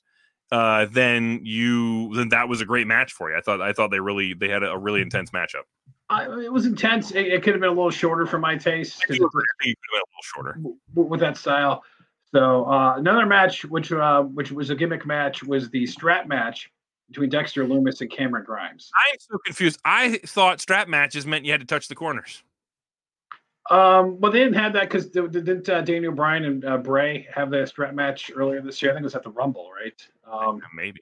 uh, 0.52 0.88
then 0.92 1.42
you 1.44 2.14
then 2.16 2.30
that 2.30 2.48
was 2.48 2.62
a 2.62 2.66
great 2.66 2.88
match 2.88 3.12
for 3.12 3.30
you. 3.32 3.38
I 3.38 3.42
thought 3.42 3.62
I 3.62 3.74
thought 3.74 3.92
they 3.92 4.00
really 4.00 4.34
they 4.34 4.50
had 4.50 4.64
a, 4.64 4.72
a 4.72 4.78
really 4.78 5.02
intense 5.02 5.32
matchup. 5.32 5.64
it 6.12 6.52
was 6.52 6.66
intense. 6.66 7.12
It, 7.12 7.28
it, 7.28 7.44
could 7.44 7.54
have 7.54 7.62
been 7.62 7.70
a 7.70 7.74
little 7.74 7.92
shorter 7.92 8.26
for 8.26 8.40
my 8.40 8.56
taste. 8.56 9.04
It 9.04 9.08
could 9.08 9.20
have 9.20 9.32
been 9.60 9.74
a 9.74 9.96
little 9.96 10.08
shorter 10.24 10.60
with 10.96 11.20
that 11.20 11.38
style. 11.38 11.84
So 12.32 12.66
uh, 12.66 12.96
another 12.98 13.26
match, 13.26 13.66
which 13.66 13.92
uh, 13.92 14.22
which 14.22 14.52
was 14.52 14.70
a 14.70 14.76
gimmick 14.76 15.06
match, 15.06 15.44
was 15.44 15.70
the 15.70 15.86
strap 15.86 16.28
match 16.28 16.70
between 17.10 17.30
Dexter 17.30 17.66
Lumis 17.66 18.02
and 18.02 18.10
Cameron 18.10 18.46
Grimes. 18.46 18.90
I'm 18.96 19.18
so 19.20 19.38
confused. 19.46 19.80
I 19.84 20.20
thought 20.26 20.62
strap 20.62 20.88
matches 20.88 21.26
meant 21.26 21.44
you 21.44 21.52
had 21.52 21.60
to 21.60 21.68
touch 21.68 21.88
the 21.88 21.96
corners. 21.96 22.44
Um, 23.70 24.20
well, 24.20 24.32
they 24.32 24.40
didn't 24.40 24.56
have 24.56 24.74
that 24.74 24.90
because 24.90 25.08
didn't 25.08 25.70
uh, 25.70 25.82
Daniel 25.82 26.12
Bryan 26.12 26.46
and 26.46 26.66
uh, 26.66 26.78
Bray 26.78 27.28
have 27.34 27.52
the 27.52 27.66
strap 27.66 27.94
match 27.94 28.32
earlier 28.36 28.62
this 28.62 28.82
year? 28.82 28.92
I 28.92 28.96
think 28.96 29.04
it 29.04 29.06
was 29.06 29.16
at 29.16 29.24
the 29.24 29.30
Rumble, 29.30 29.70
right? 29.72 30.08
Um, 30.32 30.62
Maybe. 30.74 31.02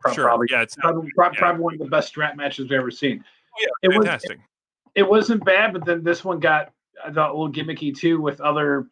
Pro- 0.00 0.12
sure. 0.12 0.24
Probably, 0.24 0.46
yeah, 0.50 0.62
it's 0.62 0.74
probably, 0.76 1.10
probably, 1.14 1.36
yeah. 1.36 1.40
probably, 1.40 1.62
one 1.62 1.74
of 1.74 1.80
the 1.80 1.86
best 1.86 2.08
strap 2.08 2.36
matches 2.36 2.70
we've 2.70 2.78
ever 2.78 2.90
seen. 2.90 3.22
Oh, 3.22 3.58
yeah, 3.60 3.90
it 3.90 3.92
fantastic. 3.92 4.38
Was, 4.38 4.46
it, 4.94 5.00
it, 5.00 5.08
wasn't 5.10 5.44
bad, 5.44 5.72
but 5.74 5.84
then 5.84 6.02
this 6.02 6.24
one 6.24 6.40
got 6.40 6.72
I 7.04 7.10
thought 7.12 7.30
a 7.30 7.36
little 7.36 7.52
gimmicky 7.52 7.96
too 7.96 8.20
with 8.20 8.40
other 8.40 8.86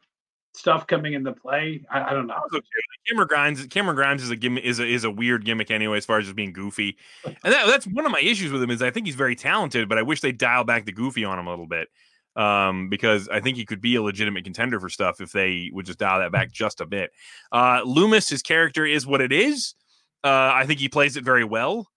stuff 0.55 0.86
coming 0.86 1.14
into 1.14 1.32
play. 1.32 1.84
I, 1.90 2.11
I 2.11 2.12
don't 2.12 2.26
know. 2.26 2.40
Okay. 2.55 2.66
Cameron 3.09 3.28
Grimes, 3.28 3.66
Cameron 3.66 3.96
Grimes 3.96 4.22
is 4.22 4.30
a 4.30 4.36
gimmick, 4.36 4.64
is 4.64 4.78
a 4.78 4.86
is 4.86 5.05
a 5.05 5.11
weird 5.11 5.44
gimmick 5.44 5.70
anyway, 5.70 5.98
as 5.98 6.05
far 6.05 6.18
as 6.18 6.26
just 6.26 6.36
being 6.36 6.53
goofy. 6.53 6.96
And 7.42 7.55
that, 7.55 7.66
that's 7.66 7.86
one 7.86 8.05
of 8.05 8.12
my 8.12 8.20
issues 8.20 8.53
with 8.53 8.62
him 8.62 8.70
is 8.70 8.82
I 8.82 8.90
think 8.90 9.07
he's 9.07 9.14
very 9.14 9.34
talented, 9.34 9.88
but 9.88 9.98
I 9.98 10.03
wish 10.03 10.20
they 10.20 10.32
dial 10.32 10.64
back 10.64 10.84
the 10.84 10.92
goofy 10.92 11.24
on 11.24 11.38
him 11.38 11.46
a 11.46 11.51
little 11.51 11.66
bit. 11.66 11.88
Um, 12.36 12.88
because 12.88 13.28
I 13.28 13.40
think 13.40 13.57
he 13.57 13.64
could 13.64 13.80
be 13.80 13.96
a 13.96 14.03
legitimate 14.03 14.44
contender 14.44 14.78
for 14.78 14.88
stuff 14.88 15.20
if 15.20 15.32
they 15.32 15.70
would 15.72 15.84
just 15.84 15.98
dial 15.98 16.20
that 16.20 16.30
back 16.30 16.53
just 16.53 16.80
a 16.80 16.86
bit. 16.86 17.11
Uh, 17.51 17.82
Lumis, 17.82 18.30
his 18.30 18.40
character 18.40 18.86
is 18.86 19.07
what 19.07 19.20
it 19.20 19.32
is. 19.32 19.74
Uh, 20.22 20.53
I 20.55 20.64
think 20.66 20.78
he 20.80 20.88
plays 20.88 21.16
it 21.16 21.24
very 21.24 21.44
well. 21.44 21.88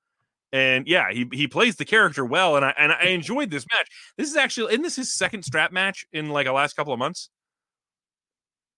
And 0.51 0.87
yeah, 0.87 1.11
he, 1.11 1.27
he 1.33 1.47
plays 1.47 1.75
the 1.75 1.85
character 1.85 2.23
well, 2.23 2.55
and 2.55 2.63
I 2.63 2.73
and 2.77 2.91
I 2.91 3.05
enjoyed 3.07 3.49
this 3.49 3.65
match. 3.73 3.87
This 4.17 4.29
is 4.29 4.35
actually, 4.35 4.73
isn't 4.73 4.83
this 4.83 4.95
his 4.95 5.13
second 5.13 5.43
strap 5.43 5.71
match 5.71 6.05
in 6.13 6.29
like 6.29 6.47
a 6.47 6.51
last 6.51 6.75
couple 6.75 6.93
of 6.93 6.99
months? 6.99 7.29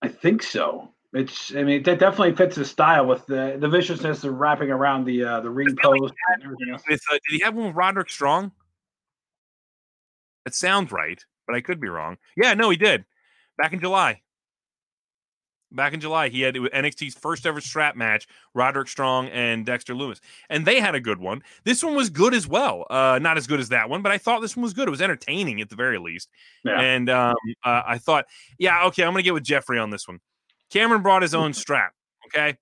I 0.01 0.07
think 0.07 0.43
so. 0.43 0.91
It's. 1.13 1.55
I 1.55 1.63
mean, 1.63 1.83
that 1.83 1.99
definitely 1.99 2.35
fits 2.35 2.57
his 2.57 2.69
style 2.69 3.05
with 3.05 3.25
the 3.25 3.57
the 3.59 3.69
viciousness 3.69 4.23
of 4.23 4.33
wrapping 4.33 4.69
around 4.69 5.05
the 5.05 5.23
uh, 5.23 5.39
the 5.39 5.49
ring 5.49 5.75
post 5.81 6.13
and 6.33 6.43
everything 6.43 6.73
else. 6.73 6.83
With, 6.87 7.01
uh, 7.09 7.13
did 7.13 7.37
he 7.37 7.39
have 7.39 7.55
one 7.55 7.67
with 7.67 7.75
Roderick 7.75 8.09
Strong? 8.09 8.51
It 10.45 10.53
sounds 10.53 10.91
right, 10.91 11.23
but 11.47 11.55
I 11.55 11.61
could 11.61 11.79
be 11.79 11.87
wrong. 11.87 12.17
Yeah, 12.35 12.53
no, 12.53 12.69
he 12.69 12.77
did. 12.77 13.05
Back 13.57 13.73
in 13.73 13.79
July. 13.79 14.21
Back 15.75 15.93
in 15.93 15.99
July, 15.99 16.29
he 16.29 16.41
had 16.41 16.55
it 16.55 16.61
NXT's 16.73 17.15
first 17.15 17.45
ever 17.45 17.61
strap 17.61 17.95
match, 17.95 18.27
Roderick 18.53 18.87
Strong 18.87 19.27
and 19.27 19.65
Dexter 19.65 19.93
Lumis. 19.93 20.19
And 20.49 20.65
they 20.65 20.79
had 20.79 20.95
a 20.95 20.99
good 20.99 21.19
one. 21.19 21.43
This 21.63 21.83
one 21.83 21.95
was 21.95 22.09
good 22.09 22.33
as 22.33 22.47
well. 22.47 22.85
Uh, 22.89 23.19
not 23.21 23.37
as 23.37 23.45
good 23.45 23.59
as 23.59 23.69
that 23.69 23.89
one, 23.89 24.01
but 24.01 24.11
I 24.11 24.17
thought 24.17 24.41
this 24.41 24.55
one 24.55 24.63
was 24.63 24.73
good. 24.73 24.87
It 24.87 24.91
was 24.91 25.01
entertaining 25.01 25.61
at 25.61 25.69
the 25.69 25.75
very 25.75 25.97
least. 25.97 26.29
Yeah. 26.63 26.79
And 26.79 27.09
um, 27.09 27.35
uh, 27.63 27.83
I 27.85 27.97
thought, 27.97 28.25
yeah, 28.57 28.85
okay, 28.85 29.03
I'm 29.03 29.11
going 29.11 29.23
to 29.23 29.23
get 29.23 29.33
with 29.33 29.43
Jeffrey 29.43 29.77
on 29.77 29.89
this 29.89 30.07
one. 30.07 30.19
Cameron 30.71 31.01
brought 31.01 31.21
his 31.21 31.35
own 31.35 31.53
strap. 31.53 31.93
Okay. 32.27 32.57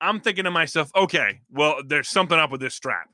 I'm 0.00 0.20
thinking 0.20 0.44
to 0.44 0.50
myself, 0.50 0.90
okay, 0.94 1.40
well, 1.50 1.80
there's 1.84 2.08
something 2.08 2.38
up 2.38 2.50
with 2.50 2.60
this 2.60 2.74
strap. 2.74 3.08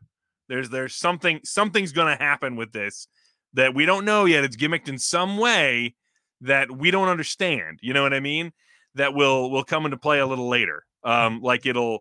There's 0.49 0.69
there's 0.69 0.95
something 0.95 1.41
something's 1.45 1.93
going 1.93 2.17
to 2.17 2.23
happen 2.23 2.57
with 2.57 2.73
this 2.73 3.07
that 3.55 3.75
we 3.75 3.87
don't 3.87 4.05
know 4.05 4.25
yet. 4.25 4.45
It's 4.45 4.57
gimmicked 4.57 4.89
in 4.89 4.99
some 4.99 5.39
way 5.39 5.95
that 6.41 6.71
we 6.71 6.91
don't 6.91 7.09
understand. 7.09 7.79
You 7.83 7.95
know 7.95 8.03
what 8.03 8.13
I 8.13 8.21
mean? 8.21 8.53
That 8.95 9.15
will 9.15 9.51
will 9.51 9.65
come 9.65 9.85
into 9.85 9.97
play 9.97 10.21
a 10.21 10.27
little 10.27 10.49
later. 10.49 10.85
Um, 11.05 11.41
like 11.41 11.67
it'll 11.67 12.01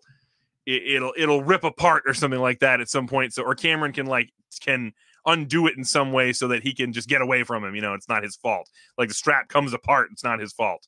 it, 0.65 1.01
will 1.01 1.13
it'll 1.17 1.43
rip 1.43 1.63
apart 1.63 2.03
or 2.05 2.13
something 2.13 2.39
like 2.39 2.59
that 2.59 2.81
at 2.81 2.89
some 2.89 3.07
point. 3.07 3.33
So 3.33 3.43
or 3.43 3.55
Cameron 3.55 3.93
can 3.93 4.05
like 4.05 4.31
can 4.59 4.93
undo 5.25 5.67
it 5.67 5.77
in 5.77 5.83
some 5.83 6.11
way 6.11 6.33
so 6.33 6.47
that 6.47 6.63
he 6.63 6.73
can 6.73 6.93
just 6.93 7.07
get 7.07 7.21
away 7.21 7.43
from 7.43 7.63
him. 7.63 7.75
You 7.75 7.81
know, 7.81 7.93
it's 7.93 8.09
not 8.09 8.23
his 8.23 8.35
fault. 8.35 8.69
Like 8.97 9.09
the 9.09 9.15
strap 9.15 9.47
comes 9.47 9.73
apart, 9.73 10.09
it's 10.11 10.23
not 10.23 10.39
his 10.39 10.53
fault. 10.53 10.87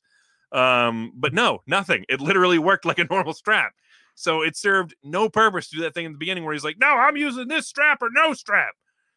Um, 0.52 1.12
but 1.16 1.32
no, 1.32 1.62
nothing. 1.66 2.04
It 2.08 2.20
literally 2.20 2.58
worked 2.58 2.84
like 2.84 2.98
a 2.98 3.04
normal 3.04 3.34
strap. 3.34 3.72
So 4.16 4.42
it 4.42 4.56
served 4.56 4.94
no 5.02 5.28
purpose 5.28 5.68
to 5.70 5.76
do 5.76 5.82
that 5.82 5.94
thing 5.94 6.04
in 6.06 6.12
the 6.12 6.18
beginning 6.18 6.44
where 6.44 6.52
he's 6.52 6.62
like, 6.62 6.78
"No, 6.78 6.86
I'm 6.86 7.16
using 7.16 7.48
this 7.48 7.66
strap 7.66 8.00
or 8.00 8.08
no 8.12 8.32
strap." 8.32 8.74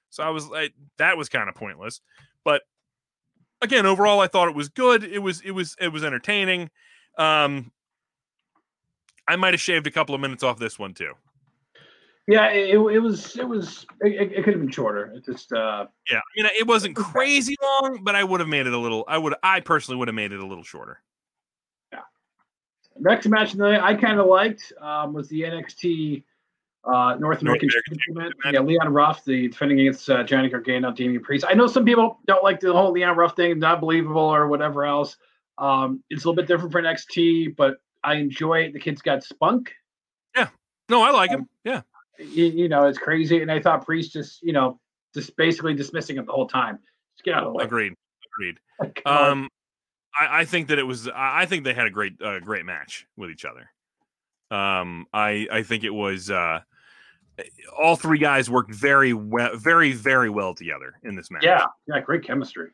So 0.10 0.24
I 0.24 0.30
was 0.30 0.48
like, 0.48 0.74
that 0.98 1.18
was 1.18 1.30
kind 1.30 1.50
of 1.50 1.56
pointless. 1.56 2.02
But 2.44 2.64
again, 3.62 3.86
overall, 3.86 4.20
I 4.20 4.28
thought 4.28 4.48
it 4.48 4.56
was 4.56 4.70
good. 4.70 5.04
It 5.04 5.20
was 5.20 5.42
it 5.42 5.52
was 5.52 5.76
it 5.80 5.90
was 5.90 6.04
entertaining. 6.04 6.70
Um, 7.18 7.72
I 9.28 9.36
might 9.36 9.54
have 9.54 9.62
shaved 9.62 9.88
a 9.88 9.92
couple 9.92 10.16
of 10.16 10.22
minutes 10.22 10.44
off 10.44 10.60
this 10.60 10.80
one 10.80 10.94
too. 10.94 11.14
Yeah, 12.28 12.50
it, 12.50 12.76
it 12.76 13.00
was 13.00 13.38
it 13.38 13.48
was 13.48 13.86
it, 14.02 14.32
it 14.32 14.44
could 14.44 14.54
have 14.54 14.62
been 14.62 14.72
shorter. 14.72 15.14
It 15.16 15.26
just 15.26 15.52
uh 15.54 15.88
yeah, 16.10 16.18
I 16.18 16.22
mean 16.36 16.52
it 16.60 16.68
wasn't 16.68 16.96
crazy 16.96 17.56
long, 17.62 18.02
but 18.04 18.16
I 18.16 18.24
would 18.24 18.42
have 18.42 18.50
made 18.50 18.68
it 18.68 18.74
a 18.74 18.78
little. 18.78 19.06
I 19.08 19.18
would 19.18 19.34
I 19.44 19.62
personally 19.62 19.98
would 19.98 20.10
have 20.10 20.16
made 20.16 20.34
it 20.34 20.40
a 20.40 20.46
little 20.46 20.64
shorter. 20.64 21.02
Yeah. 21.94 22.00
Next 23.00 23.28
match 23.28 23.54
that 23.54 23.82
I 23.82 23.96
kind 23.96 24.20
of 24.20 24.28
liked 24.28 24.74
um, 24.82 25.14
was 25.14 25.30
the 25.30 25.42
NXT 25.42 26.24
uh, 26.84 27.16
North 27.20 27.42
American, 27.42 27.70
North 27.90 28.00
American 28.12 28.54
Yeah, 28.54 28.62
Leon 28.62 28.94
Ruff, 28.94 29.26
the 29.26 29.50
defending 29.50 29.80
against 29.82 30.10
uh, 30.10 30.24
Johnny 30.24 30.50
Gargano, 30.50 30.92
Damian 30.92 31.22
Priest. 31.22 31.46
I 31.48 31.54
know 31.54 31.68
some 31.68 31.86
people 31.86 32.20
don't 32.28 32.44
like 32.44 32.60
the 32.60 32.72
whole 32.72 32.92
Leon 32.92 33.18
Ruff 33.18 33.36
thing, 33.36 33.60
not 33.60 33.82
believable 33.82 34.22
or 34.22 34.48
whatever 34.48 34.86
else. 34.86 35.18
Um, 35.58 36.04
it's 36.10 36.24
a 36.24 36.28
little 36.28 36.42
bit 36.42 36.48
different 36.48 36.72
for 36.72 36.82
NXT, 36.82 37.56
but 37.56 37.78
I 38.04 38.16
enjoy 38.16 38.60
it. 38.60 38.74
The 38.74 38.80
kid's 38.80 39.02
got 39.02 39.24
spunk. 39.24 39.74
Yeah. 40.36 40.50
No, 40.90 41.02
I 41.02 41.12
like 41.12 41.32
um, 41.32 41.42
him. 41.42 41.50
Yeah. 41.64 41.82
You, 42.20 42.46
you, 42.46 42.70
know, 42.70 42.86
it's 42.86 42.98
crazy. 42.98 43.42
And 43.42 43.52
I 43.52 43.60
thought 43.60 43.86
Priest 43.86 44.14
just, 44.14 44.42
you 44.42 44.54
know, 44.54 44.80
just 45.14 45.36
basically 45.36 45.74
dismissing 45.74 46.18
him 46.18 46.26
the 46.26 46.32
whole 46.32 46.48
time. 46.48 46.80
Just 47.16 47.26
get 47.26 47.34
out 47.34 47.44
of 47.44 47.54
the 47.54 47.58
way. 47.58 47.66
Agreed. 47.66 47.94
Agreed. 48.34 48.60
um, 49.06 49.50
I, 50.20 50.42
I, 50.42 50.46
think 50.46 50.68
that 50.70 50.80
it 50.80 50.84
was, 50.84 51.10
I 51.14 51.46
think 51.48 51.64
they 51.64 51.74
had 51.74 51.88
a 51.88 51.90
great, 51.90 52.22
uh, 52.22 52.40
great 52.40 52.66
match 52.66 53.08
with 53.18 53.30
each 53.30 53.46
other. 53.46 53.72
Um, 54.50 55.06
I, 55.14 55.48
I 55.52 55.64
think 55.64 55.84
it 55.84 55.94
was, 55.94 56.32
uh, 56.32 56.60
all 57.78 57.96
three 57.96 58.18
guys 58.18 58.50
worked 58.50 58.74
very 58.74 59.14
well, 59.14 59.56
very, 59.56 59.92
very 59.92 60.30
well 60.30 60.54
together 60.54 60.96
in 61.04 61.16
this 61.16 61.30
match. 61.30 61.44
Yeah, 61.44 61.66
yeah, 61.88 62.00
great 62.00 62.24
chemistry. 62.24 62.70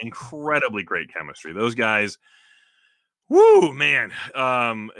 incredibly 0.00 0.82
great 0.82 1.12
chemistry. 1.12 1.52
Those 1.52 1.74
guys, 1.74 2.18
Woo, 3.28 3.72
man. 3.72 4.12
Um, 4.34 4.90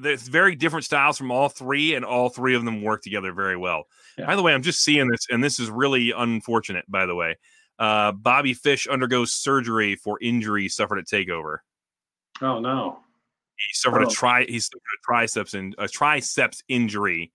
there's 0.00 0.26
very 0.26 0.56
different 0.56 0.84
styles 0.84 1.16
from 1.16 1.30
all 1.30 1.48
three, 1.48 1.94
and 1.94 2.04
all 2.04 2.28
three 2.28 2.56
of 2.56 2.64
them 2.64 2.82
work 2.82 3.02
together 3.02 3.32
very 3.32 3.56
well. 3.56 3.84
Yeah. 4.18 4.26
By 4.26 4.36
the 4.36 4.42
way, 4.42 4.52
I'm 4.52 4.62
just 4.62 4.82
seeing 4.82 5.08
this, 5.08 5.26
and 5.30 5.42
this 5.42 5.60
is 5.60 5.70
really 5.70 6.10
unfortunate, 6.10 6.84
by 6.90 7.06
the 7.06 7.14
way. 7.14 7.36
Uh, 7.78 8.12
Bobby 8.12 8.54
Fish 8.54 8.88
undergoes 8.90 9.32
surgery 9.32 9.94
for 9.94 10.18
injury 10.20 10.68
suffered 10.68 10.98
at 10.98 11.06
Takeover. 11.06 11.58
Oh 12.40 12.58
no! 12.58 12.98
He 13.68 13.74
suffered 13.74 14.02
oh. 14.02 14.08
a 14.08 14.10
tri 14.10 14.44
he 14.48 14.58
suffered 14.58 14.80
a 14.98 15.02
triceps 15.04 15.54
and 15.54 15.74
a 15.78 15.88
triceps 15.88 16.62
injury 16.68 17.32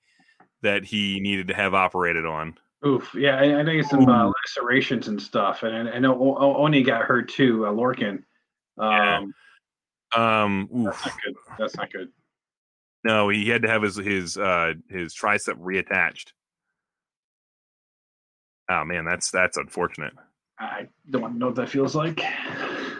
that 0.62 0.84
he 0.84 1.20
needed 1.20 1.48
to 1.48 1.54
have 1.54 1.74
operated 1.74 2.26
on. 2.26 2.58
Oof! 2.86 3.14
Yeah, 3.16 3.38
I, 3.38 3.60
I 3.60 3.62
know 3.64 3.82
some 3.82 4.08
uh, 4.08 4.32
lacerations 4.32 5.08
and 5.08 5.22
stuff, 5.22 5.64
and 5.64 5.90
I, 5.90 5.94
I 5.94 6.00
know 6.00 6.14
o- 6.14 6.58
Oney 6.58 6.84
got 6.84 7.02
hurt 7.02 7.30
too. 7.30 7.66
Uh, 7.66 7.72
Lorcan. 7.72 8.24
Um, 8.78 9.34
yeah. 10.16 10.44
Um, 10.44 10.70
that's 10.72 11.06
not 11.06 11.16
good. 11.24 11.36
That's 11.58 11.76
not 11.76 11.92
good. 11.92 12.10
No, 13.04 13.30
he 13.30 13.50
had 13.50 13.62
to 13.64 13.68
have 13.68 13.82
his 13.82 13.96
his 13.96 14.38
uh 14.38 14.74
his 14.90 15.16
tricep 15.16 15.58
reattached. 15.60 16.34
Oh 18.70 18.84
man, 18.84 19.06
that's 19.06 19.32
that's 19.32 19.58
unfortunate. 19.58 20.14
I 20.60 20.88
don't 21.10 21.22
want 21.22 21.36
to 21.36 21.40
know 21.40 21.46
what 21.48 21.56
that 21.56 21.70
feels 21.70 21.96
like. 21.96 22.22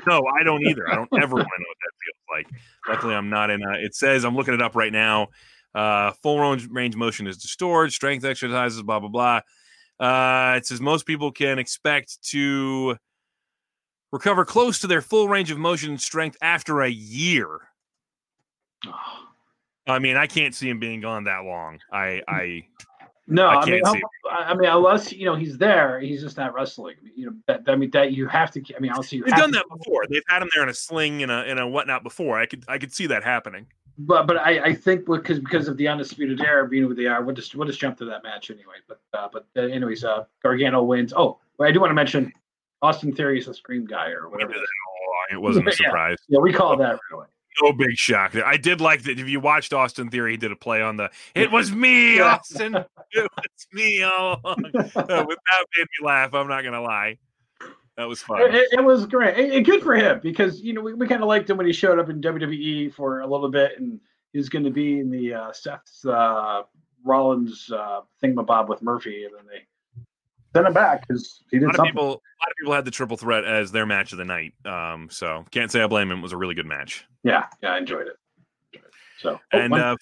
No, 0.08 0.24
I 0.40 0.44
don't 0.44 0.66
either. 0.66 0.90
I 0.90 0.96
don't 0.96 1.10
ever 1.22 1.36
want 1.36 1.48
to 1.48 1.62
know 1.62 1.68
what 1.68 1.78
that 1.82 1.92
feels 2.02 2.24
like. 2.32 2.62
Luckily, 2.88 3.14
I'm 3.14 3.30
not 3.30 3.50
in. 3.50 3.62
A, 3.62 3.74
it 3.74 3.94
says 3.94 4.24
I'm 4.24 4.36
looking 4.36 4.54
it 4.54 4.62
up 4.62 4.76
right 4.76 4.94
now. 4.94 5.28
Uh, 5.76 6.12
full 6.24 6.40
range 6.40 6.68
range 6.72 6.96
motion 6.96 7.28
is 7.28 7.36
restored. 7.36 7.92
Strength 7.92 8.24
exercises, 8.24 8.82
blah 8.82 9.00
blah 9.00 9.10
blah. 9.10 9.42
Uh, 10.00 10.56
it 10.56 10.66
says 10.66 10.80
most 10.80 11.06
people 11.06 11.32
can 11.32 11.60
expect 11.60 12.24
to 12.30 12.96
recover 14.12 14.46
close 14.46 14.80
to 14.80 14.88
their 14.88 15.02
full 15.02 15.28
range 15.28 15.52
of 15.52 15.58
motion 15.58 15.90
and 15.92 16.02
strength 16.02 16.38
after 16.42 16.82
a 16.82 16.90
year. 16.90 17.60
I 19.88 20.00
mean, 20.00 20.18
I 20.18 20.28
can't 20.28 20.56
see 20.56 20.70
him 20.70 20.80
being 20.80 21.02
gone 21.02 21.26
that 21.26 21.44
long. 21.44 21.80
I, 21.92 22.22
I 22.28 22.64
no, 23.28 23.48
I, 23.48 23.62
I 23.62 23.66
mean, 23.66 23.82
I 24.30 24.54
mean, 24.54 24.70
unless 24.70 25.12
you 25.12 25.26
know 25.26 25.36
he's 25.36 25.58
there, 25.58 26.00
he's 26.00 26.22
just 26.22 26.38
not 26.38 26.54
wrestling. 26.54 26.96
You 27.14 27.28
know, 27.28 27.34
that, 27.48 27.62
I 27.68 27.76
mean, 27.76 27.92
that 27.92 28.14
you 28.14 28.26
have 28.28 28.52
to. 28.52 28.64
I 28.76 28.80
mean, 28.80 28.92
I'll 28.94 29.04
see. 29.04 29.20
They've 29.20 29.36
done 29.36 29.52
that 29.52 29.66
before. 29.70 30.06
They've 30.10 30.24
had 30.30 30.42
him 30.42 30.50
there 30.54 30.64
in 30.64 30.70
a 30.70 30.74
sling 30.74 31.24
and 31.24 31.32
a 31.32 31.44
and 31.44 31.60
a 31.60 31.68
whatnot 31.68 32.04
before. 32.04 32.40
I 32.40 32.46
could 32.46 32.64
I 32.70 32.78
could 32.78 32.94
see 32.94 33.06
that 33.08 33.24
happening. 33.24 33.68
But 33.98 34.28
but 34.28 34.38
I, 34.38 34.60
I 34.64 34.74
think 34.74 35.06
because 35.06 35.40
because 35.40 35.68
of 35.68 35.76
the 35.76 35.90
undisputed 35.90 36.40
era 36.40 36.68
being 36.68 36.84
who 36.84 36.96
they 36.96 37.08
are, 37.08 37.22
we'll 37.22 37.36
just 37.36 37.54
we'll 37.54 37.68
just 37.68 37.80
jump 37.80 37.98
to 37.98 38.06
that 38.06 38.24
match 38.24 38.50
anyway. 38.50 38.76
But 38.88 39.02
uh, 39.14 39.28
but 39.32 39.46
uh, 39.58 39.62
anyways, 39.62 40.06
uh, 40.06 40.24
Gargano 40.42 40.84
wins. 40.84 41.14
Oh, 41.16 41.40
I 41.60 41.72
do 41.72 41.82
want 41.82 41.90
to 41.90 41.96
mention 41.96 42.32
Austin 42.82 43.14
Theory 43.14 43.40
is 43.40 43.48
a 43.50 43.54
scream 43.54 43.86
guy 43.86 44.12
or 44.12 44.30
whatever. 44.30 44.54
It 45.32 45.42
wasn't 45.42 45.68
a 45.68 45.72
surprise. 45.76 46.18
yeah, 46.30 46.38
yeah, 46.38 46.42
we 46.42 46.54
call 46.54 46.78
that 46.78 46.98
really 47.12 47.28
no 47.62 47.74
big 47.74 47.96
shock 47.96 48.32
there. 48.32 48.46
I 48.46 48.58
did 48.58 48.82
like 48.82 49.04
that. 49.04 49.20
If 49.20 49.28
you 49.30 49.40
watched 49.40 49.74
Austin 49.74 50.10
Theory, 50.10 50.32
he 50.32 50.38
did 50.38 50.52
a 50.52 50.56
play 50.56 50.82
on 50.82 50.98
the 50.98 51.10
"It 51.36 51.52
was 51.52 51.72
me, 51.72 52.20
Austin. 52.20 52.76
it 53.12 53.32
was 53.36 53.68
me 53.74 54.04
all 54.04 54.40
along." 54.44 54.66
uh, 54.76 54.90
that 54.96 55.66
made 55.78 55.88
me 56.00 56.06
laugh. 56.06 56.34
I'm 56.34 56.48
not 56.48 56.64
gonna 56.64 56.82
lie. 56.82 57.18
That 57.98 58.08
was 58.08 58.22
fun. 58.22 58.42
It, 58.42 58.68
it 58.72 58.84
was 58.84 59.08
great. 59.08 59.38
It, 59.38 59.64
good 59.64 59.82
for 59.82 59.96
him 59.96 60.20
because 60.22 60.62
you 60.62 60.74
know 60.74 60.82
we, 60.82 60.94
we 60.94 61.08
kind 61.08 61.22
of 61.22 61.28
liked 61.28 61.50
him 61.50 61.58
when 61.58 61.66
he 61.66 61.74
showed 61.74 61.98
up 62.00 62.10
in 62.10 62.22
WWE 62.22 62.94
for 62.94 63.22
a 63.22 63.28
little 63.28 63.50
bit, 63.50 63.80
and 63.80 64.00
he 64.34 64.38
was 64.38 64.50
going 64.50 64.66
to 64.66 64.72
be 64.72 65.00
in 65.00 65.10
the 65.10 65.34
uh, 65.34 65.52
Seth 65.52 66.06
uh, 66.06 66.62
Rollins 67.04 67.72
uh, 67.74 68.02
thingamabob 68.24 68.68
with 68.70 68.84
Murphy, 68.84 69.26
and 69.26 69.34
then 69.36 69.46
they 69.48 69.66
sent 70.58 70.68
him 70.68 70.74
back 70.74 71.08
because 71.08 71.44
he 71.52 71.60
did 71.60 71.66
a 71.66 71.68
lot 71.68 71.76
something. 71.78 71.90
Of 71.90 71.94
people, 71.94 72.08
a 72.08 72.10
lot 72.10 72.52
of 72.52 72.58
people 72.60 72.74
had 72.74 72.86
the 72.86 72.92
triple 72.92 73.18
threat 73.18 73.46
as 73.46 73.72
their 73.72 73.86
match 73.86 74.12
of 74.12 74.18
the 74.18 74.26
night. 74.26 74.54
Um, 74.66 75.10
so 75.10 75.46
can't 75.52 75.72
say 75.72 75.82
I 75.82 75.88
blame 75.88 76.12
him. 76.12 76.20
It 76.20 76.24
was 76.24 76.34
a 76.34 76.38
really 76.38 76.56
good 76.56 76.66
match. 76.66 77.06
Yeah, 77.24 77.46
yeah, 77.62 77.74
I 77.74 77.78
enjoyed 77.78 78.08
it. 78.08 78.82
So 79.20 79.40
oh, 79.54 79.58
and 79.58 79.72
one. 79.72 79.82
Uh, 79.82 79.96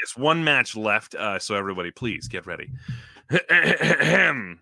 yes, 0.00 0.16
one 0.16 0.44
match 0.44 0.76
left. 0.76 1.14
Uh, 1.14 1.38
so 1.38 1.54
everybody, 1.54 1.90
please 1.90 2.28
get 2.28 2.46
ready. 2.46 2.70
and 3.50 4.58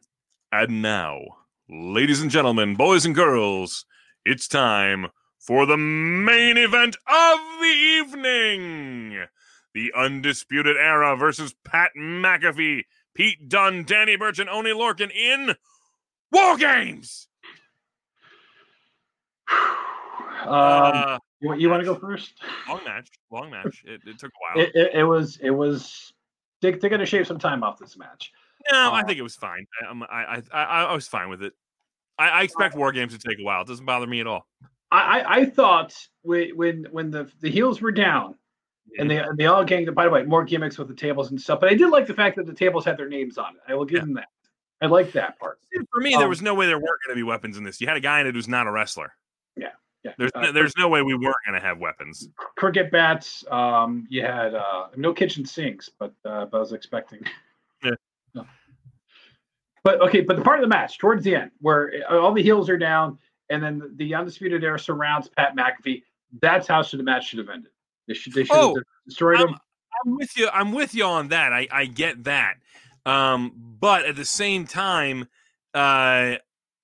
now, 0.52 1.20
ladies 1.68 2.20
and 2.20 2.30
gentlemen, 2.30 2.74
boys 2.76 3.04
and 3.04 3.14
girls, 3.14 3.84
it's 4.24 4.48
time 4.48 5.08
for 5.38 5.66
the 5.66 5.76
main 5.76 6.56
event 6.56 6.96
of 7.06 7.38
the 7.60 7.66
evening. 7.66 9.26
The 9.74 9.92
Undisputed 9.96 10.76
Era 10.76 11.16
versus 11.16 11.54
Pat 11.64 11.90
McAfee 11.98 12.84
Pete 13.14 13.48
Dunne, 13.48 13.84
Danny 13.84 14.16
Burch, 14.16 14.38
and 14.38 14.50
Oney 14.50 14.72
Lorcan 14.72 15.10
in 15.14 15.54
War 16.32 16.56
Games. 16.56 17.28
Um, 20.42 20.50
uh, 20.52 21.18
you, 21.40 21.54
you 21.54 21.70
want 21.70 21.80
to 21.80 21.86
go 21.86 21.94
first? 21.94 22.34
Long 22.68 22.84
match, 22.84 23.08
long 23.30 23.50
match. 23.50 23.82
It, 23.86 24.02
it 24.04 24.18
took 24.18 24.30
a 24.30 24.58
while. 24.58 24.66
It, 24.66 24.72
it, 24.74 24.90
it, 24.94 25.04
was 25.04 25.38
it 25.40 25.48
was 25.48 26.12
they, 26.60 26.72
they're 26.72 26.90
going 26.90 27.00
to 27.00 27.06
shave 27.06 27.26
some 27.26 27.38
time 27.38 27.62
off 27.62 27.78
this 27.78 27.96
match. 27.96 28.30
No, 28.70 28.88
uh, 28.88 28.90
I 28.92 29.04
think 29.04 29.18
it 29.18 29.22
was 29.22 29.36
fine. 29.36 29.64
I, 29.82 30.02
I 30.04 30.42
I 30.52 30.84
I 30.84 30.94
was 30.94 31.08
fine 31.08 31.30
with 31.30 31.42
it. 31.42 31.54
I, 32.18 32.28
I 32.28 32.42
expect 32.42 32.76
war 32.76 32.92
games 32.92 33.16
to 33.16 33.18
take 33.18 33.38
a 33.38 33.42
while. 33.42 33.62
It 33.62 33.68
doesn't 33.68 33.86
bother 33.86 34.06
me 34.06 34.20
at 34.20 34.26
all. 34.26 34.46
I, 34.90 35.24
I 35.26 35.44
thought 35.46 35.94
when 36.22 36.86
when 36.90 37.10
the 37.10 37.30
the 37.40 37.50
heels 37.50 37.80
were 37.80 37.92
down 37.92 38.34
and 38.98 39.10
they 39.10 39.22
they 39.36 39.46
all 39.46 39.64
gang. 39.64 39.86
By 39.92 40.04
the 40.04 40.10
way, 40.10 40.22
more 40.24 40.44
gimmicks 40.44 40.78
with 40.78 40.88
the 40.88 40.94
tables 40.94 41.30
and 41.30 41.40
stuff. 41.40 41.60
But 41.60 41.70
I 41.70 41.74
did 41.74 41.88
like 41.88 42.06
the 42.06 42.14
fact 42.14 42.36
that 42.36 42.46
the 42.46 42.54
tables 42.54 42.84
had 42.84 42.96
their 42.96 43.08
names 43.08 43.38
on 43.38 43.54
it. 43.54 43.60
I 43.68 43.74
will 43.74 43.84
give 43.84 43.98
yeah. 43.98 44.04
them 44.04 44.14
that. 44.14 44.28
I 44.80 44.86
like 44.86 45.12
that 45.12 45.38
part. 45.38 45.58
For 45.92 46.00
me, 46.00 46.14
um, 46.14 46.20
there 46.20 46.28
was 46.28 46.42
no 46.42 46.54
way 46.54 46.66
there 46.66 46.76
weren't 46.76 47.00
going 47.06 47.14
to 47.14 47.14
be 47.14 47.22
weapons 47.22 47.56
in 47.56 47.64
this. 47.64 47.80
You 47.80 47.86
had 47.86 47.96
a 47.96 48.00
guy 48.00 48.20
in 48.20 48.26
it 48.26 48.34
who's 48.34 48.48
not 48.48 48.66
a 48.66 48.70
wrestler. 48.70 49.14
Yeah, 49.56 49.68
yeah. 50.02 50.12
There's 50.18 50.30
uh, 50.34 50.42
no, 50.42 50.52
there's 50.52 50.76
no 50.76 50.88
way 50.88 51.02
we 51.02 51.14
weren't 51.14 51.36
going 51.46 51.58
to 51.58 51.66
have 51.66 51.78
weapons. 51.78 52.28
Cricket 52.56 52.90
bats. 52.90 53.44
Um, 53.50 54.06
you 54.10 54.22
had 54.22 54.54
uh, 54.54 54.88
no 54.96 55.12
kitchen 55.12 55.46
sinks, 55.46 55.88
but 55.98 56.12
uh, 56.24 56.46
but 56.46 56.58
I 56.58 56.60
was 56.60 56.72
expecting. 56.72 57.20
Yeah. 57.82 57.92
no. 58.34 58.46
But 59.84 60.00
okay, 60.02 60.20
but 60.20 60.36
the 60.36 60.42
part 60.42 60.58
of 60.58 60.62
the 60.62 60.68
match 60.68 60.98
towards 60.98 61.24
the 61.24 61.34
end 61.36 61.50
where 61.60 61.92
uh, 62.10 62.18
all 62.18 62.32
the 62.32 62.42
heels 62.42 62.68
are 62.68 62.78
down, 62.78 63.18
and 63.50 63.62
then 63.62 63.78
the, 63.78 63.92
the 63.96 64.14
undisputed 64.14 64.64
era 64.64 64.78
surrounds 64.78 65.28
Pat 65.28 65.56
McAfee. 65.56 66.02
That's 66.40 66.66
how 66.66 66.82
should 66.82 66.98
the 66.98 67.04
match 67.04 67.28
should 67.28 67.38
have 67.38 67.48
ended. 67.48 67.70
They 68.06 68.14
should, 68.14 68.32
they 68.34 68.44
should 68.44 68.56
oh, 68.56 68.76
destroyed 69.06 69.40
I'm, 69.40 69.48
him. 69.48 69.58
I'm 70.04 70.16
with 70.16 70.36
you. 70.36 70.48
I'm 70.52 70.72
with 70.72 70.94
you 70.94 71.04
on 71.04 71.28
that. 71.28 71.52
I, 71.52 71.68
I 71.70 71.86
get 71.86 72.24
that. 72.24 72.54
Um, 73.06 73.52
but 73.56 74.04
at 74.04 74.16
the 74.16 74.24
same 74.24 74.66
time, 74.66 75.28
uh, 75.74 76.36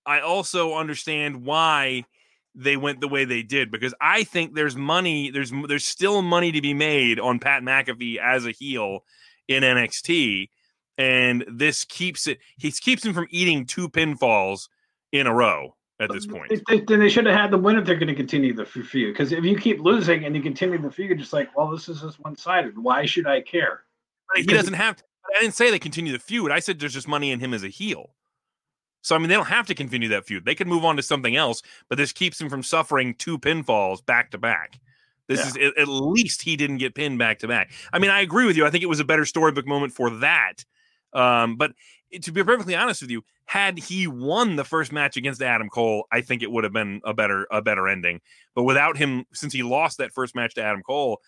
I 0.07 0.21
also 0.21 0.75
understand 0.75 1.45
why 1.45 2.05
they 2.55 2.77
went 2.77 3.01
the 3.01 3.09
way 3.09 3.25
they 3.25 3.43
did 3.43 3.71
because 3.71 3.95
I 4.01 4.25
think 4.25 4.55
there's 4.55 4.77
money. 4.77 5.31
There's 5.31 5.53
there's 5.69 5.85
still 5.85 6.23
money 6.23 6.53
to 6.53 6.61
be 6.61 6.75
made 6.75 7.21
on 7.21 7.39
Pat 7.39 7.63
McAfee 7.63 8.19
as 8.19 8.47
a 8.47 8.51
heel 8.51 9.05
in 9.49 9.63
NXT, 9.63 10.49
and 10.99 11.45
this 11.49 11.85
keeps 11.85 12.27
it. 12.27 12.39
He 12.57 12.71
keeps 12.71 13.05
him 13.05 13.15
from 13.15 13.29
eating 13.31 13.67
two 13.67 13.89
pinfalls 13.89 14.69
in 15.13 15.27
a 15.27 15.35
row 15.35 15.75
at 16.01 16.11
this 16.13 16.27
point. 16.27 16.51
Then 16.87 16.99
they 16.99 17.09
should 17.09 17.27
have 17.27 17.37
had 17.37 17.51
the 17.51 17.59
win 17.59 17.79
if 17.79 17.85
they're 17.85 17.97
going 17.97 18.09
to 18.09 18.15
continue 18.15 18.55
the 18.55 18.65
feud. 18.65 19.13
Because 19.13 19.33
if 19.33 19.45
you 19.45 19.57
keep 19.57 19.81
losing 19.81 20.25
and 20.25 20.35
you 20.35 20.43
continue 20.43 20.81
the 20.81 20.91
feud, 20.91 21.19
just 21.19 21.33
like, 21.33 21.55
well, 21.57 21.71
this 21.71 21.89
is 21.89 22.01
just 22.01 22.19
one 22.21 22.37
sided. 22.37 22.77
Why 22.79 23.07
should 23.07 23.27
I 23.27 23.43
care? 23.43 23.85
He 24.35 24.45
doesn't 24.45 24.75
have 24.75 24.97
to. 24.97 25.05
I 25.37 25.41
didn't 25.43 25.55
say 25.55 25.71
they 25.71 25.79
continue 25.79 26.13
the 26.13 26.19
feud. 26.19 26.51
I 26.51 26.59
said 26.59 26.81
there's 26.81 26.95
just 26.95 27.07
money 27.07 27.31
in 27.31 27.39
him 27.39 27.55
as 27.55 27.63
a 27.63 27.69
heel. 27.69 28.11
So 29.03 29.15
I 29.15 29.19
mean, 29.19 29.29
they 29.29 29.35
don't 29.35 29.47
have 29.47 29.67
to 29.67 29.75
continue 29.75 30.09
that 30.09 30.27
feud. 30.27 30.45
They 30.45 30.55
could 30.55 30.67
move 30.67 30.85
on 30.85 30.97
to 30.97 31.03
something 31.03 31.37
else, 31.37 31.63
but 31.89 31.99
this 31.99 32.13
keeps 32.13 32.41
him 32.41 32.49
from 32.49 32.63
suffering 32.63 33.15
two 33.15 33.39
pinfalls 33.39 34.05
back 34.05 34.31
to 34.33 34.39
back. 34.39 34.79
This 35.29 35.57
yeah. 35.57 35.69
is 35.69 35.73
at 35.79 35.89
least 35.89 36.43
he 36.43 36.57
didn't 36.57 36.79
get 36.79 36.95
pinned 36.95 37.19
back 37.19 37.39
to 37.39 37.49
back. 37.49 37.71
I 37.93 37.99
mean, 37.99 38.11
I 38.11 38.21
agree 38.21 38.47
with 38.47 38.57
you. 38.57 38.67
I 38.67 38.71
think 38.71 38.83
it 38.83 38.89
was 38.89 39.01
a 39.01 39.05
better 39.05 39.25
storybook 39.25 39.67
moment 39.67 39.93
for 39.93 40.11
that. 40.11 40.65
Um, 41.13 41.57
but 41.57 41.73
to 42.23 42.33
be 42.33 42.43
perfectly 42.43 42.75
honest 42.75 43.03
with 43.03 43.11
you, 43.11 43.23
had 43.47 43.79
he 43.79 44.07
won 44.07 44.57
the 44.57 44.65
first 44.65 44.93
match 44.93 45.17
against 45.17 45.43
Adam 45.43 45.69
Cole, 45.69 46.07
I 46.13 46.21
think 46.21 46.43
it 46.43 46.51
would 46.51 46.65
have 46.65 46.73
been 46.73 47.01
a 47.05 47.15
better 47.15 47.47
a 47.51 47.63
better 47.63 47.89
ending. 47.89 48.21
But 48.55 48.65
without 48.65 48.97
him, 48.97 49.25
since 49.33 49.53
he 49.53 49.63
lost 49.63 49.99
that 49.99 50.13
first 50.13 50.35
match 50.35 50.55
to 50.55 50.63
Adam 50.63 50.83
Cole, 50.83 51.21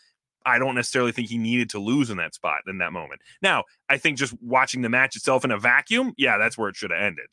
I 0.44 0.58
don't 0.58 0.74
necessarily 0.74 1.12
think 1.12 1.28
he 1.28 1.38
needed 1.38 1.70
to 1.70 1.78
lose 1.78 2.10
in 2.10 2.16
that 2.18 2.34
spot 2.34 2.62
in 2.66 2.78
that 2.78 2.92
moment. 2.92 3.20
Now, 3.42 3.64
I 3.88 3.98
think 3.98 4.18
just 4.18 4.34
watching 4.42 4.82
the 4.82 4.88
match 4.88 5.16
itself 5.16 5.44
in 5.44 5.50
a 5.50 5.58
vacuum, 5.58 6.14
yeah, 6.16 6.38
that's 6.38 6.58
where 6.58 6.68
it 6.68 6.76
should 6.76 6.90
have 6.90 7.02
ended. 7.02 7.26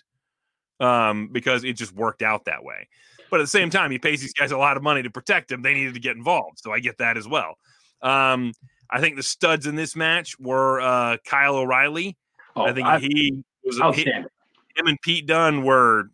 Um, 0.79 1.27
because 1.31 1.65
it 1.65 1.73
just 1.73 1.93
worked 1.93 2.21
out 2.21 2.45
that 2.45 2.63
way. 2.63 2.87
But 3.29 3.41
at 3.41 3.43
the 3.43 3.47
same 3.47 3.69
time, 3.69 3.91
he 3.91 3.99
pays 3.99 4.21
these 4.21 4.33
guys 4.33 4.51
a 4.51 4.57
lot 4.57 4.77
of 4.77 4.83
money 4.83 5.03
to 5.03 5.09
protect 5.09 5.51
him. 5.51 5.61
They 5.61 5.73
needed 5.73 5.93
to 5.95 5.99
get 5.99 6.15
involved. 6.15 6.59
So 6.59 6.71
I 6.71 6.79
get 6.79 6.97
that 6.99 7.17
as 7.17 7.27
well. 7.27 7.57
Um, 8.01 8.53
I 8.89 9.01
think 9.01 9.17
the 9.17 9.23
studs 9.23 9.67
in 9.67 9.75
this 9.75 9.95
match 9.95 10.39
were 10.39 10.81
uh, 10.81 11.17
Kyle 11.25 11.57
O'Reilly 11.57 12.17
Oh, 12.59 12.65
I 12.65 12.73
think 12.73 12.87
I, 12.87 12.99
he 12.99 13.43
was 13.63 13.79
outstanding. 13.79 14.29
Him 14.75 14.87
and 14.87 15.01
Pete 15.01 15.25
Dunne 15.25 15.63
were, 15.63 16.09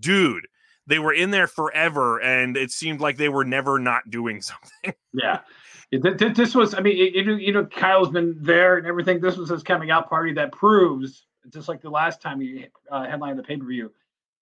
dude. 0.00 0.46
They 0.86 0.98
were 0.98 1.12
in 1.12 1.30
there 1.30 1.46
forever, 1.46 2.18
and 2.20 2.56
it 2.56 2.70
seemed 2.70 3.00
like 3.00 3.18
they 3.18 3.28
were 3.28 3.44
never 3.44 3.78
not 3.78 4.08
doing 4.10 4.40
something. 4.42 4.94
yeah, 5.12 5.40
this 5.90 6.54
was. 6.54 6.74
I 6.74 6.80
mean, 6.80 6.96
you 6.96 7.52
know, 7.52 7.66
Kyle's 7.66 8.10
been 8.10 8.36
there 8.40 8.78
and 8.78 8.86
everything. 8.86 9.20
This 9.20 9.36
was 9.36 9.50
his 9.50 9.62
coming 9.62 9.90
out 9.90 10.08
party 10.08 10.32
that 10.34 10.52
proves, 10.52 11.26
just 11.52 11.68
like 11.68 11.82
the 11.82 11.90
last 11.90 12.22
time 12.22 12.40
he 12.40 12.66
uh, 12.90 13.04
headlined 13.04 13.38
the 13.38 13.42
pay 13.42 13.56
per 13.58 13.66
view, 13.66 13.92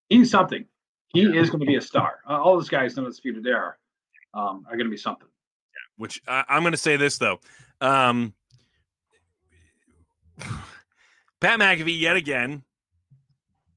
he's 0.09 0.31
something. 0.31 0.64
He 1.09 1.23
is 1.23 1.51
going 1.51 1.61
to 1.61 1.67
be 1.67 1.77
a 1.77 1.81
star. 1.81 2.21
Uh, 2.29 2.41
all 2.41 2.55
those 2.55 2.69
guys 2.69 2.97
know 2.97 3.07
it's 3.07 3.21
feuded 3.21 3.43
there. 3.43 3.79
um, 4.35 4.64
are 4.69 4.77
going 4.77 4.87
to 4.87 4.91
be 4.91 4.97
something. 4.97 5.29
Yeah. 5.29 6.03
Which 6.03 6.21
I, 6.29 6.45
I'm 6.49 6.62
going 6.62 6.73
to 6.73 6.79
say 6.79 6.97
this 6.97 7.19
though, 7.19 7.41
um, 7.81 8.35
Pat 11.41 11.59
McAfee 11.61 11.99
yet 12.01 12.16
again 12.16 12.62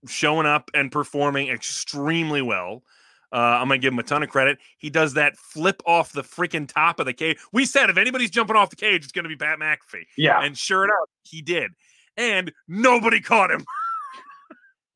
showing 0.07 0.45
up 0.45 0.71
and 0.73 0.91
performing 0.91 1.49
extremely 1.49 2.41
well. 2.41 2.83
Uh, 3.31 3.35
I'm 3.37 3.67
gonna 3.67 3.77
give 3.77 3.93
him 3.93 3.99
a 3.99 4.03
ton 4.03 4.23
of 4.23 4.29
credit. 4.29 4.57
He 4.77 4.89
does 4.89 5.13
that 5.13 5.37
flip 5.37 5.81
off 5.85 6.11
the 6.13 6.23
freaking 6.23 6.67
top 6.67 6.99
of 6.99 7.05
the 7.05 7.13
cage. 7.13 7.37
We 7.53 7.65
said 7.65 7.89
if 7.89 7.97
anybody's 7.97 8.31
jumping 8.31 8.55
off 8.55 8.69
the 8.71 8.75
cage, 8.75 9.03
it's 9.03 9.11
gonna 9.11 9.29
be 9.29 9.35
Pat 9.35 9.59
McAfee. 9.59 10.05
Yeah, 10.17 10.41
and 10.41 10.57
sure 10.57 10.83
enough, 10.85 11.09
he 11.23 11.41
did, 11.41 11.71
and 12.17 12.51
nobody 12.67 13.19
caught 13.21 13.51
him. 13.51 13.65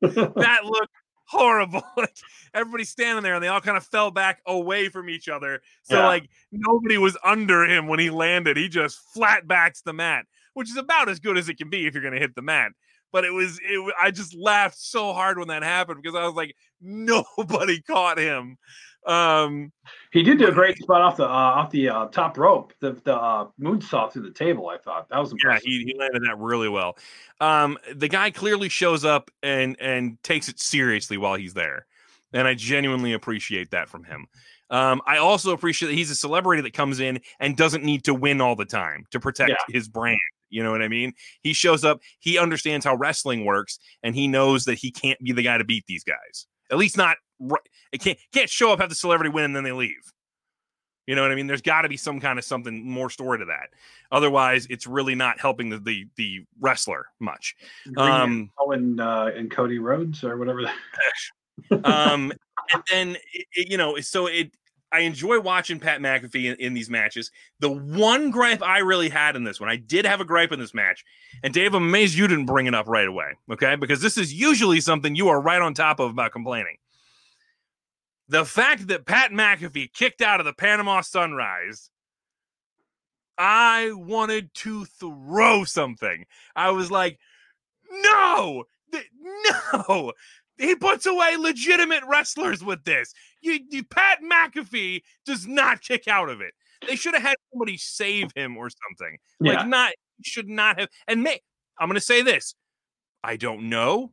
that 0.00 0.64
looked 0.64 0.92
horrible. 1.26 1.82
like 1.96 2.16
everybody's 2.52 2.88
standing 2.88 3.22
there, 3.22 3.34
and 3.34 3.44
they 3.44 3.48
all 3.48 3.60
kind 3.60 3.76
of 3.76 3.86
fell 3.86 4.10
back 4.10 4.40
away 4.46 4.88
from 4.88 5.08
each 5.08 5.28
other. 5.28 5.62
So 5.84 5.98
Yeah. 5.98 6.06
like 6.06 6.28
nobody 6.50 6.98
was 6.98 7.16
under 7.22 7.64
him 7.64 7.86
when 7.86 8.00
he 8.00 8.10
landed. 8.10 8.56
He 8.56 8.68
just 8.68 8.98
flat 9.12 9.46
backs 9.46 9.82
the 9.82 9.92
mat, 9.92 10.26
which 10.54 10.70
is 10.70 10.76
about 10.76 11.08
as 11.08 11.20
good 11.20 11.36
as 11.36 11.48
it 11.48 11.58
can 11.58 11.70
be 11.70 11.86
if 11.86 11.94
you're 11.94 12.02
gonna 12.02 12.18
hit 12.18 12.34
the 12.34 12.42
mat. 12.42 12.72
But 13.12 13.24
it 13.24 13.30
was, 13.32 13.60
it, 13.62 13.94
I 14.00 14.10
just 14.10 14.34
laughed 14.34 14.76
so 14.76 15.12
hard 15.12 15.38
when 15.38 15.46
that 15.48 15.62
happened 15.62 16.02
because 16.02 16.16
I 16.16 16.24
was 16.24 16.34
like, 16.34 16.56
nobody 16.80 17.80
caught 17.82 18.18
him. 18.18 18.56
Um, 19.06 19.70
he 20.12 20.22
did 20.22 20.38
do 20.38 20.48
a 20.48 20.52
great 20.52 20.78
spot 20.78 21.02
off 21.02 21.16
the 21.18 21.26
uh, 21.26 21.28
off 21.28 21.70
the 21.70 21.90
uh, 21.90 22.06
top 22.06 22.38
rope, 22.38 22.72
the 22.80 22.92
the 23.04 23.14
uh, 23.14 23.48
moonsault 23.60 24.12
through 24.12 24.22
the 24.22 24.30
table. 24.32 24.68
I 24.68 24.78
thought 24.78 25.08
that 25.10 25.18
was 25.18 25.30
yeah, 25.30 25.50
impressive. 25.50 25.66
he, 25.66 25.84
he 25.84 25.94
landed 25.98 26.22
that 26.22 26.38
really 26.38 26.68
well. 26.68 26.96
Um, 27.40 27.76
the 27.94 28.08
guy 28.08 28.30
clearly 28.30 28.68
shows 28.68 29.04
up 29.04 29.30
and 29.42 29.76
and 29.80 30.22
takes 30.22 30.48
it 30.48 30.58
seriously 30.58 31.18
while 31.18 31.34
he's 31.34 31.52
there, 31.54 31.86
and 32.32 32.48
I 32.48 32.54
genuinely 32.54 33.12
appreciate 33.12 33.72
that 33.72 33.88
from 33.90 34.04
him. 34.04 34.26
Um, 34.70 35.02
I 35.06 35.18
also 35.18 35.52
appreciate 35.52 35.88
that 35.88 35.94
he's 35.94 36.10
a 36.10 36.16
celebrity 36.16 36.62
that 36.62 36.72
comes 36.72 36.98
in 36.98 37.20
and 37.38 37.56
doesn't 37.56 37.84
need 37.84 38.04
to 38.04 38.14
win 38.14 38.40
all 38.40 38.56
the 38.56 38.64
time 38.64 39.04
to 39.10 39.20
protect 39.20 39.50
Yeah. 39.50 39.56
his 39.68 39.88
brand. 39.88 40.18
You 40.54 40.62
know 40.62 40.70
what 40.70 40.82
I 40.82 40.88
mean? 40.88 41.12
He 41.42 41.52
shows 41.52 41.84
up, 41.84 42.00
he 42.20 42.38
understands 42.38 42.86
how 42.86 42.94
wrestling 42.94 43.44
works, 43.44 43.80
and 44.04 44.14
he 44.14 44.28
knows 44.28 44.64
that 44.66 44.76
he 44.78 44.92
can't 44.92 45.18
be 45.18 45.32
the 45.32 45.42
guy 45.42 45.58
to 45.58 45.64
beat 45.64 45.84
these 45.88 46.04
guys. 46.04 46.46
At 46.70 46.78
least 46.78 46.96
not. 46.96 47.16
It 47.92 48.00
can't 48.00 48.18
can't 48.32 48.48
show 48.48 48.72
up 48.72 48.78
have 48.80 48.88
the 48.88 48.94
celebrity 48.94 49.30
win 49.30 49.44
and 49.46 49.56
then 49.56 49.64
they 49.64 49.72
leave. 49.72 50.12
You 51.06 51.14
know 51.16 51.22
what 51.22 51.32
I 51.32 51.34
mean? 51.34 51.46
There's 51.48 51.60
got 51.60 51.82
to 51.82 51.88
be 51.88 51.96
some 51.96 52.20
kind 52.20 52.38
of 52.38 52.44
something 52.44 52.88
more 52.88 53.10
story 53.10 53.40
to 53.40 53.44
that. 53.46 53.70
Otherwise, 54.12 54.66
it's 54.70 54.86
really 54.86 55.14
not 55.14 55.38
helping 55.40 55.68
the 55.70 55.78
the, 55.78 56.06
the 56.16 56.44
wrestler 56.60 57.06
much. 57.20 57.56
Um, 57.96 58.50
oh, 58.58 58.70
and 58.70 59.00
uh, 59.00 59.30
and 59.36 59.50
Cody 59.50 59.78
Rhodes 59.80 60.22
or 60.24 60.36
whatever. 60.38 60.62
Um, 61.84 62.32
and 62.72 62.82
then 62.90 63.16
it, 63.32 63.46
it- 63.52 63.70
you 63.70 63.76
know, 63.76 63.98
so 64.00 64.26
it. 64.26 64.52
I 64.94 65.00
enjoy 65.00 65.40
watching 65.40 65.80
Pat 65.80 66.00
McAfee 66.00 66.52
in, 66.52 66.56
in 66.60 66.72
these 66.72 66.88
matches. 66.88 67.32
The 67.58 67.70
one 67.70 68.30
gripe 68.30 68.62
I 68.62 68.78
really 68.78 69.08
had 69.08 69.34
in 69.34 69.42
this 69.42 69.58
one, 69.58 69.68
I 69.68 69.74
did 69.74 70.06
have 70.06 70.20
a 70.20 70.24
gripe 70.24 70.52
in 70.52 70.60
this 70.60 70.72
match, 70.72 71.04
and 71.42 71.52
Dave, 71.52 71.74
I'm 71.74 71.82
amazed 71.82 72.14
you 72.14 72.28
didn't 72.28 72.46
bring 72.46 72.66
it 72.66 72.74
up 72.76 72.86
right 72.86 73.08
away. 73.08 73.32
Okay, 73.50 73.74
because 73.74 74.00
this 74.00 74.16
is 74.16 74.32
usually 74.32 74.80
something 74.80 75.16
you 75.16 75.28
are 75.28 75.40
right 75.40 75.60
on 75.60 75.74
top 75.74 75.98
of 75.98 76.10
about 76.10 76.30
complaining. 76.30 76.76
The 78.28 78.44
fact 78.44 78.86
that 78.86 79.04
Pat 79.04 79.32
McAfee 79.32 79.92
kicked 79.92 80.22
out 80.22 80.38
of 80.38 80.46
the 80.46 80.52
Panama 80.52 81.00
Sunrise, 81.00 81.90
I 83.36 83.90
wanted 83.94 84.54
to 84.54 84.84
throw 84.84 85.64
something. 85.64 86.24
I 86.54 86.70
was 86.70 86.92
like, 86.92 87.18
no, 87.90 88.64
th- 88.92 89.10
no. 89.88 90.12
He 90.56 90.76
puts 90.76 91.04
away 91.04 91.36
legitimate 91.36 92.04
wrestlers 92.06 92.62
with 92.62 92.84
this. 92.84 93.12
You, 93.44 93.60
you, 93.70 93.84
Pat 93.84 94.20
McAfee 94.22 95.02
does 95.26 95.46
not 95.46 95.82
kick 95.82 96.08
out 96.08 96.30
of 96.30 96.40
it. 96.40 96.54
They 96.88 96.96
should 96.96 97.14
have 97.14 97.22
had 97.22 97.36
somebody 97.52 97.76
save 97.76 98.30
him 98.34 98.56
or 98.56 98.68
something. 98.70 99.18
yeah, 99.40 99.58
Like, 99.58 99.68
not 99.68 99.92
should 100.22 100.48
not 100.48 100.80
have. 100.80 100.88
And 101.06 101.22
may, 101.22 101.40
I'm 101.78 101.88
going 101.88 101.96
to 101.96 102.00
say 102.00 102.22
this: 102.22 102.54
I 103.22 103.36
don't 103.36 103.68
know. 103.68 104.12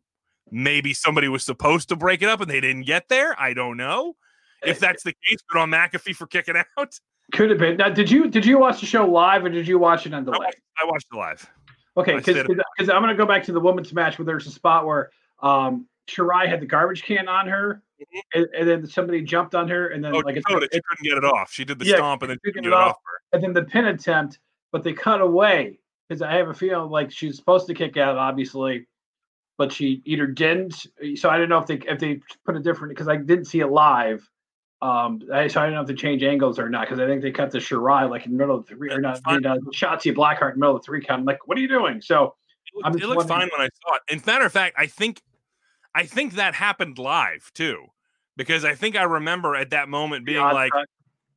Maybe 0.51 0.93
somebody 0.93 1.27
was 1.29 1.45
supposed 1.45 1.89
to 1.89 1.95
break 1.95 2.21
it 2.21 2.27
up 2.27 2.41
and 2.41 2.49
they 2.49 2.59
didn't 2.59 2.83
get 2.83 3.07
there. 3.07 3.39
I 3.39 3.53
don't 3.53 3.77
know. 3.77 4.15
If 4.65 4.79
that's 4.79 5.03
the 5.03 5.13
case, 5.13 5.39
good 5.49 5.59
on 5.59 5.69
McAfee 5.71 6.15
for 6.15 6.27
kicking 6.27 6.55
out. 6.77 6.99
could 7.31 7.49
have 7.49 7.59
been. 7.59 7.77
Now, 7.77 7.89
did 7.89 8.11
you 8.11 8.27
did 8.27 8.45
you 8.45 8.57
watch 8.57 8.79
the 8.79 8.85
show 8.85 9.05
live 9.07 9.45
or 9.45 9.49
did 9.49 9.67
you 9.67 9.79
watch 9.79 10.05
it 10.05 10.13
on 10.13 10.23
I 10.23 10.25
delay? 10.25 10.37
watched, 10.39 10.61
I 10.81 10.85
watched 10.85 11.07
it 11.11 11.17
live. 11.17 11.49
Okay, 11.97 12.15
I 12.15 12.19
because 12.19 12.89
I'm 12.89 13.01
going 13.01 13.09
to 13.09 13.15
go 13.15 13.25
back 13.25 13.43
to 13.45 13.51
the 13.51 13.59
women's 13.59 13.93
match 13.93 14.17
where 14.17 14.25
there's 14.25 14.47
a 14.47 14.51
spot 14.51 14.85
where 14.85 15.09
um, 15.41 15.87
Shirai 16.07 16.47
had 16.47 16.61
the 16.61 16.65
garbage 16.65 17.03
can 17.03 17.27
on 17.27 17.47
her, 17.47 17.81
and, 18.33 18.47
and 18.57 18.67
then 18.69 18.87
somebody 18.87 19.21
jumped 19.21 19.55
on 19.55 19.67
her, 19.69 19.89
and 19.89 20.03
then. 20.03 20.13
Oh, 20.13 20.19
like 20.19 20.35
she 20.35 20.39
it- 20.39 20.47
couldn't 20.47 21.03
get 21.03 21.17
it 21.17 21.23
off. 21.25 21.51
She 21.51 21.63
did 21.65 21.79
the 21.79 21.85
Yeah, 21.85 21.95
stomp 21.95 22.21
and 22.23 22.31
then 22.31 22.37
she 22.45 22.51
couldn't 22.51 22.63
get 22.69 22.73
it 22.73 22.79
off. 22.79 22.97
her. 23.05 23.21
and 23.37 23.43
then 23.43 23.53
the 23.53 23.63
pin 23.63 23.85
attempt, 23.85 24.39
but 24.71 24.83
they 24.83 24.93
cut 24.93 25.21
away 25.21 25.79
because 26.07 26.21
I 26.21 26.33
have 26.35 26.49
a 26.49 26.53
feeling 26.53 26.89
like 26.89 27.11
she's 27.11 27.37
supposed 27.37 27.67
to 27.67 27.73
kick 27.73 27.97
out, 27.97 28.17
obviously, 28.17 28.87
but 29.57 29.71
she 29.71 30.01
either 30.05 30.27
didn't. 30.27 30.85
So 31.15 31.29
I 31.29 31.37
don't 31.37 31.49
know 31.49 31.59
if 31.59 31.67
they 31.67 31.75
if 31.87 31.99
they 31.99 32.19
put 32.45 32.55
a 32.55 32.59
different 32.59 32.89
because 32.93 33.07
I 33.07 33.17
didn't 33.17 33.45
see 33.45 33.59
it 33.59 33.67
live. 33.67 34.27
Um, 34.81 35.21
I, 35.31 35.47
so 35.47 35.61
I 35.61 35.65
don't 35.65 35.75
know 35.75 35.81
if 35.81 35.87
they 35.87 35.93
change 35.93 36.23
angles 36.23 36.57
or 36.57 36.67
not 36.67 36.87
because 36.87 36.99
I 36.99 37.05
think 37.05 37.21
they 37.21 37.29
cut 37.31 37.51
the 37.51 37.59
Shirai 37.59 38.09
like 38.09 38.25
in 38.25 38.31
the 38.31 38.37
middle 38.39 38.55
of 38.55 38.65
the 38.65 38.73
three 38.75 38.89
or 38.91 38.99
not, 38.99 39.21
mean, 39.27 39.45
uh, 39.45 39.57
Shotzi 39.75 40.11
Blackheart 40.11 40.53
in 40.53 40.59
the 40.59 40.61
middle 40.61 40.75
of 40.77 40.83
three 40.83 41.01
count. 41.03 41.19
I'm 41.19 41.25
like, 41.25 41.47
what 41.47 41.55
are 41.55 41.61
you 41.61 41.67
doing? 41.67 42.01
So 42.01 42.33
It 42.73 42.83
looked, 42.85 43.01
it 43.03 43.07
looked 43.07 43.27
fine 43.27 43.47
when 43.55 43.61
I 43.61 43.69
saw 43.85 43.95
it. 43.97 44.01
In 44.11 44.23
matter 44.25 44.43
of 44.43 44.51
fact, 44.51 44.75
I 44.79 44.87
think 44.87 45.21
I 45.93 46.05
think 46.05 46.33
that 46.33 46.53
happened 46.55 46.97
live 46.97 47.51
too, 47.53 47.85
because 48.37 48.63
I 48.65 48.75
think 48.75 48.95
I 48.95 49.03
remember 49.03 49.55
at 49.55 49.71
that 49.71 49.89
moment 49.89 50.25
being 50.25 50.41
like, 50.41 50.71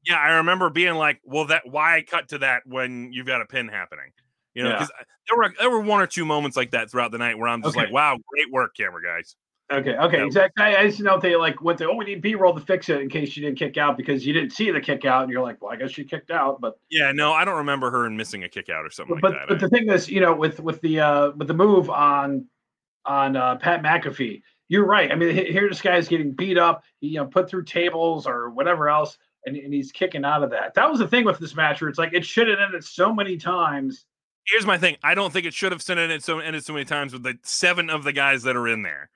yeah, 0.07 0.19
I 0.19 0.37
remember 0.37 0.71
being 0.71 0.95
like, 0.95 1.21
well, 1.25 1.47
that 1.47 1.63
why 1.67 1.97
I 1.97 2.03
cut 2.03 2.29
to 2.29 2.39
that 2.39 2.63
when 2.67 3.13
you've 3.13 3.27
got 3.27 3.41
a 3.41 3.47
pin 3.47 3.69
happening, 3.69 4.13
you 4.55 4.63
know? 4.63 4.71
Yeah. 4.71 4.75
Because 4.77 4.93
there 5.29 5.37
were 5.39 5.55
there 5.59 5.71
were 5.71 5.81
one 5.81 6.01
or 6.01 6.07
two 6.07 6.25
moments 6.25 6.57
like 6.57 6.73
that 6.73 6.91
throughout 6.91 7.11
the 7.11 7.19
night 7.19 7.39
where 7.39 7.49
I'm 7.49 7.63
just 7.63 7.77
Okay. 7.77 7.87
like, 7.87 7.93
wow, 7.95 8.19
great 8.29 8.53
work, 8.53 8.77
camera 8.77 9.03
guys. 9.03 9.37
Okay, 9.73 9.97
okay, 9.97 10.19
Yeah. 10.19 10.27
exactly. 10.27 10.63
I, 10.63 10.83
I 10.83 10.87
just 10.89 11.01
know 11.01 11.19
they 11.19 11.37
like 11.37 11.63
went 11.63 11.79
to, 11.79 11.89
oh, 11.89 11.97
we 11.97 12.05
need 12.05 12.21
B 12.21 12.35
roll 12.35 12.53
to 12.55 12.61
fix 12.61 12.91
it 12.91 13.01
in 13.01 13.09
case 13.09 13.31
she 13.31 13.41
didn't 13.41 13.59
kick 13.59 13.79
out 13.79 13.97
because 13.97 14.27
you 14.27 14.35
didn't 14.35 14.51
see 14.51 14.71
the 14.71 14.79
kick 14.81 15.07
out, 15.07 15.23
and 15.23 15.33
you're 15.33 15.43
like, 15.43 15.63
well, 15.63 15.73
I 15.73 15.77
guess 15.77 15.91
she 15.91 16.05
kicked 16.05 16.31
out. 16.31 16.61
But 16.61 16.75
Yeah, 16.91 17.13
no, 17.13 17.33
I 17.33 17.47
don't 17.47 17.57
remember 17.57 17.91
her 17.91 18.05
and 18.05 18.15
missing 18.15 18.45
a 18.45 18.49
kick 18.49 18.69
out 18.69 18.85
or 18.85 18.91
something 18.91 19.19
but 19.23 19.33
like 19.33 19.41
that. 19.41 19.49
but 19.49 19.61
the 19.61 19.71
thing 19.71 19.89
is, 19.91 20.11
you 20.11 20.21
know, 20.21 20.35
with 20.35 20.61
with 20.61 20.83
the 20.83 21.01
uh 21.01 21.31
with 21.31 21.49
the 21.49 21.55
move 21.55 21.89
on 21.89 22.47
on 23.07 23.37
uh, 23.37 23.57
Pat 23.57 23.83
McAfee, 23.83 24.43
you're 24.69 24.87
right. 24.87 25.13
I 25.13 25.15
mean, 25.15 25.35
here 25.35 25.69
this 25.69 25.83
guy's 25.83 26.09
getting 26.09 26.33
beat 26.33 26.59
up, 26.59 26.85
you 27.01 27.17
know, 27.17 27.27
put 27.27 27.49
through 27.49 27.65
tables 27.65 28.27
or 28.27 28.51
whatever 28.51 28.89
else, 28.89 29.19
and, 29.47 29.57
and 29.57 29.73
he's 29.73 29.93
kicking 29.93 30.25
out 30.25 30.43
of 30.43 30.51
that. 30.51 30.75
That 30.75 30.91
was 30.91 30.99
the 30.99 31.09
thing 31.09 31.25
with 31.25 31.39
this 31.39 31.55
match 31.55 31.81
where 31.81 31.91
it's 31.91 31.99
like 31.99 32.15
it 32.15 32.25
should 32.25 32.49
have 32.49 32.59
ended 32.59 32.85
so 32.85 33.15
many 33.15 33.37
times. 33.37 34.07
Here's 34.47 34.67
my 34.67 34.79
thing. 34.79 34.97
I 35.03 35.15
don't 35.15 35.33
think 35.33 35.47
it 35.47 35.55
should 35.55 35.73
have 35.73 35.81
it 35.89 36.23
so 36.23 36.39
ended 36.39 36.65
so 36.65 36.73
many 36.73 36.85
times 36.85 37.13
with 37.13 37.23
the 37.23 37.39
seven 37.43 37.89
of 37.89 38.05
the 38.05 38.13
guys 38.13 38.43
that 38.43 38.57
are 38.57 38.69
in 38.69 38.83
there. 38.83 39.11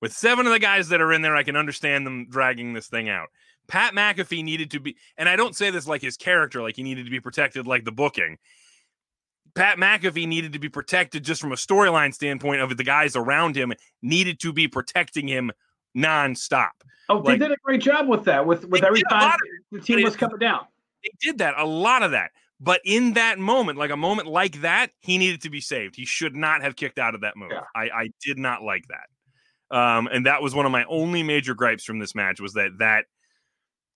With 0.00 0.12
seven 0.12 0.46
of 0.46 0.52
the 0.52 0.58
guys 0.58 0.88
that 0.88 1.00
are 1.00 1.12
in 1.12 1.22
there, 1.22 1.36
I 1.36 1.44
can 1.44 1.56
understand 1.56 2.06
them 2.06 2.26
dragging 2.28 2.72
this 2.72 2.88
thing 2.88 3.08
out. 3.08 3.28
Pat 3.68 3.94
McAfee 3.94 4.44
needed 4.44 4.70
to 4.72 4.80
be, 4.80 4.96
and 5.16 5.28
I 5.28 5.36
don't 5.36 5.56
say 5.56 5.70
this 5.70 5.86
like 5.86 6.02
his 6.02 6.16
character, 6.16 6.60
like 6.60 6.76
he 6.76 6.82
needed 6.82 7.04
to 7.04 7.10
be 7.10 7.20
protected 7.20 7.66
like 7.66 7.84
the 7.84 7.92
booking. 7.92 8.38
Pat 9.54 9.78
McAfee 9.78 10.26
needed 10.26 10.52
to 10.54 10.58
be 10.58 10.68
protected 10.68 11.24
just 11.24 11.40
from 11.40 11.52
a 11.52 11.56
storyline 11.56 12.12
standpoint 12.12 12.60
of 12.60 12.76
the 12.76 12.84
guys 12.84 13.14
around 13.16 13.56
him 13.56 13.72
needed 14.02 14.40
to 14.40 14.52
be 14.52 14.66
protecting 14.68 15.28
him 15.28 15.52
nonstop. 15.96 16.70
Oh, 17.08 17.16
Like- 17.18 17.38
they 17.38 17.48
did 17.48 17.52
a 17.52 17.60
great 17.62 17.80
job 17.80 18.08
with 18.08 18.24
that. 18.24 18.46
With 18.46 18.66
with 18.68 18.82
every 18.82 19.02
time 19.10 19.20
lot 19.20 19.38
the 19.70 19.80
team 19.80 20.02
was 20.02 20.16
coming 20.16 20.38
down. 20.38 20.66
They 21.02 21.10
did 21.20 21.38
that, 21.38 21.54
a 21.56 21.66
lot 21.66 22.02
of 22.02 22.12
that. 22.12 22.30
But 22.60 22.80
in 22.84 23.12
that 23.14 23.38
moment, 23.38 23.78
like 23.78 23.90
a 23.90 23.96
moment 23.96 24.28
like 24.28 24.62
that, 24.62 24.90
he 25.00 25.18
needed 25.18 25.42
to 25.42 25.50
be 25.50 25.60
saved. 25.60 25.96
He 25.96 26.06
should 26.06 26.34
not 26.34 26.62
have 26.62 26.76
kicked 26.76 26.98
out 26.98 27.14
of 27.14 27.20
that 27.20 27.36
move. 27.36 27.50
Yeah. 27.52 27.60
I, 27.74 27.90
I 27.90 28.08
did 28.24 28.38
not 28.38 28.62
like 28.62 28.84
that. 28.88 29.76
Um, 29.76 30.06
and 30.06 30.26
that 30.26 30.40
was 30.40 30.54
one 30.54 30.64
of 30.64 30.72
my 30.72 30.84
only 30.84 31.22
major 31.22 31.54
gripes 31.54 31.84
from 31.84 31.98
this 31.98 32.14
match 32.14 32.40
was 32.40 32.54
that 32.54 32.70
that 32.78 33.04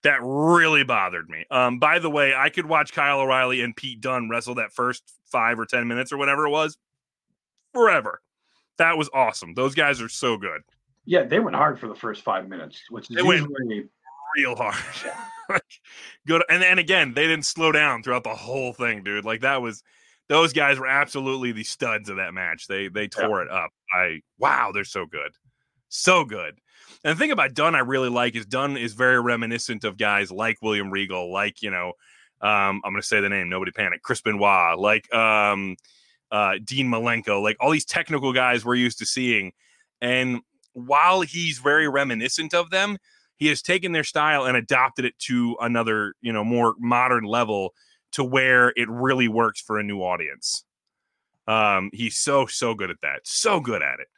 that 0.03 0.19
really 0.23 0.85
bothered 0.85 1.29
me. 1.29 1.45
Um, 1.51 1.79
by 1.79 1.99
the 1.99 2.11
way, 2.11 2.35
I 2.35 2.51
could 2.51 2.67
watch 2.67 2.93
Kyle 2.93 3.21
O'Reilly 3.21 3.63
and 3.63 3.75
Pete 3.75 4.01
Dunne 4.01 4.29
wrestle 4.29 4.55
that 4.57 4.73
first 4.73 5.03
five 5.25 5.59
or 5.59 5.67
ten 5.67 5.89
minutes 5.89 6.13
or 6.13 6.17
whatever 6.17 6.47
it 6.47 6.51
was 6.51 6.77
forever. 7.73 8.21
That 8.79 8.97
was 8.97 9.11
awesome. 9.13 9.55
Those 9.55 9.75
guys 9.75 10.01
are 10.01 10.09
so 10.09 10.37
good. 10.37 10.63
Yeah, 11.05 11.25
they 11.25 11.41
went 11.41 11.57
hard 11.57 11.81
for 11.81 11.89
the 11.89 11.95
first 11.95 12.23
five 12.23 12.49
minutes, 12.49 12.83
which 12.91 13.11
is 13.11 13.17
They 13.17 13.23
went- 13.23 13.41
usually 13.49 13.89
real 14.37 14.55
hard. 14.55 14.77
like, 15.49 15.63
good. 16.27 16.45
And 16.51 16.63
then 16.63 16.79
again, 16.79 17.15
they 17.15 17.27
didn't 17.27 17.47
slow 17.47 17.73
down 17.73 18.03
throughout 18.03 18.25
the 18.25 18.35
whole 18.35 18.73
thing, 18.73 19.03
dude. 19.03 19.25
Like 19.25 19.41
that 19.41 19.63
was 19.63 19.83
those 20.29 20.53
guys 20.53 20.79
were 20.79 20.87
absolutely 20.87 21.53
the 21.53 21.65
studs 21.65 22.11
of 22.11 22.17
that 22.17 22.35
match. 22.35 22.67
They 22.67 22.89
they 22.89 23.09
tore 23.09 23.43
it 23.43 23.51
up. 23.51 23.71
I 23.93 24.21
wow, 24.39 24.71
they're 24.73 24.85
so 24.85 25.07
good. 25.07 25.33
So 25.89 26.25
good. 26.25 26.59
And 27.05 27.17
the 27.17 27.19
thing 27.19 27.31
about 27.31 27.55
Dunne 27.55 27.75
I 27.75 27.81
really 27.81 28.09
like 28.09 28.35
is 28.35 28.47
Dunne 28.47 28.77
is 28.77 28.95
very 28.95 29.21
reminiscent 29.21 29.85
of 29.85 29.97
guys 29.97 30.31
like 30.31 30.59
William 30.63 30.91
Regal, 30.91 31.33
like, 31.33 31.63
you 31.63 31.71
know, 31.71 31.93
um, 32.41 32.81
I'm 32.85 32.93
gonna 32.93 33.03
say 33.03 33.21
the 33.21 33.29
name, 33.29 33.49
nobody 33.49 33.73
panic, 33.73 34.03
Chris 34.03 34.21
Benoit, 34.21 34.79
like 34.79 35.13
um 35.15 35.77
uh 36.31 36.55
Dean 36.63 36.89
Malenko, 36.89 37.43
like 37.43 37.57
all 37.61 37.71
these 37.71 37.85
technical 37.85 38.33
guys 38.33 38.65
we're 38.65 38.75
used 38.75 38.99
to 38.99 39.07
seeing. 39.07 39.53
And 40.01 40.41
while 40.73 41.23
he's 41.23 41.59
very 41.59 41.89
reminiscent 41.89 42.55
of 42.55 42.71
them, 42.71 42.99
he 43.37 43.47
has 43.47 43.63
taken 43.63 43.93
their 43.93 44.05
style 44.05 44.45
and 44.45 44.57
adopted 44.57 45.05
it 45.05 45.19
to 45.21 45.57
another, 45.61 46.15
you 46.21 46.33
know, 46.33 46.45
more 46.45 46.75
modern 46.79 47.25
level 47.25 47.75
to 48.13 48.25
where 48.25 48.73
it 48.77 48.89
really 48.89 49.29
works 49.29 49.61
for 49.61 49.79
a 49.79 49.83
new 49.83 50.01
audience. 50.01 50.65
Um, 51.47 51.91
he's 51.93 52.17
so 52.17 52.47
so 52.47 52.75
good 52.75 52.91
at 52.91 53.01
that, 53.03 53.21
so 53.25 53.61
good 53.61 53.83
at 53.83 54.01
it. 54.01 54.09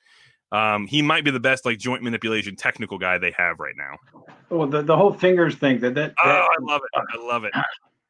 Um, 0.53 0.86
he 0.86 1.01
might 1.03 1.24
be 1.24 1.30
the 1.30 1.40
best 1.40 1.64
like 1.64 1.78
joint 1.78 2.03
manipulation 2.03 2.57
technical 2.57 2.98
guy 2.98 3.18
they 3.18 3.32
have 3.36 3.61
right 3.61 3.74
now. 3.76 3.96
Well, 4.48 4.66
the, 4.66 4.82
the 4.82 4.96
whole 4.96 5.12
fingers 5.12 5.55
thing 5.55 5.78
that 5.80 5.94
that, 5.94 6.14
Oh, 6.24 6.28
I 6.28 6.55
love 6.61 6.80
it. 6.92 7.03
I 7.14 7.24
love 7.24 7.44
it. 7.44 7.53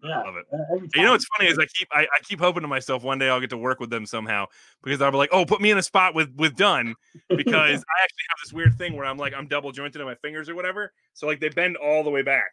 yeah, 0.02 0.20
I 0.20 0.24
love 0.24 0.36
it. 0.36 0.46
every 0.74 0.88
You 0.94 1.02
know 1.04 1.12
what's 1.12 1.26
funny 1.36 1.50
is 1.50 1.58
I 1.58 1.66
keep 1.66 1.88
I, 1.92 2.02
I 2.04 2.18
keep 2.22 2.40
hoping 2.40 2.62
to 2.62 2.68
myself 2.68 3.02
one 3.02 3.18
day 3.18 3.28
I'll 3.28 3.40
get 3.40 3.50
to 3.50 3.58
work 3.58 3.78
with 3.78 3.90
them 3.90 4.06
somehow 4.06 4.46
because 4.82 5.02
I'll 5.02 5.10
be 5.10 5.18
like, 5.18 5.28
oh, 5.32 5.44
put 5.44 5.60
me 5.60 5.70
in 5.70 5.76
a 5.76 5.82
spot 5.82 6.14
with 6.14 6.34
with 6.36 6.56
Dunne 6.56 6.94
because 7.28 7.84
I 7.84 8.02
actually 8.02 8.24
have 8.30 8.38
this 8.42 8.52
weird 8.54 8.78
thing 8.78 8.96
where 8.96 9.04
I'm 9.04 9.18
like 9.18 9.34
I'm 9.36 9.46
double 9.46 9.70
jointed 9.70 10.00
on 10.00 10.06
my 10.06 10.14
fingers 10.16 10.48
or 10.48 10.54
whatever, 10.54 10.92
so 11.12 11.26
like 11.26 11.40
they 11.40 11.50
bend 11.50 11.76
all 11.76 12.02
the 12.02 12.10
way 12.10 12.22
back 12.22 12.52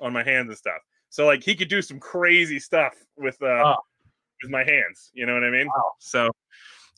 on 0.00 0.12
my 0.12 0.24
hands 0.24 0.48
and 0.48 0.58
stuff. 0.58 0.80
So 1.10 1.24
like 1.26 1.44
he 1.44 1.54
could 1.54 1.68
do 1.68 1.80
some 1.82 2.00
crazy 2.00 2.58
stuff 2.58 2.94
with 3.16 3.40
uh 3.40 3.46
Oh. 3.64 3.76
with 4.42 4.50
my 4.50 4.64
hands. 4.64 5.12
You 5.14 5.26
know 5.26 5.34
what 5.34 5.44
I 5.44 5.50
mean? 5.50 5.68
Wow. 5.68 5.92
So, 6.00 6.30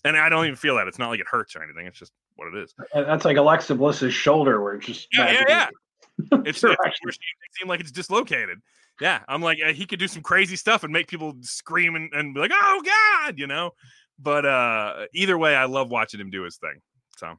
and 0.06 0.16
I 0.16 0.28
don't 0.28 0.44
even 0.44 0.56
feel 0.56 0.76
that. 0.76 0.88
It's 0.88 0.98
not 0.98 1.08
like 1.10 1.20
it 1.20 1.26
hurts 1.28 1.56
or 1.56 1.62
anything. 1.62 1.86
It's 1.86 1.98
just 1.98 2.12
what 2.36 2.48
it 2.54 2.62
is. 2.62 2.74
that's 2.94 3.24
like 3.24 3.36
Alexa 3.36 3.74
Bliss's 3.74 4.14
shoulder, 4.14 4.62
where 4.62 4.74
it's 4.74 4.86
just 4.86 5.08
Yeah, 5.12 5.30
yeah, 5.30 5.44
yeah. 5.48 5.68
It's, 6.18 6.48
it's 6.48 6.60
Correct. 6.60 6.78
where 7.02 7.12
she 7.12 7.18
makes 7.18 7.44
it 7.44 7.58
seem 7.60 7.68
like 7.68 7.80
it's 7.80 7.90
dislocated. 7.92 8.60
Yeah, 9.00 9.20
I'm 9.28 9.42
like 9.42 9.58
uh, 9.64 9.72
he 9.72 9.84
could 9.84 9.98
do 9.98 10.08
some 10.08 10.22
crazy 10.22 10.56
stuff 10.56 10.82
and 10.82 10.92
make 10.92 11.08
people 11.08 11.34
scream 11.42 11.94
and, 11.94 12.10
and 12.14 12.32
be 12.32 12.40
like, 12.40 12.52
"Oh 12.54 12.82
God," 12.82 13.38
you 13.38 13.46
know. 13.46 13.72
But 14.18 14.46
uh 14.46 15.06
either 15.12 15.36
way, 15.36 15.54
I 15.54 15.66
love 15.66 15.90
watching 15.90 16.20
him 16.20 16.30
do 16.30 16.42
his 16.42 16.56
thing. 16.56 16.80
So 17.18 17.38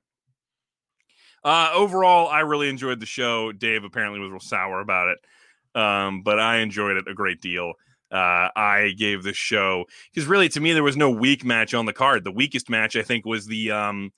uh 1.43 1.71
overall, 1.73 2.27
I 2.27 2.41
really 2.41 2.69
enjoyed 2.69 2.99
the 2.99 3.07
show. 3.07 3.51
Dave 3.51 3.83
apparently 3.83 4.19
was 4.19 4.29
real 4.29 4.39
sour 4.39 4.79
about 4.79 5.07
it, 5.07 5.79
um, 5.79 6.21
but 6.21 6.39
I 6.39 6.57
enjoyed 6.57 6.97
it 6.97 7.07
a 7.07 7.15
great 7.15 7.41
deal. 7.41 7.73
Uh, 8.09 8.49
I 8.55 8.93
gave 8.97 9.23
the 9.23 9.33
show 9.33 9.85
because 10.13 10.27
really, 10.27 10.47
to 10.49 10.61
me, 10.61 10.73
there 10.73 10.83
was 10.83 10.95
no 10.95 11.09
weak 11.09 11.43
match 11.43 11.73
on 11.73 11.85
the 11.85 11.93
card. 11.93 12.23
The 12.23 12.31
weakest 12.31 12.69
match, 12.69 12.95
I 12.95 13.01
think, 13.01 13.25
was 13.25 13.47
the 13.47 13.71
um, 13.71 14.13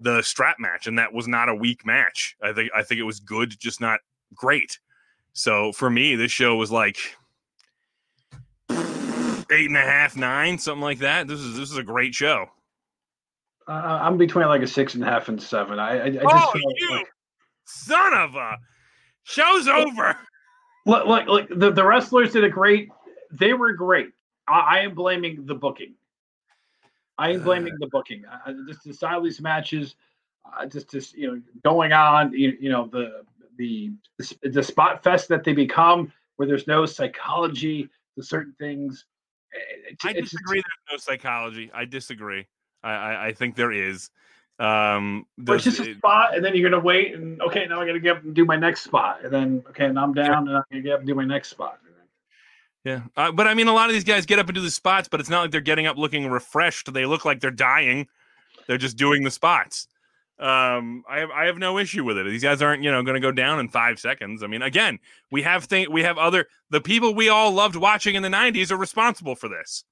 the 0.00 0.22
strap 0.22 0.56
match, 0.58 0.86
and 0.86 0.98
that 0.98 1.12
was 1.12 1.28
not 1.28 1.48
a 1.48 1.54
weak 1.54 1.84
match. 1.84 2.34
I 2.42 2.52
think 2.52 2.70
I 2.74 2.82
think 2.82 2.98
it 2.98 3.04
was 3.04 3.20
good, 3.20 3.58
just 3.58 3.80
not 3.80 4.00
great. 4.34 4.78
So 5.34 5.72
for 5.72 5.90
me, 5.90 6.16
this 6.16 6.32
show 6.32 6.56
was 6.56 6.72
like 6.72 6.96
eight 8.70 9.68
and 9.68 9.76
a 9.76 9.82
half, 9.82 10.16
nine, 10.16 10.58
something 10.58 10.82
like 10.82 11.00
that. 11.00 11.28
This 11.28 11.40
is 11.40 11.56
this 11.58 11.70
is 11.70 11.76
a 11.76 11.82
great 11.82 12.14
show. 12.14 12.46
Uh, 13.68 13.98
I'm 14.00 14.16
between 14.16 14.46
like 14.46 14.62
a 14.62 14.66
six 14.66 14.94
and 14.94 15.02
a 15.02 15.06
half 15.06 15.28
and 15.28 15.42
seven. 15.42 15.78
I, 15.78 15.98
I, 15.98 16.04
I 16.04 16.10
just 16.10 16.24
oh, 16.24 16.52
feel 16.52 16.72
you 16.76 16.90
like, 16.92 17.06
son 17.64 18.14
of 18.14 18.34
a 18.34 18.56
show's 19.24 19.66
over. 19.66 20.16
look, 20.86 21.06
look, 21.06 21.26
look, 21.26 21.48
the, 21.50 21.72
the 21.72 21.84
wrestlers 21.84 22.32
did 22.32 22.44
a 22.44 22.48
great. 22.48 22.88
They 23.30 23.52
were 23.52 23.72
great. 23.72 24.10
I, 24.48 24.58
I 24.60 24.78
am 24.80 24.94
blaming 24.94 25.46
the 25.46 25.54
booking. 25.54 25.94
I 27.18 27.30
am 27.32 27.42
blaming 27.42 27.74
the 27.80 27.86
booking. 27.86 28.24
I, 28.30 28.50
I- 28.50 28.54
just 28.68 28.84
the 28.84 28.92
style 28.92 29.18
of 29.18 29.24
these 29.24 29.40
matches, 29.40 29.96
uh, 30.44 30.66
just 30.66 30.90
just 30.90 31.14
you 31.16 31.28
know 31.28 31.42
going 31.64 31.92
on. 31.92 32.32
You, 32.32 32.56
you 32.60 32.68
know 32.70 32.86
the 32.86 33.22
the 33.56 33.92
the 34.42 34.62
spot 34.62 35.02
fest 35.02 35.28
that 35.28 35.42
they 35.44 35.52
become, 35.54 36.12
where 36.36 36.46
there's 36.46 36.66
no 36.66 36.84
psychology 36.86 37.88
to 38.16 38.22
certain 38.22 38.54
things. 38.58 39.06
It- 39.52 39.92
it- 39.92 39.98
I 40.04 40.10
it's 40.10 40.20
just- 40.20 40.32
disagree. 40.32 40.62
There's 40.88 40.92
no 40.92 40.96
psychology. 40.98 41.70
I 41.72 41.84
disagree. 41.86 42.46
I 42.82 42.92
I, 42.92 43.26
I 43.28 43.32
think 43.32 43.56
there 43.56 43.72
is. 43.72 44.10
Um, 44.58 45.26
But 45.36 45.56
it's 45.56 45.64
just 45.64 45.80
a 45.80 45.94
spot, 45.96 46.34
and 46.34 46.42
then 46.44 46.54
you're 46.56 46.70
gonna 46.70 46.82
wait, 46.82 47.14
and 47.14 47.40
okay, 47.42 47.66
now 47.66 47.80
I 47.80 47.86
gotta 47.86 48.00
get 48.00 48.16
up 48.18 48.24
and 48.24 48.34
do 48.34 48.44
my 48.46 48.56
next 48.56 48.82
spot, 48.84 49.20
and 49.22 49.32
then 49.32 49.64
okay, 49.70 49.88
now 49.88 50.02
I'm 50.04 50.14
down, 50.14 50.48
and 50.48 50.56
I'm 50.56 50.62
gonna 50.70 50.82
get 50.82 50.92
up 50.94 51.00
and 51.00 51.06
do 51.06 51.14
my 51.14 51.24
next 51.26 51.48
spot. 51.48 51.78
Yeah, 52.86 53.00
uh, 53.16 53.32
but 53.32 53.48
I 53.48 53.54
mean, 53.54 53.66
a 53.66 53.72
lot 53.72 53.88
of 53.88 53.94
these 53.94 54.04
guys 54.04 54.26
get 54.26 54.38
up 54.38 54.46
and 54.46 54.54
do 54.54 54.60
the 54.60 54.70
spots, 54.70 55.08
but 55.08 55.18
it's 55.18 55.28
not 55.28 55.40
like 55.40 55.50
they're 55.50 55.60
getting 55.60 55.88
up 55.88 55.96
looking 55.96 56.28
refreshed. 56.28 56.92
They 56.92 57.04
look 57.04 57.24
like 57.24 57.40
they're 57.40 57.50
dying. 57.50 58.06
They're 58.68 58.78
just 58.78 58.96
doing 58.96 59.24
the 59.24 59.30
spots. 59.32 59.88
Um, 60.38 61.02
I 61.10 61.18
have 61.18 61.30
I 61.32 61.46
have 61.46 61.58
no 61.58 61.78
issue 61.78 62.04
with 62.04 62.16
it. 62.16 62.26
These 62.26 62.44
guys 62.44 62.62
aren't 62.62 62.84
you 62.84 62.92
know 62.92 63.02
going 63.02 63.16
to 63.16 63.20
go 63.20 63.32
down 63.32 63.58
in 63.58 63.68
five 63.70 63.98
seconds. 63.98 64.44
I 64.44 64.46
mean, 64.46 64.62
again, 64.62 65.00
we 65.32 65.42
have 65.42 65.64
thing 65.64 65.90
we 65.90 66.04
have 66.04 66.16
other 66.16 66.46
the 66.70 66.80
people 66.80 67.12
we 67.12 67.28
all 67.28 67.50
loved 67.50 67.74
watching 67.74 68.14
in 68.14 68.22
the 68.22 68.28
'90s 68.28 68.70
are 68.70 68.76
responsible 68.76 69.34
for 69.34 69.48
this. 69.48 69.82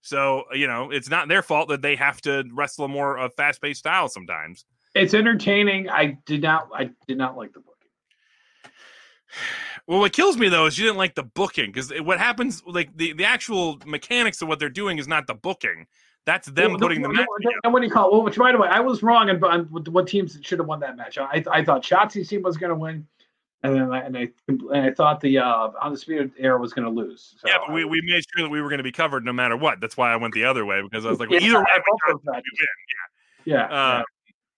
So 0.00 0.42
you 0.52 0.66
know, 0.66 0.90
it's 0.90 1.08
not 1.08 1.28
their 1.28 1.42
fault 1.42 1.68
that 1.68 1.82
they 1.82 1.94
have 1.94 2.20
to 2.22 2.42
wrestle 2.52 2.86
a 2.86 2.88
more 2.88 3.16
uh, 3.16 3.28
fast 3.28 3.62
paced 3.62 3.78
style 3.78 4.08
sometimes. 4.08 4.64
It's 4.96 5.14
entertaining. 5.14 5.88
I 5.88 6.18
did 6.26 6.42
not. 6.42 6.68
I 6.74 6.90
did 7.06 7.16
not 7.16 7.36
like 7.36 7.52
the 7.52 7.60
booking. 7.60 7.74
Well, 9.86 9.98
what 10.00 10.12
kills 10.12 10.36
me 10.38 10.48
though 10.48 10.66
is 10.66 10.78
you 10.78 10.84
didn't 10.86 10.98
like 10.98 11.14
the 11.14 11.22
booking 11.24 11.66
because 11.66 11.92
what 12.02 12.18
happens, 12.18 12.62
like 12.66 12.96
the, 12.96 13.12
the 13.12 13.24
actual 13.24 13.78
mechanics 13.84 14.40
of 14.40 14.48
what 14.48 14.58
they're 14.58 14.68
doing 14.70 14.98
is 14.98 15.06
not 15.06 15.26
the 15.26 15.34
booking. 15.34 15.86
That's 16.26 16.48
them 16.48 16.70
Well, 16.72 16.80
putting 16.80 17.02
the 17.02 17.08
no, 17.08 17.14
match 17.14 17.26
no, 17.28 17.36
together. 17.36 17.60
And 17.64 17.72
what 17.74 17.80
do 17.80 17.86
you 17.86 17.92
call? 17.92 18.10
Well, 18.10 18.22
which 18.22 18.36
by 18.38 18.50
the 18.52 18.56
way, 18.58 18.68
I 18.68 18.80
was 18.80 19.02
wrong 19.02 19.28
on, 19.28 19.44
on 19.44 19.64
what- 19.92 20.06
teams 20.06 20.38
should 20.42 20.58
have 20.58 20.66
won 20.68 20.80
that 20.80 20.96
match. 20.96 21.18
I 21.18 21.44
I 21.50 21.62
thought 21.62 21.82
Shotzi's 21.82 22.28
team 22.28 22.40
was 22.40 22.56
going 22.56 22.70
to 22.70 22.74
win, 22.76 23.06
and 23.62 23.74
then 23.74 23.92
I, 23.92 23.98
and 24.00 24.16
I 24.16 24.28
and 24.48 24.72
I 24.86 24.90
thought 24.92 25.20
the 25.20 25.36
uh, 25.36 25.68
undisputed 25.82 26.32
era 26.38 26.58
was 26.58 26.72
going 26.72 26.86
to 26.86 26.90
lose. 26.90 27.34
So 27.38 27.46
Yeah, 27.48 27.58
but 27.66 27.74
we, 27.74 27.84
we 27.84 28.00
made 28.06 28.22
sure 28.34 28.46
that 28.46 28.48
we 28.48 28.62
were 28.62 28.70
going 28.70 28.78
to 28.78 28.82
be 28.84 28.90
covered 28.92 29.22
no 29.22 29.34
matter 29.34 29.54
what. 29.54 29.82
That's 29.82 29.98
why 29.98 30.14
I 30.14 30.16
went 30.16 30.32
the 30.32 30.46
other 30.46 30.64
way 30.64 30.80
because 30.80 31.04
I 31.04 31.10
was 31.10 31.20
like, 31.20 31.28
well, 31.28 31.40
Yeah, 31.42 31.48
either 31.48 31.58
way, 31.58 31.64
we 31.76 31.82
both 31.90 32.00
got- 32.24 32.24
those 32.24 32.34
we 32.36 32.40
win. 32.40 33.54
yeah, 33.54 33.64
Uh, 33.66 34.02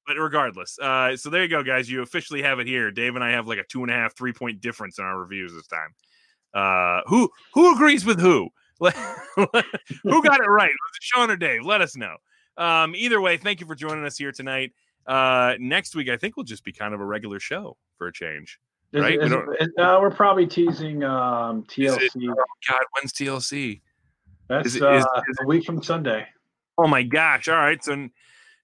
But 0.06 0.16
regardless, 0.18 0.78
uh, 0.78 1.16
so 1.16 1.30
there 1.30 1.42
you 1.42 1.48
go, 1.48 1.62
guys. 1.62 1.90
You 1.90 2.02
officially 2.02 2.42
have 2.42 2.60
it 2.60 2.66
here. 2.66 2.90
Dave 2.90 3.16
and 3.16 3.24
I 3.24 3.32
have 3.32 3.48
like 3.48 3.58
a 3.58 3.64
two 3.64 3.82
and 3.82 3.90
a 3.90 3.94
half, 3.94 4.16
three 4.16 4.32
point 4.32 4.60
difference 4.60 4.98
in 4.98 5.04
our 5.04 5.18
reviews 5.18 5.52
this 5.52 5.66
time. 5.66 5.94
Uh, 6.54 7.02
who 7.06 7.28
who 7.54 7.74
agrees 7.74 8.04
with 8.04 8.20
who? 8.20 8.48
who 8.78 8.92
got 10.22 10.40
it 10.40 10.48
right? 10.48 10.70
Was 10.70 10.92
it 10.94 11.02
Sean 11.02 11.30
or 11.30 11.36
Dave? 11.36 11.64
Let 11.64 11.80
us 11.80 11.96
know. 11.96 12.16
Um, 12.56 12.94
either 12.94 13.20
way, 13.20 13.36
thank 13.36 13.60
you 13.60 13.66
for 13.66 13.74
joining 13.74 14.04
us 14.04 14.16
here 14.16 14.32
tonight. 14.32 14.72
Uh, 15.06 15.54
next 15.58 15.94
week, 15.94 16.08
I 16.08 16.16
think 16.16 16.36
we'll 16.36 16.44
just 16.44 16.64
be 16.64 16.72
kind 16.72 16.94
of 16.94 17.00
a 17.00 17.04
regular 17.04 17.40
show 17.40 17.76
for 17.98 18.06
a 18.08 18.12
change. 18.12 18.58
Is- 18.92 19.02
right? 19.02 19.18
we 19.18 19.26
it, 19.58 19.70
uh, 19.78 19.98
we're 20.00 20.10
probably 20.10 20.46
teasing 20.46 21.02
um, 21.04 21.66
Is 21.76 21.94
it- 21.96 22.12
TLC. 22.12 22.26
God, 22.68 22.80
when's 22.92 23.12
TLC? 23.12 23.80
That's 24.48 24.68
is 24.68 24.76
it- 24.76 24.82
uh, 24.82 24.96
is- 24.98 25.38
a 25.42 25.46
week 25.46 25.64
from 25.64 25.82
Sunday. 25.82 26.26
Oh 26.78 26.86
my 26.86 27.02
gosh! 27.02 27.48
All 27.48 27.56
right, 27.56 27.82
so 27.82 28.08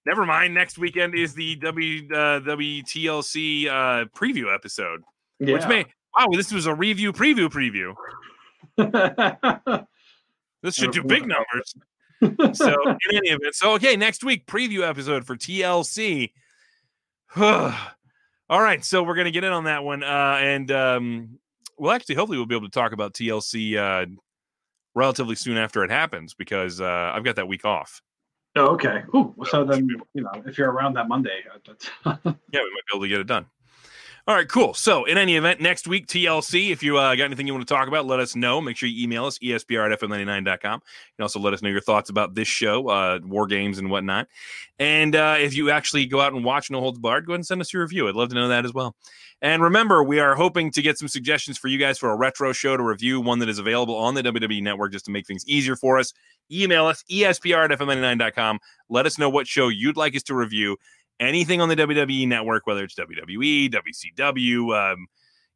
never 0.05 0.25
mind. 0.25 0.53
Next 0.53 0.77
weekend 0.77 1.15
is 1.15 1.33
the 1.33 1.55
W 1.57 2.07
uh, 2.11 2.39
WTLC 2.41 3.67
uh, 3.67 4.05
preview 4.15 4.53
episode, 4.53 5.03
Yeah. 5.39 5.53
which 5.53 5.67
may 5.67 5.85
wow, 6.17 6.27
this 6.31 6.51
was 6.51 6.65
a 6.65 6.73
review 6.73 7.13
preview 7.13 7.49
preview. 7.49 7.95
This 10.63 10.75
should 10.75 10.91
do 10.91 11.03
big 11.03 11.27
numbers. 11.27 11.73
So 12.57 12.73
in 12.89 13.17
any 13.17 13.31
event, 13.31 13.53
so 13.53 13.73
okay, 13.73 13.97
next 13.97 14.23
week 14.23 14.45
preview 14.47 14.87
episode 14.87 15.25
for 15.25 15.35
TLC. 15.35 16.31
All 17.35 18.61
right, 18.61 18.83
so 18.85 19.03
we're 19.03 19.15
gonna 19.15 19.31
get 19.31 19.43
in 19.43 19.51
on 19.51 19.65
that 19.65 19.83
one, 19.83 20.03
uh, 20.03 20.37
and 20.39 20.71
um, 20.71 21.39
well, 21.77 21.91
actually, 21.91 22.15
hopefully, 22.15 22.37
we'll 22.37 22.47
be 22.47 22.55
able 22.55 22.69
to 22.69 22.71
talk 22.71 22.93
about 22.93 23.13
TLC 23.13 23.75
uh, 23.75 24.05
relatively 24.95 25.35
soon 25.35 25.57
after 25.57 25.83
it 25.83 25.91
happens 25.91 26.33
because 26.33 26.79
uh, 26.79 27.11
I've 27.13 27.25
got 27.25 27.35
that 27.35 27.47
week 27.49 27.65
off. 27.65 28.01
Oh, 28.55 28.67
okay. 28.67 29.03
Ooh, 29.15 29.35
so 29.49 29.63
then 29.63 29.87
you 30.13 30.21
know 30.21 30.31
if 30.45 30.57
you're 30.57 30.71
around 30.71 30.93
that 30.93 31.07
Monday, 31.07 31.43
uh, 31.53 31.57
that's 31.65 31.89
Yeah, 32.05 32.11
we 32.25 32.71
might 32.71 32.85
be 32.87 32.95
able 32.95 33.01
to 33.01 33.07
get 33.07 33.19
it 33.19 33.27
done. 33.27 33.45
All 34.25 34.33
right, 34.33 34.47
cool. 34.47 34.73
So, 34.73 35.03
in 35.03 35.17
any 35.17 35.35
event, 35.35 35.59
next 35.59 35.85
week, 35.85 36.07
TLC, 36.07 36.71
if 36.71 36.81
you 36.81 36.97
uh, 36.97 37.13
got 37.13 37.25
anything 37.25 37.45
you 37.45 37.53
want 37.53 37.67
to 37.67 37.73
talk 37.73 37.89
about, 37.89 38.05
let 38.05 38.21
us 38.21 38.37
know. 38.37 38.61
Make 38.61 38.77
sure 38.77 38.87
you 38.87 39.03
email 39.03 39.25
us, 39.25 39.37
espr 39.39 39.91
at 39.91 39.99
fm99.com. 39.99 40.75
You 40.75 41.15
can 41.17 41.23
also 41.23 41.41
let 41.41 41.53
us 41.53 41.61
know 41.61 41.67
your 41.67 41.81
thoughts 41.81 42.09
about 42.09 42.33
this 42.33 42.47
show, 42.47 42.87
uh, 42.87 43.19
war 43.21 43.47
games 43.47 43.79
and 43.79 43.89
whatnot. 43.89 44.29
And 44.79 45.13
uh, 45.13 45.35
if 45.39 45.53
you 45.53 45.71
actually 45.71 46.05
go 46.05 46.21
out 46.21 46.31
and 46.31 46.45
watch 46.45 46.71
No 46.71 46.79
Holds 46.79 46.99
Barred, 46.99 47.25
go 47.25 47.33
ahead 47.33 47.39
and 47.39 47.45
send 47.45 47.59
us 47.59 47.73
your 47.73 47.81
review. 47.81 48.07
I'd 48.07 48.15
love 48.15 48.29
to 48.29 48.35
know 48.35 48.47
that 48.47 48.63
as 48.63 48.73
well. 48.73 48.95
And 49.41 49.61
remember, 49.61 50.01
we 50.01 50.21
are 50.21 50.35
hoping 50.35 50.71
to 50.71 50.81
get 50.81 50.97
some 50.97 51.09
suggestions 51.09 51.57
for 51.57 51.67
you 51.67 51.77
guys 51.77 51.99
for 51.99 52.09
a 52.09 52.15
retro 52.15 52.53
show 52.53 52.77
to 52.77 52.83
review, 52.83 53.19
one 53.19 53.39
that 53.39 53.49
is 53.49 53.59
available 53.59 53.97
on 53.97 54.13
the 54.13 54.23
WWE 54.23 54.63
network 54.63 54.93
just 54.93 55.03
to 55.03 55.11
make 55.11 55.27
things 55.27 55.45
easier 55.49 55.75
for 55.75 55.99
us. 55.99 56.13
Email 56.49 56.85
us, 56.85 57.03
espr 57.11 57.65
at 57.65 57.77
fm99.com. 57.77 58.59
Let 58.87 59.05
us 59.05 59.19
know 59.19 59.29
what 59.29 59.47
show 59.47 59.67
you'd 59.67 59.97
like 59.97 60.15
us 60.15 60.23
to 60.23 60.33
review 60.33 60.77
anything 61.19 61.61
on 61.61 61.69
the 61.69 61.75
WWE 61.75 62.27
network, 62.27 62.67
whether 62.67 62.83
it's 62.83 62.95
WWE, 62.95 63.73
WCW, 63.73 64.93
um, 64.93 65.07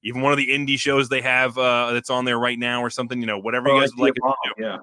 even 0.03 0.21
one 0.21 0.31
of 0.31 0.37
the 0.37 0.49
indie 0.49 0.79
shows 0.79 1.09
they 1.09 1.21
have 1.21 1.57
uh, 1.57 1.91
that's 1.91 2.09
on 2.09 2.25
there 2.25 2.39
right 2.39 2.57
now 2.57 2.81
or 2.81 2.89
something, 2.89 3.19
you 3.19 3.27
know, 3.27 3.39
whatever 3.39 3.69
you 3.69 3.81
guys 3.81 3.91
would 3.95 4.03
like 4.03 4.13
to 4.13 4.53
do. 4.57 4.77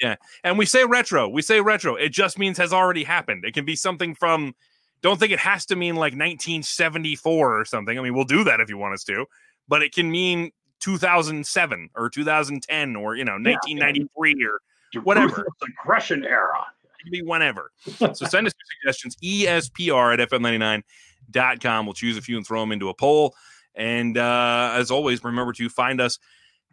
yeah. 0.00 0.16
And 0.42 0.58
we 0.58 0.66
say 0.66 0.84
retro, 0.84 1.28
we 1.28 1.42
say 1.42 1.60
retro. 1.60 1.94
It 1.94 2.10
just 2.10 2.38
means 2.38 2.58
has 2.58 2.72
already 2.72 3.04
happened. 3.04 3.44
It 3.44 3.54
can 3.54 3.64
be 3.64 3.76
something 3.76 4.14
from, 4.14 4.54
don't 5.02 5.20
think 5.20 5.32
it 5.32 5.38
has 5.38 5.66
to 5.66 5.76
mean 5.76 5.94
like 5.96 6.14
1974 6.14 7.60
or 7.60 7.64
something. 7.64 7.98
I 7.98 8.02
mean, 8.02 8.14
we'll 8.14 8.24
do 8.24 8.44
that 8.44 8.60
if 8.60 8.68
you 8.68 8.78
want 8.78 8.94
us 8.94 9.04
to, 9.04 9.26
but 9.68 9.82
it 9.82 9.94
can 9.94 10.10
mean 10.10 10.50
2007 10.80 11.90
or 11.94 12.08
2010 12.08 12.96
or, 12.96 13.16
you 13.16 13.24
know, 13.24 13.32
1993 13.32 14.44
or 14.44 14.60
Whatever. 15.02 15.46
Aggression 15.82 16.24
era. 16.24 16.66
Can 17.04 17.12
be 17.12 17.22
whenever. 17.22 17.70
So 17.86 18.12
send 18.26 18.46
us 18.46 18.52
your 18.52 18.92
suggestions, 18.92 19.16
espr 19.22 20.18
at 20.18 20.30
fm99.com. 20.30 21.86
We'll 21.86 21.94
choose 21.94 22.16
a 22.16 22.22
few 22.22 22.36
and 22.36 22.46
throw 22.46 22.60
them 22.60 22.72
into 22.72 22.88
a 22.88 22.94
poll. 22.94 23.34
And 23.74 24.18
uh, 24.18 24.72
as 24.74 24.90
always, 24.90 25.22
remember 25.24 25.52
to 25.52 25.68
find 25.68 26.00
us 26.00 26.18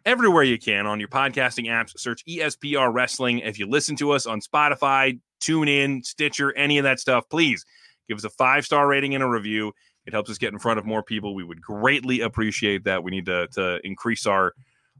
everywhere 0.04 0.42
you 0.42 0.58
can 0.58 0.86
on 0.86 0.98
your 0.98 1.08
podcasting 1.08 1.66
apps. 1.66 1.98
Search 1.98 2.24
ESPR 2.26 2.92
Wrestling. 2.92 3.40
If 3.40 3.58
you 3.58 3.68
listen 3.68 3.96
to 3.96 4.12
us 4.12 4.26
on 4.26 4.40
Spotify, 4.40 5.18
TuneIn, 5.40 6.04
Stitcher, 6.04 6.56
any 6.56 6.78
of 6.78 6.84
that 6.84 7.00
stuff, 7.00 7.24
please 7.28 7.64
give 8.08 8.16
us 8.16 8.24
a 8.24 8.30
five 8.30 8.64
star 8.64 8.86
rating 8.86 9.14
and 9.14 9.22
a 9.22 9.28
review. 9.28 9.72
It 10.06 10.12
helps 10.12 10.30
us 10.30 10.38
get 10.38 10.52
in 10.52 10.58
front 10.58 10.78
of 10.78 10.84
more 10.84 11.02
people. 11.02 11.34
We 11.34 11.44
would 11.44 11.62
greatly 11.62 12.20
appreciate 12.20 12.84
that. 12.84 13.04
We 13.04 13.10
need 13.10 13.26
to, 13.26 13.46
to 13.52 13.80
increase 13.84 14.26
our 14.26 14.52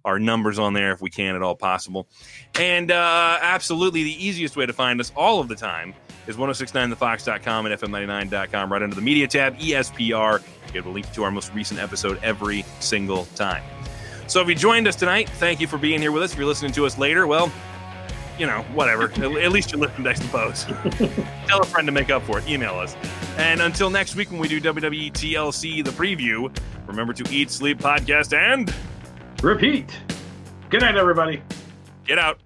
our 0.05 0.19
numbers 0.19 0.59
on 0.59 0.73
there 0.73 0.93
if 0.93 1.01
we 1.01 1.11
can 1.11 1.37
at 1.37 1.43
all 1.43 1.55
possible. 1.55 2.07
And 2.55 2.91
uh, 2.91 3.39
absolutely, 3.41 4.03
the 4.05 4.25
easiest 4.27 4.57
way 4.57 4.67
to 4.67 4.73
find 4.73 5.01
us 5.01 5.13
all 5.17 5.41
of 5.41 5.49
the 5.49 5.57
time 5.57 5.95
is 6.27 6.37
1069thefox.com 6.37 7.67
and 7.67 7.81
fm99.com. 7.81 8.73
Right 8.73 8.83
under 8.83 8.95
the 8.95 9.03
media 9.03 9.27
tab, 9.27 9.59
ESPR. 9.59 10.43
You 10.69 10.81
have 10.81 10.87
a 10.87 10.91
link 10.91 11.11
to 11.13 11.25
our 11.25 11.31
most 11.31 11.53
recent 11.55 11.81
episode 11.81 12.19
every 12.23 12.65
single 12.81 13.27
time. 13.35 13.63
So 14.27 14.41
if 14.41 14.49
you 14.49 14.55
joined 14.55 14.89
us 14.89 14.97
tonight, 14.97 15.29
thank 15.29 15.61
you 15.61 15.67
for 15.67 15.79
being 15.79 16.01
here 16.01 16.13
with 16.13 16.23
us. 16.23 16.33
If 16.33 16.39
you're 16.39 16.47
listening 16.47 16.73
to 16.73 16.87
us 16.87 16.97
later, 16.97 17.27
well, 17.27 17.53
you 18.39 18.47
know, 18.47 18.63
whatever. 18.73 19.05
At 19.39 19.53
least 19.53 19.73
you 19.73 19.79
listened, 19.79 20.09
I 20.09 20.15
suppose. 20.15 20.65
Tell 21.47 21.61
a 21.61 21.67
friend 21.67 21.87
to 21.87 21.93
make 21.93 22.11
up 22.11 22.23
for 22.23 22.39
it. 22.39 22.49
Email 22.49 22.75
us. 22.75 22.97
And 23.37 23.61
until 23.61 23.91
next 23.91 24.17
week 24.17 24.31
when 24.31 24.41
we 24.41 24.49
do 24.49 24.61
WWE 24.61 25.13
TLC, 25.13 25.85
the 25.85 25.91
preview, 25.91 26.55
remember 26.87 27.13
to 27.13 27.35
eat, 27.35 27.51
sleep, 27.51 27.79
podcast, 27.79 28.37
and 28.37 28.73
repeat. 29.43 29.99
Good 30.71 30.81
night, 30.81 30.97
everybody. 30.97 31.43
Get 32.07 32.19
out. 32.19 32.43